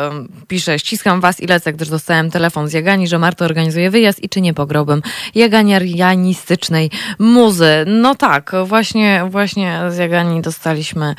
pisze: 0.47 0.79
Ściskam 0.79 1.21
was 1.21 1.39
i 1.39 1.47
lecę, 1.47 1.73
gdyż 1.73 1.89
dostałem 1.89 2.31
telefon 2.31 2.67
z 2.67 2.73
Jagani, 2.73 3.07
że 3.07 3.19
Marta 3.19 3.45
organizuje 3.45 3.89
wyjazd 3.89 4.23
i 4.23 4.29
czy 4.29 4.41
nie 4.41 4.53
pograłbym 4.53 5.01
jaganiarianistycznej 5.35 6.91
muzy. 7.19 7.85
No 7.85 8.15
tak, 8.15 8.51
właśnie, 8.65 9.23
właśnie 9.29 9.79
z 9.89 9.97
Jagani 9.97 10.41
dostaliśmy 10.41 11.15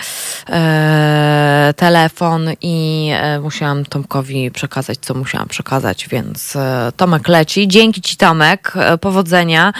e, 0.50 1.74
telefon 1.76 2.50
i 2.62 3.10
e, 3.14 3.40
musiałam 3.40 3.84
Tomkowi 3.84 4.50
przekazać, 4.50 4.98
co 5.00 5.14
musiałam 5.14 5.48
przekazać 5.48 6.08
więc 6.14 6.56
e, 6.56 6.92
Tomek 6.96 7.28
leci. 7.28 7.68
Dzięki 7.68 8.02
Ci, 8.02 8.16
Tomek. 8.16 8.72
E, 8.76 8.98
powodzenia. 8.98 9.72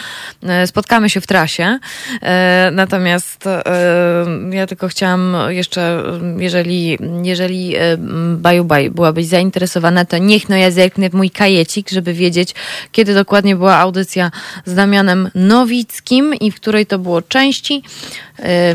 E, 0.43 0.67
spotkamy 0.67 1.09
się 1.09 1.21
w 1.21 1.27
trasie. 1.27 1.79
Natomiast 2.71 3.43
ja 4.51 4.67
tylko 4.67 4.87
chciałam 4.87 5.35
jeszcze, 5.47 6.03
jeżeli, 6.37 6.97
jeżeli 7.23 7.75
Baju 8.37 8.65
Baj 8.65 8.89
byłabyś 8.89 9.25
zainteresowana, 9.25 10.05
to 10.05 10.17
niech 10.17 10.49
no 10.49 10.55
ja 10.55 10.71
zerknę 10.71 11.09
w 11.09 11.13
mój 11.13 11.29
kajecik, 11.29 11.89
żeby 11.89 12.13
wiedzieć, 12.13 12.55
kiedy 12.91 13.13
dokładnie 13.13 13.55
była 13.55 13.77
audycja 13.77 14.31
z 14.65 14.75
Damianem 14.75 15.29
Nowickim 15.35 16.33
i 16.33 16.51
w 16.51 16.55
której 16.55 16.85
to 16.85 16.99
było 16.99 17.21
części. 17.21 17.83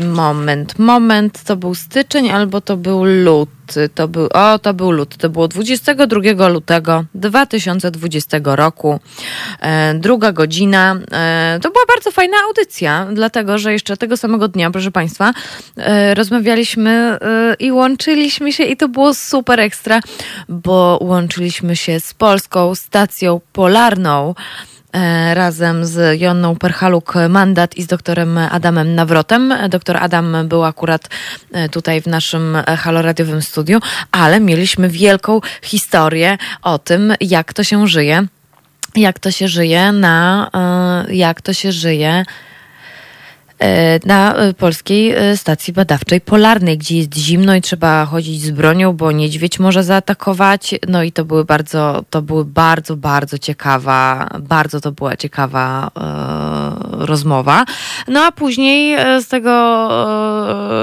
Moment, 0.01 0.79
moment, 0.79 1.43
to 1.43 1.55
był 1.55 1.75
styczeń 1.75 2.29
albo 2.29 2.61
to 2.61 2.77
był 2.77 3.03
luty 3.03 3.61
to 3.95 4.07
był, 4.07 4.27
o, 4.33 4.59
to 4.59 4.73
był 4.73 4.91
lut, 4.91 5.17
to 5.17 5.29
było 5.29 5.47
22 5.47 6.47
lutego 6.47 7.05
2020 7.15 8.37
roku, 8.43 8.99
e, 9.59 9.93
druga 9.93 10.31
godzina. 10.31 10.95
E, 11.11 11.59
to 11.61 11.71
była 11.71 11.85
bardzo 11.87 12.11
fajna 12.11 12.37
audycja, 12.47 13.07
dlatego, 13.13 13.57
że 13.57 13.73
jeszcze 13.73 13.97
tego 13.97 14.17
samego 14.17 14.47
dnia, 14.47 14.71
proszę 14.71 14.91
Państwa, 14.91 15.33
e, 15.77 16.13
rozmawialiśmy 16.13 17.17
i 17.59 17.71
łączyliśmy 17.71 18.53
się 18.53 18.63
i 18.63 18.77
to 18.77 18.87
było 18.87 19.13
super 19.13 19.59
ekstra, 19.59 19.99
bo 20.49 20.99
łączyliśmy 21.01 21.75
się 21.75 21.99
z 21.99 22.13
polską 22.13 22.75
stacją 22.75 23.41
polarną, 23.53 24.35
razem 25.33 25.85
z 25.85 26.21
Jonną 26.21 26.55
Perchaluk-Mandat 26.55 27.77
i 27.77 27.83
z 27.83 27.87
doktorem 27.87 28.37
Adamem 28.37 28.95
Nawrotem. 28.95 29.53
Doktor 29.69 29.97
Adam 29.97 30.47
był 30.47 30.63
akurat 30.63 31.09
e, 31.51 31.69
tutaj 31.69 32.01
w 32.01 32.07
naszym 32.07 32.57
haloradiowym 32.77 33.41
studiu, 33.41 33.79
ale 34.11 34.39
mieliśmy 34.39 34.89
wielką 34.89 35.41
historię 35.61 36.37
o 36.61 36.79
tym, 36.79 37.13
jak 37.21 37.53
to 37.53 37.63
się 37.63 37.87
żyje, 37.87 38.25
jak 38.95 39.19
to 39.19 39.31
się 39.31 39.47
żyje 39.47 39.91
na, 39.91 40.49
e, 41.07 41.15
jak 41.15 41.41
to 41.41 41.53
się 41.53 41.71
żyje 41.71 42.23
E, 42.23 42.50
na 44.05 44.35
e, 44.35 44.53
polskiej 44.53 45.11
e, 45.11 45.37
stacji 45.37 45.73
badawczej 45.73 46.21
polarnej, 46.21 46.77
gdzie 46.77 46.97
jest 46.97 47.17
zimno 47.17 47.55
i 47.55 47.61
trzeba 47.61 48.05
chodzić 48.05 48.41
z 48.41 48.51
bronią, 48.51 48.93
bo 48.93 49.11
niedźwiedź 49.11 49.59
może 49.59 49.83
zaatakować. 49.83 50.75
No 50.87 51.03
i 51.03 51.11
to 51.11 51.25
były 51.25 51.45
bardzo, 51.45 52.03
to 52.09 52.21
były 52.21 52.45
bardzo, 52.45 52.97
bardzo 52.97 53.37
ciekawa, 53.37 54.29
bardzo 54.39 54.81
to 54.81 54.91
była 54.91 55.17
ciekawa 55.17 55.91
e, 55.97 57.05
rozmowa. 57.05 57.65
No 58.07 58.23
a 58.23 58.31
później 58.31 58.97
z 59.21 59.27
tego 59.27 59.51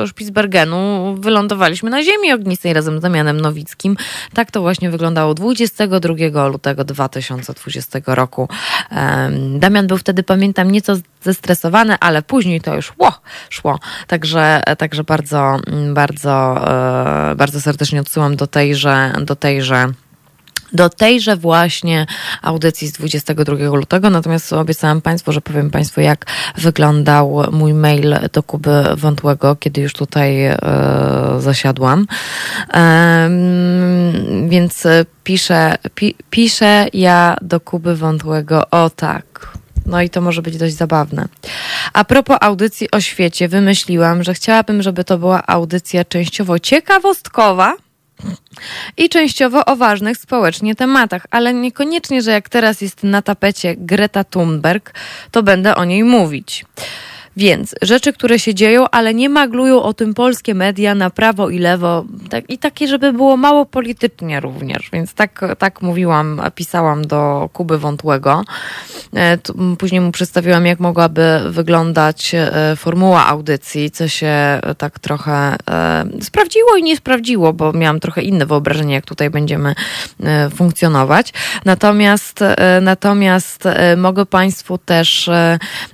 e, 0.02 0.08
Spitsbergenu 0.08 1.14
wylądowaliśmy 1.20 1.90
na 1.90 2.02
ziemi 2.02 2.32
ognistej 2.32 2.72
razem 2.72 2.98
z 2.98 3.02
Damianem 3.02 3.40
Nowickim. 3.40 3.96
Tak 4.34 4.50
to 4.50 4.60
właśnie 4.60 4.90
wyglądało 4.90 5.34
22 5.34 6.48
lutego 6.48 6.84
2020 6.84 7.98
roku. 8.06 8.48
E, 8.92 9.30
Damian 9.58 9.86
był 9.86 9.98
wtedy, 9.98 10.22
pamiętam, 10.22 10.70
nieco 10.70 10.96
zestresowany, 11.22 11.96
ale 12.00 12.22
później 12.22 12.60
to 12.60 12.67
już 12.74 12.86
szło, 12.86 13.12
szło. 13.50 13.78
Także, 14.06 14.62
także 14.78 15.04
bardzo, 15.04 15.56
bardzo, 15.94 16.64
e, 17.30 17.34
bardzo 17.34 17.60
serdecznie 17.60 18.00
odsyłam 18.00 18.36
do 18.36 18.46
tejże, 18.46 19.12
do 19.20 19.36
tejże 19.36 19.88
do 20.72 20.88
tejże 20.88 21.36
właśnie 21.36 22.06
audycji 22.42 22.88
z 22.88 22.92
22 22.92 23.76
lutego. 23.76 24.10
Natomiast 24.10 24.52
obiecałam 24.52 25.00
Państwu, 25.00 25.32
że 25.32 25.40
powiem 25.40 25.70
Państwu, 25.70 26.00
jak 26.00 26.26
wyglądał 26.56 27.42
mój 27.52 27.74
mail 27.74 28.16
do 28.32 28.42
Kuby 28.42 28.84
Wątłego, 28.96 29.56
kiedy 29.56 29.80
już 29.80 29.92
tutaj 29.92 30.44
e, 30.44 30.58
zasiadłam. 31.38 32.06
E, 32.74 33.30
więc 34.48 34.86
piszę, 35.24 35.74
pi, 35.94 36.14
piszę 36.30 36.86
ja 36.92 37.36
do 37.42 37.60
Kuby 37.60 37.96
Wątłego, 37.96 38.70
o 38.70 38.90
tak. 38.90 39.57
No 39.88 40.02
i 40.02 40.10
to 40.10 40.20
może 40.20 40.42
być 40.42 40.56
dość 40.56 40.74
zabawne. 40.74 41.28
A 41.92 42.04
propos 42.04 42.38
audycji 42.40 42.90
o 42.90 43.00
świecie, 43.00 43.48
wymyśliłam, 43.48 44.22
że 44.22 44.34
chciałabym, 44.34 44.82
żeby 44.82 45.04
to 45.04 45.18
była 45.18 45.46
audycja 45.46 46.04
częściowo 46.04 46.58
ciekawostkowa, 46.58 47.74
i 48.96 49.08
częściowo 49.08 49.64
o 49.64 49.76
ważnych 49.76 50.18
społecznie 50.18 50.74
tematach, 50.74 51.26
ale 51.30 51.54
niekoniecznie, 51.54 52.22
że 52.22 52.30
jak 52.30 52.48
teraz 52.48 52.80
jest 52.80 53.02
na 53.02 53.22
tapecie 53.22 53.76
Greta 53.76 54.24
Thunberg, 54.24 54.94
to 55.30 55.42
będę 55.42 55.74
o 55.74 55.84
niej 55.84 56.04
mówić. 56.04 56.64
Więc 57.38 57.74
rzeczy, 57.82 58.12
które 58.12 58.38
się 58.38 58.54
dzieją, 58.54 58.84
ale 58.90 59.14
nie 59.14 59.28
maglują 59.28 59.82
o 59.82 59.94
tym 59.94 60.14
polskie 60.14 60.54
media 60.54 60.94
na 60.94 61.10
prawo 61.10 61.50
i 61.50 61.58
lewo 61.58 62.04
tak, 62.30 62.50
i 62.50 62.58
takie, 62.58 62.88
żeby 62.88 63.12
było 63.12 63.36
mało 63.36 63.66
politycznie 63.66 64.40
również. 64.40 64.90
Więc 64.92 65.14
tak, 65.14 65.40
tak 65.58 65.82
mówiłam, 65.82 66.42
pisałam 66.54 67.06
do 67.06 67.50
Kuby 67.52 67.78
Wątłego. 67.78 68.44
E, 69.16 69.38
później 69.78 70.00
mu 70.00 70.12
przedstawiłam, 70.12 70.66
jak 70.66 70.80
mogłaby 70.80 71.40
wyglądać 71.48 72.34
e, 72.34 72.76
formuła 72.76 73.26
audycji, 73.26 73.90
co 73.90 74.08
się 74.08 74.26
e, 74.26 74.74
tak 74.78 74.98
trochę 74.98 75.56
sprawdziło 76.22 76.76
i 76.76 76.82
nie 76.82 76.96
sprawdziło, 76.96 77.52
bo 77.52 77.72
miałam 77.72 78.00
trochę 78.00 78.22
inne 78.22 78.46
wyobrażenie, 78.46 78.94
jak 78.94 79.04
tutaj 79.04 79.30
będziemy 79.30 79.74
funkcjonować. 80.54 81.32
Natomiast, 81.64 82.40
natomiast 82.82 83.64
mogę 83.96 84.26
Państwu 84.26 84.78
też 84.78 85.30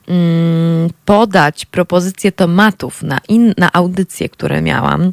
mm, 0.09 0.91
podać, 1.05 1.34
dodać 1.35 1.67
propozycje 1.67 2.33
tematów 2.33 3.03
na, 3.03 3.19
in, 3.29 3.55
na 3.59 3.73
audycje, 3.73 4.29
które 4.29 4.63
miałam 4.63 5.13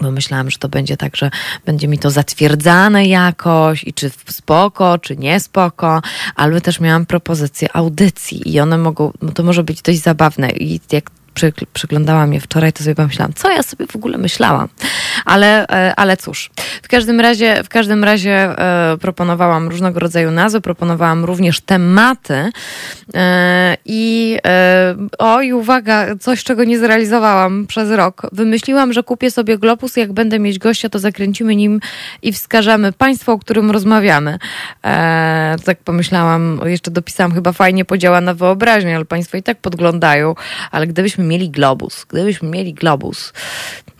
bo 0.00 0.10
myślałam, 0.10 0.50
że 0.50 0.58
to 0.58 0.68
będzie 0.68 0.96
tak, 0.96 1.16
że 1.16 1.30
będzie 1.66 1.88
mi 1.88 1.98
to 1.98 2.10
zatwierdzane 2.10 3.06
jakoś 3.06 3.84
i 3.84 3.92
czy 3.92 4.10
spoko, 4.28 4.98
czy 4.98 5.16
nie 5.16 5.40
spoko, 5.40 6.02
ale 6.34 6.60
też 6.60 6.80
miałam 6.80 7.06
propozycje 7.06 7.76
audycji 7.76 8.54
i 8.54 8.60
one 8.60 8.78
mogą, 8.78 9.12
to 9.34 9.42
może 9.42 9.64
być 9.64 9.82
dość 9.82 10.02
zabawne 10.02 10.50
i 10.50 10.80
jak 10.92 11.10
przyglądałam 11.72 12.32
je 12.32 12.40
wczoraj, 12.40 12.72
to 12.72 12.84
sobie 12.84 12.94
pomyślałam, 12.94 13.34
co 13.34 13.50
ja 13.50 13.62
sobie 13.62 13.86
w 13.86 13.96
ogóle 13.96 14.18
myślałam. 14.18 14.68
Ale, 15.24 15.68
e, 15.68 15.94
ale 15.96 16.16
cóż, 16.16 16.50
w 16.82 16.88
każdym 16.88 17.20
razie, 17.20 17.62
w 17.64 17.68
każdym 17.68 18.04
razie 18.04 18.32
e, 18.32 18.96
proponowałam 19.00 19.68
różnego 19.68 20.00
rodzaju 20.00 20.30
nazwy, 20.30 20.60
proponowałam 20.60 21.24
również 21.24 21.60
tematy 21.60 22.50
e, 23.14 23.76
i 23.84 24.38
oj, 25.18 25.52
uwaga, 25.52 26.16
coś, 26.20 26.44
czego 26.44 26.64
nie 26.64 26.78
zrealizowałam 26.78 27.66
przez 27.66 27.90
rok. 27.90 28.22
Wymyśliłam, 28.32 28.92
że 28.92 29.02
kupię 29.02 29.30
sobie 29.30 29.58
globus, 29.58 29.96
jak 29.96 30.12
będę 30.12 30.38
mieć 30.38 30.58
gościa, 30.58 30.88
to 30.88 30.98
zakręcimy 30.98 31.56
nim 31.56 31.80
i 32.22 32.32
wskażemy 32.32 32.92
państwo, 32.92 33.32
o 33.32 33.38
którym 33.38 33.70
rozmawiamy. 33.70 34.38
tak 35.64 35.78
pomyślałam, 35.84 36.60
jeszcze 36.64 36.90
dopisałam, 36.90 37.32
chyba 37.34 37.52
fajnie 37.52 37.84
podziała 37.84 38.20
na 38.20 38.34
wyobraźnię, 38.34 38.96
ale 38.96 39.04
państwo 39.04 39.36
i 39.36 39.42
tak 39.42 39.58
podglądają, 39.60 40.34
ale 40.70 40.86
gdybyśmy 40.86 41.24
mieli 41.26 41.50
globus, 41.50 42.04
gdybyśmy 42.08 42.48
mieli 42.48 42.74
globus, 42.74 43.32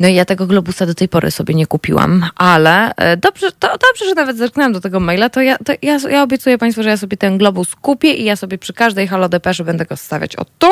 no 0.01 0.09
i 0.09 0.15
ja 0.15 0.25
tego 0.25 0.47
globusa 0.47 0.87
do 0.87 0.95
tej 0.95 1.09
pory 1.09 1.31
sobie 1.31 1.55
nie 1.55 1.67
kupiłam, 1.67 2.27
ale 2.37 2.95
e, 2.95 3.17
dobrze, 3.17 3.53
to 3.53 3.69
dobrze, 3.69 4.05
że 4.09 4.15
nawet 4.15 4.37
zerknęłam 4.37 4.73
do 4.73 4.81
tego 4.81 5.01
maila, 5.01 5.31
to 5.31 5.41
ja, 5.41 5.59
to 5.59 5.73
ja, 5.83 5.99
ja 6.11 6.23
obiecuję 6.23 6.59
Państwu, 6.59 6.83
że 6.83 6.89
ja 6.89 6.97
sobie 6.97 7.17
ten 7.17 7.39
globus 7.39 7.75
kupię 7.75 8.13
i 8.13 8.25
ja 8.25 8.37
sobie 8.37 8.59
przy 8.59 8.73
każdej 8.73 9.09
Halo 9.09 9.29
Depeszy 9.29 9.65
będę 9.65 9.85
go 9.87 9.97
stawiać 9.97 10.37
od 10.37 10.59
tu 10.59 10.69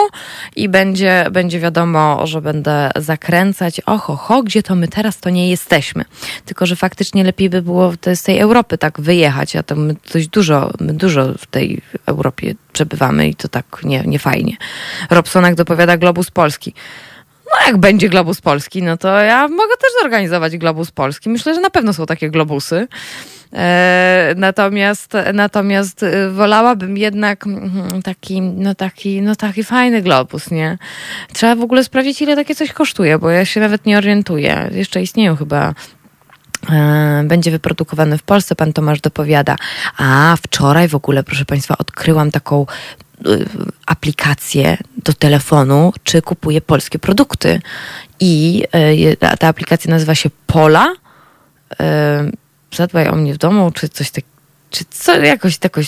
i 0.57 0.69
będzie, 0.69 1.27
będzie 1.31 1.61
wiadomo, 1.61 2.27
że 2.27 2.41
będę 2.41 2.91
zakręcać, 2.97 3.81
oho, 3.87 4.17
ho, 4.17 4.43
gdzie 4.43 4.63
to 4.63 4.75
my 4.75 4.89
teraz 4.89 5.21
to 5.21 5.31
nie 5.31 5.51
jesteśmy. 5.51 6.05
Tylko, 6.45 6.67
że 6.67 6.77
faktycznie 6.77 7.25
lepiej 7.25 7.51
by 7.51 7.63
było 7.63 7.93
z 8.15 8.23
tej 8.23 8.39
Europy 8.39 8.79
tak 8.79 9.01
wyjechać, 9.01 9.57
a 9.57 9.63
to 9.63 9.77
my 9.77 9.97
dość 10.13 10.29
dużo, 10.29 10.71
my 10.81 10.95
dużo 10.95 11.35
w 11.39 11.47
tej 11.47 11.81
Europie 12.07 12.55
przebywamy 12.75 13.29
i 13.29 13.35
to 13.35 13.49
tak 13.49 13.81
nie, 13.85 14.03
nie 14.07 14.18
fajnie. 14.18 14.57
Robsonak 15.11 15.55
dopowiada 15.55 15.97
Globus 15.97 16.31
Polski. 16.31 16.75
No 17.47 17.66
jak 17.66 17.77
będzie 17.77 18.09
Globus 18.09 18.41
Polski, 18.41 18.83
no 18.83 18.97
to 18.97 19.20
ja 19.20 19.49
mogę 19.49 19.77
też 19.77 19.91
zorganizować 20.03 20.57
Globus 20.57 20.91
Polski. 20.91 21.31
Myślę, 21.31 21.55
że 21.55 21.61
na 21.61 21.70
pewno 21.70 21.93
są 21.93 22.07
takie 22.07 22.31
globusy. 22.31 22.89
E, 23.53 24.35
natomiast, 24.37 25.12
natomiast 25.35 26.03
e, 26.03 26.31
wolałabym 26.31 26.97
jednak 26.97 27.47
mm, 27.47 28.03
taki, 28.03 28.41
no 28.43 28.75
taki, 28.75 29.22
no 29.22 29.37
taki 29.37 29.64
fajny 29.64 30.03
globus, 30.03 30.51
nie? 30.51 30.79
Trzeba 31.33 31.57
w 31.57 31.62
ogóle 31.62 31.85
sprawdzić, 31.85 32.22
ile 32.22 32.37
takie 32.37 32.55
coś 32.55 32.72
kosztuje, 32.72 33.18
bo 33.18 33.31
ja 33.31 33.45
się 33.45 33.61
nawet 33.61 33.87
nie 33.87 33.99
orientuję. 33.99 34.70
Jeszcze 34.72 35.03
istnieją 35.03 35.37
chyba 35.37 35.75
będzie 37.25 37.51
wyprodukowany 37.51 38.19
w 38.19 38.23
Polsce, 38.23 38.55
pan 38.55 38.73
Tomasz 38.73 39.01
dopowiada. 39.01 39.57
A 39.99 40.37
wczoraj 40.43 40.89
w 40.89 40.95
ogóle, 40.95 41.23
proszę 41.23 41.45
Państwa, 41.45 41.79
odkryłam 41.79 42.31
taką 42.31 42.67
Y, 43.27 43.47
aplikację 43.87 44.77
do 45.05 45.12
telefonu, 45.12 45.93
czy 46.05 46.23
kupuję 46.23 46.61
polskie 46.61 46.99
produkty. 46.99 47.61
I 48.21 48.65
y, 49.12 49.17
ta 49.17 49.49
aplikacja 49.49 49.91
nazywa 49.91 50.15
się 50.15 50.31
Pola. 50.47 50.93
Y, 51.73 51.77
zadbaj 52.73 53.09
o 53.09 53.15
mnie 53.15 53.35
w 53.35 53.39
domu, 53.39 53.71
czy 53.71 53.89
coś 53.89 54.11
takiego 54.11 54.35
czy 54.71 54.85
co, 54.91 55.17
jakoś 55.17 55.59
taką 55.59 55.81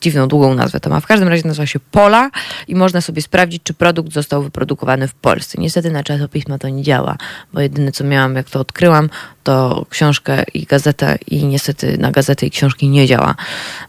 dziwną, 0.00 0.28
długą 0.28 0.54
nazwę 0.54 0.80
to 0.80 0.90
ma. 0.90 1.00
W 1.00 1.06
każdym 1.06 1.28
razie 1.28 1.48
nazywa 1.48 1.66
się 1.66 1.80
Pola 1.80 2.30
i 2.68 2.74
można 2.74 3.00
sobie 3.00 3.22
sprawdzić, 3.22 3.62
czy 3.62 3.74
produkt 3.74 4.12
został 4.12 4.42
wyprodukowany 4.42 5.08
w 5.08 5.14
Polsce. 5.14 5.58
Niestety 5.60 5.90
na 5.90 6.02
czasopisma 6.02 6.58
to 6.58 6.68
nie 6.68 6.82
działa, 6.82 7.16
bo 7.52 7.60
jedyne 7.60 7.92
co 7.92 8.04
miałam, 8.04 8.36
jak 8.36 8.50
to 8.50 8.60
odkryłam, 8.60 9.10
to 9.44 9.86
książkę 9.90 10.42
i 10.54 10.64
gazetę 10.64 11.18
i 11.26 11.44
niestety 11.44 11.98
na 11.98 12.10
gazetę 12.10 12.46
i 12.46 12.50
książki 12.50 12.88
nie 12.88 13.06
działa. 13.06 13.34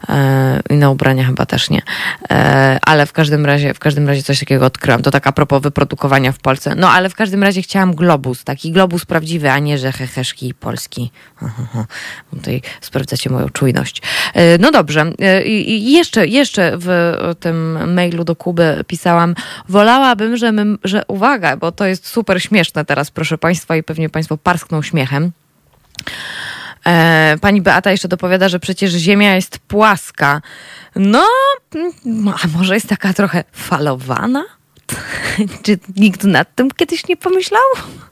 E, 0.08 0.60
I 0.70 0.74
na 0.74 0.90
ubrania 0.90 1.24
chyba 1.24 1.46
też 1.46 1.70
nie. 1.70 1.82
E, 2.30 2.78
ale 2.82 3.06
w 3.06 3.12
każdym 3.12 3.46
razie, 3.46 3.74
w 3.74 3.78
każdym 3.78 4.08
razie 4.08 4.22
coś 4.22 4.40
takiego 4.40 4.66
odkryłam. 4.66 5.02
To 5.02 5.10
tak 5.10 5.26
a 5.26 5.32
propos 5.32 5.62
wyprodukowania 5.62 6.32
w 6.32 6.38
Polsce. 6.38 6.74
No 6.74 6.90
ale 6.90 7.08
w 7.08 7.14
każdym 7.14 7.42
razie 7.42 7.62
chciałam 7.62 7.94
globus, 7.94 8.44
taki 8.44 8.72
globus 8.72 9.04
prawdziwy, 9.04 9.50
a 9.50 9.58
nie, 9.58 9.78
że 9.78 9.92
heheszki 9.92 10.54
polski. 10.54 11.10
Tutaj 12.30 12.62
sprawdzacie 12.80 13.30
moją 13.30 13.48
czujność. 13.48 14.02
E, 14.34 14.58
no 14.58 14.70
dobrze. 14.70 15.12
I 15.44 15.92
jeszcze, 15.92 16.26
jeszcze 16.26 16.72
w 16.78 17.14
tym 17.40 17.94
mailu 17.94 18.24
do 18.24 18.36
Kuby 18.36 18.84
pisałam, 18.86 19.34
wolałabym, 19.68 20.36
że, 20.36 20.52
my, 20.52 20.76
że 20.84 21.02
uwaga, 21.08 21.56
bo 21.56 21.72
to 21.72 21.86
jest 21.86 22.06
super 22.06 22.42
śmieszne 22.42 22.84
teraz, 22.84 23.10
proszę 23.10 23.38
Państwa, 23.38 23.76
i 23.76 23.82
pewnie 23.82 24.08
Państwo 24.08 24.36
parskną 24.36 24.82
śmiechem. 24.82 25.32
E, 26.86 27.36
pani 27.40 27.62
Beata 27.62 27.90
jeszcze 27.90 28.08
dopowiada, 28.08 28.48
że 28.48 28.60
przecież 28.60 28.92
Ziemia 28.92 29.34
jest 29.34 29.58
płaska. 29.58 30.40
No, 30.96 31.26
a 32.44 32.58
może 32.58 32.74
jest 32.74 32.88
taka 32.88 33.12
trochę 33.12 33.44
falowana? 33.52 34.44
Czy 35.62 35.78
nikt 35.96 36.24
nad 36.24 36.54
tym 36.54 36.70
kiedyś 36.70 37.08
nie 37.08 37.16
pomyślał? 37.16 37.62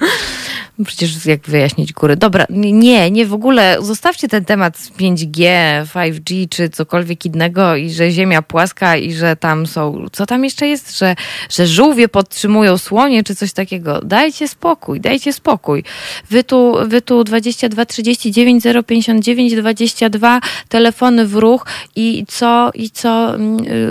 Przecież 0.86 1.26
jak 1.26 1.40
wyjaśnić 1.40 1.92
góry. 1.92 2.16
Dobra, 2.16 2.46
nie, 2.50 3.10
nie 3.10 3.26
w 3.26 3.34
ogóle. 3.34 3.76
Zostawcie 3.80 4.28
ten 4.28 4.44
temat 4.44 4.78
5G, 4.78 5.46
5G 5.86 6.48
czy 6.48 6.70
cokolwiek 6.70 7.26
innego 7.26 7.76
i 7.76 7.90
że 7.90 8.10
Ziemia 8.10 8.42
płaska 8.42 8.96
i 8.96 9.12
że 9.12 9.36
tam 9.36 9.66
są. 9.66 10.06
Co 10.12 10.26
tam 10.26 10.44
jeszcze 10.44 10.66
jest? 10.66 10.98
Że, 10.98 11.16
że 11.50 11.66
żółwie 11.66 12.08
podtrzymują 12.08 12.78
słonie 12.78 13.24
czy 13.24 13.34
coś 13.34 13.52
takiego. 13.52 14.00
Dajcie 14.04 14.48
spokój, 14.48 15.00
dajcie 15.00 15.32
spokój. 15.32 15.84
Wy 16.30 16.44
tu, 16.44 16.76
wy 16.86 17.02
tu 17.02 17.24
22 17.24 17.86
39 17.86 18.64
059 18.86 19.54
22 19.54 20.40
telefony 20.68 21.26
w 21.26 21.34
ruch 21.34 21.66
i 21.96 22.24
co, 22.28 22.70
i 22.74 22.90
co, 22.90 23.34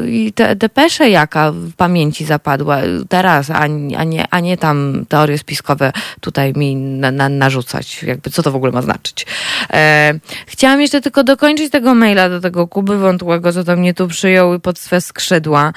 i 0.08 0.34
te 0.36 0.56
depesze 0.56 1.10
jaka 1.10 1.52
w 1.52 1.74
pamięci 1.74 2.26
zapadła 2.26 2.73
teraz, 3.10 3.50
a, 3.50 3.60
a, 3.98 4.04
nie, 4.04 4.28
a 4.30 4.40
nie 4.40 4.58
tam 4.58 5.06
teorie 5.10 5.38
spiskowe 5.38 5.92
tutaj 6.22 6.54
mi 6.54 6.76
na, 6.76 7.12
na, 7.12 7.30
narzucać. 7.30 8.04
Jakby 8.04 8.30
co 8.30 8.44
to 8.44 8.52
w 8.52 8.56
ogóle 8.56 8.72
ma 8.72 8.82
znaczyć. 8.82 9.26
E, 9.74 10.14
chciałam 10.48 10.82
jeszcze 10.82 11.02
tylko 11.02 11.24
dokończyć 11.24 11.72
tego 11.72 11.96
maila 11.96 12.30
do 12.30 12.42
tego 12.42 12.68
Kuby 12.68 12.98
Wątłego, 12.98 13.54
co 13.54 13.64
to 13.64 13.76
mnie 13.76 13.94
tu 13.94 14.08
przyjął 14.08 14.60
pod 14.60 14.80
swe 14.80 15.02
skrzydła. 15.02 15.74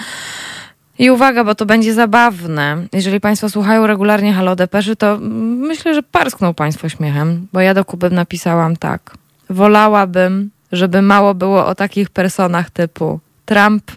I 0.98 1.10
uwaga, 1.10 1.44
bo 1.44 1.54
to 1.54 1.66
będzie 1.66 1.94
zabawne. 1.94 2.86
Jeżeli 2.92 3.20
Państwo 3.20 3.50
słuchają 3.50 3.86
regularnie 3.86 4.32
Halo 4.32 4.56
Depeszy, 4.56 4.96
to 4.96 5.18
myślę, 5.20 5.94
że 5.94 6.02
parskną 6.02 6.54
Państwo 6.54 6.88
śmiechem, 6.88 7.46
bo 7.52 7.60
ja 7.60 7.74
do 7.74 7.84
Kuby 7.84 8.10
napisałam 8.10 8.76
tak. 8.76 9.14
Wolałabym, 9.50 10.50
żeby 10.72 11.02
mało 11.02 11.34
było 11.34 11.66
o 11.66 11.74
takich 11.74 12.10
personach 12.10 12.70
typu 12.70 13.20
Trump, 13.44 13.92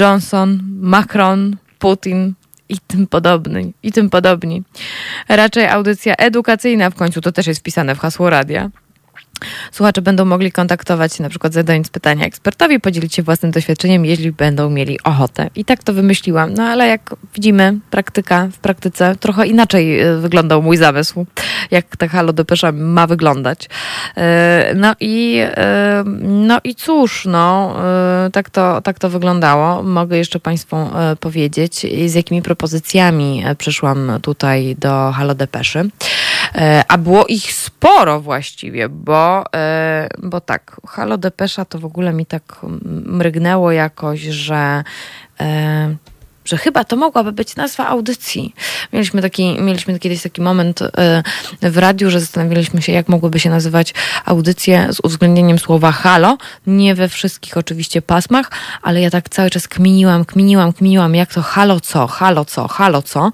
Johnson, 0.00 0.60
Macron, 0.80 1.56
Putin, 1.86 2.34
i 2.68 2.78
tym 2.86 3.06
podobny, 3.06 3.72
i 3.82 3.92
tym 3.92 4.10
podobni. 4.10 4.62
Raczej 5.28 5.66
audycja 5.66 6.14
edukacyjna 6.14 6.90
w 6.90 6.94
końcu, 6.94 7.20
to 7.20 7.32
też 7.32 7.46
jest 7.46 7.60
wpisane 7.60 7.94
w 7.94 7.98
hasło 7.98 8.30
radia. 8.30 8.70
Słuchacze 9.72 10.02
będą 10.02 10.24
mogli 10.24 10.52
kontaktować 10.52 11.14
się 11.14 11.22
na 11.22 11.28
przykład 11.28 11.52
zadając 11.52 11.90
pytania 11.90 12.26
ekspertowi, 12.26 12.80
podzielić 12.80 13.14
się 13.14 13.22
własnym 13.22 13.52
doświadczeniem, 13.52 14.04
jeśli 14.04 14.32
będą 14.32 14.70
mieli 14.70 15.02
ochotę. 15.02 15.50
I 15.54 15.64
tak 15.64 15.82
to 15.82 15.92
wymyśliłam. 15.92 16.54
No 16.54 16.62
ale 16.62 16.88
jak 16.88 17.14
widzimy, 17.34 17.78
praktyka 17.90 18.48
w 18.52 18.58
praktyce 18.58 19.16
trochę 19.20 19.46
inaczej 19.46 20.00
e, 20.00 20.16
wyglądał 20.16 20.62
mój 20.62 20.76
zamysł, 20.76 21.26
jak 21.70 21.96
ta 21.96 22.08
halo 22.08 22.32
depesza 22.32 22.72
ma 22.72 23.06
wyglądać. 23.06 23.68
E, 24.16 24.72
no 24.76 24.94
i, 25.00 25.38
e, 25.42 26.04
no 26.22 26.60
i 26.64 26.74
cóż, 26.74 27.26
no, 27.26 27.76
tak 28.32 28.50
to, 28.50 28.80
tak 28.80 28.98
to 28.98 29.10
wyglądało. 29.10 29.82
Mogę 29.82 30.16
jeszcze 30.16 30.40
Państwu 30.40 30.76
powiedzieć, 31.20 31.86
z 32.06 32.14
jakimi 32.14 32.42
propozycjami 32.42 33.44
przyszłam 33.58 34.12
tutaj 34.22 34.76
do 34.78 35.12
halo 35.12 35.34
depeszy. 35.34 35.90
A 36.88 36.98
było 36.98 37.26
ich 37.26 37.52
sporo 37.52 38.20
właściwie, 38.20 38.88
bo 38.88 39.44
E, 39.56 40.08
bo, 40.22 40.40
tak, 40.40 40.80
Halo 40.88 41.18
Depesza 41.18 41.64
to 41.64 41.78
w 41.78 41.84
ogóle 41.84 42.12
mi 42.12 42.26
tak 42.26 42.42
mrygnęło 43.06 43.72
jakoś, 43.72 44.20
że 44.20 44.84
e, 45.40 45.96
że 46.46 46.56
chyba 46.56 46.84
to 46.84 46.96
mogłaby 46.96 47.32
być 47.32 47.56
nazwa 47.56 47.86
audycji. 47.86 48.54
Mieliśmy, 48.92 49.22
taki, 49.22 49.60
mieliśmy 49.60 49.98
kiedyś 49.98 50.22
taki 50.22 50.42
moment 50.42 50.82
e, 50.82 51.22
w 51.62 51.78
radiu, 51.78 52.10
że 52.10 52.20
zastanawialiśmy 52.20 52.82
się, 52.82 52.92
jak 52.92 53.08
mogłyby 53.08 53.40
się 53.40 53.50
nazywać 53.50 53.94
audycje 54.24 54.88
z 54.92 55.00
uwzględnieniem 55.02 55.58
słowa 55.58 55.92
halo. 55.92 56.38
Nie 56.66 56.94
we 56.94 57.08
wszystkich 57.08 57.56
oczywiście 57.56 58.02
pasmach, 58.02 58.50
ale 58.82 59.00
ja 59.00 59.10
tak 59.10 59.28
cały 59.28 59.50
czas 59.50 59.68
kminiłam, 59.68 60.24
kminiłam, 60.24 60.72
kminiłam, 60.72 61.14
jak 61.14 61.34
to 61.34 61.42
halo 61.42 61.80
co, 61.80 62.06
halo 62.06 62.44
co, 62.44 62.68
halo 62.68 63.02
co. 63.02 63.30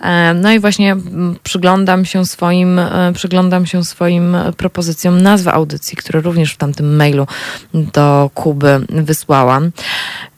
E, 0.00 0.34
no 0.34 0.52
i 0.52 0.60
właśnie 0.60 0.96
przyglądam 1.42 2.04
się 2.04 2.26
swoim, 2.26 2.78
e, 2.78 3.12
przyglądam 3.14 3.66
się 3.66 3.84
swoim 3.84 4.36
propozycjom 4.56 5.20
nazwy 5.20 5.52
audycji, 5.52 5.96
które 5.96 6.20
również 6.20 6.52
w 6.52 6.56
tamtym 6.56 6.96
mailu 6.96 7.26
do 7.74 8.30
Kuby 8.34 8.86
wysłałam. 8.88 9.70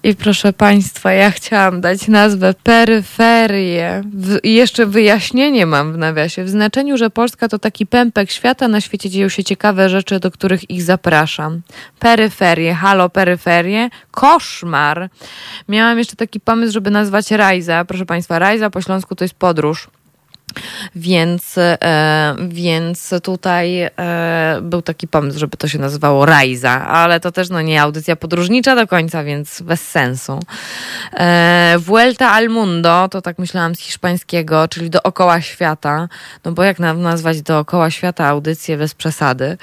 I 0.03 0.15
proszę 0.15 0.53
Państwa, 0.53 1.13
ja 1.13 1.31
chciałam 1.31 1.81
dać 1.81 2.09
nazwę 2.09 2.55
peryferie. 2.63 4.03
I 4.43 4.55
jeszcze 4.55 4.87
wyjaśnienie 4.87 5.67
mam 5.67 5.93
w 5.93 5.99
nawiasie. 5.99 6.45
W 6.45 6.49
znaczeniu, 6.49 6.97
że 6.97 7.11
Polska 7.11 7.49
to 7.49 7.59
taki 7.59 7.87
pępek 7.87 8.31
świata, 8.31 8.69
na 8.69 8.81
świecie 8.81 9.11
dzieją 9.11 9.29
się 9.29 9.45
ciekawe 9.45 9.89
rzeczy, 9.89 10.21
do 10.21 10.31
których 10.31 10.71
ich 10.71 10.83
zapraszam. 10.83 11.61
Peryferie, 11.99 12.75
halo 12.75 13.11
peryferie, 13.11 13.89
koszmar. 14.11 15.11
Miałam 15.69 15.99
jeszcze 15.99 16.17
taki 16.17 16.41
pomysł, 16.41 16.73
żeby 16.73 16.91
nazwać 16.91 17.31
Rajza. 17.31 17.85
Proszę 17.85 18.07
Państwa, 18.07 18.39
Rajza 18.39 18.71
po 18.71 18.83
śląsku 18.83 19.15
to 19.15 19.25
jest 19.25 19.35
podróż. 19.35 19.89
Więc, 20.97 21.59
e, 21.59 22.37
więc 22.49 23.15
tutaj 23.23 23.83
e, 23.83 23.91
był 24.63 24.83
taki 24.83 25.09
pomysł, 25.09 25.39
żeby 25.39 25.57
to 25.57 25.69
się 25.69 25.79
nazywało 25.79 26.27
Rajza, 26.27 26.87
ale 26.87 27.21
to 27.21 27.33
też 27.33 27.51
no, 27.51 27.63
nie 27.63 27.83
audycja 27.83 28.17
podróżnicza 28.17 28.77
do 28.77 28.87
końca, 28.87 29.25
więc 29.25 29.63
bez 29.63 29.89
sensu. 29.89 30.41
E, 31.13 31.75
Vuelta 31.79 32.31
al 32.31 32.49
Mundo, 32.49 33.09
to 33.11 33.23
tak 33.23 33.39
myślałam 33.39 33.75
z 33.75 33.81
hiszpańskiego, 33.81 34.69
czyli 34.69 34.91
dookoła 34.91 35.41
świata, 35.41 36.09
no 36.45 36.53
bo 36.53 36.63
jak 36.63 36.79
nazwać 36.79 37.43
dookoła 37.43 37.91
świata 37.91 38.27
audycję 38.27 38.77
bez 38.77 38.95
przesady? 38.95 39.59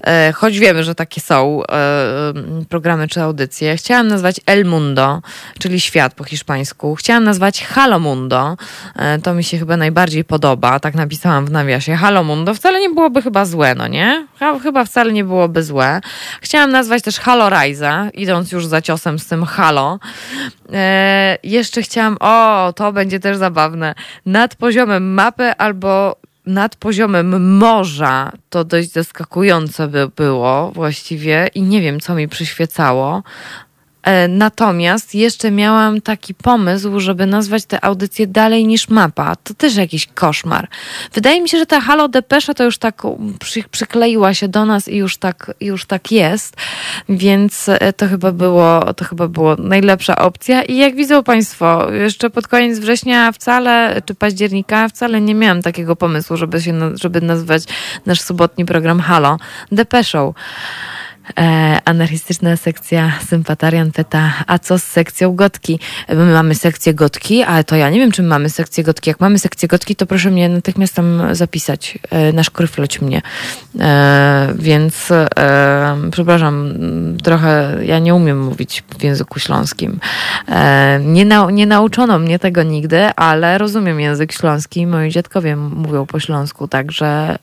E, 0.00 0.32
choć 0.32 0.58
wiemy, 0.58 0.84
że 0.84 0.94
takie 0.94 1.20
są 1.20 1.62
e, 1.62 2.32
programy 2.68 3.08
czy 3.08 3.22
audycje. 3.22 3.76
Chciałam 3.76 4.08
nazwać 4.08 4.40
El 4.46 4.64
Mundo, 4.64 5.22
czyli 5.58 5.80
świat 5.80 6.14
po 6.14 6.24
hiszpańsku. 6.24 6.94
Chciałam 6.94 7.24
nazwać 7.24 7.64
Halo 7.64 7.98
Mundo, 7.98 8.56
e, 8.96 9.18
to 9.18 9.34
mi 9.34 9.44
się 9.44 9.58
chyba 9.58 9.76
najbardziej 9.76 10.15
bardziej 10.16 10.24
podoba, 10.24 10.80
tak 10.80 10.94
napisałam 10.94 11.46
w 11.46 11.50
nawiasie, 11.50 11.94
Halo 11.94 12.24
Mundo, 12.24 12.54
wcale 12.54 12.80
nie 12.80 12.90
byłoby 12.90 13.22
chyba 13.22 13.44
złe, 13.44 13.74
no 13.74 13.88
nie? 13.88 14.26
Chyba 14.62 14.84
wcale 14.84 15.12
nie 15.12 15.24
byłoby 15.24 15.62
złe. 15.62 16.00
Chciałam 16.40 16.70
nazwać 16.70 17.02
też 17.02 17.18
Halo 17.18 17.50
Rajza, 17.50 18.10
idąc 18.14 18.52
już 18.52 18.66
za 18.66 18.82
ciosem 18.82 19.18
z 19.18 19.26
tym 19.26 19.44
Halo. 19.44 19.98
E, 20.72 21.38
jeszcze 21.42 21.82
chciałam, 21.82 22.16
o, 22.20 22.72
to 22.76 22.92
będzie 22.92 23.20
też 23.20 23.36
zabawne, 23.36 23.94
nad 24.26 24.54
poziomem 24.54 25.14
mapy 25.14 25.52
albo 25.58 26.16
nad 26.46 26.76
poziomem 26.76 27.56
morza 27.58 28.32
to 28.50 28.64
dość 28.64 28.92
zaskakujące 28.92 29.88
by 29.88 30.08
było 30.16 30.72
właściwie 30.72 31.50
i 31.54 31.62
nie 31.62 31.80
wiem, 31.80 32.00
co 32.00 32.14
mi 32.14 32.28
przyświecało, 32.28 33.22
natomiast 34.28 35.14
jeszcze 35.14 35.50
miałam 35.50 36.00
taki 36.00 36.34
pomysł, 36.34 37.00
żeby 37.00 37.26
nazwać 37.26 37.64
tę 37.64 37.84
audycję 37.84 38.26
dalej 38.26 38.66
niż 38.66 38.88
mapa. 38.88 39.36
To 39.36 39.54
też 39.54 39.76
jakiś 39.76 40.06
koszmar. 40.06 40.68
Wydaje 41.12 41.40
mi 41.40 41.48
się, 41.48 41.58
że 41.58 41.66
ta 41.66 41.80
Halo 41.80 42.08
Depesza 42.08 42.54
to 42.54 42.64
już 42.64 42.78
tak 42.78 43.02
przy, 43.40 43.62
przykleiła 43.70 44.34
się 44.34 44.48
do 44.48 44.64
nas 44.64 44.88
i 44.88 44.96
już 44.96 45.16
tak, 45.16 45.52
już 45.60 45.84
tak 45.84 46.12
jest, 46.12 46.56
więc 47.08 47.68
e, 47.68 47.92
to 47.92 48.08
chyba 48.08 48.32
było, 48.32 48.94
to 48.94 49.04
chyba 49.04 49.28
było 49.28 49.56
najlepsza 49.56 50.16
opcja. 50.16 50.62
I 50.62 50.76
jak 50.76 50.96
widzą 50.96 51.22
Państwo, 51.22 51.92
jeszcze 51.92 52.30
pod 52.30 52.48
koniec 52.48 52.78
września 52.78 53.32
wcale, 53.32 54.02
czy 54.04 54.14
października 54.14 54.88
wcale 54.88 55.20
nie 55.20 55.34
miałam 55.34 55.62
takiego 55.62 55.96
pomysłu, 55.96 56.36
żeby 56.36 56.62
się, 56.62 56.96
żeby 56.96 57.20
nazwać 57.20 57.62
nasz 58.06 58.20
sobotni 58.20 58.64
program 58.64 59.00
Halo 59.00 59.36
Depeszą. 59.72 60.34
E, 61.38 61.78
anarchistyczna 61.84 62.56
sekcja 62.56 63.12
Sympatarian 63.28 63.92
pyta, 63.92 64.32
a 64.46 64.58
co 64.58 64.78
z 64.78 64.82
sekcją 64.82 65.36
gotki? 65.36 65.80
My 66.08 66.32
mamy 66.32 66.54
sekcję 66.54 66.94
gotki, 66.94 67.42
ale 67.42 67.64
to 67.64 67.76
ja 67.76 67.90
nie 67.90 67.98
wiem, 67.98 68.12
czy 68.12 68.22
my 68.22 68.28
mamy 68.28 68.50
sekcję 68.50 68.84
gotki. 68.84 69.10
Jak 69.10 69.20
mamy 69.20 69.38
sekcję 69.38 69.68
gotki, 69.68 69.96
to 69.96 70.06
proszę 70.06 70.30
mnie 70.30 70.48
natychmiast 70.48 70.94
tam 70.94 71.22
zapisać, 71.32 71.98
e, 72.10 72.32
na 72.32 72.42
szkryfloć 72.42 73.00
mnie. 73.00 73.22
E, 73.80 74.48
więc 74.58 75.10
e, 75.10 75.28
przepraszam, 76.12 76.74
trochę 77.22 77.78
ja 77.82 77.98
nie 77.98 78.14
umiem 78.14 78.44
mówić 78.44 78.84
w 78.98 79.02
języku 79.02 79.38
śląskim. 79.38 80.00
E, 80.48 81.00
nie, 81.04 81.24
na, 81.24 81.50
nie 81.50 81.66
nauczono 81.66 82.18
mnie 82.18 82.38
tego 82.38 82.62
nigdy, 82.62 83.06
ale 83.16 83.58
rozumiem 83.58 84.00
język 84.00 84.32
śląski. 84.32 84.86
Moi 84.86 85.10
dziadkowie 85.10 85.56
mówią 85.56 86.06
po 86.06 86.20
śląsku, 86.20 86.68
także... 86.68 87.38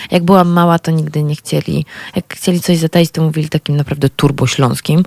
E, 0.00 0.14
jak 0.14 0.24
byłam 0.24 0.48
mała, 0.48 0.78
to 0.78 0.90
nigdy 0.90 1.22
nie 1.22 1.36
chcieli. 1.36 1.84
Jak 2.16 2.34
chcieli 2.34 2.60
coś 2.60 2.78
zataić, 2.78 3.10
to 3.10 3.22
mówili 3.22 3.48
takim 3.48 3.76
naprawdę 3.76 4.08
turbośląskim. 4.08 5.02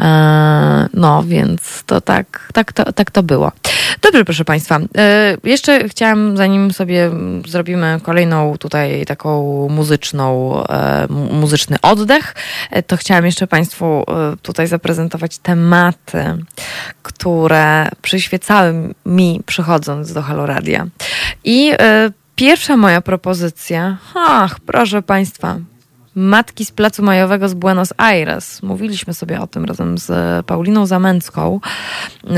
E, 0.00 0.88
no, 0.94 1.22
więc 1.22 1.82
to 1.86 2.00
tak, 2.00 2.48
tak, 2.54 2.72
to, 2.72 2.92
tak 2.92 3.10
to 3.10 3.22
było. 3.22 3.52
Dobrze, 4.02 4.24
proszę 4.24 4.44
Państwa. 4.44 4.80
E, 4.98 5.36
jeszcze 5.44 5.88
chciałam, 5.88 6.36
zanim 6.36 6.72
sobie 6.72 7.10
zrobimy 7.46 8.00
kolejną 8.02 8.58
tutaj 8.58 9.06
taką 9.06 9.68
muzyczną, 9.68 10.62
e, 10.66 11.06
muzyczny 11.32 11.76
oddech, 11.82 12.34
to 12.86 12.96
chciałam 12.96 13.26
jeszcze 13.26 13.46
Państwu 13.46 14.04
tutaj 14.42 14.66
zaprezentować 14.66 15.38
tematy, 15.38 16.24
które 17.02 17.88
przyświecały 18.02 18.94
mi 19.06 19.40
przychodząc 19.46 20.12
do 20.12 20.22
Haloradia. 20.22 20.86
I 21.44 21.72
Pierwsza 22.36 22.76
moja 22.76 23.00
propozycja, 23.00 23.96
ach, 24.14 24.60
proszę 24.60 25.02
Państwa, 25.02 25.56
matki 26.14 26.64
z 26.64 26.70
Placu 26.70 27.02
Majowego 27.02 27.48
z 27.48 27.54
Buenos 27.54 27.92
Aires. 27.96 28.62
Mówiliśmy 28.62 29.14
sobie 29.14 29.40
o 29.40 29.46
tym 29.46 29.64
razem 29.64 29.98
z 29.98 30.46
Pauliną 30.46 30.86
Zamęcką, 30.86 31.60
yy, 32.24 32.30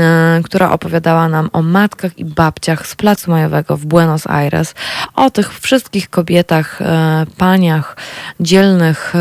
która 0.43 0.71
opowiadała 0.71 1.29
nam 1.29 1.49
o 1.53 1.61
matkach 1.61 2.19
i 2.19 2.25
babciach 2.25 2.87
z 2.87 2.95
Placu 2.95 3.31
Majowego 3.31 3.77
w 3.77 3.85
Buenos 3.85 4.27
Aires, 4.27 4.75
o 5.15 5.29
tych 5.29 5.59
wszystkich 5.59 6.09
kobietach, 6.09 6.79
yy, 6.79 7.35
paniach 7.35 7.97
dzielnych, 8.39 9.13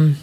yy, 0.00 0.14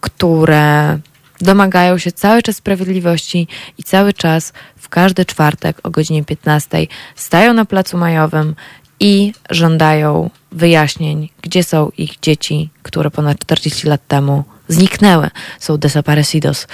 które 0.00 0.98
domagają 1.40 1.98
się 1.98 2.12
cały 2.12 2.42
czas 2.42 2.56
sprawiedliwości 2.56 3.48
i 3.78 3.84
cały 3.84 4.12
czas 4.12 4.52
w 4.76 4.88
każdy 4.88 5.24
czwartek 5.24 5.78
o 5.82 5.90
godzinie 5.90 6.24
15 6.24 6.86
stają 7.16 7.54
na 7.54 7.64
Placu 7.64 7.98
Majowym 7.98 8.54
i 9.00 9.32
żądają 9.50 10.30
wyjaśnień, 10.52 11.28
gdzie 11.42 11.64
są 11.64 11.90
ich 11.98 12.20
dzieci, 12.20 12.70
które 12.82 13.10
ponad 13.10 13.38
40 13.38 13.86
lat 13.86 14.00
temu 14.08 14.44
zniknęły. 14.68 15.30
Są 15.58 15.76
desaparecidos 15.76 16.62
e, 16.62 16.66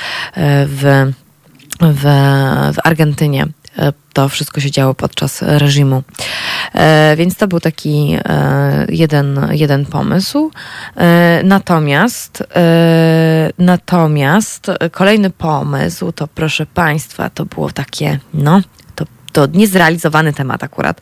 w, 0.67 1.13
w, 1.81 2.03
w 2.75 2.79
Argentynie. 2.85 3.47
E, 3.79 3.93
to 4.13 4.29
wszystko 4.29 4.61
się 4.61 4.71
działo 4.71 4.95
podczas 4.95 5.43
reżimu. 5.43 6.03
E, 6.75 7.15
więc 7.17 7.37
to 7.37 7.49
był 7.49 7.61
taki 7.61 8.19
jeden, 8.89 9.49
jeden 9.51 9.87
pomysł. 9.87 10.51
Natomiast, 11.45 12.45
natomiast 13.59 14.67
kolejny 14.93 15.31
pomysł, 15.31 16.13
to 16.13 16.27
proszę 16.27 16.67
Państwa, 16.67 17.31
to 17.31 17.45
było 17.45 17.71
takie, 17.71 18.19
no, 18.35 18.61
to, 18.95 19.05
to 19.33 19.47
niezrealizowany 19.47 20.33
temat 20.33 20.65
akurat. 20.65 21.01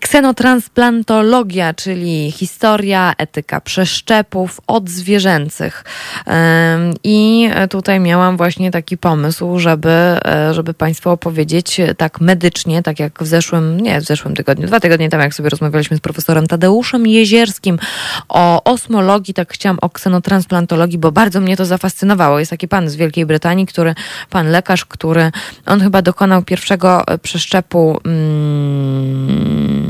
Ksenotransplantologia, 0.00 1.74
czyli 1.74 2.30
historia, 2.30 3.12
etyka 3.18 3.60
przeszczepów 3.60 4.60
od 4.66 4.88
zwierzęcych. 4.88 5.84
I 7.04 7.48
tutaj 7.70 8.00
miałam 8.00 8.36
właśnie 8.36 8.70
taki 8.70 8.98
pomysł, 8.98 9.58
żeby, 9.58 9.90
e, 10.24 10.54
żeby 10.54 10.74
Państwu 10.74 11.10
opowiedzieć 11.10 11.80
tak 11.96 12.20
medycznie, 12.20 12.82
tak 12.82 13.00
jak 13.00 13.22
w 13.22 13.26
zeszłym, 13.26 13.80
nie 13.80 14.00
w 14.00 14.04
zeszłym 14.04 14.34
tygodniu, 14.34 14.66
dwa 14.66 14.80
tygodnie 14.80 15.08
temu, 15.08 15.22
jak 15.22 15.34
sobie 15.34 15.48
rozmawialiśmy 15.48 15.96
z 15.96 16.00
profesorem 16.00 16.46
Tadeuszem 16.46 17.06
Jezierskim 17.06 17.78
o 18.28 18.64
osmologii, 18.64 19.34
tak 19.34 19.52
chciałam 19.52 19.78
o 19.82 19.90
ksenotransplantologii, 19.90 20.98
bo 20.98 21.12
bardzo 21.12 21.40
mnie 21.40 21.56
to 21.56 21.64
zafascynowało. 21.64 22.38
Jest 22.38 22.50
taki 22.50 22.68
pan 22.68 22.88
z 22.88 22.96
Wielkiej 22.96 23.26
Brytanii, 23.26 23.66
który, 23.66 23.94
pan 24.30 24.50
lekarz, 24.50 24.84
który, 24.84 25.30
on 25.66 25.80
chyba 25.80 26.02
dokonał 26.02 26.42
pierwszego 26.42 27.04
przeszczepu 27.22 28.00
mm, 28.04 29.85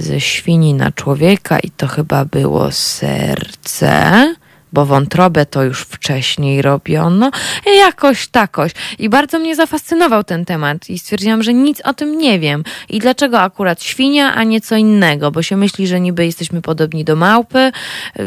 ze 0.00 0.20
świni 0.20 0.74
na 0.74 0.92
człowieka 0.92 1.58
i 1.58 1.70
to 1.70 1.86
chyba 1.86 2.24
było 2.24 2.72
serce 2.72 4.34
bo 4.72 4.86
wątrobę 4.86 5.46
to 5.46 5.64
już 5.64 5.80
wcześniej 5.80 6.62
robiono, 6.62 7.30
jakoś 7.78 8.28
takoś. 8.28 8.72
I 8.98 9.08
bardzo 9.08 9.38
mnie 9.38 9.56
zafascynował 9.56 10.24
ten 10.24 10.44
temat 10.44 10.90
i 10.90 10.98
stwierdziłam, 10.98 11.42
że 11.42 11.54
nic 11.54 11.80
o 11.80 11.94
tym 11.94 12.18
nie 12.18 12.38
wiem. 12.38 12.64
I 12.88 12.98
dlaczego 12.98 13.40
akurat 13.40 13.82
świnia, 13.82 14.34
a 14.34 14.44
nie 14.44 14.60
co 14.60 14.76
innego? 14.76 15.30
Bo 15.30 15.42
się 15.42 15.56
myśli, 15.56 15.86
że 15.86 16.00
niby 16.00 16.26
jesteśmy 16.26 16.62
podobni 16.62 17.04
do 17.04 17.16
małpy, 17.16 17.72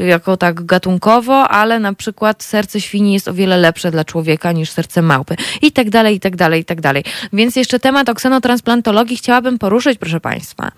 jako 0.07 0.37
tak 0.37 0.65
gatunkowo, 0.65 1.47
ale 1.47 1.79
na 1.79 1.93
przykład 1.93 2.43
serce 2.43 2.81
świni 2.81 3.13
jest 3.13 3.27
o 3.27 3.33
wiele 3.33 3.57
lepsze 3.57 3.91
dla 3.91 4.05
człowieka 4.05 4.51
niż 4.51 4.71
serce 4.71 5.01
małpy. 5.01 5.35
I 5.61 5.71
tak 5.71 5.89
dalej, 5.89 6.15
i 6.15 6.19
tak 6.19 6.35
dalej, 6.35 6.61
i 6.61 6.65
tak 6.65 6.81
dalej. 6.81 7.03
Więc 7.33 7.55
jeszcze 7.55 7.79
temat 7.79 8.09
oksenotransplantologii 8.09 9.17
chciałabym 9.17 9.59
poruszyć, 9.59 9.99
proszę 9.99 10.19
Państwa. 10.19 10.71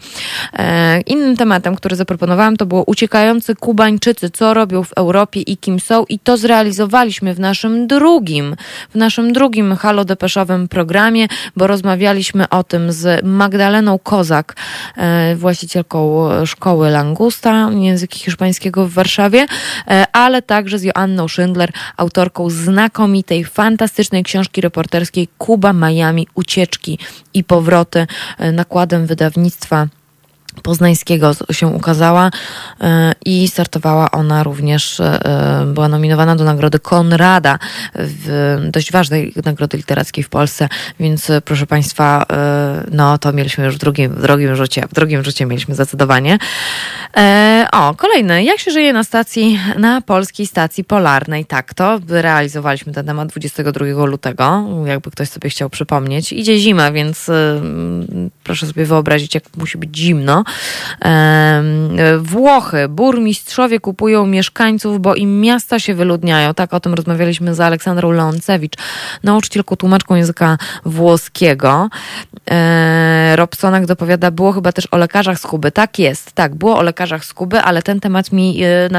E, 0.53 1.01
innym 1.01 1.37
tematem, 1.37 1.75
który 1.75 1.95
zaproponowałam, 1.95 2.57
to 2.57 2.65
było 2.65 2.83
uciekający 2.83 3.55
Kubańczycy, 3.55 4.29
co 4.29 4.53
robią 4.53 4.83
w 4.83 4.93
Europie 4.93 5.41
i 5.51 5.57
kim 5.57 5.79
są 5.79 6.05
i 6.09 6.19
to 6.19 6.37
zrealizowaliśmy 6.37 7.33
w 7.33 7.39
naszym 7.39 7.87
drugim, 7.87 8.55
w 8.89 8.95
naszym 8.95 9.33
drugim 9.33 9.75
Halo 9.75 10.05
programie, 10.69 11.27
bo 11.55 11.67
rozmawialiśmy 11.67 12.49
o 12.49 12.63
tym 12.63 12.91
z 12.91 13.25
Magdaleną 13.25 13.99
Kozak, 13.99 14.55
e, 14.97 15.35
właścicielką 15.35 16.29
szkoły 16.45 16.89
Langusta 16.89 17.69
języka 17.71 18.15
hiszpańskiego 18.15 18.87
w 18.87 18.93
Warszawie, 18.93 19.45
e, 19.87 20.05
ale 20.13 20.41
także 20.41 20.79
z 20.79 20.83
Joanną 20.83 21.27
Schindler, 21.27 21.71
autorką 21.97 22.49
znakomitej, 22.49 23.45
fantastycznej 23.45 24.23
książki 24.23 24.61
reporterskiej 24.61 25.27
Kuba, 25.37 25.73
Miami, 25.73 26.27
Ucieczki 26.35 26.99
i 27.33 27.43
powroty 27.43 28.07
e, 28.37 28.51
nakładem 28.51 29.05
wydawnictwa 29.05 29.87
Poznańskiego 30.63 31.31
się 31.51 31.67
ukazała 31.67 32.31
e, 32.81 33.11
i 33.25 33.47
startowała 33.47 34.11
ona 34.11 34.43
również, 34.43 34.99
e, 34.99 35.63
była 35.73 35.87
nominowana 35.87 36.35
do 36.35 36.43
nagrody 36.43 36.79
Konrada, 36.79 37.59
dość 38.69 38.91
ważnej 38.91 39.33
nagrody 39.45 39.77
literackiej 39.77 40.23
w 40.23 40.29
Polsce, 40.29 40.69
więc 40.99 41.29
e, 41.29 41.41
proszę 41.41 41.67
Państwa, 41.67 42.25
no 42.91 43.17
to 43.17 43.33
mieliśmy 43.33 43.65
już 43.65 43.75
w 43.75 43.79
drugim, 43.79 44.15
w 44.15 44.21
drugim 44.21 44.55
rzucie, 44.55 44.87
w 44.87 44.93
drugim 44.93 45.23
rzucie 45.23 45.45
mieliśmy 45.45 45.75
zdecydowanie. 45.75 46.37
O, 47.71 47.93
kolejny, 47.95 48.43
jak 48.43 48.59
się 48.59 48.71
żyje 48.71 48.93
na 48.93 49.03
stacji, 49.03 49.59
na 49.77 50.01
polskiej 50.01 50.47
stacji 50.47 50.83
polarnej, 50.83 51.45
tak 51.45 51.73
to 51.73 51.99
realizowaliśmy 52.07 52.93
ten 52.93 53.05
temat 53.05 53.29
22 53.29 54.05
lutego, 54.05 54.65
jakby 54.85 55.11
ktoś 55.11 55.29
sobie 55.29 55.49
chciał 55.49 55.69
przypomnieć. 55.69 56.33
Idzie 56.33 56.59
zima, 56.59 56.91
więc 56.91 57.31
proszę 58.43 58.67
sobie 58.67 58.85
wyobrazić, 58.85 59.35
jak 59.35 59.43
musi 59.57 59.77
być 59.77 59.97
zimno, 59.97 60.40
Włochy, 62.19 62.87
burmistrzowie 62.89 63.79
kupują 63.79 64.25
mieszkańców, 64.25 65.01
bo 65.01 65.15
im 65.15 65.41
miasta 65.41 65.79
się 65.79 65.95
wyludniają. 65.95 66.53
Tak 66.53 66.73
o 66.73 66.79
tym 66.79 66.93
rozmawialiśmy 66.93 67.55
z 67.55 67.59
Aleksandrą 67.59 68.11
Leoncewicz, 68.11 68.73
nauczycielką, 69.23 69.75
tłumaczką 69.75 70.15
języka 70.15 70.57
włoskiego. 70.85 71.89
Robsonak 73.35 73.85
dopowiada, 73.85 74.31
było 74.31 74.51
chyba 74.51 74.71
też 74.71 74.87
o 74.91 74.97
lekarzach 74.97 75.39
z 75.39 75.41
Kuby. 75.41 75.71
Tak 75.71 75.99
jest, 75.99 76.31
tak, 76.31 76.55
było 76.55 76.77
o 76.77 76.81
lekarzach 76.81 77.25
z 77.25 77.33
Kuby, 77.33 77.61
ale 77.61 77.81
ten 77.81 77.99
temat 77.99 78.31
mi, 78.31 78.63
e, 78.63 78.89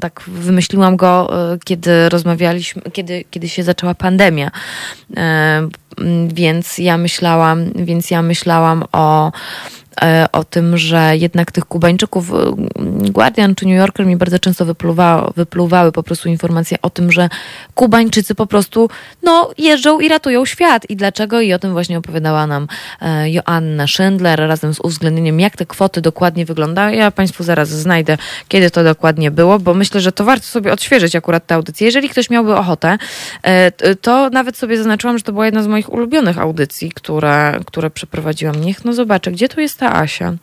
tak 0.00 0.22
wymyśliłam 0.26 0.96
go, 0.96 1.30
e, 1.52 1.58
kiedy 1.64 2.08
rozmawialiśmy, 2.08 2.82
kiedy, 2.92 3.24
kiedy 3.30 3.48
się 3.48 3.62
zaczęła 3.62 3.94
pandemia. 3.94 4.50
Więc 6.28 6.78
ja 6.78 6.98
myślałam, 6.98 7.70
więc 7.74 8.10
ja 8.10 8.22
myślałam 8.22 8.84
o 8.92 9.32
o 10.32 10.44
tym, 10.44 10.78
że 10.78 11.16
jednak 11.16 11.52
tych 11.52 11.64
Kubańczyków, 11.64 12.32
e, 12.32 12.36
Guardian 13.10 13.54
czy 13.54 13.66
New 13.66 13.76
Yorker 13.76 14.06
mi 14.06 14.16
bardzo 14.16 14.38
często 14.38 14.64
wypluwa, 14.64 15.32
wypluwały 15.36 15.92
po 15.92 16.02
prostu 16.02 16.28
informacje 16.28 16.78
o 16.82 16.90
tym, 16.90 17.12
że 17.12 17.28
Kubańczycy 17.74 18.34
po 18.34 18.46
prostu 18.46 18.90
no, 19.22 19.50
jeżdżą 19.58 20.00
i 20.00 20.08
ratują 20.08 20.44
świat. 20.44 20.90
I 20.90 20.96
dlaczego? 20.96 21.40
I 21.40 21.52
o 21.52 21.58
tym 21.58 21.72
właśnie 21.72 21.98
opowiadała 21.98 22.46
nam 22.46 22.66
e, 23.02 23.30
Joanna 23.30 23.86
Schindler 23.86 24.40
razem 24.40 24.74
z 24.74 24.80
uwzględnieniem, 24.80 25.40
jak 25.40 25.56
te 25.56 25.66
kwoty 25.66 26.00
dokładnie 26.00 26.44
wyglądają. 26.44 26.98
Ja 26.98 27.10
Państwu 27.10 27.44
zaraz 27.44 27.68
znajdę, 27.68 28.18
kiedy 28.48 28.70
to 28.70 28.84
dokładnie 28.84 29.30
było, 29.30 29.58
bo 29.58 29.74
myślę, 29.74 30.00
że 30.00 30.12
to 30.12 30.24
warto 30.24 30.46
sobie 30.46 30.72
odświeżyć 30.72 31.16
akurat 31.16 31.46
tę 31.46 31.54
audycję. 31.54 31.84
Jeżeli 31.84 32.08
ktoś 32.08 32.30
miałby 32.30 32.56
ochotę, 32.56 32.98
to 34.00 34.30
nawet 34.30 34.56
sobie 34.56 34.76
zaznaczyłam, 34.76 35.18
że 35.18 35.24
to 35.24 35.32
była 35.32 35.44
jedna 35.44 35.62
z 35.62 35.66
moich 35.66 35.92
ulubionych 35.92 36.38
audycji, 36.38 36.92
które, 36.92 37.60
które 37.66 37.90
przeprowadziłam. 37.90 38.60
Niech 38.60 38.84
no 38.84 38.92
zobaczę, 38.92 39.32
gdzie 39.32 39.48
tu 39.48 39.60
jest 39.60 39.78
ta 39.78 39.85
Asia. 39.92 40.34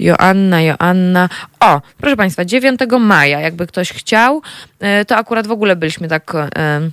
Joanna, 0.00 0.62
Joanna. 0.62 1.28
O, 1.60 1.80
proszę 2.00 2.16
Państwa, 2.16 2.44
9 2.44 2.80
maja, 3.00 3.40
jakby 3.40 3.66
ktoś 3.66 3.92
chciał, 3.92 4.42
e, 4.80 5.04
to 5.04 5.16
akurat 5.16 5.46
w 5.46 5.50
ogóle 5.50 5.76
byliśmy 5.76 6.08
tak 6.08 6.34
e, 6.34 6.40
e, 6.46 6.90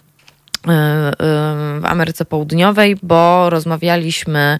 w 1.80 1.86
Ameryce 1.86 2.26
Południowej, 2.26 2.98
bo 3.04 3.50
rozmawialiśmy 3.50 4.58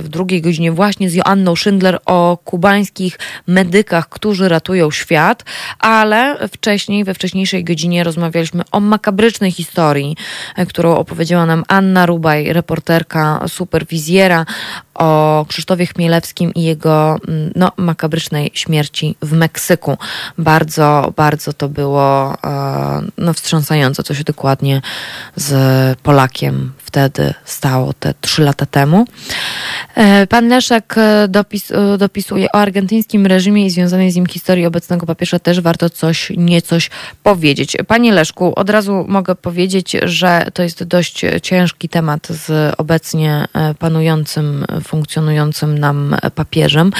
w 0.00 0.04
drugiej 0.08 0.42
godzinie 0.42 0.72
właśnie 0.72 1.10
z 1.10 1.14
Joanną 1.14 1.56
Schindler 1.56 1.98
o 2.06 2.38
kubańskich 2.44 3.18
medykach, 3.46 4.08
którzy 4.08 4.48
ratują 4.48 4.90
świat, 4.90 5.44
ale 5.78 6.48
wcześniej, 6.48 7.04
we 7.04 7.14
wcześniejszej 7.14 7.64
godzinie 7.64 8.04
rozmawialiśmy 8.04 8.62
o 8.72 8.80
makabrycznej 8.80 9.50
historii, 9.50 10.16
którą 10.68 10.96
opowiedziała 10.96 11.46
nam 11.46 11.64
Anna 11.68 12.06
Rubaj, 12.06 12.52
reporterka, 12.52 13.44
superwizjera, 13.48 14.46
o 14.98 15.44
Krzysztofie 15.48 15.86
Chmielewskim 15.86 16.54
i 16.54 16.62
jego 16.62 17.16
mm, 17.28 17.52
no, 17.56 17.72
makabrycznej 17.76 18.50
śmierci 18.54 19.16
w 19.22 19.32
Meksyku. 19.32 19.98
Bardzo, 20.38 21.12
bardzo 21.16 21.52
to 21.52 21.68
było 21.68 22.34
e, 22.44 23.02
no, 23.18 23.32
wstrząsające, 23.32 24.02
co 24.02 24.14
się 24.14 24.24
dokładnie 24.24 24.82
z 25.36 25.98
Polakiem 26.00 26.72
wtedy 26.88 27.34
stało 27.44 27.92
te 27.92 28.14
trzy 28.20 28.42
lata 28.42 28.66
temu. 28.66 29.06
E, 29.98 30.26
pan 30.26 30.48
Leszek 30.48 30.94
e, 30.98 31.28
dopis, 31.28 31.72
dopisuje 31.98 32.52
o 32.52 32.54
argentyńskim 32.54 33.26
reżimie 33.26 33.66
i 33.66 33.70
związanej 33.70 34.10
z 34.10 34.16
nim 34.16 34.26
historii 34.26 34.66
obecnego 34.66 35.06
papieża 35.06 35.38
też 35.38 35.60
warto 35.60 35.90
coś, 35.90 36.32
niecoś 36.36 36.90
powiedzieć. 37.22 37.76
Panie 37.86 38.12
Leszku, 38.12 38.52
od 38.56 38.70
razu 38.70 39.04
mogę 39.08 39.34
powiedzieć, 39.34 39.96
że 40.02 40.46
to 40.54 40.62
jest 40.62 40.84
dość 40.84 41.24
ciężki 41.42 41.88
temat 41.88 42.26
z 42.26 42.74
obecnie 42.78 43.44
panującym 43.78 44.64
funkcjonującym 44.84 45.78
nam 45.78 46.16
papieżem, 46.34 46.92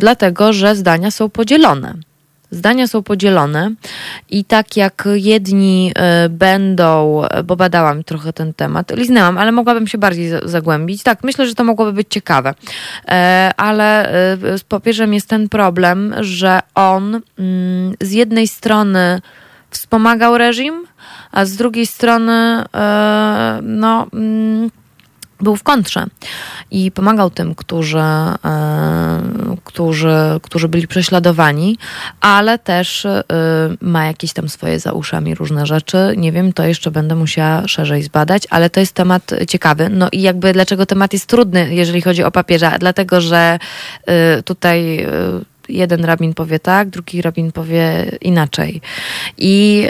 dlatego 0.00 0.52
że 0.52 0.76
zdania 0.76 1.10
są 1.10 1.30
podzielone. 1.30 1.94
Zdania 2.52 2.86
są 2.86 3.02
podzielone 3.02 3.70
i 4.30 4.44
tak 4.44 4.76
jak 4.76 5.08
jedni 5.14 5.92
y, 6.26 6.28
będą, 6.28 7.22
bo 7.44 7.56
badałam 7.56 8.04
trochę 8.04 8.32
ten 8.32 8.54
temat, 8.54 8.90
liznęłam, 8.96 9.38
ale 9.38 9.52
mogłabym 9.52 9.86
się 9.86 9.98
bardziej 9.98 10.30
zagłębić. 10.44 11.02
Tak, 11.02 11.24
myślę, 11.24 11.46
że 11.46 11.54
to 11.54 11.64
mogłoby 11.64 11.92
być 11.92 12.06
ciekawe. 12.10 12.54
E, 13.08 13.50
ale 13.56 14.12
z 14.56 14.64
papieżem 14.64 15.14
jest 15.14 15.28
ten 15.28 15.48
problem, 15.48 16.14
że 16.20 16.60
on 16.74 17.20
mm, 17.38 17.94
z 18.00 18.12
jednej 18.12 18.48
strony 18.48 19.20
wspomagał 19.70 20.38
reżim, 20.38 20.86
a 21.32 21.44
z 21.44 21.56
drugiej 21.56 21.86
strony 21.86 22.64
no 23.62 24.06
mm, 24.12 24.70
był 25.42 25.56
w 25.56 25.62
kontrze 25.62 26.06
i 26.70 26.90
pomagał 26.90 27.30
tym, 27.30 27.54
którzy, 27.54 27.98
e, 27.98 29.20
którzy, 29.64 30.16
którzy 30.42 30.68
byli 30.68 30.88
prześladowani, 30.88 31.78
ale 32.20 32.58
też 32.58 33.04
e, 33.06 33.22
ma 33.80 34.04
jakieś 34.04 34.32
tam 34.32 34.48
swoje 34.48 34.80
za 34.80 34.92
uszami 34.92 35.34
różne 35.34 35.66
rzeczy. 35.66 36.14
Nie 36.16 36.32
wiem, 36.32 36.52
to 36.52 36.64
jeszcze 36.64 36.90
będę 36.90 37.14
musiała 37.14 37.68
szerzej 37.68 38.02
zbadać, 38.02 38.42
ale 38.50 38.70
to 38.70 38.80
jest 38.80 38.92
temat 38.92 39.30
ciekawy. 39.48 39.88
No 39.88 40.08
i 40.12 40.22
jakby 40.22 40.52
dlaczego 40.52 40.86
temat 40.86 41.12
jest 41.12 41.26
trudny, 41.26 41.74
jeżeli 41.74 42.02
chodzi 42.02 42.24
o 42.24 42.30
papieża? 42.30 42.78
Dlatego, 42.78 43.20
że 43.20 43.58
e, 44.06 44.42
tutaj 44.42 45.06
jeden 45.68 46.04
rabin 46.04 46.34
powie 46.34 46.58
tak, 46.58 46.90
drugi 46.90 47.22
rabin 47.22 47.52
powie 47.52 48.10
inaczej. 48.20 48.80
I, 49.38 49.88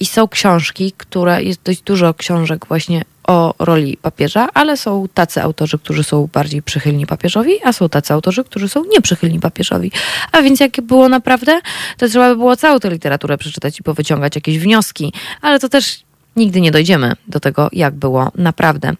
i 0.00 0.06
są 0.06 0.28
książki, 0.28 0.92
które, 0.96 1.42
jest 1.42 1.62
dość 1.62 1.82
dużo 1.82 2.14
książek 2.14 2.66
właśnie 2.66 3.02
o 3.32 3.54
roli 3.58 3.96
papieża, 3.96 4.48
ale 4.54 4.76
są 4.76 5.06
tacy 5.14 5.42
autorzy, 5.42 5.78
którzy 5.78 6.04
są 6.04 6.28
bardziej 6.32 6.62
przychylni 6.62 7.06
papieżowi, 7.06 7.52
a 7.64 7.72
są 7.72 7.88
tacy 7.88 8.14
autorzy, 8.14 8.44
którzy 8.44 8.68
są 8.68 8.84
nieprzychylni 8.84 9.40
papieżowi. 9.40 9.92
A 10.32 10.42
więc 10.42 10.60
jak 10.60 10.80
było 10.80 11.08
naprawdę, 11.08 11.60
to 11.96 12.08
trzeba 12.08 12.28
by 12.28 12.36
było 12.36 12.56
całą 12.56 12.80
tę 12.80 12.90
literaturę 12.90 13.38
przeczytać 13.38 13.80
i 13.80 13.82
powyciągać 13.82 14.34
jakieś 14.34 14.58
wnioski, 14.58 15.12
ale 15.40 15.58
to 15.58 15.68
też 15.68 16.04
nigdy 16.36 16.60
nie 16.60 16.70
dojdziemy 16.70 17.12
do 17.28 17.40
tego, 17.40 17.68
jak 17.72 17.94
było 17.94 18.30
naprawdę. 18.34 18.92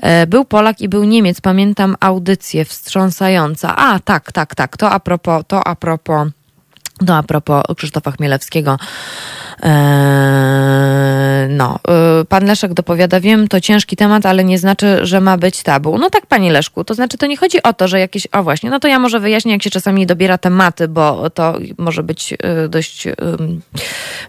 E, 0.00 0.26
był 0.26 0.44
Polak 0.44 0.80
i 0.80 0.88
był 0.88 1.04
Niemiec. 1.04 1.40
Pamiętam 1.40 1.96
audycję 2.00 2.64
wstrząsająca. 2.64 3.76
A, 3.76 3.98
tak, 4.00 4.32
tak, 4.32 4.54
tak. 4.54 4.76
To 4.76 4.90
a 4.90 5.00
propos, 5.00 5.42
to 5.48 5.66
a 5.66 5.74
propos, 5.74 6.28
to 7.06 7.16
a 7.16 7.22
propos 7.22 7.62
Krzysztofa 7.76 8.10
Chmielewskiego. 8.10 8.78
Eee, 9.62 11.48
no, 11.48 11.78
e, 11.88 12.24
pan 12.24 12.46
Leszek 12.46 12.74
dopowiada, 12.74 13.20
wiem, 13.20 13.48
to 13.48 13.60
ciężki 13.60 13.96
temat, 13.96 14.26
ale 14.26 14.44
nie 14.44 14.58
znaczy, 14.58 14.98
że 15.02 15.20
ma 15.20 15.36
być 15.36 15.62
tabu. 15.62 15.98
No 15.98 16.10
tak, 16.10 16.26
panie 16.26 16.52
Leszku, 16.52 16.84
to 16.84 16.94
znaczy 16.94 17.18
to 17.18 17.26
nie 17.26 17.36
chodzi 17.36 17.62
o 17.62 17.72
to, 17.72 17.88
że 17.88 18.00
jakieś, 18.00 18.28
o 18.32 18.42
właśnie, 18.42 18.70
no 18.70 18.80
to 18.80 18.88
ja 18.88 18.98
może 18.98 19.20
wyjaśnię, 19.20 19.52
jak 19.52 19.62
się 19.62 19.70
czasami 19.70 20.06
dobiera 20.06 20.38
tematy, 20.38 20.88
bo 20.88 21.30
to 21.30 21.54
może 21.78 22.02
być 22.02 22.32
e, 22.32 22.68
dość, 22.68 23.08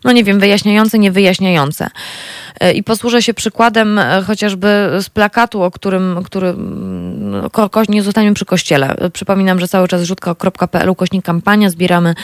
no 0.03 0.11
nie 0.11 0.23
wiem, 0.23 0.39
wyjaśniające, 0.39 0.99
niewyjaśniające. 0.99 1.89
E, 2.59 2.71
I 2.71 2.83
posłużę 2.83 3.21
się 3.21 3.33
przykładem 3.33 3.99
chociażby 4.27 4.89
z 5.01 5.09
plakatu, 5.09 5.63
o 5.63 5.71
którym, 5.71 6.19
który, 6.25 6.53
no, 6.57 7.49
ko, 7.49 7.81
nie 7.89 8.03
zostaniemy 8.03 8.33
przy 8.33 8.45
kościele. 8.45 8.95
Przypominam, 9.13 9.59
że 9.59 9.67
cały 9.67 9.87
czas 9.87 10.03
rzutka.pl 10.03 10.95
kośnik 10.95 11.25
kampania, 11.25 11.69
zbieramy 11.69 12.15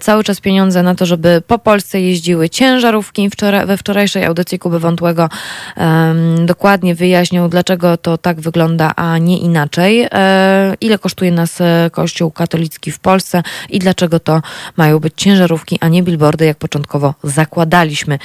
cały 0.00 0.24
czas 0.24 0.40
pieniądze 0.40 0.82
na 0.82 0.94
to, 0.94 1.06
żeby 1.06 1.42
po 1.46 1.58
Polsce 1.58 2.00
jeździły 2.00 2.50
ciężarówki. 2.50 3.30
Wczoraj, 3.30 3.66
we 3.66 3.76
wczorajszej 3.76 4.24
audycji 4.24 4.58
Kuby 4.58 4.78
Wątłego 4.78 5.28
um, 5.76 6.46
dokładnie 6.46 6.94
wyjaśnił, 6.94 7.48
dlaczego 7.48 7.96
to 7.96 8.18
tak 8.18 8.40
wygląda, 8.40 8.92
a 8.96 9.18
nie 9.18 9.38
inaczej. 9.38 10.08
E, 10.12 10.74
ile 10.80 10.98
kosztuje 10.98 11.32
nas 11.32 11.60
e, 11.60 11.90
Kościół 11.92 12.30
katolicki 12.30 12.90
w 12.90 12.98
Polsce 12.98 13.42
i 13.70 13.78
dlaczego 13.78 14.20
to 14.20 14.42
mają 14.76 14.98
być 14.98 15.14
ciężarówki, 15.16 15.78
a 15.80 15.88
nie 15.88 16.02
billboardy, 16.02 16.44
jak 16.44 16.58
początkowo 16.58 17.14
zakładaliśmy. 17.22 18.18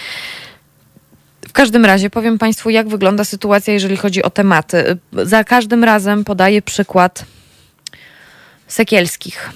W 1.50 1.52
każdym 1.52 1.86
razie 1.86 2.10
powiem 2.10 2.38
Państwu, 2.38 2.70
jak 2.70 2.88
wygląda 2.88 3.24
sytuacja, 3.24 3.74
jeżeli 3.74 3.98
chodzi 3.98 4.24
o 4.24 4.30
tematy. 4.30 4.98
Za 5.14 5.44
każdym 5.44 5.84
razem 5.84 6.24
podaję 6.24 6.62
przykład 6.62 7.26
Sekielskich, 8.68 9.50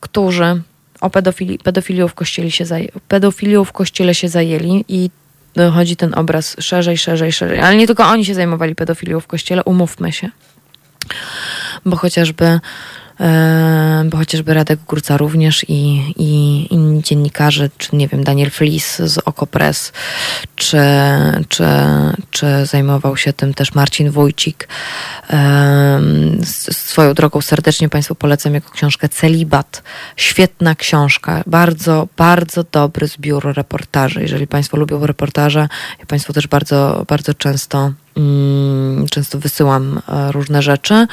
którzy 0.00 0.62
o 1.00 1.10
pedofilii, 1.10 1.58
pedofilią 1.58 2.08
w 2.08 2.14
kościele 2.14 2.50
się 2.50 2.66
zaję, 2.66 2.88
pedofilią 3.08 3.64
w 3.64 3.72
kościele 3.72 4.14
się 4.14 4.28
zajęli 4.28 4.84
i 4.88 5.10
chodzi 5.74 5.96
ten 5.96 6.14
obraz 6.14 6.56
szerzej, 6.58 6.98
szerzej, 6.98 7.32
szerzej. 7.32 7.60
Ale 7.60 7.76
nie 7.76 7.86
tylko 7.86 8.06
oni 8.06 8.24
się 8.24 8.34
zajmowali 8.34 8.74
pedofilią 8.74 9.20
w 9.20 9.26
kościele, 9.26 9.64
umówmy 9.64 10.12
się. 10.12 10.30
Bo 11.86 11.96
chociażby 11.96 12.60
bo 14.04 14.16
chociażby 14.16 14.54
Radek 14.54 14.80
Górca 14.80 15.16
również 15.16 15.64
i, 15.68 16.12
i 16.16 16.66
inni 16.74 17.02
dziennikarze, 17.02 17.70
czy 17.78 17.96
nie 17.96 18.08
wiem, 18.08 18.24
Daniel 18.24 18.50
Flis 18.50 18.96
z 18.96 19.18
Okopres, 19.18 19.92
czy, 20.56 20.78
czy, 21.48 21.64
czy 22.30 22.46
zajmował 22.66 23.16
się 23.16 23.32
tym 23.32 23.54
też 23.54 23.74
Marcin 23.74 24.10
Wójcik. 24.10 24.68
Swoją 26.72 27.14
drogą 27.14 27.40
serdecznie 27.40 27.88
Państwu 27.88 28.14
polecam 28.14 28.54
jego 28.54 28.70
książkę 28.70 29.08
Celibat. 29.08 29.82
Świetna 30.16 30.74
książka, 30.74 31.42
bardzo, 31.46 32.08
bardzo 32.16 32.64
dobry 32.72 33.06
zbiór 33.06 33.54
reportaży. 33.56 34.22
Jeżeli 34.22 34.46
Państwo 34.46 34.76
lubią 34.76 35.06
reportaże, 35.06 35.68
ja 35.98 36.06
Państwu 36.06 36.32
też 36.32 36.46
bardzo, 36.46 37.04
bardzo 37.08 37.34
często 37.34 37.92
często 39.10 39.38
wysyłam 39.38 40.00
e, 40.08 40.32
różne 40.32 40.62
rzeczy, 40.62 41.06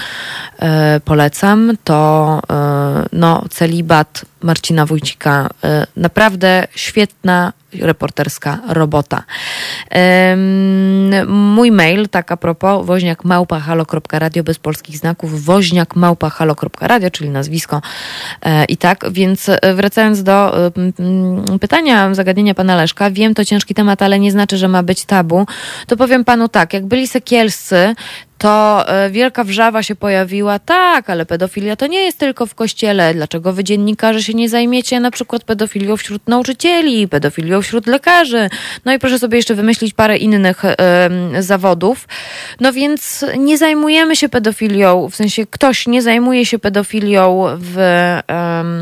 e, 0.59 0.99
polecam, 1.05 1.71
to 1.83 2.39
e, 2.49 3.05
no, 3.13 3.43
celibat 3.49 4.25
Marcina 4.43 4.85
Wójcika, 4.85 5.49
naprawdę 5.97 6.67
świetna 6.75 7.53
reporterska 7.73 8.59
robota. 8.67 9.23
Mój 11.27 11.71
mail, 11.71 12.09
tak 12.09 12.31
a 12.31 12.37
propos, 12.37 12.85
woźniak 12.85 13.25
małpa 13.25 13.59
halo.radio 13.59 14.43
bez 14.43 14.59
polskich 14.59 14.97
znaków, 14.97 15.45
woźniak 15.45 15.95
małpa 15.95 16.29
halo.radio, 16.29 17.11
czyli 17.11 17.29
nazwisko. 17.29 17.81
I 18.67 18.77
tak, 18.77 19.05
więc 19.11 19.49
wracając 19.75 20.23
do 20.23 20.55
pytania, 21.61 22.13
zagadnienia 22.13 22.53
pana 22.53 22.75
Leszka, 22.75 23.11
wiem, 23.11 23.33
to 23.33 23.45
ciężki 23.45 23.73
temat, 23.73 24.01
ale 24.01 24.19
nie 24.19 24.31
znaczy, 24.31 24.57
że 24.57 24.67
ma 24.67 24.83
być 24.83 25.05
tabu, 25.05 25.45
to 25.87 25.97
powiem 25.97 26.25
panu 26.25 26.47
tak, 26.47 26.73
jak 26.73 26.85
byli 26.85 27.07
sekielscy, 27.07 27.95
to 28.43 28.85
e, 28.87 29.09
wielka 29.09 29.43
wrzawa 29.43 29.83
się 29.83 29.95
pojawiła. 29.95 30.59
Tak, 30.59 31.09
ale 31.09 31.25
pedofilia 31.25 31.75
to 31.75 31.87
nie 31.87 32.03
jest 32.03 32.17
tylko 32.17 32.45
w 32.45 32.55
kościele. 32.55 33.13
Dlaczego 33.13 33.53
wy 33.53 33.63
dziennikarze 33.63 34.23
się 34.23 34.33
nie 34.33 34.49
zajmiecie 34.49 34.99
na 34.99 35.11
przykład 35.11 35.43
pedofilią 35.43 35.97
wśród 35.97 36.27
nauczycieli, 36.27 37.07
pedofilią 37.07 37.61
wśród 37.61 37.87
lekarzy? 37.87 38.49
No 38.85 38.93
i 38.93 38.99
proszę 38.99 39.19
sobie 39.19 39.37
jeszcze 39.37 39.55
wymyślić 39.55 39.93
parę 39.93 40.17
innych 40.17 40.65
y, 40.65 41.43
zawodów. 41.43 42.07
No 42.59 42.73
więc 42.73 43.25
nie 43.37 43.57
zajmujemy 43.57 44.15
się 44.15 44.29
pedofilią, 44.29 45.09
w 45.09 45.15
sensie 45.15 45.45
ktoś 45.47 45.87
nie 45.87 46.01
zajmuje 46.01 46.45
się 46.45 46.59
pedofilią 46.59 47.45
w. 47.59 47.77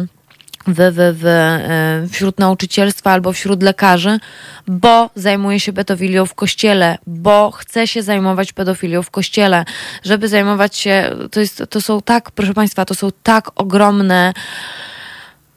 Y, 0.07 0.20
w, 0.67 0.75
w, 0.75 1.19
w, 1.19 1.25
e, 1.25 2.07
wśród 2.11 2.39
nauczycielstwa 2.39 3.11
albo 3.11 3.33
wśród 3.33 3.63
lekarzy, 3.63 4.19
bo 4.67 5.09
zajmuje 5.15 5.59
się 5.59 5.73
pedofilią 5.73 6.25
w 6.25 6.33
kościele, 6.33 6.97
bo 7.07 7.51
chce 7.51 7.87
się 7.87 8.03
zajmować 8.03 8.53
pedofilią 8.53 9.03
w 9.03 9.11
kościele, 9.11 9.65
żeby 10.03 10.27
zajmować 10.27 10.77
się, 10.77 11.15
to, 11.31 11.39
jest, 11.39 11.63
to 11.69 11.81
są 11.81 12.01
tak, 12.01 12.31
proszę 12.31 12.53
Państwa, 12.53 12.85
to 12.85 12.95
są 12.95 13.09
tak 13.23 13.51
ogromne 13.55 14.33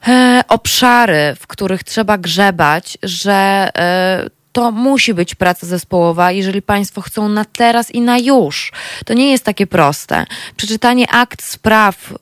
e, 0.07 0.41
obszary, 0.47 1.35
w 1.39 1.47
których 1.47 1.83
trzeba 1.83 2.17
grzebać, 2.17 2.97
że 3.03 3.69
e, 3.77 4.29
to 4.55 4.71
musi 4.71 5.13
być 5.13 5.35
praca 5.35 5.67
zespołowa, 5.67 6.31
jeżeli 6.31 6.61
Państwo 6.61 7.01
chcą 7.01 7.29
na 7.29 7.45
teraz 7.45 7.91
i 7.91 8.01
na 8.01 8.17
już. 8.17 8.71
To 9.05 9.13
nie 9.13 9.31
jest 9.31 9.43
takie 9.43 9.67
proste. 9.67 10.25
Przeczytanie 10.55 11.11
akt 11.11 11.43
spraw 11.43 12.11
y, 12.11 12.15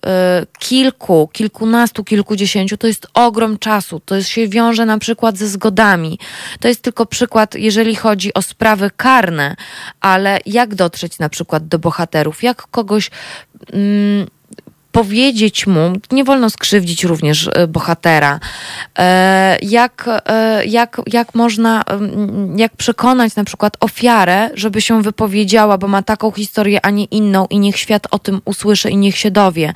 kilku, 0.59 1.29
kilkunastu, 1.34 2.03
kilkudziesięciu 2.03 2.77
to 2.77 2.88
jest 2.88 3.07
ogrom 3.13 3.59
czasu. 3.59 3.99
To 3.99 4.15
jest, 4.15 4.29
się 4.29 4.47
wiąże 4.47 4.86
na 4.86 4.97
przykład 4.97 5.38
ze 5.38 5.47
zgodami. 5.47 6.19
To 6.59 6.67
jest 6.67 6.81
tylko 6.81 7.05
przykład, 7.05 7.55
jeżeli 7.55 7.95
chodzi 7.95 8.34
o 8.34 8.41
sprawy 8.41 8.91
karne, 8.97 9.55
ale 10.01 10.39
jak 10.45 10.75
dotrzeć 10.75 11.19
na 11.19 11.29
przykład 11.29 11.67
do 11.67 11.79
bohaterów, 11.79 12.43
jak 12.43 12.67
kogoś. 12.67 13.11
Mm, 13.73 14.27
powiedzieć 14.93 15.67
mu, 15.67 15.93
nie 16.11 16.23
wolno 16.23 16.49
skrzywdzić 16.49 17.03
również 17.03 17.49
e, 17.53 17.67
bohatera, 17.67 18.39
e, 18.99 19.57
jak, 19.61 20.09
e, 20.25 20.65
jak, 20.65 21.01
jak 21.07 21.35
można, 21.35 21.83
jak 22.55 22.77
przekonać 22.77 23.35
na 23.35 23.43
przykład 23.43 23.77
ofiarę, 23.79 24.49
żeby 24.53 24.81
się 24.81 25.01
wypowiedziała, 25.01 25.77
bo 25.77 25.87
ma 25.87 26.03
taką 26.03 26.31
historię, 26.31 26.85
a 26.85 26.89
nie 26.89 27.05
inną 27.05 27.47
i 27.49 27.59
niech 27.59 27.77
świat 27.77 28.07
o 28.11 28.19
tym 28.19 28.41
usłyszy 28.45 28.89
i 28.89 28.97
niech 28.97 29.17
się 29.17 29.31
dowie. 29.31 29.73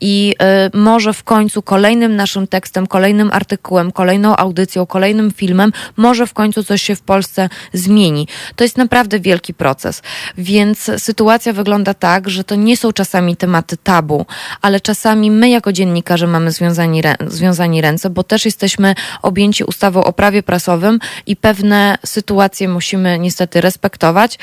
I 0.00 0.34
może 0.74 1.12
w 1.12 1.24
końcu 1.24 1.62
kolejnym 1.62 2.16
naszym 2.16 2.46
tekstem, 2.46 2.86
kolejnym 2.86 3.30
artykułem, 3.32 3.92
kolejną 3.92 4.36
audycją, 4.36 4.86
kolejnym 4.86 5.32
filmem, 5.32 5.72
może 5.96 6.26
w 6.26 6.32
końcu 6.32 6.64
coś 6.64 6.82
się 6.82 6.96
w 6.96 7.02
Polsce 7.02 7.48
zmieni. 7.72 8.28
To 8.56 8.64
jest 8.64 8.76
naprawdę 8.76 9.20
wielki 9.20 9.54
proces. 9.54 10.02
Więc 10.38 10.90
sytuacja 10.98 11.52
wygląda 11.52 11.94
tak, 11.94 12.30
że 12.30 12.44
to 12.44 12.54
nie 12.54 12.76
są 12.76 12.92
czasami 12.92 13.36
tematy 13.36 13.76
tabu, 13.76 14.26
ale 14.62 14.80
czasami 14.80 15.30
my 15.30 15.48
jako 15.50 15.72
dziennikarze 15.72 16.26
mamy 16.26 16.50
związani, 16.50 17.02
związani 17.26 17.80
ręce, 17.80 18.10
bo 18.10 18.22
też 18.22 18.44
jesteśmy 18.44 18.94
objęci 19.22 19.64
ustawą 19.64 20.04
o 20.04 20.12
prawie 20.12 20.42
prasowym 20.42 20.98
i 21.26 21.36
pewne 21.36 21.98
sytuacje 22.06 22.68
musimy 22.68 23.18
niestety 23.18 23.60
respektować, 23.60 24.38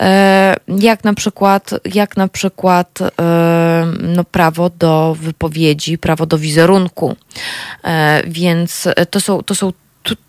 e, 0.00 0.56
jak 0.68 1.04
na 1.04 1.14
przykład, 1.14 1.70
jak 1.94 2.16
na 2.16 2.28
przykład 2.28 2.98
e, 3.02 3.86
no, 4.00 4.24
prawo 4.24 4.70
do 4.78 5.16
wypowiedzi, 5.20 5.98
prawo 5.98 6.26
do 6.26 6.38
wizerunku. 6.38 7.16
E, 7.84 8.22
więc 8.26 8.88
to 9.10 9.20
są, 9.20 9.42
to 9.42 9.54
są 9.54 9.72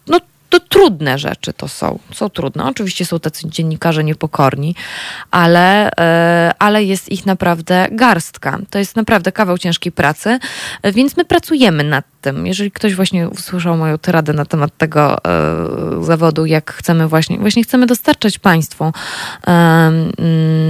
no, 0.08 0.20
to 0.52 0.60
trudne 0.60 1.20
rzeczy 1.20 1.54
to 1.54 1.68
są. 1.68 2.00
Są 2.14 2.30
trudne. 2.30 2.66
Oczywiście 2.66 3.06
są 3.06 3.20
tacy 3.20 3.50
dziennikarze 3.50 4.04
niepokorni, 4.04 4.76
ale, 5.32 5.92
e, 5.92 6.54
ale 6.60 6.84
jest 6.84 7.12
ich 7.12 7.26
naprawdę 7.26 7.88
garstka. 7.92 8.60
To 8.70 8.80
jest 8.80 8.96
naprawdę 8.96 9.32
kawał 9.32 9.58
ciężkiej 9.58 9.92
pracy, 9.92 10.40
więc 10.84 11.18
my 11.18 11.26
pracujemy 11.26 11.84
nad 11.84 12.11
tym. 12.22 12.48
Jeżeli 12.48 12.72
ktoś 12.72 12.96
właśnie 12.96 13.30
usłyszał 13.30 13.78
moją 13.78 13.98
tyradę 13.98 14.34
na 14.34 14.46
temat 14.46 14.78
tego 14.78 15.18
e, 15.26 16.04
zawodu, 16.04 16.46
jak 16.46 16.74
chcemy 16.74 17.08
właśnie, 17.08 17.38
właśnie 17.38 17.64
chcemy 17.64 17.86
dostarczać 17.86 18.40
Państwu 18.40 18.94
e, 19.48 19.92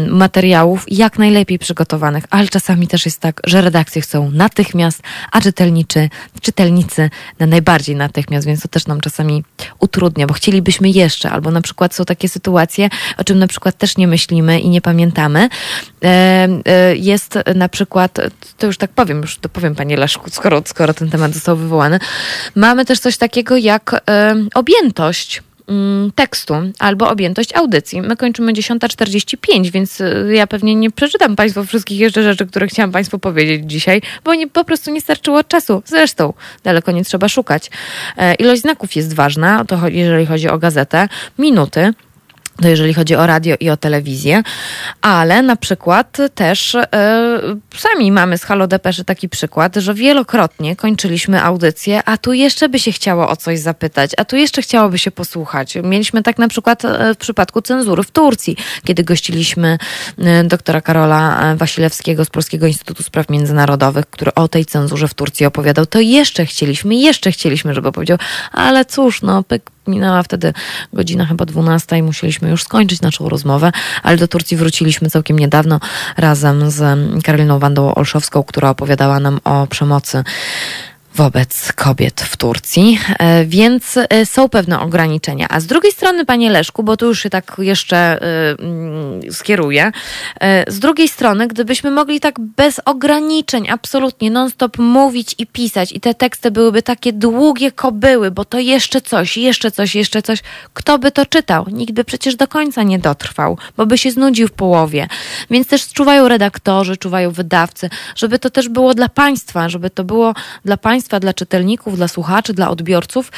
materiałów 0.10 0.86
jak 0.88 1.20
najlepiej 1.20 1.60
przygotowanych, 1.60 2.24
ale 2.30 2.48
czasami 2.48 2.88
też 2.88 3.06
jest 3.06 3.20
tak, 3.20 3.42
że 3.46 3.62
redakcje 3.62 4.02
chcą 4.02 4.32
natychmiast, 4.32 5.02
a 5.32 5.42
czytelniczy, 5.42 6.10
czytelnicy 6.42 7.10
na 7.40 7.48
najbardziej 7.52 7.96
natychmiast, 7.96 8.48
więc 8.48 8.62
to 8.62 8.68
też 8.68 8.88
nam 8.88 9.02
czasami 9.02 9.44
utrudnia, 9.80 10.28
bo 10.28 10.34
chcielibyśmy 10.34 10.90
jeszcze, 10.90 11.32
albo 11.32 11.52
na 11.52 11.62
przykład 11.62 11.96
są 11.96 12.06
takie 12.06 12.30
sytuacje, 12.30 12.90
o 13.18 13.24
czym 13.24 13.40
na 13.40 13.48
przykład 13.48 13.78
też 13.78 13.98
nie 13.98 14.08
myślimy 14.08 14.60
i 14.60 14.70
nie 14.70 14.82
pamiętamy. 14.82 15.50
E, 16.04 16.48
e, 16.66 16.96
jest 16.96 17.40
na 17.56 17.70
przykład, 17.70 18.20
to 18.58 18.68
już 18.68 18.78
tak 18.78 18.92
powiem, 18.92 19.22
już 19.22 19.38
to 19.38 19.50
powiem 19.50 19.76
Panie 19.76 19.98
Leszku, 19.98 20.30
skoro, 20.30 20.62
skoro 20.66 20.94
ten 20.94 21.10
temat 21.10 21.32
został 21.42 21.58
wywołany, 21.58 22.00
mamy 22.56 22.86
też 22.86 23.00
coś 23.00 23.18
takiego 23.18 23.58
jak 23.58 24.02
e, 24.10 24.36
objętość 24.54 25.44
mm, 25.68 26.12
tekstu 26.12 26.54
albo 26.80 27.10
objętość 27.10 27.56
audycji. 27.56 28.02
My 28.02 28.18
kończymy 28.18 28.54
10.45, 28.54 29.72
więc 29.72 30.02
ja 30.32 30.48
pewnie 30.48 30.76
nie 30.76 30.92
przeczytam 30.92 31.36
Państwu 31.36 31.66
wszystkich 31.66 32.00
jeszcze 32.00 32.24
rzeczy, 32.24 32.46
które 32.46 32.68
chciałam 32.68 32.92
Państwu 32.92 33.20
powiedzieć 33.20 33.62
dzisiaj, 33.66 34.02
bo 34.24 34.36
nie, 34.36 34.48
po 34.48 34.64
prostu 34.64 34.92
nie 34.92 35.02
starczyło 35.02 35.44
czasu. 35.44 35.84
Zresztą 35.86 36.34
daleko 36.64 36.92
nie 36.92 37.04
trzeba 37.04 37.30
szukać. 37.30 37.72
Ilość 38.40 38.62
znaków 38.62 38.96
jest 38.96 39.14
ważna, 39.14 39.66
to 39.66 39.88
jeżeli 39.88 40.26
chodzi 40.26 40.50
o 40.50 40.58
gazetę. 40.58 41.08
Minuty 41.40 41.94
to 42.62 42.68
jeżeli 42.68 42.94
chodzi 42.94 43.16
o 43.16 43.28
radio 43.28 43.56
i 43.60 43.70
o 43.70 43.78
telewizję, 43.78 44.44
ale 45.02 45.42
na 45.42 45.56
przykład 45.56 46.18
też 46.36 46.76
e, 46.76 46.88
sami 47.78 48.12
mamy 48.12 48.38
z 48.38 48.44
Halo 48.44 48.68
Depeszy 48.68 49.04
taki 49.04 49.30
przykład, 49.30 49.76
że 49.76 49.94
wielokrotnie 49.94 50.76
kończyliśmy 50.76 51.44
audycję, 51.44 52.04
a 52.06 52.18
tu 52.18 52.34
jeszcze 52.34 52.70
by 52.70 52.80
się 52.80 52.92
chciało 52.92 53.30
o 53.30 53.36
coś 53.36 53.60
zapytać, 53.60 54.12
a 54.18 54.26
tu 54.26 54.36
jeszcze 54.36 54.62
chciałoby 54.62 54.98
się 54.98 55.12
posłuchać. 55.12 55.78
Mieliśmy 55.84 56.24
tak 56.24 56.38
na 56.38 56.48
przykład 56.48 56.86
e, 56.86 57.14
w 57.14 57.18
przypadku 57.18 57.62
cenzury 57.62 58.04
w 58.04 58.12
Turcji, 58.12 58.58
kiedy 58.86 59.04
gościliśmy 59.04 59.78
e, 60.18 60.44
doktora 60.44 60.82
Karola 60.82 61.56
Wasilewskiego 61.56 62.26
z 62.26 62.30
Polskiego 62.30 62.68
Instytutu 62.68 63.04
Spraw 63.04 63.30
Międzynarodowych, 63.30 64.06
który 64.06 64.34
o 64.34 64.48
tej 64.48 64.66
cenzurze 64.66 65.08
w 65.08 65.14
Turcji 65.14 65.46
opowiadał, 65.46 65.86
to 65.86 66.00
jeszcze 66.00 66.46
chcieliśmy, 66.46 66.96
jeszcze 66.96 67.32
chcieliśmy, 67.32 67.74
żeby 67.74 67.92
powiedział, 67.92 68.18
ale 68.52 68.86
cóż, 68.86 69.22
no 69.22 69.44
pyk, 69.44 69.72
Minęła 69.88 70.24
wtedy 70.24 70.54
godzina 70.94 71.26
chyba 71.26 71.46
12 71.46 71.98
i 71.98 72.04
musieliśmy 72.04 72.50
już 72.50 72.64
skończyć 72.64 73.02
naszą 73.02 73.30
rozmowę, 73.30 73.72
ale 74.04 74.18
do 74.18 74.28
Turcji 74.28 74.58
wróciliśmy 74.58 75.10
całkiem 75.10 75.40
niedawno 75.40 75.80
razem 76.18 76.72
z 76.72 77.00
Karoliną 77.24 77.60
Wandą 77.60 77.96
Olszowską, 77.96 78.44
która 78.44 78.70
opowiadała 78.70 79.20
nam 79.20 79.40
o 79.44 79.68
przemocy 79.68 80.24
wobec 81.16 81.74
kobiet 81.74 82.22
w 82.22 82.38
Turcji, 82.38 83.00
e, 83.20 83.46
więc 83.46 83.98
e, 83.98 84.26
są 84.26 84.50
pewne 84.50 84.80
ograniczenia. 84.80 85.48
A 85.50 85.60
z 85.60 85.66
drugiej 85.66 85.92
strony, 85.92 86.26
panie 86.26 86.50
Leszku, 86.50 86.84
bo 86.84 86.98
tu 86.98 87.06
już 87.06 87.20
się 87.24 87.30
tak 87.30 87.56
jeszcze 87.58 87.98
e, 87.98 88.20
mm, 88.60 89.32
skieruję, 89.32 89.92
z 90.68 90.80
drugiej 90.80 91.08
strony, 91.08 91.48
gdybyśmy 91.48 91.92
mogli 91.92 92.20
tak 92.20 92.40
bez 92.40 92.82
ograniczeń, 92.86 93.70
absolutnie 93.70 94.32
non-stop 94.32 94.78
mówić 94.78 95.36
i 95.38 95.48
pisać 95.48 95.92
i 95.92 96.00
te 96.00 96.14
teksty 96.14 96.52
byłyby 96.52 96.82
takie 96.82 97.14
długie 97.14 97.72
kobyły, 97.72 98.32
bo 98.32 98.46
to 98.46 98.60
jeszcze 98.60 99.02
coś, 99.02 99.38
jeszcze 99.38 99.72
coś, 99.72 99.96
jeszcze 99.96 100.22
coś, 100.22 100.40
kto 100.74 101.00
by 101.00 101.12
to 101.12 101.26
czytał? 101.26 101.66
Nikt 101.72 101.94
by 101.94 102.04
przecież 102.04 102.36
do 102.36 102.48
końca 102.48 102.84
nie 102.84 103.00
dotrwał, 103.00 103.58
bo 103.78 103.86
by 103.86 103.98
się 103.98 104.12
znudził 104.12 104.48
w 104.48 104.52
połowie. 104.52 105.08
Więc 105.50 105.68
też 105.68 105.88
czuwają 105.94 106.28
redaktorzy, 106.28 106.98
czuwają 106.98 107.32
wydawcy, 107.32 107.90
żeby 108.16 108.40
to 108.40 108.50
też 108.50 108.70
było 108.70 108.94
dla 108.94 109.10
państwa, 109.10 109.70
żeby 109.70 109.90
to 109.90 110.04
było 110.04 110.34
dla 110.66 110.78
państwa 110.78 111.01
państwa, 111.02 111.20
dla 111.20 111.34
czytelników, 111.34 111.98
dla 111.98 112.08
słuchaczy, 112.08 112.54
dla 112.54 112.70
odbiorców 112.70 113.32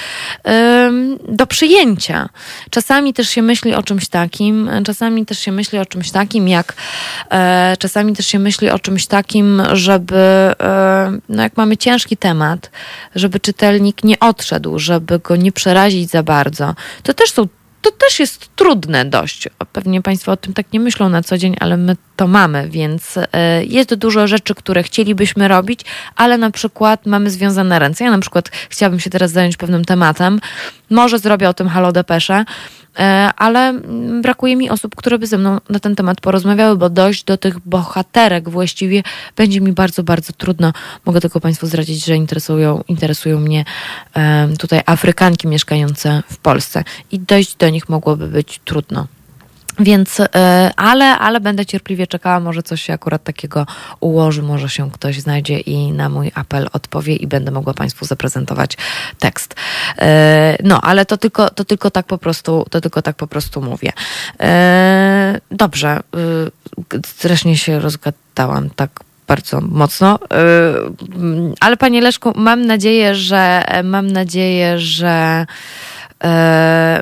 do 1.27 1.47
przyjęcia. 1.47 2.29
Czasami 2.69 3.13
też 3.13 3.29
się 3.29 3.41
myśli 3.41 3.73
o 3.73 3.83
czymś 3.83 4.07
takim, 4.07 4.69
czasami 4.85 5.25
też 5.25 5.39
się 5.39 5.51
myśli 5.51 5.79
o 5.79 5.85
czymś 5.85 6.11
takim, 6.11 6.47
jak 6.47 6.73
e, 7.31 7.75
czasami 7.79 8.15
też 8.15 8.27
się 8.27 8.39
myśli 8.39 8.69
o 8.69 8.79
czymś 8.79 9.07
takim, 9.07 9.61
żeby, 9.73 10.15
e, 10.15 11.19
no 11.29 11.43
jak 11.43 11.57
mamy 11.57 11.77
ciężki 11.77 12.17
temat, 12.17 12.71
żeby 13.15 13.39
czytelnik 13.39 14.03
nie 14.03 14.19
odszedł, 14.19 14.79
żeby 14.79 15.19
go 15.19 15.35
nie 15.35 15.51
przerazić 15.51 16.09
za 16.09 16.23
bardzo. 16.23 16.75
To 17.03 17.13
też 17.13 17.31
są 17.31 17.47
to 17.83 17.91
też 17.91 18.19
jest 18.19 18.49
trudne 18.55 19.05
dość. 19.05 19.49
Pewnie 19.73 20.01
Państwo 20.01 20.31
o 20.31 20.37
tym 20.37 20.53
tak 20.53 20.73
nie 20.73 20.79
myślą 20.79 21.09
na 21.09 21.23
co 21.23 21.37
dzień, 21.37 21.55
ale 21.59 21.77
my 21.77 21.95
to 22.15 22.27
mamy, 22.27 22.69
więc 22.69 23.19
e, 23.33 23.65
jest 23.65 23.95
dużo 23.95 24.27
rzeczy, 24.27 24.55
które 24.55 24.83
chcielibyśmy 24.83 25.47
robić, 25.47 25.81
ale 26.15 26.37
na 26.37 26.51
przykład 26.51 27.05
mamy 27.05 27.29
związane 27.29 27.79
ręce. 27.79 28.03
Ja 28.03 28.11
na 28.11 28.19
przykład 28.19 28.49
chciałabym 28.69 28.99
się 28.99 29.09
teraz 29.09 29.31
zająć 29.31 29.57
pewnym 29.57 29.85
tematem. 29.85 30.39
Może 30.89 31.19
zrobię 31.19 31.49
o 31.49 31.53
tym 31.53 31.69
Halo 31.69 31.91
Depesze, 31.91 32.45
ale 33.37 33.73
brakuje 34.21 34.55
mi 34.55 34.69
osób, 34.69 34.95
które 34.95 35.19
by 35.19 35.27
ze 35.27 35.37
mną 35.37 35.57
na 35.69 35.79
ten 35.79 35.95
temat 35.95 36.21
porozmawiały, 36.21 36.77
bo 36.77 36.89
dojść 36.89 37.23
do 37.23 37.37
tych 37.37 37.59
bohaterek 37.59 38.49
właściwie 38.49 39.03
będzie 39.35 39.61
mi 39.61 39.71
bardzo, 39.71 40.03
bardzo 40.03 40.33
trudno. 40.33 40.73
Mogę 41.05 41.21
tylko 41.21 41.39
Państwu 41.39 41.67
zdradzić, 41.67 42.05
że 42.05 42.15
interesują, 42.15 42.83
interesują 42.87 43.39
mnie 43.39 43.65
tutaj 44.59 44.81
Afrykanki 44.85 45.47
mieszkające 45.47 46.23
w 46.29 46.37
Polsce 46.37 46.83
i 47.11 47.19
dojść 47.19 47.55
do 47.55 47.69
nich 47.69 47.89
mogłoby 47.89 48.27
być 48.27 48.61
trudno. 48.65 49.07
Więc, 49.79 50.19
e, 50.19 50.71
ale, 50.75 51.05
ale 51.05 51.39
będę 51.39 51.65
cierpliwie 51.65 52.07
czekała, 52.07 52.39
może 52.39 52.63
coś 52.63 52.81
się 52.81 52.93
akurat 52.93 53.23
takiego 53.23 53.65
ułoży, 53.99 54.41
może 54.41 54.69
się 54.69 54.91
ktoś 54.91 55.19
znajdzie 55.19 55.59
i 55.59 55.91
na 55.91 56.09
mój 56.09 56.31
apel 56.35 56.67
odpowie 56.73 57.15
i 57.15 57.27
będę 57.27 57.51
mogła 57.51 57.73
Państwu 57.73 58.05
zaprezentować 58.05 58.77
tekst. 59.19 59.55
E, 59.99 60.57
no, 60.63 60.81
ale 60.81 61.05
to 61.05 61.17
tylko, 61.17 61.49
to 61.49 61.65
tylko 61.65 61.91
tak 61.91 62.05
po 62.05 62.17
prostu, 62.17 62.65
to 62.69 62.81
tylko 62.81 63.01
tak 63.01 63.15
po 63.15 63.27
prostu 63.27 63.61
mówię. 63.61 63.91
E, 64.39 65.39
dobrze, 65.51 65.99
strasznie 67.05 67.57
się 67.57 67.79
rozgadałam 67.79 68.69
tak 68.69 68.89
bardzo 69.27 69.61
mocno. 69.61 70.19
Ale 71.59 71.77
panie 71.77 72.01
Leszku, 72.01 72.33
mam 72.35 72.65
nadzieję, 72.65 73.15
że 73.15 73.63
mam 73.83 74.11
nadzieję, 74.11 74.79
że 74.79 75.45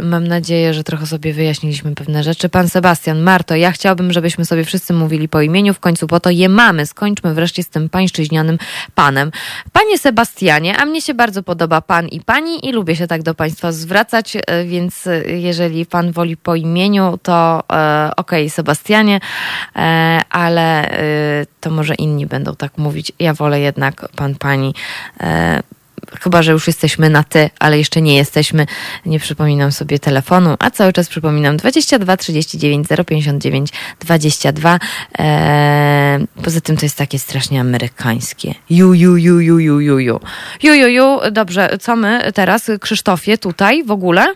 mam 0.01 0.27
nadzieję, 0.27 0.73
że 0.73 0.83
trochę 0.83 1.05
sobie 1.05 1.33
wyjaśniliśmy 1.33 1.95
pewne 1.95 2.23
rzeczy. 2.23 2.49
Pan 2.49 2.69
Sebastian, 2.69 3.21
Marto, 3.21 3.55
ja 3.55 3.71
chciałbym, 3.71 4.13
żebyśmy 4.13 4.45
sobie 4.45 4.65
wszyscy 4.65 4.93
mówili 4.93 5.29
po 5.29 5.41
imieniu, 5.41 5.73
w 5.73 5.79
końcu 5.79 6.07
po 6.07 6.19
to 6.19 6.29
je 6.29 6.49
mamy. 6.49 6.85
Skończmy 6.85 7.33
wreszcie 7.33 7.63
z 7.63 7.69
tym 7.69 7.89
pańszczyźnianym 7.89 8.57
panem. 8.95 9.31
Panie 9.73 9.97
Sebastianie, 9.97 10.77
a 10.77 10.85
mnie 10.85 11.01
się 11.01 11.13
bardzo 11.13 11.43
podoba 11.43 11.81
pan 11.81 12.07
i 12.07 12.21
pani 12.21 12.67
i 12.67 12.71
lubię 12.71 12.95
się 12.95 13.07
tak 13.07 13.23
do 13.23 13.33
państwa 13.33 13.71
zwracać, 13.71 14.35
e, 14.35 14.65
więc 14.65 15.07
jeżeli 15.25 15.85
pan 15.85 16.11
woli 16.11 16.37
po 16.37 16.55
imieniu, 16.55 17.19
to 17.23 17.63
e, 17.73 18.11
okej, 18.15 18.43
okay, 18.43 18.49
Sebastianie, 18.49 19.19
e, 19.75 20.21
ale 20.29 20.91
e, 20.91 21.45
to 21.59 21.69
może 21.69 21.95
inni 21.95 22.25
będą 22.25 22.55
tak 22.55 22.77
mówić. 22.77 23.11
Ja 23.19 23.33
wolę 23.33 23.59
jednak 23.59 24.07
pan, 24.15 24.35
pani 24.35 24.73
e, 25.19 25.59
chyba 26.19 26.43
że 26.43 26.51
już 26.51 26.67
jesteśmy 26.67 27.09
na 27.09 27.23
ty, 27.23 27.49
ale 27.59 27.77
jeszcze 27.77 28.01
nie 28.01 28.15
jesteśmy. 28.15 28.65
Nie 29.05 29.19
przypominam 29.19 29.71
sobie 29.71 29.99
telefonu, 29.99 30.55
a 30.59 30.71
cały 30.71 30.93
czas 30.93 31.09
przypominam 31.09 31.57
22 31.57 32.17
39 32.17 32.87
059 33.07 33.69
22. 33.99 34.79
Eee, 35.17 36.27
poza 36.43 36.61
tym 36.61 36.77
to 36.77 36.85
jest 36.85 36.97
takie 36.97 37.19
strasznie 37.19 37.61
amerykańskie. 37.61 38.55
Ju, 38.69 38.93
ju, 38.93 39.17
ju, 39.17 39.39
ju, 39.39 39.59
ju, 39.59 39.79
ju, 39.79 39.99
ju. 39.99 40.19
Ju, 40.63 40.73
ju, 40.73 40.87
ju. 40.87 41.19
Dobrze, 41.31 41.77
co 41.81 41.95
my 41.95 42.31
teraz, 42.33 42.71
Krzysztofie, 42.81 43.37
tutaj 43.37 43.83
w 43.83 43.91
ogóle? 43.91 44.33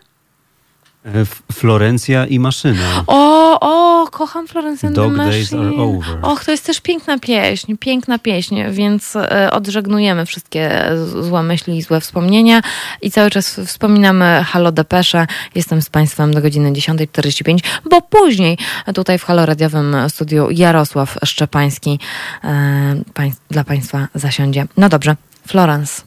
E, 1.06 1.26
Florencja 1.54 2.26
i 2.26 2.40
maszyna. 2.40 3.04
O, 3.08 3.60
o, 3.60 4.08
kocham 4.12 4.48
Florencję 4.48 4.92
Dog 4.92 5.18
Days 5.18 5.54
are 5.54 5.72
over. 5.72 6.18
Och, 6.22 6.46
to 6.46 6.52
jest 6.52 6.66
też 6.66 6.82
piękna 6.82 7.20
pieśń, 7.20 7.76
piękna 7.80 8.20
pieśń, 8.20 8.56
więc 8.72 9.16
e, 9.16 9.52
odżegnujemy 9.52 10.26
wszystkie 10.26 10.92
złe 11.22 11.44
myśli 11.44 11.78
i 11.78 11.82
złe 11.82 12.02
wspomnienia 12.02 12.62
i 13.02 13.12
cały 13.12 13.30
czas 13.30 13.60
wspominamy 13.66 14.44
Halo 14.48 14.72
Depesze. 14.72 15.28
Jestem 15.56 15.82
z 15.82 15.90
Państwem 15.90 16.34
do 16.34 16.42
godziny 16.42 16.72
10.45, 16.72 17.60
bo 17.90 18.02
później 18.02 18.58
tutaj 18.96 19.20
w 19.20 19.24
Halo 19.24 19.46
Radiowym 19.46 19.96
studiu 20.08 20.48
Jarosław 20.52 21.18
Szczepański 21.26 22.00
e, 22.44 23.32
dla 23.50 23.64
Państwa 23.64 24.08
zasiądzie. 24.16 24.66
No 24.78 24.90
dobrze, 24.90 25.16
Florence. 25.48 26.02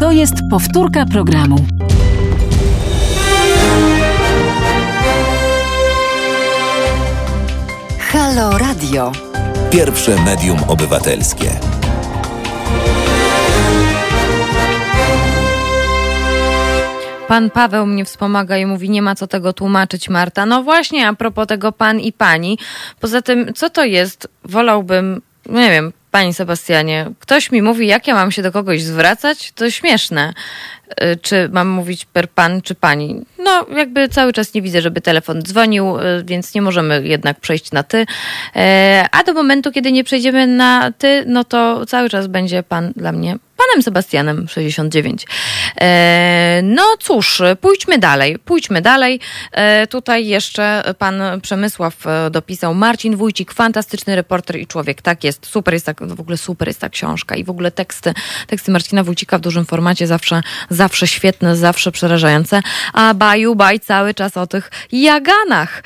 To 0.00 0.12
jest 0.12 0.34
powtórka 0.50 1.06
programu. 1.06 1.66
Halo 8.12 8.58
Radio. 8.58 9.12
Pierwsze 9.70 10.16
medium 10.24 10.58
obywatelskie. 10.68 11.50
Pan 17.28 17.50
Paweł 17.50 17.86
mnie 17.86 18.04
wspomaga 18.04 18.58
i 18.58 18.66
mówi, 18.66 18.90
nie 18.90 19.02
ma 19.02 19.14
co 19.14 19.26
tego 19.26 19.52
tłumaczyć, 19.52 20.08
Marta. 20.08 20.46
No 20.46 20.62
właśnie, 20.62 21.08
a 21.08 21.14
propos 21.14 21.46
tego 21.46 21.72
pan 21.72 22.00
i 22.00 22.12
pani. 22.12 22.58
Poza 23.00 23.22
tym, 23.22 23.54
co 23.54 23.70
to 23.70 23.84
jest? 23.84 24.28
Wolałbym, 24.44 25.22
nie 25.46 25.70
wiem, 25.70 25.92
Panie 26.10 26.34
Sebastianie, 26.34 27.10
ktoś 27.20 27.50
mi 27.50 27.62
mówi, 27.62 27.86
jak 27.86 28.06
ja 28.06 28.14
mam 28.14 28.30
się 28.32 28.42
do 28.42 28.52
kogoś 28.52 28.82
zwracać, 28.82 29.52
to 29.52 29.70
śmieszne. 29.70 30.32
Y, 30.90 31.16
czy 31.16 31.48
mam 31.52 31.68
mówić 31.68 32.04
per 32.04 32.28
pan 32.28 32.62
czy 32.62 32.74
pani? 32.74 33.24
No, 33.38 33.66
jakby 33.76 34.08
cały 34.08 34.32
czas 34.32 34.54
nie 34.54 34.62
widzę, 34.62 34.82
żeby 34.82 35.00
telefon 35.00 35.42
dzwonił, 35.42 35.98
y, 35.98 36.24
więc 36.24 36.54
nie 36.54 36.62
możemy 36.62 37.02
jednak 37.04 37.40
przejść 37.40 37.72
na 37.72 37.82
ty. 37.82 38.06
E, 38.56 39.06
a 39.12 39.24
do 39.24 39.34
momentu, 39.34 39.72
kiedy 39.72 39.92
nie 39.92 40.04
przejdziemy 40.04 40.46
na 40.46 40.92
ty, 40.98 41.24
no 41.26 41.44
to 41.44 41.86
cały 41.86 42.08
czas 42.08 42.26
będzie 42.26 42.62
pan 42.62 42.92
dla 42.96 43.12
mnie 43.12 43.36
panem 43.60 43.82
Sebastianem 43.82 44.48
69. 44.48 45.26
E, 45.80 46.60
no 46.62 46.82
cóż, 47.00 47.42
pójdźmy 47.60 47.98
dalej, 47.98 48.38
pójdźmy 48.38 48.82
dalej. 48.82 49.20
E, 49.52 49.86
tutaj 49.86 50.26
jeszcze 50.26 50.94
pan 50.98 51.22
Przemysław 51.42 52.06
e, 52.06 52.30
dopisał 52.30 52.74
Marcin 52.74 53.16
Wójcik, 53.16 53.52
fantastyczny 53.52 54.16
reporter 54.16 54.56
i 54.56 54.66
człowiek. 54.66 55.02
Tak 55.02 55.24
jest, 55.24 55.46
super 55.46 55.74
jest 55.74 55.86
tak, 55.86 56.06
w 56.06 56.20
ogóle 56.20 56.36
super 56.36 56.68
jest 56.68 56.80
ta 56.80 56.88
książka 56.88 57.36
i 57.36 57.44
w 57.44 57.50
ogóle 57.50 57.70
teksty, 57.70 58.14
teksty 58.46 58.70
Marcina 58.70 59.04
Wójcika 59.04 59.38
w 59.38 59.40
dużym 59.40 59.66
formacie 59.66 60.06
zawsze, 60.06 60.42
zawsze 60.70 61.06
świetne, 61.06 61.56
zawsze 61.56 61.92
przerażające. 61.92 62.60
A 62.92 63.14
baju 63.14 63.54
baj 63.54 63.80
cały 63.80 64.14
czas 64.14 64.36
o 64.36 64.46
tych 64.46 64.70
jaganach. 64.92 65.82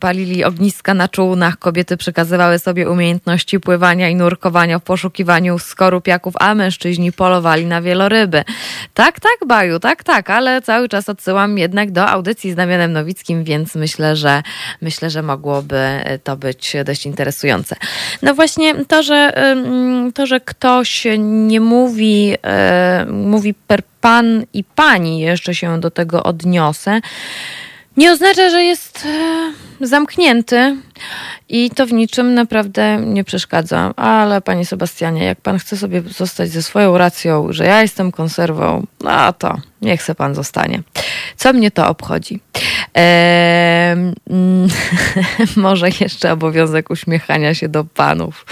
palili 0.00 0.44
ogniska 0.44 0.94
na 0.94 1.08
czółnach, 1.08 1.58
kobiety 1.58 1.96
przekazywały 1.96 2.58
sobie 2.58 2.90
umiejętności 2.90 3.60
pływania 3.60 4.08
i 4.08 4.14
nurkowania 4.14 4.78
w 4.78 4.82
poszukiwaniu 4.82 5.58
skorupiaków, 5.58 6.34
a 6.40 6.54
mężczyźni 6.56 7.12
polowali 7.12 7.66
na 7.66 7.82
wieloryby. 7.82 8.44
Tak, 8.94 9.20
tak, 9.20 9.48
Baju, 9.48 9.80
tak, 9.80 10.04
tak, 10.04 10.30
ale 10.30 10.62
cały 10.62 10.88
czas 10.88 11.08
odsyłam 11.08 11.58
jednak 11.58 11.90
do 11.90 12.08
audycji 12.08 12.52
z 12.52 12.54
Damianem 12.54 12.92
Nowickim, 12.92 13.44
więc 13.44 13.74
myślę, 13.74 14.16
że 14.16 14.42
myślę, 14.80 15.10
że 15.10 15.22
mogłoby 15.22 16.00
to 16.24 16.36
być 16.36 16.76
dość 16.84 17.06
interesujące. 17.06 17.76
No 18.22 18.34
właśnie 18.34 18.84
to, 18.84 19.02
że 19.02 19.32
to, 20.14 20.26
że 20.26 20.40
ktoś 20.40 21.06
nie 21.18 21.60
mówi, 21.60 22.34
e, 22.42 23.06
mówi 23.10 23.54
per 23.54 23.82
pan 24.00 24.44
i 24.52 24.64
pani, 24.64 25.20
jeszcze 25.20 25.54
się 25.54 25.80
do 25.80 25.90
tego 25.90 26.22
odniosę, 26.22 27.00
nie 27.96 28.12
oznacza, 28.12 28.50
że 28.50 28.62
jest 28.62 29.06
e, 29.80 29.86
zamknięty 29.86 30.76
i 31.48 31.70
to 31.70 31.86
w 31.86 31.92
niczym 31.92 32.34
naprawdę 32.34 32.96
nie 32.96 33.24
przeszkadza. 33.24 33.92
Ale 33.96 34.40
panie 34.40 34.66
Sebastianie, 34.66 35.24
jak 35.24 35.40
pan 35.40 35.58
chce 35.58 35.76
sobie 35.76 36.02
zostać 36.02 36.50
ze 36.50 36.62
swoją 36.62 36.98
racją, 36.98 37.46
że 37.50 37.64
ja 37.64 37.82
jestem 37.82 38.12
konserwą, 38.12 38.86
no 39.00 39.32
to 39.32 39.56
niech 39.82 40.02
se 40.02 40.14
pan 40.14 40.34
zostanie. 40.34 40.82
Co 41.36 41.52
mnie 41.52 41.70
to 41.70 41.88
obchodzi? 41.88 42.40
Eee, 42.94 43.96
może 45.56 45.88
jeszcze 46.00 46.32
obowiązek 46.32 46.90
uśmiechania 46.90 47.54
się 47.54 47.68
do 47.68 47.84
panów. 47.84 48.46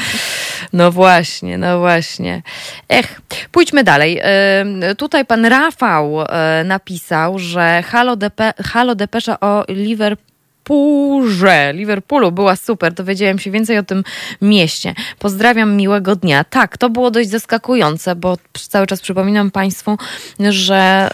No 0.75 0.93
właśnie, 0.93 1.59
no 1.59 1.79
właśnie. 1.79 2.43
Ech, 2.89 3.21
pójdźmy 3.53 3.85
dalej. 3.85 4.21
Eee, 4.23 4.97
tutaj 4.97 5.25
pan 5.25 5.45
Rafał 5.45 6.23
e, 6.23 6.65
napisał, 6.65 7.39
że 7.39 7.83
Halo, 7.83 8.17
Depe, 8.17 8.53
Halo 8.65 8.95
Depesza 8.95 9.41
o 9.41 9.65
Liverpool 9.69 10.34
Liverpoolze, 10.71 11.73
Liverpoolu. 11.73 12.33
Była 12.33 12.57
super, 12.57 12.93
dowiedziałem 12.93 13.39
się 13.39 13.51
więcej 13.51 13.79
o 13.79 13.83
tym 13.83 14.05
mieście. 14.43 14.95
Pozdrawiam, 15.19 15.77
miłego 15.77 16.17
dnia. 16.17 16.45
Tak, 16.45 16.79
to 16.79 16.91
było 16.91 17.11
dość 17.11 17.31
zaskakujące, 17.31 18.17
bo 18.17 18.37
cały 18.53 18.87
czas 18.87 19.01
przypominam 19.01 19.51
Państwu, 19.51 19.99
że 20.41 21.09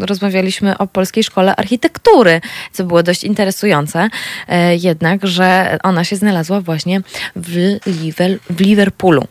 yy, 0.00 0.06
rozmawialiśmy 0.06 0.78
o 0.78 0.86
Polskiej 0.86 1.24
Szkole 1.24 1.56
Architektury, 1.56 2.40
co 2.72 2.84
było 2.84 3.02
dość 3.02 3.24
interesujące, 3.24 4.08
yy, 4.48 4.76
jednak, 4.76 5.26
że 5.26 5.78
ona 5.82 6.04
się 6.04 6.16
znalazła 6.16 6.60
właśnie 6.60 7.00
w, 7.36 7.76
Liver, 7.86 8.38
w 8.50 8.60
Liverpoolu. 8.60 9.26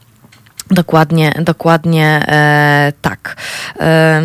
Dokładnie, 0.71 1.31
dokładnie 1.39 2.25
e, 2.27 2.93
tak. 3.01 3.35
E, 3.79 4.21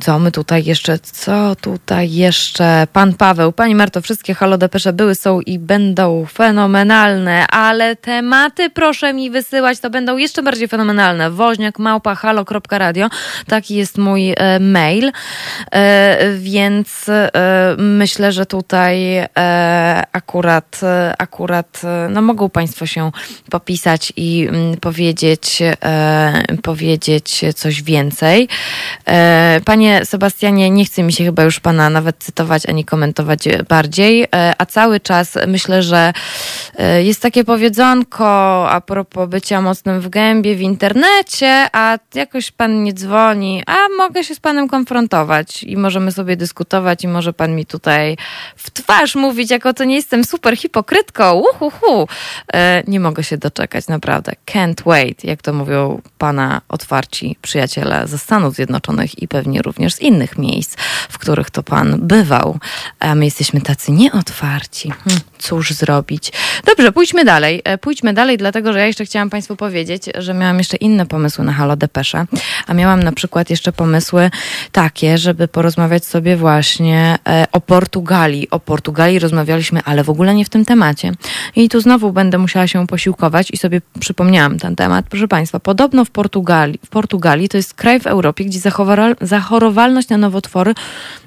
co 0.00 0.18
my 0.18 0.32
tutaj 0.32 0.64
jeszcze, 0.64 0.98
co 0.98 1.56
tutaj 1.60 2.12
jeszcze? 2.12 2.86
Pan 2.92 3.14
Paweł, 3.14 3.52
Pani 3.52 3.74
Marto, 3.74 4.02
wszystkie 4.02 4.34
Halo 4.34 4.58
Depesze 4.58 4.92
były, 4.92 5.14
są 5.14 5.40
i 5.40 5.58
będą 5.58 6.26
fenomenalne, 6.32 7.46
ale 7.46 7.96
tematy 7.96 8.70
proszę 8.70 9.12
mi 9.12 9.30
wysyłać, 9.30 9.80
to 9.80 9.90
będą 9.90 10.16
jeszcze 10.16 10.42
bardziej 10.42 10.68
fenomenalne. 10.68 11.30
Woźniak 11.30 11.78
małpa 11.78 12.14
halo.radio, 12.14 13.08
taki 13.46 13.74
jest 13.74 13.98
mój 13.98 14.34
e, 14.36 14.60
mail, 14.60 15.12
e, 15.72 16.32
więc 16.38 17.08
e, 17.08 17.30
myślę, 17.78 18.32
że 18.32 18.46
tutaj 18.46 19.16
e, 19.16 19.28
akurat, 20.12 20.80
akurat, 21.18 21.82
no 22.10 22.22
mogą 22.22 22.50
Państwo 22.50 22.86
się 22.86 23.10
popisać 23.50 24.12
i 24.16 24.46
m, 24.48 24.54
mm, 24.54 24.76
powiedzieć, 24.76 25.62
powiedzieć 26.62 27.44
coś 27.56 27.82
więcej. 27.82 28.48
E, 29.06 29.60
panie 29.64 30.04
Sebastianie, 30.04 30.70
nie 30.70 30.84
chce 30.84 31.02
mi 31.02 31.12
się 31.12 31.24
chyba 31.24 31.42
już 31.42 31.60
pana 31.60 31.90
nawet 31.90 32.16
cytować 32.18 32.66
ani 32.66 32.84
komentować 32.84 33.44
bardziej, 33.68 34.22
e, 34.22 34.54
a 34.58 34.66
cały 34.66 35.00
czas 35.00 35.38
myślę, 35.46 35.82
że 35.82 36.12
e, 36.78 37.02
jest 37.02 37.22
takie 37.22 37.44
powiedzonko 37.44 38.26
a 38.70 38.80
propos 38.80 39.28
bycia 39.28 39.60
mocnym 39.60 40.00
w 40.00 40.08
gębie 40.08 40.54
w 40.54 40.60
internecie, 40.60 41.66
a 41.72 41.98
jakoś 42.14 42.50
pan 42.50 42.82
nie 42.82 42.92
dzwoni, 42.92 43.62
a 43.66 43.76
mogę 43.96 44.24
się 44.24 44.34
z 44.34 44.40
panem 44.40 44.68
konfrontować 44.68 45.62
i 45.62 45.76
możemy 45.76 46.12
sobie 46.12 46.36
dyskutować 46.36 47.04
i 47.04 47.08
może 47.08 47.32
pan 47.32 47.54
mi 47.54 47.66
tutaj 47.66 48.16
w 48.56 48.70
twarz 48.70 49.14
mówić, 49.14 49.50
jako 49.50 49.74
to 49.74 49.84
nie 49.84 49.94
jestem 49.94 50.24
super 50.24 50.56
hipokrytką, 50.56 51.42
uhuhu. 51.52 52.08
E, 52.52 52.82
nie 52.86 53.00
mogę 53.00 53.24
się 53.24 53.38
doczekać, 53.38 53.88
naprawdę. 53.88 54.32
Can't 54.46 54.82
wait, 54.84 55.24
jak 55.24 55.42
to 55.42 55.52
mówią 55.56 56.00
pana 56.18 56.60
otwarci 56.68 57.36
przyjaciele 57.42 58.08
ze 58.08 58.18
Stanów 58.18 58.54
Zjednoczonych 58.54 59.22
i 59.22 59.28
pewnie 59.28 59.62
również 59.62 59.94
z 59.94 60.00
innych 60.00 60.38
miejsc, 60.38 60.76
w 61.08 61.18
których 61.18 61.50
to 61.50 61.62
pan 61.62 61.98
bywał. 62.00 62.58
A 63.00 63.14
my 63.14 63.24
jesteśmy 63.24 63.60
tacy 63.60 63.92
nieotwarci. 63.92 64.92
Cóż 65.46 65.70
zrobić? 65.70 66.32
Dobrze, 66.66 66.92
pójdźmy 66.92 67.24
dalej. 67.24 67.62
E, 67.64 67.78
pójdźmy 67.78 68.12
dalej, 68.12 68.38
dlatego 68.38 68.72
że 68.72 68.78
ja 68.78 68.86
jeszcze 68.86 69.04
chciałam 69.04 69.30
państwu 69.30 69.56
powiedzieć, 69.56 70.02
że 70.18 70.34
miałam 70.34 70.58
jeszcze 70.58 70.76
inne 70.76 71.06
pomysły 71.06 71.44
na 71.44 71.52
Halo 71.52 71.76
Depesze, 71.76 72.26
a 72.66 72.74
miałam 72.74 73.02
na 73.02 73.12
przykład 73.12 73.50
jeszcze 73.50 73.72
pomysły 73.72 74.30
takie, 74.72 75.18
żeby 75.18 75.48
porozmawiać 75.48 76.04
sobie 76.04 76.36
właśnie 76.36 77.18
e, 77.28 77.46
o 77.52 77.60
Portugalii. 77.60 78.50
O 78.50 78.60
Portugalii 78.60 79.18
rozmawialiśmy, 79.18 79.80
ale 79.84 80.04
w 80.04 80.10
ogóle 80.10 80.34
nie 80.34 80.44
w 80.44 80.48
tym 80.48 80.64
temacie. 80.64 81.12
I 81.56 81.68
tu 81.68 81.80
znowu 81.80 82.12
będę 82.12 82.38
musiała 82.38 82.66
się 82.66 82.86
posiłkować 82.86 83.50
i 83.50 83.56
sobie 83.56 83.80
przypomniałam 84.00 84.58
ten 84.58 84.76
temat. 84.76 85.06
Proszę 85.10 85.28
Państwa, 85.28 85.60
podobno 85.60 86.04
w 86.04 86.10
Portugalii, 86.10 86.80
w 86.84 86.88
Portugalii 86.88 87.48
to 87.48 87.56
jest 87.56 87.74
kraj 87.74 88.00
w 88.00 88.06
Europie, 88.06 88.44
gdzie 88.44 88.60
zachorowalność 89.20 90.08
na 90.08 90.16
nowotwory 90.16 90.74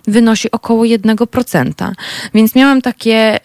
wynosi 0.08 0.52
około 0.52 0.84
1%. 0.84 1.92
Więc 2.34 2.56
miałam 2.56 2.82
takie, 2.82 3.40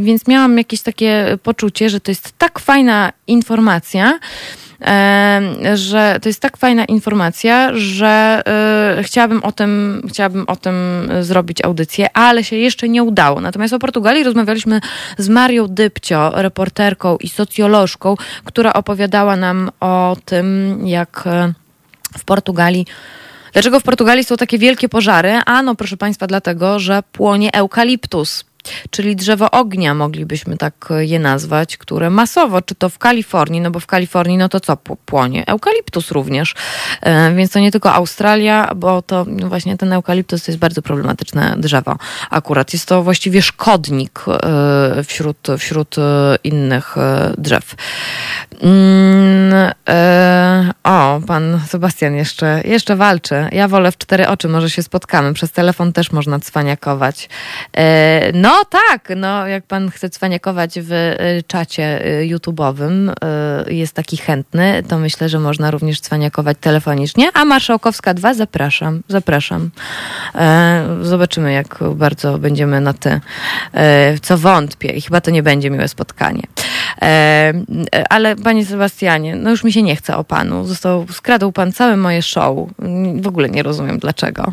więc 0.00 0.13
miałam 0.28 0.58
jakieś 0.58 0.82
takie 0.82 1.38
poczucie, 1.42 1.90
że 1.90 2.00
to 2.00 2.10
jest 2.10 2.32
tak 2.38 2.58
fajna 2.58 3.12
informacja, 3.26 4.18
że 5.74 6.18
to 6.22 6.28
jest 6.28 6.40
tak 6.40 6.56
fajna 6.56 6.84
informacja, 6.84 7.70
że 7.74 8.42
e, 8.98 9.02
chciałabym 9.02 9.42
o 9.42 9.52
tym, 9.52 10.02
chciałabym 10.08 10.44
o 10.46 10.56
tym 10.56 10.74
zrobić 11.20 11.64
audycję, 11.64 12.16
ale 12.16 12.44
się 12.44 12.56
jeszcze 12.56 12.88
nie 12.88 13.02
udało. 13.02 13.40
Natomiast 13.40 13.74
o 13.74 13.78
Portugalii 13.78 14.24
rozmawialiśmy 14.24 14.80
z 15.18 15.28
Marią 15.28 15.66
Dybcio, 15.68 16.32
reporterką 16.34 17.16
i 17.16 17.28
socjolożką, 17.28 18.16
która 18.44 18.72
opowiadała 18.72 19.36
nam 19.36 19.70
o 19.80 20.16
tym, 20.24 20.78
jak 20.86 21.22
e, 21.26 21.52
w 22.18 22.24
Portugalii 22.24 22.86
Dlaczego 23.52 23.80
w 23.80 23.82
Portugalii 23.82 24.24
są 24.24 24.36
takie 24.36 24.58
wielkie 24.58 24.88
pożary? 24.88 25.40
Ano, 25.46 25.74
proszę 25.74 25.96
Państwa, 25.96 26.26
dlatego, 26.26 26.78
że 26.78 27.02
płonie 27.12 27.54
eukaliptus 27.54 28.44
czyli 28.90 29.16
drzewo 29.16 29.50
ognia, 29.50 29.94
moglibyśmy 29.94 30.56
tak 30.56 30.88
je 30.98 31.18
nazwać, 31.18 31.76
które 31.76 32.10
masowo, 32.10 32.62
czy 32.62 32.74
to 32.74 32.88
w 32.88 32.98
Kalifornii, 32.98 33.60
no 33.60 33.70
bo 33.70 33.80
w 33.80 33.86
Kalifornii, 33.86 34.38
no 34.38 34.48
to 34.48 34.60
co 34.60 34.76
płonie? 34.76 35.46
Eukaliptus 35.46 36.10
również, 36.10 36.54
e, 37.02 37.34
więc 37.34 37.52
to 37.52 37.58
nie 37.58 37.72
tylko 37.72 37.92
Australia, 37.92 38.70
bo 38.76 39.02
to 39.02 39.24
no 39.28 39.48
właśnie 39.48 39.76
ten 39.76 39.92
eukaliptus 39.92 40.44
to 40.44 40.52
jest 40.52 40.58
bardzo 40.58 40.82
problematyczne 40.82 41.54
drzewo. 41.58 41.96
Akurat 42.30 42.72
jest 42.72 42.86
to 42.88 43.02
właściwie 43.02 43.42
szkodnik 43.42 44.20
e, 44.28 45.04
wśród, 45.04 45.48
wśród 45.58 45.98
e, 45.98 46.36
innych 46.44 46.94
drzew. 47.38 47.74
Mm, 48.62 49.72
o, 50.84 51.20
pan 51.26 51.60
Sebastian 51.68 52.14
jeszcze, 52.14 52.62
jeszcze 52.64 52.96
walczy. 52.96 53.34
Ja 53.52 53.68
wolę 53.68 53.92
w 53.92 53.98
cztery 53.98 54.28
oczy, 54.28 54.48
może 54.48 54.70
się 54.70 54.82
spotkamy. 54.82 55.34
Przez 55.34 55.52
telefon 55.52 55.92
też 55.92 56.12
można 56.12 56.40
cwaniakować. 56.40 57.28
No, 58.34 58.53
no 58.54 58.64
tak, 58.64 59.08
no 59.16 59.46
jak 59.46 59.66
pan 59.66 59.90
chce 59.90 60.10
cwaniakować 60.10 60.80
w 60.80 60.92
y, 60.92 61.42
czacie 61.46 62.06
y, 62.06 62.28
YouTube'owym, 62.28 63.12
y, 63.68 63.74
jest 63.74 63.92
taki 63.92 64.16
chętny, 64.16 64.82
to 64.88 64.98
myślę, 64.98 65.28
że 65.28 65.38
można 65.38 65.70
również 65.70 66.00
cwaniakować 66.00 66.56
telefonicznie. 66.60 67.30
A 67.34 67.44
Marszałkowska 67.44 68.14
2 68.14 68.34
zapraszam, 68.34 69.02
zapraszam. 69.08 69.70
E, 70.34 70.86
zobaczymy, 71.02 71.52
jak 71.52 71.78
bardzo 71.94 72.38
będziemy 72.38 72.80
na 72.80 72.92
ty. 72.92 73.20
E, 73.72 74.18
co 74.18 74.38
wątpię 74.38 74.88
i 74.88 75.00
chyba 75.00 75.20
to 75.20 75.30
nie 75.30 75.42
będzie 75.42 75.70
miłe 75.70 75.88
spotkanie. 75.88 76.42
E, 77.02 77.52
ale 78.10 78.36
panie 78.36 78.66
Sebastianie, 78.66 79.36
no 79.36 79.50
już 79.50 79.64
mi 79.64 79.72
się 79.72 79.82
nie 79.82 79.96
chce 79.96 80.16
o 80.16 80.24
panu. 80.24 80.64
Został, 80.64 81.06
skradł 81.12 81.52
pan 81.52 81.72
całe 81.72 81.96
moje 81.96 82.22
show. 82.22 82.68
W 83.20 83.26
ogóle 83.26 83.50
nie 83.50 83.62
rozumiem 83.62 83.98
dlaczego. 83.98 84.52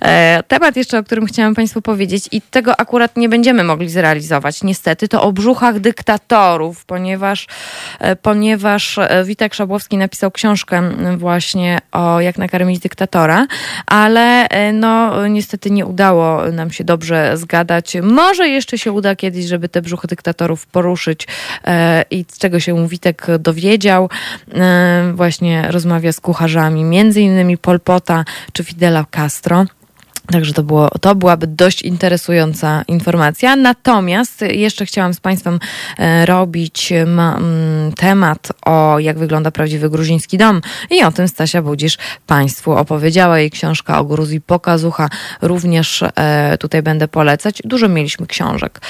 E, 0.00 0.42
temat 0.48 0.76
jeszcze, 0.76 0.98
o 0.98 1.04
którym 1.04 1.26
chciałam 1.26 1.54
państwu 1.54 1.82
powiedzieć 1.82 2.28
i 2.32 2.40
tego 2.40 2.80
akurat 2.80 3.16
nie 3.16 3.28
będziemy 3.28 3.64
mogli 3.64 3.88
zrealizować 3.88 4.62
niestety, 4.62 5.08
to 5.08 5.22
o 5.22 5.32
brzuchach 5.32 5.80
dyktatorów, 5.80 6.84
ponieważ, 6.84 7.46
e, 7.98 8.16
ponieważ 8.16 8.98
e, 8.98 9.24
Witek 9.24 9.54
Szabłowski 9.54 9.96
napisał 9.96 10.30
książkę 10.30 10.82
właśnie 11.16 11.78
o 11.92 12.20
jak 12.20 12.38
nakarmić 12.38 12.78
dyktatora, 12.78 13.46
ale 13.86 14.48
e, 14.48 14.72
no 14.72 15.26
niestety 15.28 15.70
nie 15.70 15.86
udało 15.86 16.50
nam 16.52 16.70
się 16.70 16.84
dobrze 16.84 17.36
zgadać. 17.36 17.96
Może 18.02 18.48
jeszcze 18.48 18.78
się 18.78 18.92
uda 18.92 19.16
kiedyś, 19.16 19.44
żeby 19.44 19.68
te 19.68 19.82
brzuchy 19.82 20.08
dyktatorów 20.08 20.66
poruszyć 20.66 21.26
i 22.10 22.24
z 22.30 22.38
czego 22.38 22.60
się 22.60 22.88
Witek 22.88 23.26
dowiedział. 23.38 24.08
Właśnie 25.14 25.68
rozmawia 25.70 26.12
z 26.12 26.20
kucharzami, 26.20 26.84
między 26.84 27.20
innymi 27.20 27.58
Polpota 27.58 28.24
czy 28.52 28.64
Fidela 28.64 29.04
Castro. 29.10 29.64
Także 30.30 30.52
to, 30.52 30.62
było, 30.62 30.88
to 31.00 31.14
byłaby 31.14 31.46
dość 31.46 31.82
interesująca 31.82 32.82
informacja. 32.88 33.56
Natomiast 33.56 34.40
jeszcze 34.40 34.86
chciałam 34.86 35.14
z 35.14 35.20
Państwem 35.20 35.58
e, 35.98 36.26
robić 36.26 36.92
temat 37.96 38.48
o 38.66 38.98
jak 38.98 39.18
wygląda 39.18 39.50
prawdziwy 39.50 39.90
gruziński 39.90 40.38
dom 40.38 40.60
i 40.90 41.02
o 41.02 41.12
tym 41.12 41.28
Stasia 41.28 41.62
Budzisz 41.62 41.98
Państwu 42.26 42.72
opowiedziała. 42.72 43.38
Jej 43.38 43.50
książka 43.50 43.98
o 43.98 44.04
Gruzji 44.04 44.40
Pokazucha 44.40 45.08
również 45.42 46.04
e, 46.16 46.58
tutaj 46.58 46.82
będę 46.82 47.08
polecać. 47.08 47.62
Dużo 47.64 47.88
mieliśmy 47.88 48.26
książek. 48.26 48.80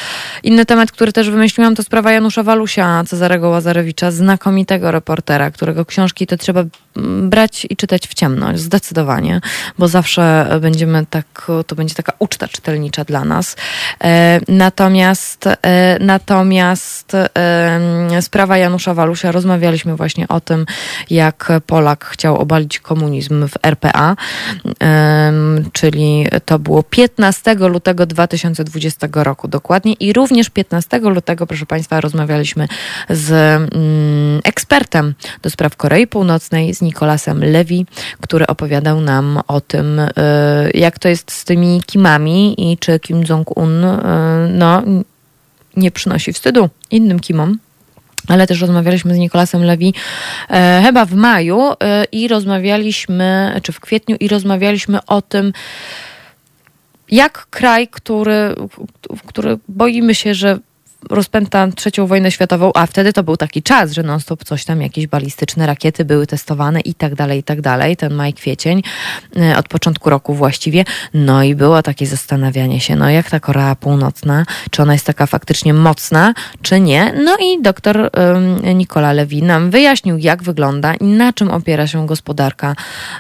Inny 0.42 0.66
temat, 0.66 0.92
który 0.92 1.12
też 1.12 1.30
wymyśliłam, 1.30 1.74
to 1.74 1.82
sprawa 1.82 2.12
Janusza 2.12 2.42
Walusia, 2.42 3.04
Cezarego 3.06 3.48
Łazarewicza, 3.48 4.10
znakomitego 4.10 4.90
reportera, 4.90 5.50
którego 5.50 5.84
książki 5.84 6.26
to 6.26 6.36
trzeba 6.36 6.64
brać 7.22 7.66
i 7.70 7.76
czytać 7.76 8.09
w 8.09 8.14
ciemność, 8.14 8.60
zdecydowanie, 8.60 9.40
bo 9.78 9.88
zawsze 9.88 10.56
będziemy 10.60 11.06
tak 11.10 11.21
tak, 11.22 11.52
to 11.66 11.74
będzie 11.74 11.94
taka 11.94 12.12
uczta 12.18 12.48
czytelnicza 12.48 13.04
dla 13.04 13.24
nas. 13.24 13.56
E, 14.04 14.40
natomiast, 14.48 15.46
e, 15.46 15.96
natomiast 16.00 17.12
sprawa 18.20 18.58
Janusza 18.58 18.94
Walusia, 18.94 19.32
rozmawialiśmy 19.32 19.96
właśnie 19.96 20.28
o 20.28 20.40
tym, 20.40 20.66
jak 21.10 21.48
Polak 21.66 22.04
chciał 22.04 22.36
obalić 22.36 22.78
komunizm 22.78 23.48
w 23.48 23.54
RPA, 23.62 24.16
czyli 25.72 26.26
to 26.44 26.58
było 26.58 26.82
15 26.82 27.54
lutego 27.54 28.06
2020 28.06 29.08
roku 29.14 29.48
dokładnie 29.48 29.92
i 29.92 30.12
również 30.12 30.50
15 30.50 30.98
lutego, 30.98 31.46
proszę 31.46 31.66
Państwa, 31.66 32.00
rozmawialiśmy 32.00 32.68
z 33.10 33.30
mm, 33.30 34.40
ekspertem 34.44 35.14
do 35.42 35.50
spraw 35.50 35.76
Korei 35.76 36.06
Północnej, 36.06 36.74
z 36.74 36.82
Nikolasem 36.82 37.44
Lewi, 37.44 37.86
który 38.20 38.46
opowiadał 38.46 39.00
nam 39.00 39.40
o 39.48 39.60
tym, 39.60 40.00
e, 40.00 40.10
jak 40.74 40.98
to 40.98 41.08
jest 41.12 41.32
z 41.32 41.44
tymi 41.44 41.82
Kimami 41.86 42.72
i 42.72 42.78
czy 42.78 43.01
Kim 43.01 43.24
Jong-un 43.28 43.84
y, 43.84 43.98
no, 44.48 44.82
nie 45.76 45.90
przynosi 45.90 46.32
wstydu 46.32 46.68
innym 46.90 47.20
Kimom. 47.20 47.59
Ale 48.28 48.47
też 48.47 48.60
rozmawialiśmy 48.60 49.14
z 49.14 49.18
Nikolasem 49.18 49.64
Lewi 49.64 49.94
e, 50.51 50.82
chyba 50.84 51.05
w 51.05 51.14
maju 51.14 51.60
e, 51.80 52.05
i 52.05 52.28
rozmawialiśmy, 52.28 53.60
czy 53.62 53.72
w 53.72 53.80
kwietniu 53.80 54.16
i 54.20 54.28
rozmawialiśmy 54.28 54.98
o 55.06 55.22
tym, 55.22 55.52
jak 57.10 57.47
kraj, 57.51 57.89
który, 57.89 58.55
który 59.26 59.59
boimy 59.68 60.14
się, 60.14 60.34
że 60.34 60.59
rozpęta 61.10 61.68
trzecią 61.68 62.06
wojnę 62.06 62.30
światową, 62.30 62.70
a 62.74 62.86
wtedy 62.86 63.12
to 63.12 63.22
był 63.22 63.36
taki 63.36 63.62
czas, 63.62 63.92
że 63.92 64.02
non-stop 64.02 64.44
coś 64.44 64.64
tam, 64.64 64.82
jakieś 64.82 65.06
balistyczne 65.06 65.66
rakiety 65.66 66.04
były 66.04 66.26
testowane 66.26 66.80
i 66.80 66.94
tak 66.94 67.14
dalej, 67.14 67.38
i 67.38 67.42
tak 67.42 67.60
dalej. 67.60 67.96
Ten 67.96 68.14
maj, 68.14 68.32
kwiecień, 68.32 68.82
e, 69.36 69.58
od 69.58 69.68
początku 69.68 70.10
roku 70.10 70.34
właściwie. 70.34 70.84
No 71.14 71.42
i 71.42 71.54
było 71.54 71.82
takie 71.82 72.06
zastanawianie 72.06 72.80
się, 72.80 72.96
no 72.96 73.10
jak 73.10 73.30
ta 73.30 73.40
Korea 73.40 73.74
Północna, 73.74 74.44
czy 74.70 74.82
ona 74.82 74.92
jest 74.92 75.06
taka 75.06 75.26
faktycznie 75.26 75.74
mocna, 75.74 76.34
czy 76.62 76.80
nie. 76.80 77.12
No 77.24 77.36
i 77.36 77.62
doktor 77.62 78.10
um, 78.16 78.78
Nikola 78.78 79.12
Lewi 79.12 79.42
nam 79.42 79.70
wyjaśnił, 79.70 80.18
jak 80.18 80.42
wygląda 80.42 80.94
i 80.94 81.04
na 81.04 81.32
czym 81.32 81.50
opiera 81.50 81.86
się 81.86 82.06
gospodarka, 82.06 82.76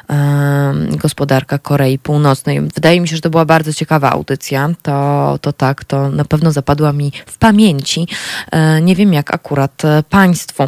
um, 0.08 0.96
gospodarka 0.96 1.58
Korei 1.58 1.98
Północnej. 1.98 2.60
Wydaje 2.60 3.00
mi 3.00 3.08
się, 3.08 3.16
że 3.16 3.22
to 3.22 3.30
była 3.30 3.44
bardzo 3.44 3.72
ciekawa 3.72 4.10
audycja. 4.10 4.70
To, 4.82 5.38
to 5.40 5.52
tak, 5.52 5.84
to 5.84 6.08
na 6.08 6.24
pewno 6.24 6.52
zapadła 6.52 6.92
mi 6.92 7.12
w 7.26 7.38
pamięć 7.38 7.71
pamięci. 7.72 8.06
E, 8.52 8.80
nie 8.80 8.96
wiem 8.96 9.12
jak 9.12 9.34
akurat 9.34 9.84
e, 9.84 10.02
Państwu. 10.10 10.64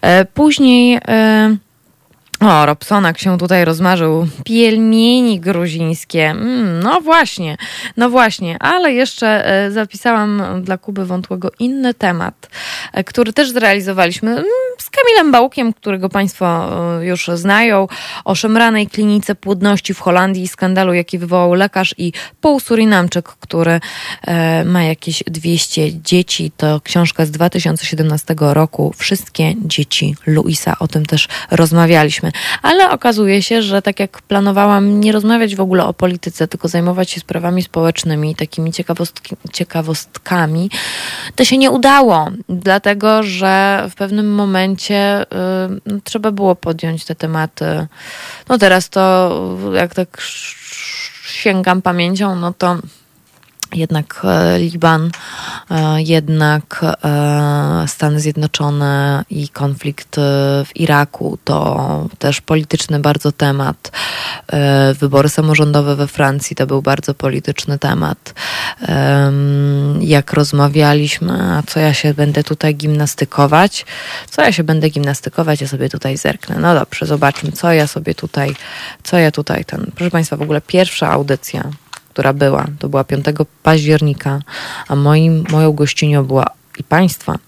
E, 0.00 0.24
później 0.24 1.00
o, 2.40 2.66
Robsonak 2.66 3.18
się 3.18 3.38
tutaj 3.38 3.64
rozmarzył. 3.64 4.26
Pielmieni 4.44 5.40
gruzińskie. 5.40 6.30
Mm, 6.30 6.80
no 6.82 7.00
właśnie, 7.00 7.56
no 7.96 8.10
właśnie, 8.10 8.56
ale 8.60 8.92
jeszcze 8.92 9.46
e, 9.46 9.70
zapisałam 9.70 10.42
dla 10.62 10.78
Kuby 10.78 11.06
Wątłego 11.06 11.50
inny 11.58 11.94
temat, 11.94 12.48
e, 12.92 13.04
który 13.04 13.32
też 13.32 13.50
zrealizowaliśmy 13.50 14.30
mm, 14.30 14.44
z 14.78 14.90
Kamilem 14.90 15.32
Bałkiem, 15.32 15.72
którego 15.72 16.08
Państwo 16.08 16.68
e, 17.00 17.06
już 17.06 17.30
znają, 17.34 17.88
o 18.24 18.34
szemranej 18.34 18.86
klinice 18.86 19.34
płodności 19.34 19.94
w 19.94 20.00
Holandii 20.00 20.42
i 20.42 20.48
skandalu, 20.48 20.94
jaki 20.94 21.18
wywołał 21.18 21.54
lekarz 21.54 21.94
i 21.98 22.12
pół 22.40 22.60
Surinamczyk, 22.60 23.28
który 23.28 23.80
ma 24.64 24.82
jakieś 24.82 25.22
200 25.26 26.02
dzieci. 26.02 26.52
To 26.56 26.80
książka 26.80 27.26
z 27.26 27.30
2017 27.30 28.34
roku. 28.38 28.92
Wszystkie 28.96 29.54
dzieci 29.64 30.16
Luisa. 30.26 30.76
O 30.78 30.88
tym 30.88 31.06
też 31.06 31.28
rozmawialiśmy 31.50 32.27
ale 32.62 32.90
okazuje 32.90 33.42
się, 33.42 33.62
że 33.62 33.82
tak 33.82 34.00
jak 34.00 34.22
planowałam 34.22 35.00
nie 35.00 35.12
rozmawiać 35.12 35.56
w 35.56 35.60
ogóle 35.60 35.84
o 35.84 35.94
polityce, 35.94 36.48
tylko 36.48 36.68
zajmować 36.68 37.10
się 37.10 37.20
sprawami 37.20 37.62
społecznymi, 37.62 38.34
takimi 38.34 38.72
ciekawostkami, 39.52 40.70
to 41.36 41.44
się 41.44 41.58
nie 41.58 41.70
udało, 41.70 42.30
dlatego 42.48 43.22
że 43.22 43.84
w 43.90 43.94
pewnym 43.94 44.34
momencie 44.34 45.22
y, 45.22 45.26
no, 45.86 45.98
trzeba 46.04 46.32
było 46.32 46.56
podjąć 46.56 47.04
te 47.04 47.14
tematy. 47.14 47.86
No 48.48 48.58
teraz 48.58 48.88
to, 48.88 49.30
jak 49.74 49.94
tak 49.94 50.22
sięgam 51.26 51.82
pamięcią, 51.82 52.36
no 52.36 52.52
to 52.52 52.76
jednak 53.72 54.20
e, 54.24 54.58
Liban, 54.58 55.10
e, 55.70 56.02
jednak 56.02 56.80
e, 57.04 57.84
Stany 57.88 58.20
Zjednoczone 58.20 59.24
i 59.30 59.48
konflikt 59.48 60.16
w 60.66 60.68
Iraku 60.74 61.38
to 61.44 62.08
też 62.18 62.40
polityczny 62.40 63.00
bardzo 63.00 63.32
temat. 63.32 63.92
Wybory 65.00 65.28
samorządowe 65.28 65.96
we 65.96 66.06
Francji 66.06 66.56
to 66.56 66.66
był 66.66 66.82
bardzo 66.82 67.14
polityczny 67.14 67.78
temat. 67.78 68.34
Jak 70.00 70.32
rozmawialiśmy, 70.32 71.32
a 71.32 71.62
co 71.62 71.80
ja 71.80 71.94
się 71.94 72.14
będę 72.14 72.44
tutaj 72.44 72.74
gimnastykować? 72.74 73.86
Co 74.30 74.42
ja 74.42 74.52
się 74.52 74.64
będę 74.64 74.88
gimnastykować? 74.88 75.60
Ja 75.60 75.68
sobie 75.68 75.88
tutaj 75.88 76.16
zerknę. 76.16 76.56
No 76.58 76.74
dobrze, 76.74 77.06
zobaczmy, 77.06 77.52
co 77.52 77.72
ja 77.72 77.86
sobie 77.86 78.14
tutaj, 78.14 78.54
co 79.02 79.18
ja 79.18 79.30
tutaj 79.30 79.64
ten. 79.64 79.90
Proszę 79.94 80.10
Państwa, 80.10 80.36
w 80.36 80.42
ogóle 80.42 80.60
pierwsza 80.60 81.10
audycja 81.10 81.70
która 82.18 82.32
była. 82.32 82.66
To 82.78 82.88
była 82.88 83.04
5 83.04 83.24
października, 83.62 84.40
a 84.88 84.96
moim, 84.96 85.44
moją 85.50 85.72
gościnią 85.72 86.24
była 86.24 86.46
i 86.78 86.84
państwa. 86.84 87.38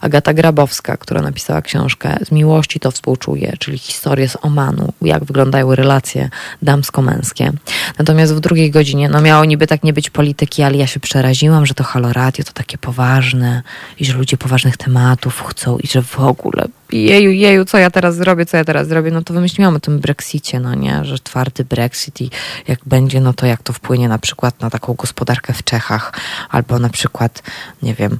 Agata 0.00 0.34
Grabowska, 0.34 0.96
która 0.96 1.22
napisała 1.22 1.62
książkę 1.62 2.16
Z 2.26 2.32
miłości 2.32 2.80
to 2.80 2.90
współczuję, 2.90 3.56
czyli 3.58 3.78
historię 3.78 4.28
z 4.28 4.36
Omanu, 4.42 4.92
jak 5.02 5.24
wyglądają 5.24 5.74
relacje 5.74 6.30
damsko-męskie. 6.62 7.52
Natomiast 7.98 8.34
w 8.34 8.40
drugiej 8.40 8.70
godzinie, 8.70 9.08
no 9.08 9.20
miało 9.20 9.44
niby 9.44 9.66
tak 9.66 9.82
nie 9.82 9.92
być 9.92 10.10
polityki, 10.10 10.62
ale 10.62 10.76
ja 10.76 10.86
się 10.86 11.00
przeraziłam, 11.00 11.66
że 11.66 11.74
to 11.74 11.84
Halo 11.84 12.12
Radio 12.12 12.44
to 12.44 12.52
takie 12.52 12.78
poważne 12.78 13.62
i 13.98 14.04
że 14.04 14.12
ludzie 14.12 14.36
poważnych 14.36 14.76
tematów 14.76 15.42
chcą 15.46 15.78
i 15.78 15.86
że 15.86 16.02
w 16.02 16.20
ogóle 16.20 16.64
jeju, 16.92 17.30
jeju, 17.30 17.64
co 17.64 17.78
ja 17.78 17.90
teraz 17.90 18.16
zrobię, 18.16 18.46
co 18.46 18.56
ja 18.56 18.64
teraz 18.64 18.88
zrobię, 18.88 19.10
no 19.10 19.22
to 19.22 19.34
wymyśliłam 19.34 19.76
o 19.76 19.80
tym 19.80 20.00
Brexicie, 20.00 20.60
no 20.60 20.74
nie, 20.74 21.04
że 21.04 21.18
twardy 21.18 21.64
Brexit 21.64 22.20
i 22.20 22.30
jak 22.68 22.78
będzie, 22.86 23.20
no 23.20 23.32
to 23.32 23.46
jak 23.46 23.62
to 23.62 23.72
wpłynie 23.72 24.08
na 24.08 24.18
przykład 24.18 24.60
na 24.60 24.70
taką 24.70 24.94
gospodarkę 24.94 25.52
w 25.52 25.64
Czechach, 25.64 26.12
albo 26.50 26.78
na 26.78 26.88
przykład, 26.88 27.42
nie 27.82 27.94
wiem, 27.94 28.18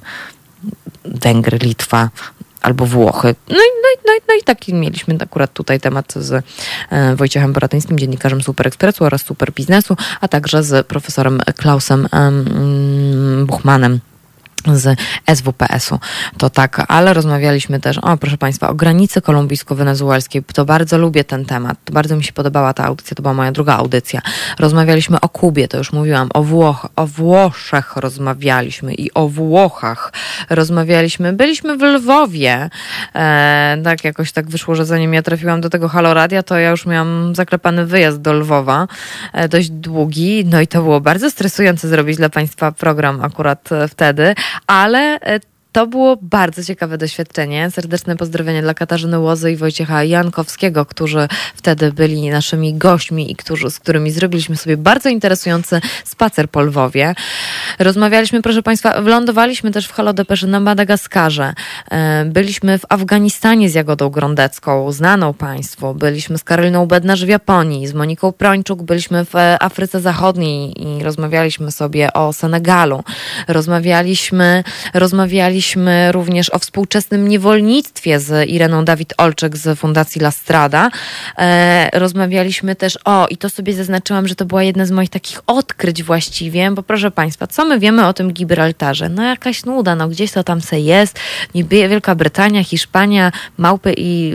Węgry, 1.05 1.57
Litwa 1.57 2.09
albo 2.61 2.85
Włochy. 2.85 3.35
No 3.49 3.55
i, 3.55 3.69
no, 3.83 3.89
i, 3.95 3.97
no, 4.07 4.13
i, 4.13 4.21
no 4.27 4.33
i 4.33 4.43
taki 4.43 4.73
mieliśmy 4.73 5.17
akurat 5.19 5.53
tutaj 5.53 5.79
temat 5.79 6.13
z 6.15 6.43
e, 6.89 7.15
Wojciechem 7.15 7.53
Boratyńskim, 7.53 7.99
dziennikarzem 7.99 8.41
Super 8.41 8.67
Expressu 8.67 9.03
oraz 9.03 9.21
Super 9.21 9.51
Biznesu, 9.51 9.97
a 10.21 10.27
także 10.27 10.63
z 10.63 10.87
profesorem 10.87 11.41
Klausem 11.57 12.07
Buchmanem 13.45 13.99
z 14.73 14.99
SWPS-u. 15.35 15.99
To 16.37 16.49
tak, 16.49 16.85
ale 16.87 17.13
rozmawialiśmy 17.13 17.79
też, 17.79 17.97
o 17.97 18.17
proszę 18.17 18.37
Państwa, 18.37 18.69
o 18.69 18.73
granicy 18.73 19.21
kolumbijsko-wenezuelskiej. 19.21 20.43
To 20.53 20.65
bardzo 20.65 20.97
lubię 20.97 21.23
ten 21.23 21.45
temat. 21.45 21.77
Bardzo 21.91 22.15
mi 22.15 22.23
się 22.23 22.33
podobała 22.33 22.73
ta 22.73 22.85
audycja, 22.85 23.15
to 23.15 23.21
była 23.21 23.33
moja 23.33 23.51
druga 23.51 23.75
audycja. 23.75 24.21
Rozmawialiśmy 24.59 25.21
o 25.21 25.29
Kubie, 25.29 25.67
to 25.67 25.77
już 25.77 25.93
mówiłam, 25.93 26.29
o, 26.33 26.43
Włoch, 26.43 26.87
o 26.95 27.07
Włoszech 27.07 27.95
rozmawialiśmy 27.95 28.93
i 28.93 29.13
o 29.13 29.27
Włochach 29.27 30.13
rozmawialiśmy. 30.49 31.33
Byliśmy 31.33 31.77
w 31.77 31.81
Lwowie. 31.81 32.69
E, 33.15 33.77
tak 33.83 34.03
jakoś 34.03 34.31
tak 34.31 34.49
wyszło, 34.49 34.75
że 34.75 34.85
zanim 34.85 35.13
ja 35.13 35.21
trafiłam 35.21 35.61
do 35.61 35.69
tego 35.69 35.87
Haloradia, 35.89 36.43
to 36.43 36.57
ja 36.57 36.69
już 36.69 36.85
miałam 36.85 37.35
zaklepany 37.35 37.85
wyjazd 37.85 38.21
do 38.21 38.33
Lwowa, 38.33 38.87
e, 39.33 39.49
dość 39.49 39.69
długi, 39.69 40.45
no 40.45 40.61
i 40.61 40.67
to 40.67 40.81
było 40.81 41.01
bardzo 41.01 41.31
stresujące 41.31 41.87
zrobić 41.87 42.17
dla 42.17 42.29
Państwa 42.29 42.71
program 42.71 43.21
akurat 43.21 43.71
e, 43.71 43.87
wtedy, 43.87 44.35
ale 44.67 45.19
e, 45.21 45.39
to 45.75 45.87
było 45.87 46.17
bardzo 46.21 46.63
ciekawe 46.63 46.97
doświadczenie. 46.97 47.71
Serdeczne 47.71 48.17
pozdrowienia 48.17 48.61
dla 48.61 48.73
Katarzyny 48.73 49.19
Łozy 49.19 49.51
i 49.51 49.55
Wojciecha 49.55 50.03
Jankowskiego, 50.03 50.85
którzy 50.85 51.27
wtedy 51.55 51.91
byli 51.91 52.29
naszymi 52.29 52.73
gośćmi 52.73 53.31
i 53.31 53.35
którzy, 53.35 53.69
z 53.69 53.79
którymi 53.79 54.11
zrobiliśmy 54.11 54.55
sobie 54.55 54.77
bardzo 54.77 55.09
interesujący 55.09 55.81
spacer 56.05 56.49
po 56.49 56.61
Lwowie. 56.61 57.15
Rozmawialiśmy, 57.79 58.41
proszę 58.41 58.63
Państwa, 58.63 59.01
wylądowaliśmy 59.01 59.71
też 59.71 59.87
w 59.87 59.93
Halodepeszy 59.93 60.47
na 60.47 60.59
Madagaskarze. 60.59 61.53
E, 61.91 62.25
byliśmy 62.25 62.79
w 62.79 62.85
Afganistanie 62.89 63.69
z 63.69 63.73
Jagodą 63.73 64.09
Grądecką, 64.09 64.91
znaną 64.91 65.33
Państwu. 65.33 65.93
Byliśmy 65.93 66.37
z 66.37 66.43
Karoliną 66.43 66.85
Bednarz 66.85 67.25
w 67.25 67.27
Japonii, 67.27 67.87
z 67.87 67.93
Moniką 67.93 68.31
Prończuk. 68.31 68.83
Byliśmy 68.83 69.25
w 69.25 69.33
Afryce 69.59 70.01
Zachodniej 70.01 70.83
i 70.83 71.03
rozmawialiśmy 71.03 71.71
sobie 71.71 72.13
o 72.13 72.33
Senegalu. 72.33 73.03
Rozmawialiśmy, 73.47 74.63
rozmawialiśmy 74.93 75.64
Rozmawialiśmy 75.65 76.11
również 76.11 76.49
o 76.49 76.59
współczesnym 76.59 77.27
niewolnictwie 77.27 78.19
z 78.19 78.49
Ireną 78.49 78.85
Dawid-Olczek 78.85 79.57
z 79.57 79.79
Fundacji 79.79 80.21
La 80.21 80.31
Strada. 80.31 80.89
E, 81.37 81.89
rozmawialiśmy 81.99 82.75
też 82.75 82.99
o, 83.05 83.27
i 83.27 83.37
to 83.37 83.49
sobie 83.49 83.73
zaznaczyłam, 83.73 84.27
że 84.27 84.35
to 84.35 84.45
była 84.45 84.63
jedna 84.63 84.85
z 84.85 84.91
moich 84.91 85.09
takich 85.09 85.41
odkryć 85.47 86.03
właściwie, 86.03 86.71
bo 86.71 86.83
proszę 86.83 87.11
Państwa, 87.11 87.47
co 87.47 87.65
my 87.65 87.79
wiemy 87.79 88.07
o 88.07 88.13
tym 88.13 88.33
Gibraltarze? 88.33 89.09
No 89.09 89.23
jakaś 89.23 89.65
nuda, 89.65 89.95
no 89.95 90.07
gdzieś 90.07 90.31
to 90.31 90.43
tam 90.43 90.61
se 90.61 90.79
jest, 90.79 91.19
Wielka 91.55 92.15
Brytania, 92.15 92.63
Hiszpania, 92.63 93.31
Małpy 93.57 93.93
i 93.97 94.33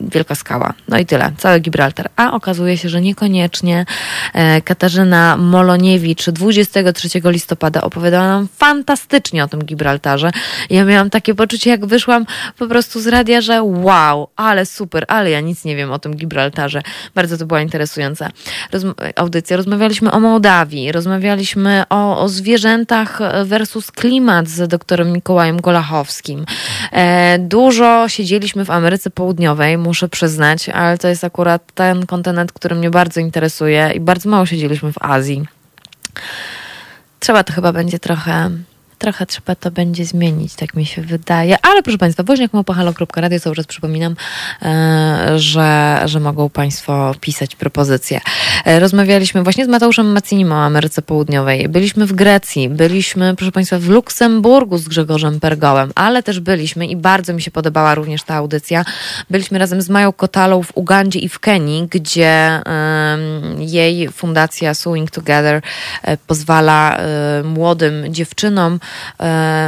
Wielka 0.00 0.34
Skała. 0.34 0.74
No 0.88 0.98
i 0.98 1.06
tyle, 1.06 1.32
cały 1.36 1.60
Gibraltar. 1.60 2.10
A 2.16 2.32
okazuje 2.32 2.78
się, 2.78 2.88
że 2.88 3.00
niekoniecznie 3.00 3.86
e, 4.34 4.60
Katarzyna 4.60 5.36
Moloniewicz 5.36 6.30
23 6.30 7.08
listopada 7.24 7.80
opowiadała 7.80 8.26
nam 8.26 8.48
fantastycznie 8.58 9.44
o 9.44 9.48
tym 9.48 9.64
Gibraltarze. 9.64 10.30
Ja 10.70 10.84
miałam 10.84 11.10
takie 11.10 11.34
poczucie, 11.34 11.70
jak 11.70 11.86
wyszłam 11.86 12.26
po 12.58 12.66
prostu 12.66 13.00
z 13.00 13.06
radia, 13.06 13.40
że 13.40 13.62
wow, 13.62 14.28
ale 14.36 14.66
super, 14.66 15.04
ale 15.08 15.30
ja 15.30 15.40
nic 15.40 15.64
nie 15.64 15.76
wiem 15.76 15.92
o 15.92 15.98
tym 15.98 16.16
Gibraltarze. 16.16 16.82
Bardzo 17.14 17.38
to 17.38 17.46
była 17.46 17.60
interesująca 17.60 18.30
Rozm 18.72 18.94
audycja. 19.16 19.56
Rozmawialiśmy 19.56 20.12
o 20.12 20.20
Mołdawii, 20.20 20.92
rozmawialiśmy 20.92 21.84
o, 21.90 22.20
o 22.20 22.28
zwierzętach 22.28 23.18
versus 23.44 23.90
klimat 23.90 24.48
z 24.48 24.68
doktorem 24.68 25.12
Mikołajem 25.12 25.60
Golachowskim. 25.60 26.46
E, 26.92 27.38
dużo 27.38 28.08
siedzieliśmy 28.08 28.64
w 28.64 28.70
Ameryce 28.70 29.10
Południowej, 29.10 29.78
muszę 29.78 30.08
przyznać, 30.08 30.68
ale 30.68 30.98
to 30.98 31.08
jest 31.08 31.24
akurat 31.24 31.62
ten 31.74 32.06
kontynent, 32.06 32.52
który 32.52 32.74
mnie 32.74 32.90
bardzo 32.90 33.20
interesuje 33.20 33.92
i 33.94 34.00
bardzo 34.00 34.30
mało 34.30 34.46
siedzieliśmy 34.46 34.92
w 34.92 34.98
Azji. 35.00 35.46
Trzeba 37.20 37.44
to 37.44 37.52
chyba 37.52 37.72
będzie 37.72 37.98
trochę 37.98 38.50
trochę 38.98 39.26
trzeba 39.26 39.54
to 39.54 39.70
będzie 39.70 40.04
zmienić, 40.04 40.54
tak 40.54 40.74
mi 40.74 40.86
się 40.86 41.02
wydaje. 41.02 41.56
Ale 41.62 41.82
proszę 41.82 41.98
Państwa, 41.98 42.22
woźniakmałpahalo.radio, 42.22 43.40
cały 43.40 43.56
czas 43.56 43.66
przypominam, 43.66 44.16
e, 44.62 45.38
że, 45.38 46.02
że 46.04 46.20
mogą 46.20 46.50
Państwo 46.50 47.14
pisać 47.20 47.56
propozycje. 47.56 48.20
E, 48.64 48.80
rozmawialiśmy 48.80 49.42
właśnie 49.42 49.64
z 49.64 49.68
Mateuszem 49.68 50.12
Macinimo 50.12 50.54
o 50.54 50.64
Ameryce 50.64 51.02
Południowej. 51.02 51.68
Byliśmy 51.68 52.06
w 52.06 52.12
Grecji, 52.12 52.68
byliśmy, 52.68 53.36
proszę 53.36 53.52
Państwa, 53.52 53.78
w 53.78 53.88
Luksemburgu 53.88 54.78
z 54.78 54.88
Grzegorzem 54.88 55.40
Pergołem, 55.40 55.92
ale 55.94 56.22
też 56.22 56.40
byliśmy 56.40 56.86
i 56.86 56.96
bardzo 56.96 57.32
mi 57.32 57.42
się 57.42 57.50
podobała 57.50 57.94
również 57.94 58.22
ta 58.22 58.34
audycja. 58.34 58.84
Byliśmy 59.30 59.58
razem 59.58 59.82
z 59.82 59.88
Mają 59.88 60.12
Kotalą 60.12 60.62
w 60.62 60.72
Ugandzie 60.74 61.18
i 61.18 61.28
w 61.28 61.38
Kenii, 61.38 61.88
gdzie 61.90 62.62
jej 63.58 64.08
fundacja 64.08 64.74
Sewing 64.74 65.10
Together 65.10 65.62
e, 66.02 66.16
pozwala 66.16 66.98
młodym 67.44 68.14
dziewczynom 68.14 68.80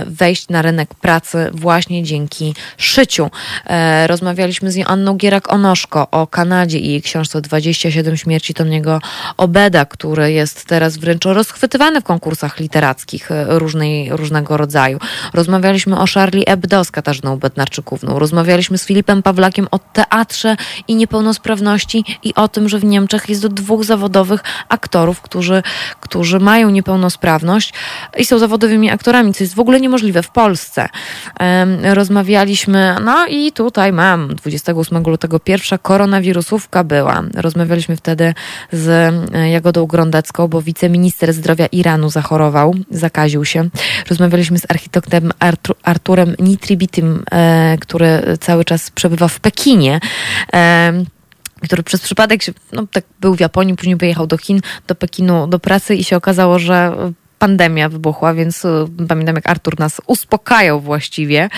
wejść 0.06 0.48
na 0.48 0.62
rynek 0.62 0.94
pracy 0.94 1.50
właśnie 1.52 2.02
dzięki 2.02 2.54
szyciu. 2.76 3.30
E, 3.66 4.06
rozmawialiśmy 4.06 4.72
z 4.72 4.76
Joanną 4.76 5.16
Gierak-Onoszko 5.16 6.06
o 6.10 6.26
Kanadzie 6.26 6.78
i 6.78 6.88
jej 6.88 7.02
książce 7.02 7.40
27 7.40 8.16
śmierci 8.16 8.54
Toniego 8.54 9.00
Obeda, 9.36 9.84
który 9.84 10.32
jest 10.32 10.64
teraz 10.64 10.96
wręcz 10.96 11.24
rozchwytywany 11.24 12.00
w 12.00 12.04
konkursach 12.04 12.60
literackich 12.60 13.30
e, 13.30 13.58
różnej, 13.58 14.08
różnego 14.10 14.56
rodzaju. 14.56 14.98
Rozmawialiśmy 15.34 15.98
o 15.98 16.04
Charlie 16.14 16.44
Hebdo 16.48 16.84
z 16.84 16.90
Katarzyną 16.90 17.36
Bednarczykówną. 17.36 18.18
Rozmawialiśmy 18.18 18.78
z 18.78 18.86
Filipem 18.86 19.22
Pawlakiem 19.22 19.68
o 19.70 19.78
teatrze 19.78 20.56
i 20.88 20.94
niepełnosprawności 20.94 22.04
i 22.22 22.34
o 22.34 22.48
tym, 22.48 22.68
że 22.68 22.78
w 22.78 22.84
Niemczech 22.84 23.28
jest 23.28 23.42
do 23.42 23.48
dwóch 23.48 23.84
zawodowych 23.84 24.40
aktorów, 24.68 25.20
którzy, 25.20 25.62
którzy 26.00 26.40
mają 26.40 26.70
niepełnosprawność 26.70 27.72
i 28.18 28.24
są 28.24 28.38
zawodowymi 28.38 28.90
aktorami 28.90 29.07
aktorami, 29.08 29.34
co 29.34 29.44
jest 29.44 29.54
w 29.54 29.60
ogóle 29.60 29.80
niemożliwe 29.80 30.22
w 30.22 30.30
Polsce. 30.30 30.88
Rozmawialiśmy, 31.82 32.96
no 33.04 33.26
i 33.26 33.52
tutaj 33.52 33.92
mam 33.92 34.34
28 34.34 35.02
lutego 35.02 35.40
pierwsza 35.40 35.78
koronawirusówka 35.78 36.84
była. 36.84 37.22
Rozmawialiśmy 37.34 37.96
wtedy 37.96 38.34
z 38.72 38.88
e, 39.34 39.50
Jagodą 39.50 39.86
Grondecką, 39.86 40.48
bo 40.48 40.62
wiceminister 40.62 41.32
zdrowia 41.32 41.66
Iranu 41.66 42.10
zachorował, 42.10 42.74
zakaził 42.90 43.44
się. 43.44 43.68
Rozmawialiśmy 44.08 44.58
z 44.58 44.70
architektem 44.70 45.32
Arturem 45.82 46.34
Nitribitym, 46.38 47.24
e, 47.30 47.78
który 47.80 48.22
cały 48.40 48.64
czas 48.64 48.90
przebywa 48.90 49.28
w 49.28 49.40
Pekinie 49.40 50.00
który 51.62 51.82
przez 51.82 52.00
przypadek 52.00 52.42
się, 52.42 52.52
no, 52.72 52.86
tak 52.92 53.04
był 53.20 53.34
w 53.34 53.40
Japonii, 53.40 53.76
później 53.76 53.96
wyjechał 53.96 54.26
do 54.26 54.38
Chin, 54.38 54.60
do 54.86 54.94
Pekinu 54.94 55.46
do 55.46 55.58
pracy 55.58 55.94
i 55.94 56.04
się 56.04 56.16
okazało, 56.16 56.58
że 56.58 56.96
pandemia 57.38 57.88
wybuchła, 57.88 58.34
więc 58.34 58.64
e, 58.64 58.86
pamiętam 59.08 59.36
jak 59.36 59.50
Artur 59.50 59.78
nas 59.78 60.00
uspokajał 60.06 60.80
właściwie. 60.80 61.48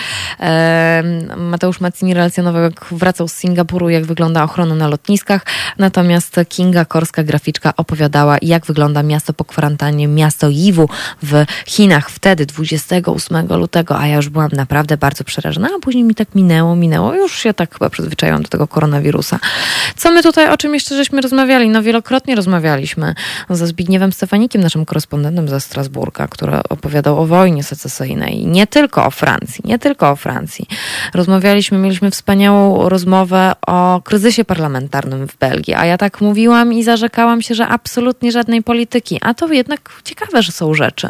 Mateusz 1.37 1.79
Macini 1.79 2.13
relacjonował 2.13 2.61
jak 2.61 2.85
wracał 2.91 3.27
z 3.27 3.33
Singapuru, 3.33 3.89
jak 3.89 4.05
wygląda 4.05 4.43
ochrona 4.43 4.75
na 4.75 4.87
lotniskach, 4.87 5.45
natomiast 5.77 6.39
Kinga 6.49 6.85
Korska, 6.85 7.23
graficzka, 7.23 7.73
opowiadała 7.77 8.37
jak 8.41 8.65
wygląda 8.65 9.03
miasto 9.03 9.33
po 9.33 9.45
kwarantannie, 9.45 10.07
miasto 10.07 10.49
Yiwu 10.49 10.89
w 11.23 11.45
Chinach 11.65 12.09
wtedy, 12.09 12.45
28 12.45 13.47
lutego, 13.47 13.99
a 13.99 14.07
ja 14.07 14.15
już 14.15 14.29
byłam 14.29 14.49
naprawdę 14.53 14.97
bardzo 14.97 15.23
przerażona, 15.23 15.69
a 15.77 15.79
później 15.79 16.03
mi 16.03 16.15
tak 16.15 16.35
minęło, 16.35 16.75
minęło, 16.75 17.13
już 17.13 17.39
się 17.39 17.53
tak 17.53 17.73
chyba 17.73 17.89
przyzwyczaiłam 17.89 18.41
do 18.41 18.49
tego 18.49 18.67
koronawirusa. 18.67 19.39
Co 19.95 20.11
my 20.11 20.23
tutaj, 20.23 20.49
o 20.49 20.57
czym 20.57 20.73
jeszcze 20.73 20.95
żeśmy 20.95 21.21
rozmawiali? 21.21 21.69
No 21.69 21.83
wielokrotnie 21.83 22.35
rozmawialiśmy 22.35 23.15
ze 23.49 23.67
Zbigniewem 23.67 24.11
Stefanikiem, 24.11 24.61
naszym 24.61 24.85
korespondentem 24.85 25.49
ze 25.49 25.59
Strasburga, 25.71 26.27
który 26.27 26.53
opowiadał 26.69 27.21
o 27.21 27.25
wojnie 27.25 27.63
secesyjnej. 27.63 28.47
Nie 28.47 28.67
tylko 28.67 29.05
o 29.05 29.11
Francji, 29.11 29.61
nie 29.65 29.79
tylko 29.79 30.09
o 30.09 30.15
Francji. 30.15 30.65
Rozmawialiśmy, 31.13 31.77
mieliśmy 31.77 32.11
wspaniałą 32.11 32.89
rozmowę 32.89 33.53
o 33.67 34.01
kryzysie 34.03 34.45
parlamentarnym 34.45 35.27
w 35.27 35.37
Belgii, 35.37 35.73
a 35.73 35.85
ja 35.85 35.97
tak 35.97 36.21
mówiłam 36.21 36.73
i 36.73 36.83
zarzekałam 36.83 37.41
się, 37.41 37.55
że 37.55 37.67
absolutnie 37.67 38.31
żadnej 38.31 38.63
polityki. 38.63 39.19
A 39.21 39.33
to 39.33 39.53
jednak 39.53 39.89
ciekawe, 40.03 40.41
że 40.41 40.51
są 40.51 40.73
rzeczy. 40.73 41.09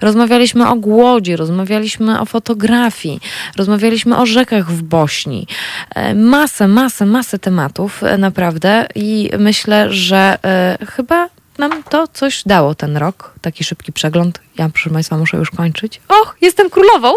Rozmawialiśmy 0.00 0.68
o 0.68 0.74
głodzie, 0.74 1.36
rozmawialiśmy 1.36 2.20
o 2.20 2.24
fotografii, 2.24 3.20
rozmawialiśmy 3.56 4.18
o 4.18 4.26
rzekach 4.26 4.70
w 4.70 4.82
Bośni. 4.82 5.46
E, 5.94 6.14
masę, 6.14 6.68
masę, 6.68 7.06
masę 7.06 7.38
tematów 7.38 8.02
e, 8.04 8.18
naprawdę 8.18 8.86
i 8.94 9.30
myślę, 9.38 9.92
że 9.92 10.38
y, 10.82 10.86
chyba 10.86 11.28
nam 11.58 11.82
to 11.82 12.08
coś 12.08 12.42
dało 12.46 12.74
ten 12.74 12.96
rok. 12.96 13.34
Taki 13.40 13.64
szybki 13.64 13.92
przegląd. 13.92 14.40
Ja, 14.58 14.68
proszę 14.68 14.90
Państwa, 14.90 15.18
muszę 15.18 15.36
już 15.36 15.50
kończyć. 15.50 16.00
Och, 16.08 16.36
jestem 16.40 16.70
królową! 16.70 17.12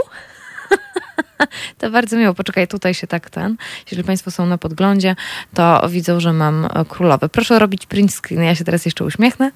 to 1.80 1.92
bardzo 1.92 2.18
miło. 2.18 2.34
Poczekaj, 2.34 2.68
tutaj 2.68 2.94
się 2.94 3.08
tak 3.08 3.30
ten. 3.30 3.58
Jeżeli 3.92 4.04
Państwo 4.04 4.32
są 4.32 4.46
na 4.46 4.58
podglądzie, 4.58 5.16
to 5.54 5.90
widzą, 5.90 6.20
że 6.20 6.34
mam 6.34 6.68
królowe. 6.90 7.30
Proszę 7.30 7.60
robić 7.60 7.86
print 7.86 8.14
screen. 8.14 8.44
Ja 8.44 8.56
się 8.56 8.64
teraz 8.64 8.86
jeszcze 8.86 9.06
uśmiechnę. 9.06 9.52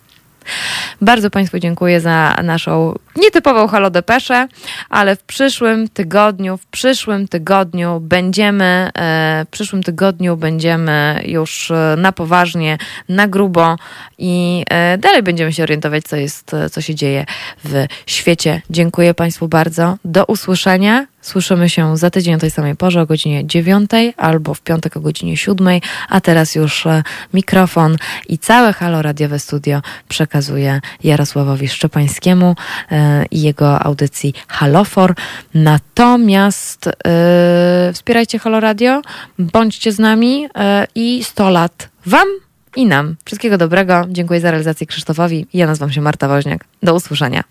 Bardzo 1.01 1.29
Państwu 1.29 1.59
dziękuję 1.59 2.01
za 2.01 2.35
naszą 2.43 2.95
nietypową 3.15 3.67
Halo 3.67 3.89
Depeszę, 3.89 4.47
ale 4.89 5.15
w 5.15 5.23
przyszłym 5.23 5.89
tygodniu, 5.89 6.57
w 6.57 6.65
przyszłym 6.65 7.27
tygodniu 7.27 7.99
będziemy, 7.99 8.89
e, 8.95 9.45
w 9.45 9.49
przyszłym 9.49 9.83
tygodniu 9.83 10.37
będziemy 10.37 11.21
już 11.25 11.71
e, 11.71 11.95
na 11.97 12.11
poważnie, 12.11 12.77
na 13.09 13.27
grubo 13.27 13.75
i 14.17 14.63
e, 14.69 14.97
dalej 14.97 15.23
będziemy 15.23 15.53
się 15.53 15.63
orientować, 15.63 16.03
co 16.03 16.15
jest, 16.15 16.51
co 16.71 16.81
się 16.81 16.95
dzieje 16.95 17.25
w 17.65 17.85
świecie. 18.05 18.61
Dziękuję 18.69 19.13
Państwu 19.13 19.47
bardzo. 19.47 19.97
Do 20.05 20.25
usłyszenia. 20.25 21.05
Słyszymy 21.21 21.69
się 21.69 21.97
za 21.97 22.09
tydzień 22.09 22.35
o 22.35 22.37
tej 22.37 22.51
samej 22.51 22.75
porze 22.75 23.01
o 23.01 23.05
godzinie 23.05 23.47
9 23.47 23.91
albo 24.17 24.53
w 24.53 24.61
piątek 24.61 24.97
o 24.97 24.99
godzinie 24.99 25.37
7, 25.37 25.67
a 26.09 26.21
teraz 26.21 26.55
już 26.55 26.85
e, 26.85 27.03
mikrofon 27.33 27.97
i 28.27 28.37
całe 28.37 28.73
Halo 28.73 29.01
Radiowe 29.01 29.39
Studio 29.39 29.81
przekazuję 30.07 30.81
Jarosławowi 31.03 31.67
Szczepańskiemu 31.67 32.55
e, 32.91 33.25
i 33.31 33.41
jego 33.41 33.79
audycji 33.79 34.33
Halofor. 34.47 35.15
Natomiast 35.53 36.87
e, 36.87 37.91
wspierajcie 37.93 38.39
Halo 38.39 38.59
Radio, 38.59 39.01
bądźcie 39.39 39.91
z 39.91 39.99
nami 39.99 40.47
e, 40.55 40.87
i 40.95 41.23
100 41.23 41.49
lat 41.49 41.89
Wam 42.05 42.27
i 42.75 42.85
nam. 42.85 43.15
Wszystkiego 43.25 43.57
dobrego. 43.57 44.05
Dziękuję 44.09 44.41
za 44.41 44.51
realizację 44.51 44.87
Krzysztofowi. 44.87 45.47
Ja 45.53 45.67
nazywam 45.67 45.91
się 45.91 46.01
Marta 46.01 46.27
Woźniak. 46.27 46.65
Do 46.83 46.93
usłyszenia. 46.93 47.43